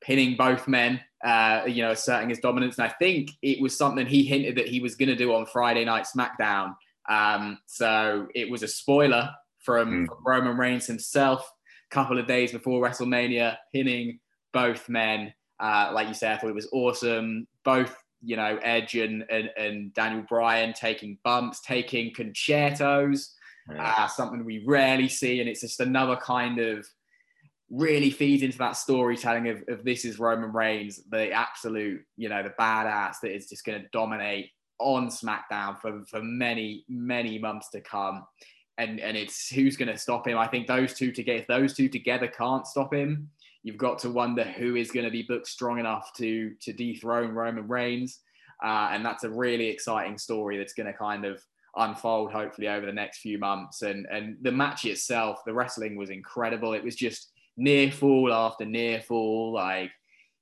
pinning 0.01 0.37
both 0.37 0.67
men, 0.67 1.01
uh, 1.23 1.63
you 1.67 1.83
know, 1.83 1.91
asserting 1.91 2.29
his 2.29 2.39
dominance. 2.39 2.77
And 2.77 2.87
I 2.87 2.93
think 2.97 3.31
it 3.41 3.61
was 3.61 3.77
something 3.77 4.05
he 4.05 4.23
hinted 4.23 4.55
that 4.55 4.67
he 4.67 4.79
was 4.79 4.95
going 4.95 5.09
to 5.09 5.15
do 5.15 5.33
on 5.33 5.45
Friday 5.45 5.83
Night 5.83 6.05
SmackDown. 6.05 6.75
Um, 7.09 7.57
so 7.65 8.27
it 8.33 8.49
was 8.49 8.63
a 8.63 8.67
spoiler 8.67 9.31
from, 9.63 9.89
mm. 9.89 10.07
from 10.07 10.17
Roman 10.25 10.57
Reigns 10.57 10.87
himself 10.87 11.49
a 11.91 11.93
couple 11.93 12.19
of 12.19 12.27
days 12.27 12.51
before 12.51 12.81
WrestleMania, 12.81 13.57
pinning 13.73 14.19
both 14.53 14.89
men. 14.89 15.33
Uh, 15.59 15.91
like 15.93 16.07
you 16.07 16.13
said, 16.13 16.33
I 16.33 16.37
thought 16.37 16.49
it 16.49 16.55
was 16.55 16.69
awesome. 16.71 17.47
Both 17.63 17.95
you 18.23 18.35
know, 18.35 18.59
Edge 18.61 18.95
and, 18.95 19.25
and, 19.29 19.49
and 19.57 19.93
Daniel 19.93 20.23
Bryan 20.29 20.73
taking 20.73 21.17
bumps, 21.23 21.59
taking 21.61 22.13
con-chair-tos, 22.13 23.33
yeah. 23.71 23.95
uh, 23.97 24.07
something 24.07 24.45
we 24.45 24.63
rarely 24.65 25.09
see. 25.09 25.39
And 25.39 25.49
it's 25.49 25.61
just 25.61 25.79
another 25.79 26.15
kind 26.15 26.59
of 26.59 26.85
really 27.69 28.11
feeds 28.11 28.43
into 28.43 28.59
that 28.59 28.73
storytelling 28.73 29.47
of, 29.49 29.63
of 29.67 29.83
this 29.83 30.05
is 30.05 30.19
Roman 30.19 30.51
Reigns, 30.51 31.01
the 31.09 31.31
absolute, 31.31 32.01
you 32.15 32.29
know, 32.29 32.43
the 32.43 32.53
badass 32.59 33.15
that 33.23 33.35
is 33.35 33.49
just 33.49 33.65
going 33.65 33.81
to 33.81 33.87
dominate 33.91 34.49
on 34.77 35.07
SmackDown 35.07 35.79
for, 35.79 36.03
for 36.07 36.21
many, 36.21 36.85
many 36.89 37.39
months 37.39 37.69
to 37.69 37.81
come. 37.81 38.23
And, 38.81 38.99
and 38.99 39.15
it's 39.15 39.49
who's 39.49 39.77
going 39.77 39.89
to 39.89 39.97
stop 39.97 40.27
him. 40.27 40.37
I 40.37 40.47
think 40.47 40.67
those 40.67 40.93
two 40.93 41.11
together, 41.11 41.39
if 41.39 41.47
those 41.47 41.73
two 41.73 41.87
together 41.87 42.27
can't 42.27 42.65
stop 42.65 42.93
him, 42.93 43.29
you've 43.63 43.77
got 43.77 43.99
to 43.99 44.09
wonder 44.09 44.43
who 44.43 44.75
is 44.75 44.91
going 44.91 45.05
to 45.05 45.11
be 45.11 45.23
booked 45.23 45.47
strong 45.47 45.79
enough 45.79 46.11
to 46.17 46.53
to 46.61 46.73
dethrone 46.73 47.31
Roman 47.31 47.67
Reigns, 47.67 48.19
uh, 48.63 48.89
and 48.91 49.05
that's 49.05 49.23
a 49.23 49.29
really 49.29 49.67
exciting 49.67 50.17
story 50.17 50.57
that's 50.57 50.73
going 50.73 50.87
to 50.87 50.97
kind 50.97 51.25
of 51.25 51.41
unfold 51.77 52.31
hopefully 52.31 52.67
over 52.67 52.85
the 52.85 52.91
next 52.91 53.19
few 53.19 53.37
months. 53.37 53.81
And 53.81 54.07
and 54.11 54.37
the 54.41 54.51
match 54.51 54.85
itself, 54.85 55.39
the 55.45 55.53
wrestling 55.53 55.95
was 55.95 56.09
incredible. 56.09 56.73
It 56.73 56.83
was 56.83 56.95
just 56.95 57.31
near 57.57 57.91
fall 57.91 58.33
after 58.33 58.65
near 58.65 59.01
fall, 59.01 59.53
like 59.53 59.91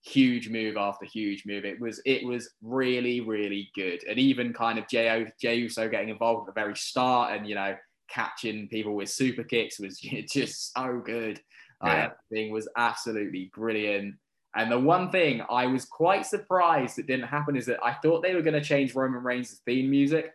huge 0.02 0.50
move 0.50 0.78
after 0.78 1.06
huge 1.06 1.44
move. 1.46 1.66
It 1.66 1.80
was 1.80 2.02
it 2.06 2.24
was 2.26 2.52
really 2.62 3.22
really 3.22 3.70
good, 3.76 4.04
and 4.10 4.18
even 4.18 4.54
kind 4.54 4.80
of 4.80 4.88
Jey 4.88 5.28
Jey 5.42 5.56
Uso 5.56 5.90
getting 5.90 6.10
involved 6.10 6.48
at 6.48 6.56
the 6.56 6.60
very 6.60 6.76
start, 6.76 7.36
and 7.36 7.48
you 7.48 7.56
know 7.56 7.76
catching 8.10 8.68
people 8.68 8.95
with 8.95 9.10
super 9.10 9.43
kicks 9.43 9.80
was 9.80 9.99
just 10.32 10.74
so 10.74 11.01
good. 11.03 11.41
Yeah. 11.84 12.07
Uh, 12.07 12.10
thing 12.32 12.51
was 12.51 12.68
absolutely 12.76 13.51
brilliant. 13.53 14.16
And 14.55 14.72
the 14.72 14.80
one 14.80 15.12
thing 15.12 15.41
I 15.49 15.68
was 15.68 15.86
quite 15.86 16.26
surprised 16.26 16.97
that 16.97 17.07
didn't 17.07 17.28
happen 17.28 17.55
is 17.55 17.66
that 17.68 17.80
I 17.84 17.93
thought 17.93 18.24
they 18.24 18.34
were 18.34 18.41
going 18.41 18.55
to 18.55 18.62
change 18.62 18.95
Roman 18.95 19.24
Reigns' 19.24 19.62
theme 19.66 19.89
music, 19.89 20.32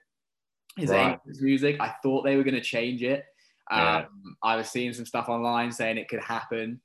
his 0.76 0.90
right. 0.90 1.18
music. 1.40 1.76
I 1.80 1.94
thought 2.02 2.24
they 2.24 2.36
were 2.36 2.44
going 2.44 2.54
to 2.54 2.60
change 2.60 3.02
it. 3.02 3.24
Yeah. 3.70 3.98
Um, 3.98 4.36
I 4.42 4.56
was 4.56 4.68
seeing 4.70 4.92
some 4.92 5.06
stuff 5.06 5.28
online 5.28 5.72
saying 5.72 5.98
it 5.98 6.08
could 6.08 6.22
happen. 6.22 6.80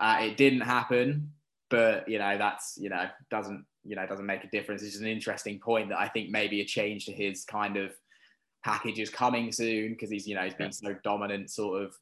Uh, 0.00 0.18
it 0.20 0.36
didn't 0.36 0.60
happen, 0.60 1.32
but 1.70 2.08
you 2.08 2.18
know 2.18 2.38
that's 2.38 2.78
you 2.78 2.88
know 2.88 3.06
doesn't 3.30 3.64
you 3.84 3.96
know 3.96 4.06
doesn't 4.06 4.26
make 4.26 4.44
a 4.44 4.50
difference. 4.50 4.82
It's 4.82 4.92
just 4.92 5.02
an 5.02 5.08
interesting 5.08 5.58
point 5.58 5.88
that 5.88 5.98
I 5.98 6.08
think 6.08 6.30
maybe 6.30 6.60
a 6.60 6.64
change 6.64 7.06
to 7.06 7.12
his 7.12 7.44
kind 7.44 7.76
of 7.76 7.92
package 8.64 8.98
is 8.98 9.10
coming 9.10 9.52
soon 9.52 9.92
because 9.92 10.10
he's 10.10 10.26
you 10.26 10.34
know 10.34 10.42
he's 10.42 10.54
been 10.54 10.72
so 10.72 10.94
dominant 11.04 11.50
sort 11.50 11.82
of 11.82 11.94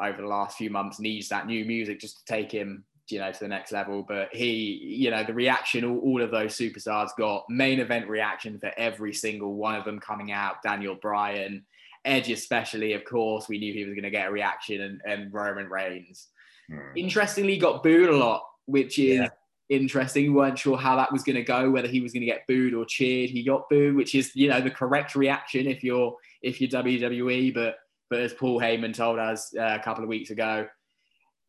over 0.00 0.20
the 0.20 0.28
last 0.28 0.56
few 0.56 0.70
months 0.70 0.98
needs 0.98 1.28
that 1.28 1.46
new 1.46 1.64
music 1.64 2.00
just 2.00 2.18
to 2.18 2.24
take 2.24 2.50
him 2.50 2.84
you 3.08 3.18
know 3.18 3.30
to 3.30 3.40
the 3.40 3.48
next 3.48 3.72
level 3.72 4.04
but 4.06 4.28
he 4.32 4.80
you 4.82 5.10
know 5.10 5.22
the 5.24 5.34
reaction 5.34 5.84
all, 5.84 5.98
all 5.98 6.22
of 6.22 6.30
those 6.30 6.56
superstars 6.56 7.10
got 7.18 7.44
main 7.48 7.80
event 7.80 8.08
reaction 8.08 8.58
for 8.58 8.72
every 8.76 9.12
single 9.12 9.54
one 9.54 9.74
of 9.74 9.84
them 9.84 10.00
coming 10.00 10.32
out 10.32 10.62
daniel 10.62 10.94
bryan 10.94 11.64
edge 12.04 12.30
especially 12.30 12.94
of 12.94 13.04
course 13.04 13.48
we 13.48 13.58
knew 13.58 13.72
he 13.72 13.84
was 13.84 13.94
going 13.94 14.02
to 14.02 14.10
get 14.10 14.28
a 14.28 14.32
reaction 14.32 14.80
and, 14.80 15.00
and 15.04 15.32
roman 15.32 15.68
reigns 15.68 16.28
hmm. 16.68 16.78
interestingly 16.96 17.58
got 17.58 17.82
booed 17.82 18.08
a 18.08 18.16
lot 18.16 18.42
which 18.66 18.98
is 18.98 19.18
yeah. 19.18 19.28
Interesting 19.72 20.24
we 20.24 20.30
weren't 20.30 20.58
sure 20.58 20.76
how 20.76 20.96
that 20.96 21.12
was 21.12 21.22
going 21.22 21.36
to 21.36 21.42
go 21.42 21.70
whether 21.70 21.88
he 21.88 22.00
was 22.00 22.12
going 22.12 22.20
to 22.20 22.26
get 22.26 22.46
booed 22.46 22.74
or 22.74 22.84
cheered 22.84 23.30
he 23.30 23.42
got 23.42 23.68
booed 23.68 23.94
which 23.96 24.14
is 24.14 24.30
you 24.34 24.48
know 24.48 24.60
the 24.60 24.70
correct 24.70 25.14
reaction 25.14 25.66
if 25.66 25.82
you're 25.82 26.14
if 26.42 26.60
you're 26.60 26.70
wwe 26.70 27.52
but 27.54 27.76
but 28.12 28.20
as 28.20 28.34
Paul 28.34 28.60
Heyman 28.60 28.92
told 28.92 29.18
us 29.18 29.54
uh, 29.58 29.78
a 29.80 29.82
couple 29.82 30.04
of 30.04 30.08
weeks 30.10 30.28
ago, 30.28 30.68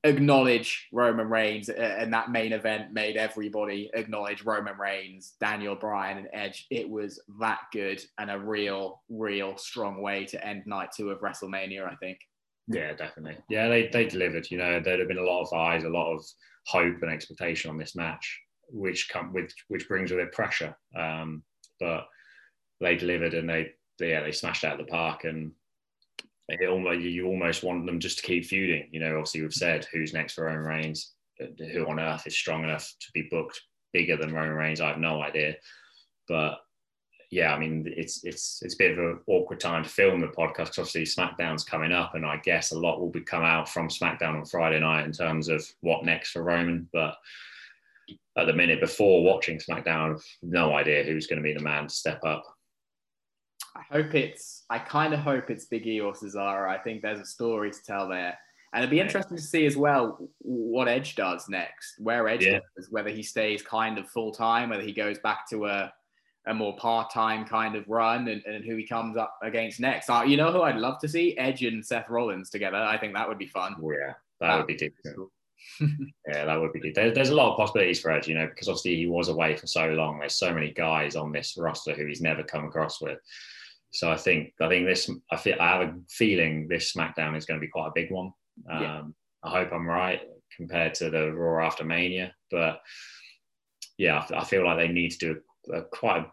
acknowledge 0.06 0.88
Roman 0.94 1.28
Reigns, 1.28 1.68
uh, 1.68 1.74
and 1.74 2.14
that 2.14 2.32
main 2.32 2.54
event 2.54 2.94
made 2.94 3.18
everybody 3.18 3.92
acknowledge 3.94 4.46
Roman 4.46 4.78
Reigns, 4.78 5.34
Daniel 5.42 5.76
Bryan, 5.76 6.20
and 6.20 6.30
Edge. 6.32 6.66
It 6.72 6.90
was 6.90 7.22
that 7.42 7.60
good 7.74 8.02
and 8.18 8.32
a 8.32 8.40
real, 8.40 9.02
real 9.10 9.58
strong 9.58 10.02
way 10.02 10.24
to 10.28 10.48
end 10.48 10.64
night 10.66 10.92
two 10.96 11.10
of 11.10 11.20
WrestleMania, 11.20 11.86
I 11.86 11.96
think. 11.96 12.20
Yeah, 12.68 12.94
definitely. 12.94 13.38
Yeah, 13.50 13.68
they, 13.68 13.88
they 13.88 14.06
delivered. 14.06 14.50
You 14.50 14.58
know, 14.58 14.80
there'd 14.80 15.00
have 15.00 15.08
been 15.08 15.18
a 15.18 15.24
lot 15.24 15.42
of 15.42 15.54
eyes, 15.54 15.84
a 15.84 15.90
lot 15.90 16.14
of 16.14 16.24
hope 16.68 17.02
and 17.02 17.12
expectation 17.12 17.70
on 17.70 17.78
this 17.78 17.96
match, 17.96 18.40
which 18.70 19.10
come 19.10 19.34
with 19.34 19.52
which 19.68 19.88
brings 19.88 20.12
with 20.12 20.22
it 20.22 20.32
pressure. 20.32 20.76
Um, 20.98 21.44
but 21.80 22.08
they 22.80 22.96
delivered 22.96 23.34
and 23.34 23.50
they, 23.50 23.72
they 24.00 24.12
yeah 24.12 24.22
they 24.24 24.32
smashed 24.32 24.64
out 24.64 24.80
of 24.80 24.86
the 24.86 24.92
park 24.92 25.26
and 25.26 25.52
it 26.50 26.70
almost 26.70 27.02
you 27.02 27.26
almost 27.26 27.64
want 27.64 27.86
them 27.86 28.00
just 28.00 28.20
to 28.20 28.24
keep 28.24 28.46
feuding. 28.46 28.88
You 28.92 29.00
know, 29.00 29.18
obviously 29.18 29.42
we've 29.42 29.54
said 29.54 29.86
who's 29.92 30.14
next 30.14 30.34
for 30.34 30.46
Roman 30.46 30.64
Reigns, 30.64 31.14
who 31.40 31.86
on 31.88 32.00
earth 32.00 32.28
is 32.28 32.38
strong 32.38 32.64
enough 32.64 32.88
to 33.00 33.08
be 33.14 33.28
booked 33.30 33.62
bigger 33.92 34.18
than 34.18 34.34
Roman 34.34 34.56
Reigns. 34.56 34.82
I 34.82 34.90
have 34.90 35.00
no 35.00 35.22
idea, 35.22 35.56
but 36.28 36.60
yeah, 37.34 37.54
I 37.54 37.58
mean 37.58 37.92
it's 37.98 38.24
it's 38.24 38.62
it's 38.62 38.76
a 38.76 38.78
bit 38.78 38.92
of 38.92 39.00
an 39.00 39.20
awkward 39.26 39.60
time 39.60 39.84
to 39.84 39.90
film 39.90 40.22
the 40.22 40.28
podcast 40.28 40.78
obviously 40.78 41.04
SmackDown's 41.04 41.64
coming 41.64 41.92
up, 41.92 42.14
and 42.14 42.26
I 42.26 42.38
guess 42.38 42.72
a 42.72 42.80
lot 42.80 43.00
will 43.00 43.10
be 43.10 43.22
come 43.22 43.44
out 43.44 43.68
from 43.68 43.88
SmackDown 43.90 44.36
on 44.36 44.46
Friday 44.46 44.80
night 44.80 45.06
in 45.06 45.12
terms 45.12 45.50
of 45.50 45.66
what 45.82 46.06
next 46.06 46.32
for 46.32 46.44
Roman, 46.44 46.88
but. 46.94 47.16
At 48.36 48.48
the 48.48 48.54
minute 48.54 48.80
before 48.80 49.24
watching 49.24 49.60
SmackDown, 49.60 50.20
no 50.42 50.76
idea 50.76 51.04
who's 51.04 51.28
going 51.28 51.38
to 51.38 51.44
be 51.44 51.54
the 51.54 51.64
man 51.64 51.88
to 51.88 51.94
step 51.94 52.20
up. 52.26 52.44
I 53.76 53.82
hope 53.92 54.16
it's. 54.16 54.64
I 54.72 54.80
kind 54.80 55.14
of 55.14 55.20
hope 55.20 55.52
it's 55.52 55.66
Big 55.66 55.86
E 55.86 56.00
or 56.00 56.14
Cesaro. 56.14 56.68
I 56.68 56.80
think 56.80 57.04
there's 57.04 57.20
a 57.20 57.26
story 57.26 57.70
to 57.70 57.84
tell 57.86 58.10
there, 58.10 58.36
and 58.74 58.84
it'd 58.84 58.90
be 58.90 59.00
interesting 59.00 59.38
to 59.38 59.44
see 59.44 59.68
as 59.68 59.78
well 59.78 60.18
what 60.40 60.88
Edge 60.88 61.16
does 61.16 61.48
next. 61.48 61.94
Where 62.00 62.28
Edge 62.28 62.44
yeah. 62.44 62.60
goes, 62.76 62.88
whether 62.90 63.12
he 63.12 63.22
stays 63.22 63.62
kind 63.62 64.00
of 64.00 64.10
full 64.10 64.32
time, 64.32 64.70
whether 64.70 64.82
he 64.82 64.94
goes 64.94 65.20
back 65.20 65.48
to 65.52 65.68
a 65.68 65.94
a 66.48 66.54
more 66.54 66.76
part 66.78 67.12
time 67.12 67.46
kind 67.46 67.76
of 67.76 67.88
run, 67.88 68.28
and, 68.28 68.44
and 68.46 68.66
who 68.66 68.76
he 68.76 68.86
comes 68.86 69.18
up 69.18 69.38
against 69.42 69.80
next. 69.80 70.10
Uh, 70.10 70.24
you 70.26 70.38
know 70.38 70.52
who 70.52 70.62
I'd 70.62 70.76
love 70.76 71.00
to 71.00 71.08
see 71.08 71.38
Edge 71.38 71.64
and 71.64 71.86
Seth 71.86 72.10
Rollins 72.10 72.50
together. 72.50 72.78
I 72.78 72.98
think 72.98 73.14
that 73.14 73.28
would 73.28 73.38
be 73.38 73.48
fun. 73.48 73.76
Yeah, 73.82 74.14
that, 74.40 74.48
that 74.48 74.58
would 74.58 74.68
be 74.68 74.76
difficult. 74.76 75.30
yeah, 76.28 76.46
that 76.46 76.60
would 76.60 76.74
be 76.74 76.80
good. 76.80 76.96
There, 76.96 77.12
there's 77.12 77.30
a 77.30 77.36
lot 77.36 77.52
of 77.52 77.58
possibilities 77.58 78.02
for 78.02 78.12
Edge, 78.12 78.28
you 78.28 78.36
know, 78.36 78.48
because 78.48 78.68
obviously 78.68 78.98
he 78.98 79.08
was 79.08 79.30
away 79.30 79.56
for 79.56 79.68
so 79.68 79.88
long. 79.90 80.20
There's 80.20 80.36
so 80.36 80.54
many 80.54 80.72
guys 80.72 81.16
on 81.16 81.32
this 81.32 81.56
roster 81.58 81.94
who 81.94 82.06
he's 82.06 82.22
never 82.22 82.44
come 82.44 82.66
across 82.66 83.02
with. 83.02 83.20
So 83.92 84.12
I 84.12 84.18
think 84.18 84.54
I 84.60 84.68
think 84.70 84.88
this 84.88 85.10
I 85.32 85.38
feel 85.38 85.56
I 85.60 85.78
have 85.78 85.90
a 85.90 85.94
feeling 86.10 86.68
this 86.68 86.94
SmackDown 86.94 87.38
is 87.38 87.46
going 87.46 87.60
to 87.60 87.66
be 87.66 87.72
quite 87.72 87.88
a 87.88 87.94
big 87.96 88.12
one. 88.12 88.34
Um, 88.70 88.82
yeah. 88.82 89.02
I 89.44 89.50
hope 89.50 89.72
I'm 89.72 89.88
right 89.88 90.22
compared 90.56 90.96
to 90.96 91.10
the 91.10 91.32
Raw 91.32 91.66
after 91.66 91.84
Mania, 91.84 92.34
but 92.50 92.82
yeah, 93.98 94.26
I 94.36 94.44
feel 94.44 94.66
like 94.66 94.78
they 94.78 94.88
need 94.88 95.12
to 95.12 95.18
do 95.18 95.42
a 95.72 95.84
quite 95.84 96.22
a, 96.22 96.32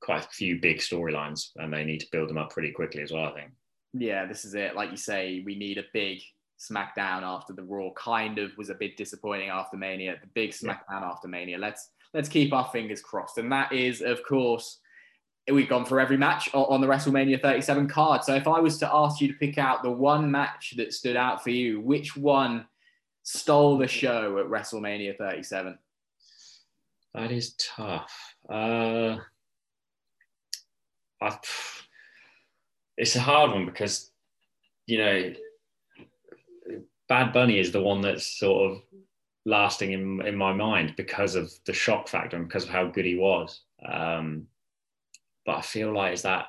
quite 0.00 0.24
a 0.24 0.28
few 0.28 0.60
big 0.60 0.78
storylines, 0.78 1.50
and 1.56 1.72
they 1.72 1.84
need 1.84 2.00
to 2.00 2.08
build 2.12 2.28
them 2.28 2.38
up 2.38 2.50
pretty 2.50 2.72
quickly 2.72 3.02
as 3.02 3.12
well. 3.12 3.26
I 3.26 3.32
think. 3.32 3.50
Yeah, 3.92 4.26
this 4.26 4.44
is 4.44 4.54
it. 4.54 4.74
Like 4.74 4.90
you 4.90 4.96
say, 4.96 5.42
we 5.44 5.54
need 5.54 5.78
a 5.78 5.84
big 5.92 6.20
SmackDown 6.58 7.22
after 7.22 7.52
the 7.52 7.62
Raw. 7.62 7.90
Kind 7.96 8.38
of 8.38 8.50
was 8.56 8.70
a 8.70 8.74
bit 8.74 8.96
disappointing 8.96 9.48
after 9.48 9.76
Mania. 9.76 10.16
The 10.20 10.28
big 10.34 10.50
SmackDown 10.50 11.00
yeah. 11.00 11.10
after 11.10 11.28
Mania. 11.28 11.58
Let's 11.58 11.90
let's 12.14 12.28
keep 12.28 12.52
our 12.52 12.68
fingers 12.68 13.00
crossed. 13.00 13.38
And 13.38 13.50
that 13.52 13.72
is, 13.72 14.00
of 14.00 14.22
course, 14.24 14.80
we've 15.52 15.68
gone 15.68 15.84
for 15.84 16.00
every 16.00 16.16
match 16.16 16.48
on 16.54 16.80
the 16.80 16.86
WrestleMania 16.86 17.40
37 17.40 17.88
card. 17.88 18.24
So 18.24 18.34
if 18.34 18.48
I 18.48 18.58
was 18.58 18.78
to 18.78 18.92
ask 18.92 19.20
you 19.20 19.28
to 19.28 19.38
pick 19.38 19.58
out 19.58 19.82
the 19.82 19.90
one 19.90 20.30
match 20.30 20.74
that 20.76 20.92
stood 20.92 21.16
out 21.16 21.42
for 21.42 21.50
you, 21.50 21.80
which 21.80 22.16
one 22.16 22.66
stole 23.22 23.78
the 23.78 23.86
show 23.86 24.38
at 24.38 24.46
WrestleMania 24.46 25.16
37? 25.16 25.78
That 27.16 27.32
is 27.32 27.54
tough. 27.54 28.12
Uh, 28.46 29.16
I, 31.22 31.38
it's 32.98 33.16
a 33.16 33.20
hard 33.20 33.52
one 33.52 33.64
because, 33.64 34.10
you 34.86 34.98
know, 34.98 35.32
Bad 37.08 37.32
Bunny 37.32 37.58
is 37.58 37.72
the 37.72 37.80
one 37.80 38.02
that's 38.02 38.38
sort 38.38 38.70
of 38.70 38.82
lasting 39.46 39.92
in, 39.92 40.26
in 40.26 40.36
my 40.36 40.52
mind 40.52 40.92
because 40.98 41.36
of 41.36 41.50
the 41.64 41.72
shock 41.72 42.06
factor 42.06 42.36
and 42.36 42.46
because 42.46 42.64
of 42.64 42.70
how 42.70 42.86
good 42.88 43.06
he 43.06 43.16
was. 43.16 43.62
Um, 43.82 44.48
but 45.46 45.56
I 45.56 45.62
feel 45.62 45.94
like 45.94 46.12
is 46.12 46.22
that 46.22 46.48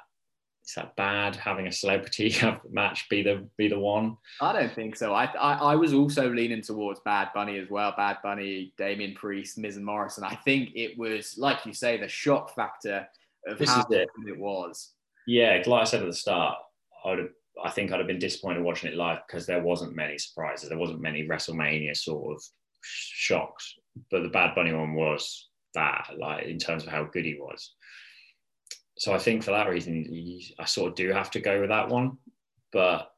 is 0.68 0.74
that 0.76 0.96
bad 0.98 1.36
having 1.38 1.68
a 1.68 1.72
celebrity 1.72 2.36
match 2.70 3.08
be 3.10 3.24
the 3.24 3.48
be 3.58 3.70
the 3.70 3.80
one? 3.80 4.18
I 4.42 4.52
don't 4.52 4.74
think 4.74 4.98
so. 4.98 5.14
I, 5.14 5.26
I, 5.26 5.54
I 5.54 5.76
was 5.76 5.94
also 5.94 6.30
leaning 6.30 6.62
towards 6.62 7.00
Bad 7.02 7.30
Bunny 7.34 7.58
as 7.58 7.70
well. 7.70 7.94
Bad 7.96 8.18
Bunny, 8.22 8.74
Damian 8.78 9.14
Priest, 9.14 9.58
Miz 9.58 9.78
and 9.78 9.86
Morrison. 9.86 10.26
I 10.26 10.36
think 10.36 10.72
it 10.76 10.98
was 10.98 11.38
like 11.38 11.66
you 11.66 11.74
say 11.74 11.98
the 11.98 12.10
shock 12.10 12.54
factor 12.54 13.08
of 13.48 13.58
this 13.58 13.70
how 13.70 13.86
it. 13.90 14.10
it 14.28 14.38
was. 14.38 14.92
Yeah, 15.26 15.62
like 15.66 15.82
I 15.82 15.86
said 15.86 16.02
at 16.02 16.08
the 16.08 16.14
start, 16.14 16.58
I 17.06 17.12
would 17.12 17.20
have 17.20 17.30
I 17.64 17.72
think 17.72 17.92
I'd 17.92 18.00
have 18.00 18.08
been 18.08 18.20
disappointed 18.20 18.62
watching 18.64 18.92
it 18.92 18.98
live 18.98 19.20
because 19.26 19.46
there 19.46 19.64
wasn't 19.64 19.96
many 19.96 20.18
surprises. 20.18 20.70
There 20.70 20.78
wasn't 20.78 21.02
many 21.02 21.26
WrestleMania 21.26 21.96
sort 21.96 22.36
of 22.36 22.44
shocks. 22.82 23.76
But 24.12 24.24
the 24.24 24.30
Bad 24.30 24.54
Bunny 24.54 24.74
one 24.74 24.94
was 24.96 25.48
that, 25.74 26.10
like 26.20 26.46
in 26.46 26.60
terms 26.60 26.84
of 26.84 26.90
how 26.90 27.06
good 27.06 27.26
he 27.26 27.38
was. 27.40 27.74
So 28.98 29.14
I 29.14 29.20
think 29.20 29.44
for 29.44 29.52
that 29.52 29.70
reason, 29.70 30.06
I 30.60 30.66
sort 30.66 30.90
of 30.90 30.96
do 30.96 31.12
have 31.12 31.32
to 31.32 31.40
go 31.40 31.62
with 31.62 31.70
that 31.70 31.90
one. 31.90 32.18
But 32.72 33.12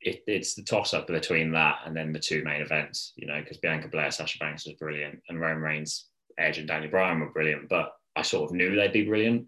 it, 0.00 0.22
it's 0.26 0.54
the 0.54 0.62
toss 0.62 0.94
up 0.94 1.06
between 1.06 1.52
that 1.52 1.80
and 1.84 1.96
then 1.96 2.12
the 2.12 2.18
two 2.18 2.42
main 2.44 2.60
events, 2.60 3.12
you 3.16 3.26
know, 3.26 3.40
because 3.40 3.58
Bianca 3.58 3.88
Belair, 3.88 4.10
Sasha 4.10 4.38
Banks 4.38 4.66
was 4.66 4.76
brilliant, 4.76 5.20
and 5.28 5.40
Roman 5.40 5.62
Reigns, 5.62 6.06
Edge, 6.38 6.58
and 6.58 6.68
Daniel 6.68 6.90
Bryan 6.90 7.20
were 7.20 7.30
brilliant. 7.30 7.68
But 7.68 7.92
I 8.16 8.22
sort 8.22 8.50
of 8.50 8.56
knew 8.56 8.74
they'd 8.74 8.92
be 8.92 9.04
brilliant. 9.04 9.46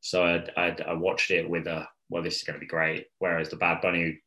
So 0.00 0.24
I, 0.24 0.46
I, 0.56 0.76
I 0.88 0.92
watched 0.92 1.30
it 1.30 1.48
with 1.48 1.66
a 1.66 1.88
well, 2.08 2.22
this 2.22 2.36
is 2.36 2.44
going 2.44 2.54
to 2.54 2.60
be 2.60 2.66
great. 2.66 3.06
Whereas 3.18 3.48
the 3.48 3.56
Bad 3.56 3.80
Bunny 3.80 4.20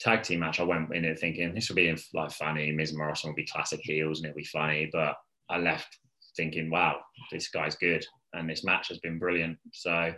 tag 0.00 0.22
team 0.22 0.40
match, 0.40 0.60
I 0.60 0.64
went 0.64 0.94
in 0.94 1.04
it 1.04 1.18
thinking 1.18 1.54
this 1.54 1.68
will 1.68 1.76
be 1.76 1.94
like 2.12 2.30
funny. 2.30 2.70
Miz 2.72 2.90
and 2.90 2.98
Morrison 2.98 3.30
will 3.30 3.36
be 3.36 3.46
classic 3.46 3.80
heels 3.82 4.20
and 4.20 4.26
it'll 4.26 4.36
be 4.36 4.44
funny. 4.44 4.88
But 4.92 5.16
I 5.48 5.58
left 5.58 5.98
thinking, 6.36 6.70
wow, 6.70 7.00
this 7.30 7.48
guy's 7.48 7.76
good, 7.76 8.04
and 8.34 8.48
this 8.48 8.64
match 8.64 8.88
has 8.88 8.98
been 8.98 9.18
brilliant. 9.18 9.58
So 9.72 10.12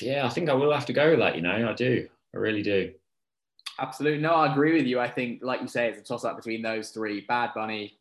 yeah, 0.00 0.26
I 0.26 0.28
think 0.28 0.48
I 0.48 0.54
will 0.54 0.72
have 0.72 0.86
to 0.86 0.92
go 0.92 1.10
with 1.10 1.18
that. 1.20 1.36
You 1.36 1.42
know, 1.42 1.68
I 1.70 1.72
do. 1.72 2.08
I 2.34 2.38
really 2.38 2.62
do. 2.62 2.92
Absolutely. 3.78 4.20
No, 4.20 4.34
I 4.34 4.52
agree 4.52 4.74
with 4.74 4.86
you. 4.86 5.00
I 5.00 5.10
think, 5.10 5.40
like 5.42 5.60
you 5.60 5.68
say, 5.68 5.88
it's 5.88 5.98
a 5.98 6.04
toss 6.04 6.24
up 6.24 6.36
between 6.36 6.62
those 6.62 6.90
three 6.90 7.22
Bad 7.22 7.50
Bunny, 7.54 7.98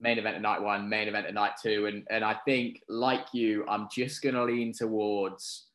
main 0.00 0.18
event 0.18 0.36
at 0.36 0.42
night 0.42 0.62
one, 0.62 0.88
main 0.88 1.08
event 1.08 1.26
at 1.26 1.34
night 1.34 1.52
two. 1.60 1.86
And, 1.86 2.06
and 2.08 2.24
I 2.24 2.34
think, 2.44 2.82
like 2.88 3.26
you, 3.32 3.64
I'm 3.68 3.88
just 3.90 4.22
going 4.22 4.36
to 4.36 4.44
lean 4.44 4.72
towards 4.72 5.66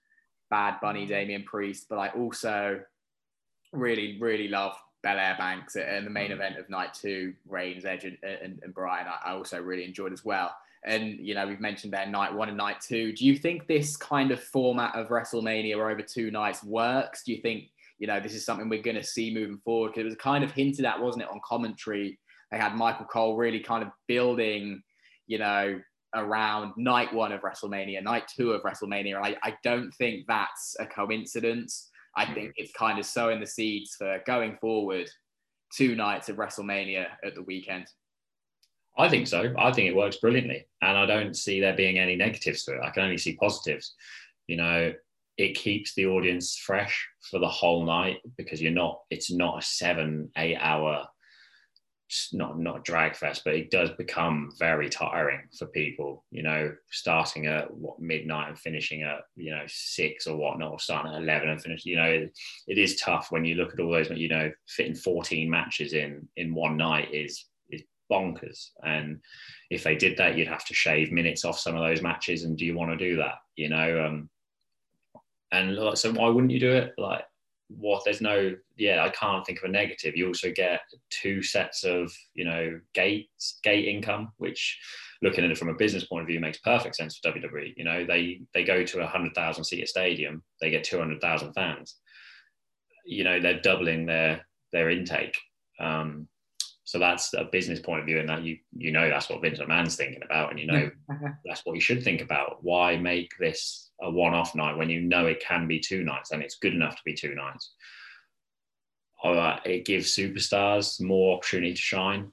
Bad 0.49 0.79
Bunny, 0.81 1.05
Damian 1.05 1.43
Priest, 1.43 1.87
but 1.89 1.97
I 1.97 2.09
also 2.09 2.79
really, 3.73 4.17
really 4.21 4.47
love 4.47 4.77
Belair 5.01 5.35
Banks 5.37 5.75
and 5.75 6.05
the 6.05 6.11
main 6.11 6.29
mm. 6.29 6.35
event 6.35 6.57
of 6.57 6.69
night 6.69 6.93
two, 6.93 7.33
Reigns, 7.45 7.83
Edge, 7.83 8.05
and, 8.05 8.17
and, 8.23 8.59
and 8.63 8.73
Bryan. 8.73 9.07
I, 9.07 9.31
I 9.31 9.33
also 9.33 9.61
really 9.61 9.83
enjoyed 9.83 10.13
as 10.13 10.23
well. 10.23 10.55
And 10.85 11.17
you 11.19 11.33
know, 11.33 11.47
we've 11.47 11.59
mentioned 11.59 11.93
there 11.93 12.05
night 12.05 12.33
one 12.33 12.49
and 12.49 12.57
night 12.57 12.81
two. 12.81 13.13
Do 13.13 13.25
you 13.25 13.37
think 13.37 13.67
this 13.67 13.95
kind 13.95 14.31
of 14.31 14.43
format 14.43 14.95
of 14.95 15.07
WrestleMania 15.07 15.75
over 15.75 16.01
two 16.01 16.31
nights 16.31 16.63
works? 16.63 17.23
Do 17.23 17.33
you 17.33 17.41
think 17.41 17.69
you 17.99 18.07
know 18.07 18.19
this 18.19 18.33
is 18.33 18.45
something 18.45 18.69
we're 18.69 18.81
going 18.81 18.97
to 18.97 19.03
see 19.03 19.33
moving 19.33 19.59
forward? 19.63 19.89
Because 19.89 20.01
it 20.01 20.05
was 20.05 20.15
kind 20.15 20.43
of 20.43 20.51
hinted 20.51 20.85
at, 20.85 21.01
wasn't 21.01 21.23
it, 21.23 21.29
on 21.29 21.39
commentary? 21.45 22.19
They 22.51 22.57
had 22.57 22.75
Michael 22.75 23.05
Cole 23.05 23.37
really 23.37 23.59
kind 23.59 23.83
of 23.83 23.89
building, 24.07 24.83
you 25.25 25.39
know, 25.39 25.79
around 26.15 26.73
night 26.77 27.13
one 27.13 27.31
of 27.31 27.41
WrestleMania, 27.41 28.03
night 28.03 28.23
two 28.35 28.51
of 28.51 28.61
WrestleMania. 28.61 29.19
I, 29.21 29.35
I 29.43 29.55
don't 29.63 29.91
think 29.91 30.25
that's 30.27 30.75
a 30.79 30.85
coincidence. 30.85 31.89
I 32.15 32.25
think 32.25 32.49
mm-hmm. 32.49 32.63
it's 32.63 32.73
kind 32.73 32.99
of 32.99 33.05
sowing 33.05 33.39
the 33.39 33.47
seeds 33.47 33.95
for 33.95 34.21
going 34.25 34.57
forward 34.61 35.09
two 35.75 35.95
nights 35.95 36.29
of 36.29 36.35
WrestleMania 36.35 37.07
at 37.25 37.35
the 37.35 37.41
weekend. 37.41 37.87
I 38.97 39.09
think 39.09 39.27
so. 39.27 39.53
I 39.57 39.71
think 39.71 39.89
it 39.89 39.95
works 39.95 40.17
brilliantly. 40.17 40.67
And 40.81 40.97
I 40.97 41.05
don't 41.05 41.35
see 41.35 41.59
there 41.59 41.75
being 41.75 41.97
any 41.97 42.15
negatives 42.15 42.63
to 42.65 42.73
it. 42.73 42.81
I 42.83 42.91
can 42.91 43.03
only 43.03 43.17
see 43.17 43.35
positives. 43.35 43.95
You 44.47 44.57
know, 44.57 44.93
it 45.37 45.55
keeps 45.55 45.95
the 45.95 46.05
audience 46.05 46.55
fresh 46.57 47.07
for 47.31 47.39
the 47.39 47.47
whole 47.47 47.85
night 47.85 48.17
because 48.37 48.61
you're 48.61 48.71
not, 48.71 49.01
it's 49.09 49.31
not 49.31 49.59
a 49.59 49.65
seven, 49.65 50.29
eight 50.37 50.57
hour 50.57 51.07
not 52.31 52.59
not 52.59 52.85
drag 52.85 53.15
fest, 53.15 53.41
but 53.43 53.55
it 53.55 53.71
does 53.71 53.89
become 53.91 54.51
very 54.59 54.89
tiring 54.89 55.41
for 55.57 55.65
people. 55.67 56.23
You 56.31 56.43
know, 56.43 56.75
starting 56.91 57.47
at 57.47 57.73
what 57.73 57.99
midnight 57.99 58.49
and 58.49 58.59
finishing 58.59 59.03
at 59.03 59.21
you 59.35 59.51
know 59.51 59.63
six 59.67 60.27
or 60.27 60.37
whatnot, 60.37 60.71
or 60.71 60.79
starting 60.79 61.11
at 61.11 61.21
eleven 61.21 61.49
and 61.49 61.61
finish. 61.61 61.85
You 61.85 61.95
know, 61.95 62.09
it, 62.09 62.37
it 62.67 62.77
is 62.77 62.99
tough 62.99 63.27
when 63.31 63.45
you 63.45 63.55
look 63.55 63.73
at 63.73 63.79
all 63.79 63.91
those. 63.91 64.09
You 64.11 64.29
know, 64.29 64.51
fitting 64.67 64.95
fourteen 64.95 65.49
matches 65.49 65.93
in 65.93 66.27
in 66.35 66.53
one 66.53 66.77
night 66.77 67.13
is 67.13 67.45
bonkers. 68.13 68.69
And 68.85 69.19
if 69.69 69.83
they 69.83 69.95
did 69.95 70.17
that, 70.17 70.37
you'd 70.37 70.47
have 70.47 70.65
to 70.65 70.73
shave 70.73 71.11
minutes 71.11 71.45
off 71.45 71.59
some 71.59 71.75
of 71.75 71.83
those 71.83 72.01
matches. 72.01 72.43
And 72.43 72.57
do 72.57 72.65
you 72.65 72.75
want 72.75 72.91
to 72.91 72.97
do 72.97 73.15
that? 73.17 73.35
You 73.55 73.69
know, 73.69 74.05
um, 74.05 74.29
and 75.51 75.97
so 75.97 76.11
why 76.11 76.29
wouldn't 76.29 76.51
you 76.51 76.59
do 76.59 76.71
it? 76.71 76.93
Like 76.97 77.23
what 77.77 78.03
there's 78.03 78.21
no 78.21 78.55
yeah 78.77 79.03
i 79.03 79.09
can't 79.09 79.45
think 79.45 79.57
of 79.57 79.63
a 79.63 79.71
negative 79.71 80.15
you 80.15 80.27
also 80.27 80.51
get 80.51 80.81
two 81.09 81.41
sets 81.41 81.83
of 81.83 82.13
you 82.33 82.45
know 82.45 82.79
gates 82.93 83.59
gate 83.63 83.87
income 83.87 84.31
which 84.37 84.79
looking 85.21 85.43
at 85.43 85.51
it 85.51 85.57
from 85.57 85.69
a 85.69 85.75
business 85.75 86.03
point 86.03 86.21
of 86.21 86.27
view 86.27 86.39
makes 86.39 86.59
perfect 86.59 86.95
sense 86.95 87.17
for 87.17 87.31
wwe 87.31 87.73
you 87.75 87.83
know 87.83 88.05
they 88.05 88.41
they 88.53 88.63
go 88.63 88.83
to 88.83 88.99
a 88.99 89.03
100000 89.03 89.63
seat 89.63 89.87
stadium 89.87 90.43
they 90.61 90.69
get 90.69 90.83
200000 90.83 91.53
fans 91.53 91.95
you 93.05 93.23
know 93.23 93.39
they're 93.39 93.61
doubling 93.61 94.05
their 94.05 94.45
their 94.71 94.89
intake 94.89 95.37
um, 95.79 96.27
so 96.93 96.99
that's 96.99 97.33
a 97.33 97.45
business 97.45 97.79
point 97.79 98.01
of 98.01 98.05
view, 98.05 98.19
and 98.19 98.29
that 98.29 98.43
you 98.43 98.59
you 98.71 98.91
know 98.91 99.09
that's 99.09 99.27
what 99.27 99.41
Vince 99.41 99.57
McMahon's 99.57 99.95
thinking 99.95 100.21
about, 100.23 100.51
and 100.51 100.59
you 100.59 100.67
know 100.67 100.91
that's 101.43 101.65
what 101.65 101.73
you 101.73 101.81
should 101.81 102.03
think 102.03 102.21
about. 102.21 102.57
Why 102.61 102.97
make 102.97 103.31
this 103.39 103.89
a 103.99 104.11
one-off 104.11 104.53
night 104.53 104.77
when 104.77 104.91
you 104.91 105.01
know 105.01 105.25
it 105.25 105.43
can 105.43 105.67
be 105.67 105.79
two 105.79 106.03
nights 106.03 106.29
and 106.29 106.43
it's 106.43 106.59
good 106.59 106.75
enough 106.75 106.95
to 106.95 107.01
be 107.03 107.15
two 107.15 107.33
nights? 107.33 107.73
Uh, 109.23 109.57
it 109.65 109.87
gives 109.87 110.15
superstars 110.15 111.01
more 111.01 111.35
opportunity 111.35 111.73
to 111.73 111.81
shine. 111.81 112.31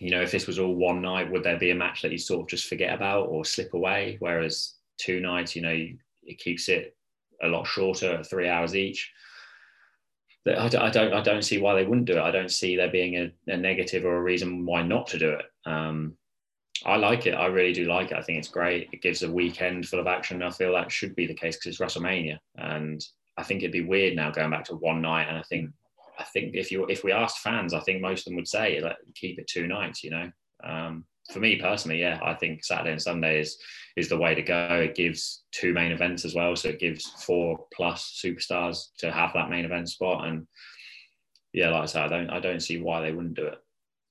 You 0.00 0.10
know, 0.10 0.22
if 0.22 0.32
this 0.32 0.48
was 0.48 0.58
all 0.58 0.74
one 0.74 1.00
night, 1.00 1.30
would 1.30 1.44
there 1.44 1.56
be 1.56 1.70
a 1.70 1.74
match 1.76 2.02
that 2.02 2.10
you 2.10 2.18
sort 2.18 2.40
of 2.40 2.48
just 2.48 2.66
forget 2.66 2.92
about 2.92 3.28
or 3.28 3.44
slip 3.44 3.72
away? 3.72 4.16
Whereas 4.18 4.74
two 4.98 5.20
nights, 5.20 5.54
you 5.54 5.62
know, 5.62 5.86
it 6.24 6.38
keeps 6.40 6.68
it 6.68 6.96
a 7.40 7.46
lot 7.46 7.68
shorter, 7.68 8.24
three 8.24 8.48
hours 8.48 8.74
each. 8.74 9.12
I, 10.46 10.66
I 10.66 10.90
don't 10.90 11.12
I 11.12 11.20
don't 11.20 11.44
see 11.44 11.58
why 11.58 11.74
they 11.74 11.84
wouldn't 11.84 12.06
do 12.06 12.16
it. 12.16 12.22
I 12.22 12.30
don't 12.30 12.50
see 12.50 12.76
there 12.76 12.90
being 12.90 13.16
a, 13.16 13.32
a 13.52 13.56
negative 13.56 14.04
or 14.04 14.16
a 14.16 14.22
reason 14.22 14.64
why 14.64 14.82
not 14.82 15.06
to 15.08 15.18
do 15.18 15.30
it. 15.30 15.44
Um, 15.66 16.16
I 16.84 16.96
like 16.96 17.26
it. 17.26 17.32
I 17.34 17.46
really 17.46 17.74
do 17.74 17.84
like 17.84 18.10
it. 18.10 18.16
I 18.16 18.22
think 18.22 18.38
it's 18.38 18.48
great. 18.48 18.88
It 18.92 19.02
gives 19.02 19.22
a 19.22 19.30
weekend 19.30 19.86
full 19.86 20.00
of 20.00 20.06
action. 20.06 20.42
I 20.42 20.50
feel 20.50 20.72
that 20.72 20.90
should 20.90 21.14
be 21.14 21.26
the 21.26 21.34
case 21.34 21.56
because 21.56 21.78
it's 21.78 21.80
WrestleMania, 21.80 22.38
and 22.56 23.04
I 23.36 23.42
think 23.42 23.60
it'd 23.60 23.72
be 23.72 23.82
weird 23.82 24.16
now 24.16 24.30
going 24.30 24.50
back 24.50 24.64
to 24.66 24.76
one 24.76 25.02
night. 25.02 25.28
And 25.28 25.36
I 25.36 25.42
think 25.42 25.70
I 26.18 26.24
think 26.24 26.54
if 26.54 26.70
you 26.70 26.86
if 26.86 27.04
we 27.04 27.12
asked 27.12 27.40
fans, 27.40 27.74
I 27.74 27.80
think 27.80 28.00
most 28.00 28.20
of 28.20 28.24
them 28.26 28.36
would 28.36 28.48
say 28.48 28.80
like 28.80 28.96
keep 29.14 29.38
it 29.38 29.46
two 29.46 29.66
nights. 29.66 30.02
You 30.02 30.10
know, 30.10 30.32
um, 30.64 31.04
for 31.30 31.40
me 31.40 31.56
personally, 31.56 32.00
yeah, 32.00 32.18
I 32.22 32.34
think 32.34 32.64
Saturday 32.64 32.92
and 32.92 33.02
Sunday 33.02 33.40
is 33.40 33.58
is 33.96 34.08
the 34.08 34.18
way 34.18 34.34
to 34.34 34.42
go. 34.42 34.80
It 34.82 34.94
gives 34.94 35.44
two 35.52 35.72
main 35.72 35.92
events 35.92 36.24
as 36.24 36.34
well, 36.34 36.54
so 36.56 36.68
it 36.68 36.80
gives 36.80 37.06
four 37.24 37.66
plus 37.72 38.20
superstars 38.24 38.88
to 38.98 39.10
have 39.10 39.32
that 39.34 39.50
main 39.50 39.64
event 39.64 39.88
spot. 39.88 40.26
And 40.26 40.46
yeah, 41.52 41.70
like 41.70 41.82
I 41.82 41.86
said, 41.86 42.04
I 42.04 42.08
don't 42.08 42.30
I 42.30 42.40
don't 42.40 42.60
see 42.60 42.80
why 42.80 43.00
they 43.00 43.12
wouldn't 43.12 43.34
do 43.34 43.46
it. 43.46 43.58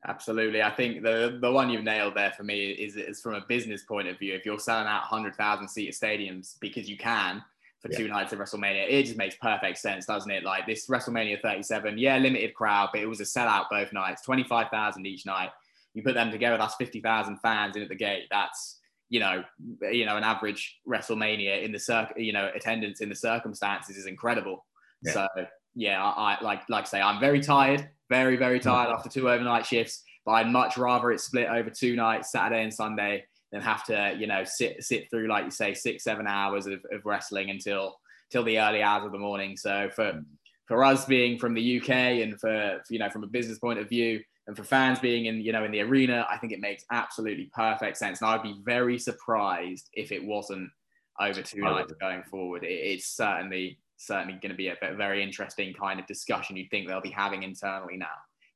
Absolutely, 0.08 0.62
I 0.62 0.72
think 0.72 1.04
the 1.04 1.40
the 1.41 1.52
one 1.52 1.70
you've 1.70 1.84
nailed 1.84 2.16
there 2.16 2.32
for 2.32 2.44
me 2.44 2.72
is 2.72 2.96
is 2.96 3.22
from 3.22 3.36
a 3.36 3.46
business 3.48 3.84
point 3.84 4.08
of 4.08 4.18
view. 4.18 4.34
If 4.34 4.46
you're 4.46 4.60
selling 4.60 4.88
out 4.88 5.04
hundred 5.04 5.36
thousand 5.36 5.68
seat 5.68 5.94
stadiums 5.94 6.56
because 6.60 6.90
you 6.90 6.98
can 6.98 7.44
for 7.82 7.90
yeah. 7.91 7.98
two 7.98 8.08
nights 8.10 8.34
of 8.34 8.40
WrestleMania, 8.40 8.86
it 8.90 9.04
just 9.04 9.18
makes 9.18 9.36
perfect 9.36 9.78
sense, 9.78 10.06
doesn't 10.06 10.32
it? 10.32 10.44
Like 10.44 10.66
this 10.66 10.88
WrestleMania 10.88 11.41
37, 11.41 11.98
yeah, 11.98 12.18
limited 12.18 12.54
crowd, 12.54 12.90
but 12.91 13.02
it 13.02 13.08
was 13.08 13.22
a 13.22 13.24
sellout 13.24 13.70
both 13.70 13.94
nights, 13.94 14.22
twenty 14.22 14.44
five 14.44 14.70
thousand 14.70 15.06
each 15.06 15.26
night 15.26 15.50
you 15.94 16.03
put 16.03 16.14
them 16.14 16.32
together, 16.32 16.57
that's 16.57 16.76
50,000 16.76 17.38
fans 17.38 17.76
in 17.76 17.84
at 17.84 17.90
the 17.90 17.95
gate. 17.95 18.24
That's, 18.30 18.80
you 19.10 19.20
know, 19.20 19.44
you 19.91 20.06
know, 20.06 20.18
an 20.18 20.24
average 20.24 20.80
WrestleMania 20.88 21.64
in 21.64 21.72
the 21.72 21.80
circ, 21.80 22.14
you 22.16 22.34
know, 22.34 22.49
attendance 22.53 23.02
in 23.02 23.10
the 23.10 23.16
circumstances 23.16 23.98
is 23.98 24.06
incredible. 24.06 24.66
Yeah. 25.02 25.14
So 25.14 25.28
yeah, 25.76 26.03
I, 26.03 26.34
I, 26.34 26.44
like 26.44 26.68
like 26.70 26.86
I 26.86 26.88
say, 26.88 27.02
I'm 27.02 27.20
very 27.20 27.40
tired, 27.40 27.90
very 28.10 28.36
very 28.36 28.60
mm-hmm. 28.60 28.70
tired 28.70 28.94
after 28.94 29.10
two 29.10 29.30
overnight 29.30 29.66
shifts. 29.66 30.03
But 30.26 30.32
I'd 30.34 30.52
much 30.52 30.78
rather 30.78 31.11
it 31.11 31.22
split 31.22 31.48
over 31.48 31.70
two 31.70 31.95
nights, 31.95 32.32
Saturday 32.32 32.64
and 32.64 32.74
Sunday, 32.74 33.26
than 33.52 33.61
have 33.61 33.84
to, 33.86 34.16
you 34.18 34.28
know, 34.28 34.44
sit 34.44 34.84
sit 34.84 35.10
through, 35.10 35.28
like 35.28 35.45
you 35.45 35.52
say, 35.52 35.74
six, 35.74 36.03
seven 36.03 36.28
hours 36.28 36.68
of, 36.68 36.80
of 36.91 37.06
wrestling 37.06 37.49
until 37.49 37.95
till 38.30 38.44
the 38.44 38.60
early 38.60 38.84
hours 38.84 39.06
of 39.06 39.11
the 39.11 39.18
morning. 39.18 39.57
So 39.57 39.90
for 39.95 40.14
mm. 40.14 40.26
for 40.68 40.84
us 40.84 41.06
being 41.06 41.40
from 41.40 41.53
the 41.53 41.80
UK 41.80 41.90
and 41.90 42.40
for 42.40 42.82
you 42.90 42.99
know 42.99 43.10
from 43.10 43.24
a 43.24 43.28
business 43.28 43.60
point 43.60 43.80
of 43.80 43.90
view 43.90 44.22
and 44.49 44.57
for 44.57 44.63
fans 44.63 44.97
being 44.97 45.27
in 45.27 45.41
you 45.41 45.51
know 45.51 45.63
in 45.63 45.71
the 45.71 45.80
arena, 45.80 46.26
I 46.27 46.38
think 46.38 46.51
it 46.51 46.59
makes 46.59 46.84
absolutely 46.91 47.51
perfect 47.53 47.97
sense. 47.97 48.19
And 48.19 48.31
I'd 48.31 48.41
be 48.41 48.55
very 48.63 48.97
surprised 48.97 49.89
if 49.93 50.11
it 50.11 50.26
wasn't 50.26 50.71
over 51.19 51.43
two 51.43 51.61
nights 51.61 51.93
going 52.01 52.23
forward. 52.23 52.63
It, 52.63 52.73
it's 52.73 53.05
certainly 53.05 53.77
certainly 53.97 54.34
going 54.41 54.49
to 54.49 54.55
be 54.55 54.69
a 54.69 54.76
very 54.95 55.21
interesting 55.21 55.71
kind 55.71 55.99
of 55.99 56.07
discussion 56.07 56.57
you'd 56.57 56.71
think 56.71 56.88
they'll 56.88 56.99
be 56.99 57.11
having 57.11 57.43
internally 57.43 57.95
now 57.95 58.07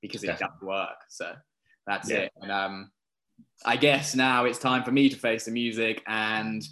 because 0.01 0.23
it 0.23 0.27
Definitely. 0.27 0.55
does 0.55 0.67
work. 0.67 0.97
So 1.09 1.33
that's 1.85 2.09
yeah. 2.09 2.17
it. 2.17 2.31
And 2.41 2.51
um, 2.51 2.91
I 3.63 3.77
guess 3.77 4.15
now 4.15 4.45
it's 4.45 4.57
time 4.57 4.83
for 4.83 4.91
me 4.91 5.09
to 5.09 5.15
face 5.15 5.45
the 5.45 5.51
music 5.51 6.01
and 6.07 6.63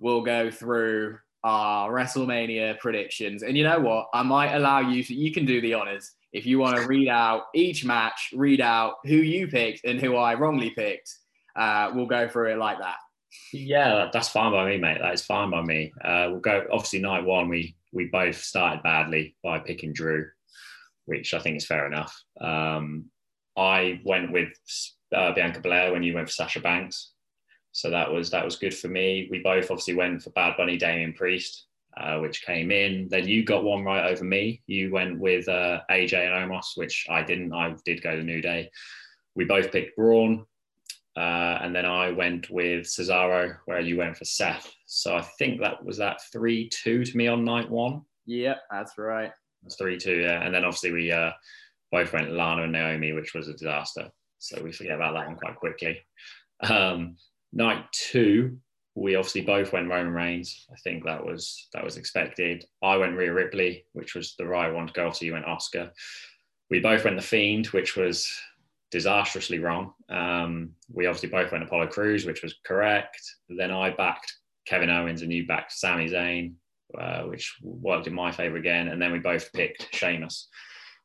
we'll 0.00 0.22
go 0.22 0.50
through 0.50 1.18
our 1.44 1.92
WrestleMania 1.92 2.80
predictions. 2.80 3.44
And 3.44 3.56
you 3.56 3.62
know 3.62 3.78
what? 3.78 4.08
I 4.12 4.22
might 4.24 4.54
allow 4.54 4.80
you 4.80 5.04
to, 5.04 5.14
you 5.14 5.30
can 5.30 5.44
do 5.44 5.60
the 5.60 5.74
honors. 5.74 6.12
If 6.32 6.46
you 6.46 6.58
want 6.58 6.76
to 6.76 6.86
read 6.86 7.08
out 7.08 7.44
each 7.54 7.84
match, 7.84 8.30
read 8.34 8.60
out 8.60 8.96
who 9.04 9.16
you 9.16 9.48
picked 9.48 9.84
and 9.84 10.00
who 10.00 10.16
I 10.16 10.34
wrongly 10.34 10.70
picked, 10.70 11.10
uh, 11.56 11.90
we'll 11.94 12.06
go 12.06 12.28
through 12.28 12.52
it 12.52 12.58
like 12.58 12.78
that. 12.78 12.96
Yeah, 13.52 14.08
that's 14.12 14.28
fine 14.28 14.52
by 14.52 14.68
me, 14.68 14.78
mate. 14.78 14.98
That 15.00 15.14
is 15.14 15.24
fine 15.24 15.50
by 15.50 15.62
me. 15.62 15.92
Uh, 16.02 16.28
we'll 16.30 16.40
go. 16.40 16.66
Obviously, 16.72 17.00
night 17.00 17.24
one, 17.24 17.48
we 17.48 17.76
we 17.92 18.06
both 18.06 18.36
started 18.36 18.82
badly 18.82 19.36
by 19.42 19.58
picking 19.58 19.92
Drew, 19.92 20.26
which 21.06 21.34
I 21.34 21.38
think 21.38 21.56
is 21.56 21.66
fair 21.66 21.86
enough. 21.86 22.14
Um, 22.40 23.06
I 23.56 24.00
went 24.04 24.32
with 24.32 24.50
uh, 25.14 25.32
Bianca 25.32 25.60
Belair 25.60 25.92
when 25.92 26.02
you 26.02 26.14
went 26.14 26.28
for 26.28 26.32
Sasha 26.32 26.60
Banks, 26.60 27.12
so 27.72 27.90
that 27.90 28.10
was 28.10 28.30
that 28.30 28.44
was 28.44 28.56
good 28.56 28.74
for 28.74 28.88
me. 28.88 29.28
We 29.30 29.40
both 29.40 29.70
obviously 29.70 29.94
went 29.94 30.22
for 30.22 30.30
Bad 30.30 30.56
Bunny, 30.56 30.76
Damian 30.76 31.12
Priest, 31.12 31.67
uh, 31.98 32.18
which 32.18 32.42
came 32.42 32.70
in. 32.70 33.08
Then 33.08 33.26
you 33.26 33.44
got 33.44 33.64
one 33.64 33.84
right 33.84 34.10
over 34.10 34.24
me. 34.24 34.62
You 34.66 34.90
went 34.90 35.18
with 35.18 35.48
uh, 35.48 35.80
AJ 35.90 36.14
and 36.14 36.50
Omos, 36.50 36.76
which 36.76 37.06
I 37.10 37.22
didn't. 37.22 37.52
I 37.52 37.74
did 37.84 38.02
go 38.02 38.16
the 38.16 38.22
New 38.22 38.40
Day. 38.40 38.70
We 39.34 39.44
both 39.44 39.72
picked 39.72 39.96
Braun. 39.96 40.46
Uh, 41.16 41.58
and 41.62 41.74
then 41.74 41.84
I 41.84 42.12
went 42.12 42.48
with 42.48 42.86
Cesaro, 42.86 43.56
where 43.64 43.80
you 43.80 43.96
went 43.96 44.16
for 44.16 44.24
Seth. 44.24 44.72
So 44.86 45.16
I 45.16 45.22
think 45.22 45.60
that 45.60 45.84
was 45.84 45.96
that 45.96 46.20
three 46.32 46.68
two 46.68 47.04
to 47.04 47.16
me 47.16 47.26
on 47.26 47.44
night 47.44 47.68
one. 47.68 48.02
Yep, 48.26 48.62
that's 48.70 48.96
right. 48.98 49.32
That's 49.62 49.74
three 49.74 49.98
two, 49.98 50.20
yeah. 50.20 50.42
And 50.44 50.54
then 50.54 50.64
obviously 50.64 50.92
we 50.92 51.10
uh, 51.10 51.32
both 51.90 52.12
went 52.12 52.30
Lana 52.30 52.62
and 52.62 52.72
Naomi, 52.72 53.12
which 53.14 53.34
was 53.34 53.48
a 53.48 53.52
disaster. 53.52 54.08
So 54.38 54.62
we 54.62 54.70
forget 54.70 54.94
about 54.94 55.14
that 55.14 55.26
one 55.26 55.36
quite 55.36 55.56
quickly. 55.56 55.98
Um, 56.60 57.16
night 57.52 57.84
two, 57.92 58.58
we 58.98 59.14
obviously 59.14 59.42
both 59.42 59.72
went 59.72 59.88
Roman 59.88 60.12
Reigns. 60.12 60.66
I 60.72 60.76
think 60.82 61.04
that 61.04 61.24
was 61.24 61.68
that 61.72 61.84
was 61.84 61.96
expected. 61.96 62.64
I 62.82 62.96
went 62.96 63.16
Rhea 63.16 63.32
Ripley, 63.32 63.84
which 63.92 64.14
was 64.14 64.34
the 64.36 64.46
right 64.46 64.72
one 64.72 64.88
to 64.88 64.92
go. 64.92 65.10
So 65.12 65.24
you 65.24 65.34
went 65.34 65.46
Asuka. 65.46 65.90
We 66.70 66.80
both 66.80 67.04
went 67.04 67.16
the 67.16 67.22
Fiend, 67.22 67.66
which 67.68 67.96
was 67.96 68.28
disastrously 68.90 69.60
wrong. 69.60 69.92
Um, 70.08 70.70
we 70.92 71.06
obviously 71.06 71.28
both 71.28 71.52
went 71.52 71.64
Apollo 71.64 71.88
Crews, 71.88 72.26
which 72.26 72.42
was 72.42 72.56
correct. 72.64 73.20
Then 73.48 73.70
I 73.70 73.90
backed 73.90 74.34
Kevin 74.66 74.90
Owens 74.90 75.22
and 75.22 75.32
you 75.32 75.46
backed 75.46 75.72
Sami 75.72 76.08
Zayn, 76.08 76.54
uh, 76.98 77.22
which 77.22 77.56
worked 77.62 78.06
in 78.06 78.14
my 78.14 78.32
favour 78.32 78.56
again. 78.56 78.88
And 78.88 79.00
then 79.00 79.12
we 79.12 79.18
both 79.18 79.52
picked 79.52 79.94
Sheamus, 79.94 80.48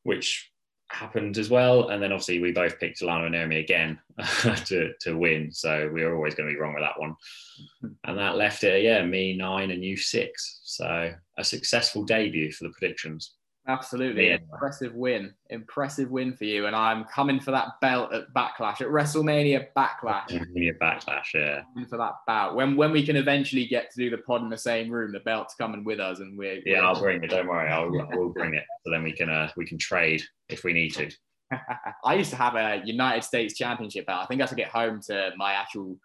which 0.04 0.52
happened 0.94 1.38
as 1.38 1.50
well. 1.50 1.90
And 1.90 2.02
then 2.02 2.12
obviously 2.12 2.40
we 2.40 2.52
both 2.52 2.80
picked 2.80 3.02
Lana 3.02 3.26
and 3.26 3.34
Naomi 3.34 3.60
again 3.60 4.00
to, 4.66 4.94
to 5.02 5.18
win. 5.18 5.52
So 5.52 5.90
we 5.94 6.04
were 6.04 6.16
always 6.16 6.36
going 6.36 6.48
to 6.48 6.54
be 6.54 6.60
wrong 6.60 6.74
with 6.74 6.84
that 6.84 7.00
one. 7.00 7.16
And 8.06 8.18
that 8.18 8.38
left 8.38 8.64
it, 8.64 8.84
yeah, 8.84 9.04
me 9.06 9.36
nine 9.36 9.72
and 9.72 9.84
you 9.84 9.98
six. 9.98 10.62
So 10.64 11.14
a 11.38 11.44
successful 11.44 12.04
debut 12.04 12.52
for 12.52 12.66
the 12.66 12.72
predictions. 12.72 13.34
Absolutely. 13.68 14.28
Yeah. 14.28 14.38
Impressive 14.52 14.94
win. 14.94 15.34
Impressive 15.50 16.12
win 16.12 16.36
for 16.36 16.44
you. 16.44 16.66
And 16.66 16.76
I'm 16.76 17.06
coming 17.06 17.40
for 17.40 17.52
that 17.52 17.80
belt 17.82 18.14
at 18.14 18.34
Backlash, 18.34 18.82
at 18.82 18.88
WrestleMania 18.88 19.68
Backlash. 19.76 20.30
WrestleMania 20.30 20.78
Backlash, 20.82 21.34
yeah. 21.34 21.62
For 21.90 21.98
that 21.98 22.14
bout. 22.28 22.56
When 22.56 22.76
when 22.76 22.92
we 22.92 23.06
can 23.06 23.16
eventually 23.16 23.66
get 23.66 23.90
to 23.92 24.02
do 24.02 24.10
the 24.10 24.18
pod 24.18 24.42
in 24.42 24.50
the 24.50 24.58
same 24.58 24.90
room, 24.90 25.14
the 25.14 25.22
belt's 25.22 25.56
coming 25.56 25.84
with 25.84 26.00
us 26.00 26.20
and 26.20 26.38
we're 26.38 26.62
Yeah, 26.66 26.82
we're... 26.82 26.86
I'll 26.86 27.00
bring 27.00 27.24
it. 27.24 27.30
Don't 27.30 27.48
worry. 27.48 27.70
I'll 27.70 27.90
we'll 28.12 28.30
bring 28.30 28.54
it. 28.54 28.64
So 28.86 28.92
then 28.92 29.04
we 29.04 29.14
can 29.14 29.30
uh 29.30 29.50
we 29.56 29.66
can 29.66 29.78
trade 29.78 30.22
if 30.50 30.64
we 30.64 30.74
need 30.74 30.94
to. 30.96 31.10
I 32.06 32.16
used 32.16 32.32
to 32.32 32.36
have 32.36 32.56
a 32.56 32.82
United 32.84 33.24
States 33.24 33.58
Championship 33.58 34.08
belt. 34.08 34.24
I 34.24 34.26
think 34.26 34.42
I 34.42 34.44
had 34.44 34.50
to 34.50 34.56
get 34.56 34.70
home 34.70 35.00
to 35.08 35.32
my 35.38 35.54
actual 35.54 35.98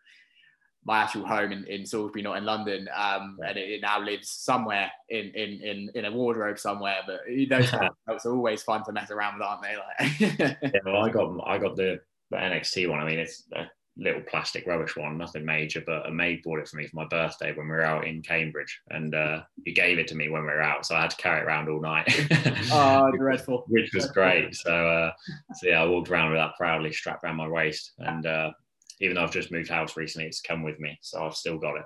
my 0.85 0.99
actual 0.99 1.27
home 1.27 1.53
in, 1.53 1.65
in 1.65 1.85
Salisbury, 1.85 2.23
not 2.23 2.39
in 2.39 2.45
London, 2.45 2.89
um, 2.97 3.37
and 3.47 3.59
it, 3.59 3.69
it, 3.69 3.81
now 3.83 4.01
lives 4.01 4.31
somewhere 4.31 4.91
in, 5.09 5.31
in 5.35 5.61
in 5.61 5.91
in 5.95 6.05
a 6.05 6.13
wardrobe 6.13 6.59
somewhere. 6.59 6.99
But 7.07 7.21
those 7.51 7.73
are 8.27 8.33
always 8.33 8.63
fun 8.63 8.85
to 8.85 8.93
mess 8.93 9.11
around 9.11 9.35
with, 9.35 9.47
aren't 9.47 9.63
they? 9.63 9.77
Like, 9.77 10.39
yeah, 10.63 10.81
well, 10.85 11.05
I 11.05 11.11
got 11.11 11.41
I 11.47 11.59
got 11.59 11.77
the, 11.77 12.01
the 12.31 12.37
NXT 12.37 12.89
one. 12.89 13.01
I 13.01 13.05
mean, 13.05 13.19
it's 13.19 13.45
a 13.55 13.67
little 13.99 14.23
plastic 14.23 14.67
rubbish 14.67 14.97
one, 14.97 15.19
nothing 15.19 15.45
major. 15.45 15.83
But 15.85 16.07
a 16.07 16.11
maid 16.11 16.43
bought 16.43 16.61
it 16.61 16.69
for 16.69 16.77
me 16.77 16.87
for 16.87 16.97
my 16.97 17.07
birthday 17.07 17.53
when 17.53 17.67
we 17.67 17.73
were 17.73 17.83
out 17.83 18.07
in 18.07 18.23
Cambridge, 18.23 18.81
and 18.89 19.15
uh, 19.15 19.43
he 19.65 19.73
gave 19.73 19.99
it 19.99 20.09
to 20.09 20.15
me 20.15 20.29
when 20.29 20.43
we 20.43 20.49
were 20.49 20.63
out, 20.63 20.87
so 20.87 20.95
I 20.95 21.03
had 21.03 21.11
to 21.11 21.17
carry 21.17 21.41
it 21.41 21.45
around 21.45 21.69
all 21.69 21.81
night. 21.81 22.09
oh, 22.73 23.11
dreadful! 23.17 23.65
Which 23.69 23.93
was 23.93 24.11
great. 24.11 24.55
So, 24.55 24.73
uh, 24.73 25.13
so 25.55 25.69
yeah, 25.69 25.83
I 25.83 25.87
walked 25.87 26.11
around 26.11 26.31
with 26.31 26.39
that 26.39 26.57
proudly 26.57 26.93
strapped 26.93 27.25
around 27.25 27.37
my 27.37 27.49
waist, 27.49 27.93
and 27.99 28.25
uh, 28.25 28.53
even 29.01 29.15
though 29.15 29.23
I've 29.23 29.33
just 29.33 29.53
moved 29.53 29.69
house 29.69 29.97
recently, 29.97 30.27
it's 30.27 30.41
come 30.41 30.63
with 30.63 30.79
me, 30.81 30.99
so 31.03 31.25
I've 31.25 31.35
still 31.35 31.59
got 31.59 31.77
it. 31.77 31.85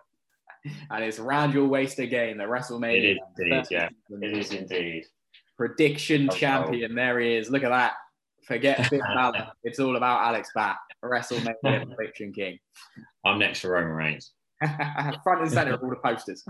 And 0.91 1.05
it's 1.05 1.19
around 1.19 1.55
your 1.55 1.67
waist 1.67 1.99
again, 1.99 2.39
the 2.39 2.45
WrestleMania. 2.45 2.97
It 2.97 3.05
is 3.05 3.19
indeed, 3.39 3.65
yeah. 3.71 3.89
It 4.11 4.39
is 4.39 4.53
indeed. 4.53 5.05
Prediction 5.57 6.29
oh, 6.31 6.35
champion. 6.35 6.93
Oh. 6.93 6.95
There 6.95 7.21
he 7.21 7.35
is. 7.35 7.51
Look 7.51 7.65
at 7.65 7.71
that. 7.71 7.95
Forget 8.47 8.87
Finn 8.91 9.01
Balor. 9.01 9.49
It's 9.65 9.81
all 9.81 9.97
about 9.97 10.23
Alex 10.23 10.51
Bat, 10.55 10.77
WrestleMania 11.05 11.95
prediction 11.97 12.33
king. 12.33 12.59
I'm 13.25 13.39
next 13.39 13.63
to 13.63 13.69
Roman 13.69 13.93
Reigns. 13.93 14.33
Front 15.25 15.43
and 15.43 15.51
center 15.51 15.75
of 15.75 15.83
all 15.83 15.91
the 15.91 15.97
posters. 15.97 16.45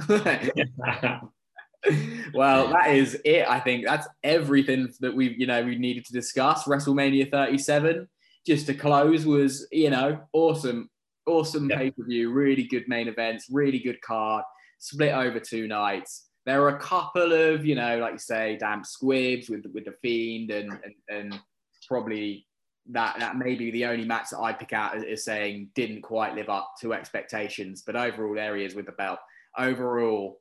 well, 2.34 2.68
that 2.68 2.90
is 2.90 3.18
it. 3.24 3.48
I 3.48 3.60
think 3.60 3.86
that's 3.86 4.06
everything 4.22 4.92
that 5.00 5.14
we've, 5.14 5.38
you 5.38 5.46
know, 5.46 5.64
we 5.64 5.78
needed 5.78 6.04
to 6.06 6.12
discuss. 6.12 6.64
WrestleMania 6.64 7.30
37 7.30 8.08
just 8.46 8.66
to 8.66 8.74
close 8.74 9.24
was, 9.24 9.66
you 9.70 9.90
know, 9.90 10.20
awesome, 10.32 10.90
awesome 11.26 11.70
yeah. 11.70 11.76
pay 11.76 11.90
per 11.90 12.04
view, 12.04 12.32
really 12.32 12.64
good 12.64 12.84
main 12.88 13.08
events, 13.08 13.46
really 13.50 13.78
good 13.78 14.00
card, 14.02 14.44
split 14.78 15.14
over 15.14 15.38
two 15.38 15.68
nights. 15.68 16.28
There 16.44 16.60
were 16.60 16.70
a 16.70 16.80
couple 16.80 17.32
of, 17.32 17.64
you 17.64 17.76
know, 17.76 17.98
like 17.98 18.14
you 18.14 18.18
say, 18.18 18.56
damn 18.58 18.84
squibs 18.84 19.48
with 19.48 19.64
with 19.72 19.84
the 19.84 19.94
fiend 20.02 20.50
and 20.50 20.72
and, 20.72 20.94
and 21.08 21.40
probably 21.86 22.46
that 22.90 23.16
that 23.20 23.36
may 23.36 23.54
be 23.54 23.70
the 23.70 23.86
only 23.86 24.04
match 24.04 24.30
that 24.30 24.40
I 24.40 24.52
pick 24.52 24.72
out 24.72 24.96
as, 24.96 25.04
as 25.04 25.24
saying 25.24 25.68
didn't 25.74 26.02
quite 26.02 26.34
live 26.34 26.48
up 26.48 26.74
to 26.80 26.94
expectations. 26.94 27.82
But 27.86 27.96
overall, 27.96 28.38
areas 28.38 28.74
with 28.74 28.86
the 28.86 28.92
belt. 28.92 29.20
Overall, 29.56 30.38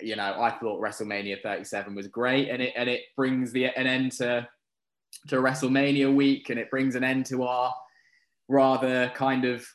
you 0.00 0.16
know, 0.16 0.40
I 0.40 0.50
thought 0.50 0.80
WrestleMania 0.80 1.42
37 1.42 1.94
was 1.94 2.08
great, 2.08 2.48
and 2.48 2.62
it 2.62 2.72
and 2.76 2.88
it 2.88 3.02
brings 3.16 3.52
the 3.52 3.66
an 3.66 3.86
end 3.86 4.12
to 4.12 4.48
to 5.28 5.36
WrestleMania 5.36 6.14
week, 6.14 6.50
and 6.50 6.58
it 6.58 6.70
brings 6.70 6.94
an 6.94 7.04
end 7.04 7.26
to 7.26 7.44
our 7.44 7.74
rather 8.48 9.10
kind 9.14 9.44
of 9.44 9.66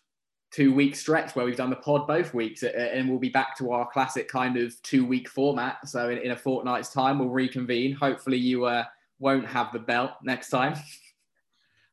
two 0.51 0.73
week 0.73 0.95
stretch 0.95 1.35
where 1.35 1.45
we've 1.45 1.57
done 1.57 1.69
the 1.69 1.75
pod 1.75 2.07
both 2.07 2.33
weeks, 2.33 2.63
and 2.63 3.09
we'll 3.09 3.19
be 3.19 3.29
back 3.29 3.57
to 3.57 3.71
our 3.71 3.89
classic 3.91 4.27
kind 4.27 4.57
of 4.57 4.81
two 4.83 5.05
week 5.05 5.29
format. 5.29 5.77
So 5.87 6.09
in, 6.09 6.17
in 6.19 6.31
a 6.31 6.35
fortnight's 6.35 6.89
time, 6.89 7.19
we'll 7.19 7.29
reconvene. 7.29 7.93
Hopefully, 7.93 8.37
you 8.37 8.65
uh, 8.65 8.85
won't 9.19 9.47
have 9.47 9.71
the 9.73 9.79
belt 9.79 10.11
next 10.23 10.49
time. 10.49 10.75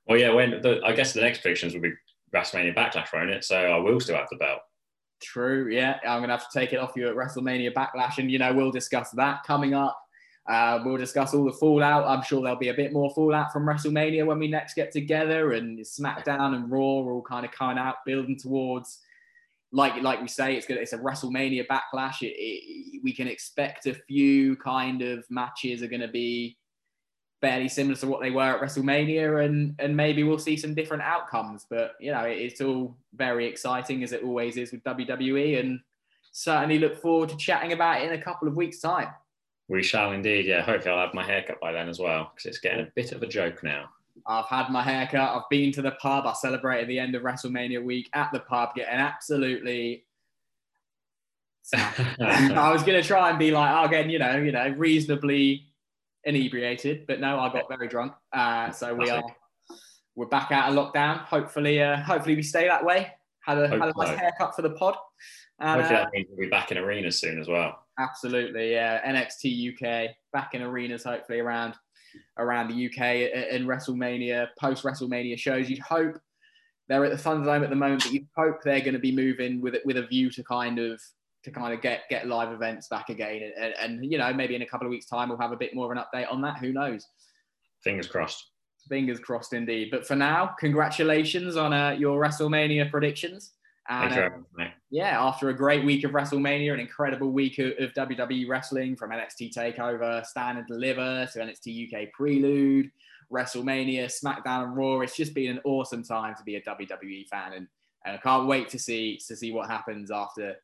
Well, 0.04 0.18
yeah, 0.18 0.32
when 0.32 0.60
the, 0.62 0.80
I 0.84 0.94
guess 0.94 1.12
the 1.12 1.20
next 1.20 1.42
predictions 1.42 1.74
will 1.74 1.80
be 1.80 1.92
WrestleMania 2.34 2.74
Backlash, 2.74 3.12
won't 3.12 3.30
it? 3.30 3.44
So 3.44 3.56
I 3.56 3.78
will 3.78 4.00
still 4.00 4.16
have 4.16 4.26
the 4.32 4.36
belt. 4.36 4.58
True. 5.22 5.68
Yeah, 5.70 6.00
I'm 6.02 6.20
gonna 6.20 6.32
have 6.32 6.50
to 6.50 6.58
take 6.58 6.72
it 6.72 6.78
off 6.78 6.94
you 6.96 7.08
at 7.08 7.14
WrestleMania 7.14 7.72
Backlash, 7.72 8.18
and 8.18 8.30
you 8.30 8.40
know 8.40 8.52
we'll 8.52 8.72
discuss 8.72 9.10
that 9.12 9.44
coming 9.44 9.74
up. 9.74 10.01
Uh, 10.48 10.80
we'll 10.84 10.96
discuss 10.96 11.34
all 11.34 11.44
the 11.44 11.52
fallout. 11.52 12.06
I'm 12.06 12.22
sure 12.22 12.42
there'll 12.42 12.58
be 12.58 12.68
a 12.68 12.74
bit 12.74 12.92
more 12.92 13.10
fallout 13.14 13.52
from 13.52 13.64
WrestleMania 13.64 14.26
when 14.26 14.40
we 14.40 14.48
next 14.48 14.74
get 14.74 14.90
together, 14.90 15.52
and 15.52 15.78
SmackDown 15.78 16.56
and 16.56 16.70
Raw 16.70 17.00
are 17.00 17.12
all 17.12 17.22
kind 17.22 17.44
of 17.44 17.52
coming 17.52 17.78
out, 17.78 18.04
building 18.04 18.36
towards, 18.36 18.98
like 19.70 20.02
like 20.02 20.20
we 20.20 20.28
say, 20.28 20.56
it's. 20.56 20.66
It's 20.68 20.92
a 20.92 20.98
WrestleMania 20.98 21.66
backlash. 21.68 22.22
It, 22.22 22.34
it, 22.36 23.02
we 23.04 23.12
can 23.12 23.28
expect 23.28 23.86
a 23.86 23.94
few 23.94 24.56
kind 24.56 25.00
of 25.02 25.24
matches 25.30 25.82
are 25.82 25.88
going 25.88 26.00
to 26.00 26.08
be 26.08 26.58
fairly 27.40 27.68
similar 27.68 27.96
to 27.96 28.06
what 28.06 28.20
they 28.20 28.30
were 28.30 28.42
at 28.42 28.60
WrestleMania, 28.60 29.44
and 29.44 29.76
and 29.78 29.96
maybe 29.96 30.24
we'll 30.24 30.38
see 30.38 30.56
some 30.56 30.74
different 30.74 31.04
outcomes. 31.04 31.66
But 31.70 31.92
you 32.00 32.10
know, 32.10 32.24
it, 32.24 32.38
it's 32.38 32.60
all 32.60 32.96
very 33.14 33.46
exciting 33.46 34.02
as 34.02 34.12
it 34.12 34.24
always 34.24 34.56
is 34.56 34.72
with 34.72 34.82
WWE, 34.82 35.60
and 35.60 35.80
certainly 36.32 36.80
look 36.80 37.00
forward 37.00 37.28
to 37.28 37.36
chatting 37.36 37.72
about 37.72 38.00
it 38.00 38.10
in 38.10 38.18
a 38.18 38.22
couple 38.22 38.48
of 38.48 38.56
weeks' 38.56 38.80
time. 38.80 39.08
We 39.68 39.82
shall 39.82 40.12
indeed. 40.12 40.46
Yeah, 40.46 40.62
hopefully 40.62 40.94
I'll 40.94 41.06
have 41.06 41.14
my 41.14 41.24
haircut 41.24 41.60
by 41.60 41.72
then 41.72 41.88
as 41.88 41.98
well 41.98 42.32
because 42.34 42.46
it's 42.46 42.58
getting 42.58 42.86
a 42.86 42.90
bit 42.94 43.12
of 43.12 43.22
a 43.22 43.26
joke 43.26 43.62
now. 43.62 43.88
I've 44.26 44.46
had 44.46 44.68
my 44.68 44.82
haircut. 44.82 45.36
I've 45.36 45.48
been 45.50 45.72
to 45.72 45.82
the 45.82 45.92
pub. 45.92 46.26
I 46.26 46.34
celebrated 46.34 46.88
the 46.88 46.98
end 46.98 47.14
of 47.14 47.22
WrestleMania 47.22 47.82
week 47.82 48.10
at 48.12 48.30
the 48.32 48.40
pub, 48.40 48.74
getting 48.74 48.94
absolutely. 48.94 50.04
I 51.74 52.70
was 52.72 52.82
gonna 52.82 53.02
try 53.02 53.30
and 53.30 53.38
be 53.38 53.52
like, 53.52 53.70
oh, 53.72 53.84
again, 53.84 54.10
you 54.10 54.18
know, 54.18 54.36
you 54.36 54.52
know, 54.52 54.68
reasonably 54.76 55.66
inebriated, 56.24 57.06
but 57.06 57.20
no, 57.20 57.38
I 57.38 57.52
got 57.52 57.68
very 57.68 57.88
drunk. 57.88 58.12
Uh, 58.32 58.70
so 58.72 58.94
we 58.94 59.10
are 59.10 59.22
we're 60.14 60.26
back 60.26 60.52
out 60.52 60.70
of 60.70 60.76
lockdown. 60.76 61.18
Hopefully, 61.20 61.82
uh, 61.82 61.96
hopefully 61.96 62.36
we 62.36 62.42
stay 62.42 62.68
that 62.68 62.84
way. 62.84 63.12
Had 63.40 63.58
a, 63.58 63.68
had 63.68 63.80
a 63.80 63.92
nice 63.96 64.18
haircut 64.18 64.54
for 64.54 64.62
the 64.62 64.70
pod. 64.70 64.96
And, 65.58 65.80
hopefully 65.80 65.98
that 65.98 66.06
uh, 66.06 66.10
means 66.12 66.26
we'll 66.30 66.46
be 66.46 66.50
back 66.50 66.70
in 66.70 66.78
arenas 66.78 67.18
soon 67.18 67.40
as 67.40 67.48
well. 67.48 67.81
Absolutely, 67.98 68.72
yeah. 68.72 69.00
NXT 69.10 69.74
UK 69.74 70.10
back 70.32 70.54
in 70.54 70.62
arenas, 70.62 71.04
hopefully 71.04 71.40
around 71.40 71.74
around 72.38 72.68
the 72.68 72.86
UK 72.86 73.52
in 73.52 73.66
WrestleMania, 73.66 74.48
post 74.58 74.84
WrestleMania 74.84 75.38
shows. 75.38 75.70
You'd 75.70 75.78
hope 75.80 76.18
they're 76.88 77.04
at 77.04 77.10
the 77.10 77.22
Thunderdome 77.22 77.64
at 77.64 77.70
the 77.70 77.76
moment, 77.76 78.02
but 78.02 78.12
you'd 78.12 78.28
hope 78.36 78.62
they're 78.62 78.80
going 78.80 78.94
to 78.94 78.98
be 78.98 79.14
moving 79.14 79.60
with 79.60 79.74
it 79.74 79.84
with 79.86 79.96
a 79.96 80.06
view 80.06 80.30
to 80.30 80.42
kind 80.44 80.78
of 80.78 81.00
to 81.44 81.50
kind 81.50 81.74
of 81.74 81.80
get 81.80 82.02
get 82.08 82.28
live 82.28 82.52
events 82.52 82.88
back 82.88 83.08
again, 83.08 83.52
and, 83.58 83.74
and 83.78 84.10
you 84.12 84.18
know 84.18 84.32
maybe 84.32 84.54
in 84.54 84.62
a 84.62 84.66
couple 84.66 84.86
of 84.86 84.90
weeks' 84.90 85.06
time 85.06 85.28
we'll 85.28 85.38
have 85.38 85.52
a 85.52 85.56
bit 85.56 85.74
more 85.74 85.90
of 85.90 85.96
an 85.96 86.04
update 86.04 86.30
on 86.30 86.40
that. 86.42 86.58
Who 86.58 86.72
knows? 86.72 87.06
Fingers 87.82 88.06
crossed. 88.06 88.50
Fingers 88.88 89.20
crossed 89.20 89.52
indeed. 89.52 89.88
But 89.90 90.06
for 90.06 90.16
now, 90.16 90.54
congratulations 90.58 91.56
on 91.56 91.72
uh, 91.72 91.90
your 91.90 92.20
WrestleMania 92.20 92.90
predictions. 92.90 93.52
And, 93.88 94.12
uh, 94.60 94.64
yeah, 94.90 95.20
after 95.20 95.48
a 95.48 95.54
great 95.54 95.84
week 95.84 96.04
of 96.04 96.12
WrestleMania, 96.12 96.72
an 96.72 96.80
incredible 96.80 97.32
week 97.32 97.58
of, 97.58 97.72
of, 97.80 97.92
WWE 97.94 98.48
wrestling 98.48 98.94
from 98.94 99.10
NXT 99.10 99.52
Takeover, 99.52 100.24
Stand 100.24 100.58
and 100.58 100.66
Deliver 100.68 101.28
to 101.32 101.38
NXT 101.40 101.92
UK 101.92 102.12
Prelude, 102.12 102.90
WrestleMania, 103.32 104.04
SmackDown, 104.04 104.64
and 104.64 104.76
Raw. 104.76 105.00
It's 105.00 105.16
just 105.16 105.34
been 105.34 105.50
an 105.50 105.60
awesome 105.64 106.04
time 106.04 106.34
to 106.36 106.44
be 106.44 106.56
a 106.56 106.62
WWE 106.62 107.26
fan, 107.26 107.54
and, 107.54 107.66
and 108.04 108.16
I 108.16 108.18
can't 108.18 108.46
wait 108.46 108.68
to 108.68 108.78
see 108.78 109.18
to 109.26 109.34
see 109.34 109.50
what 109.50 109.68
happens 109.68 110.10
after 110.12 110.54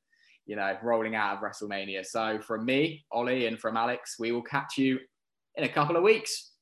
you 0.47 0.55
know 0.55 0.77
rolling 0.83 1.17
out 1.17 1.37
of 1.37 1.43
WrestleMania. 1.43 2.07
So 2.07 2.39
from 2.41 2.65
me, 2.65 3.05
Ollie, 3.11 3.47
and 3.47 3.59
from 3.59 3.77
Alex, 3.77 4.17
we 4.19 4.31
will 4.31 4.43
catch 4.43 4.79
you 4.79 5.01
in 5.57 5.65
a 5.65 5.69
couple 5.69 5.97
of 5.97 6.05
weeks. 6.05 6.53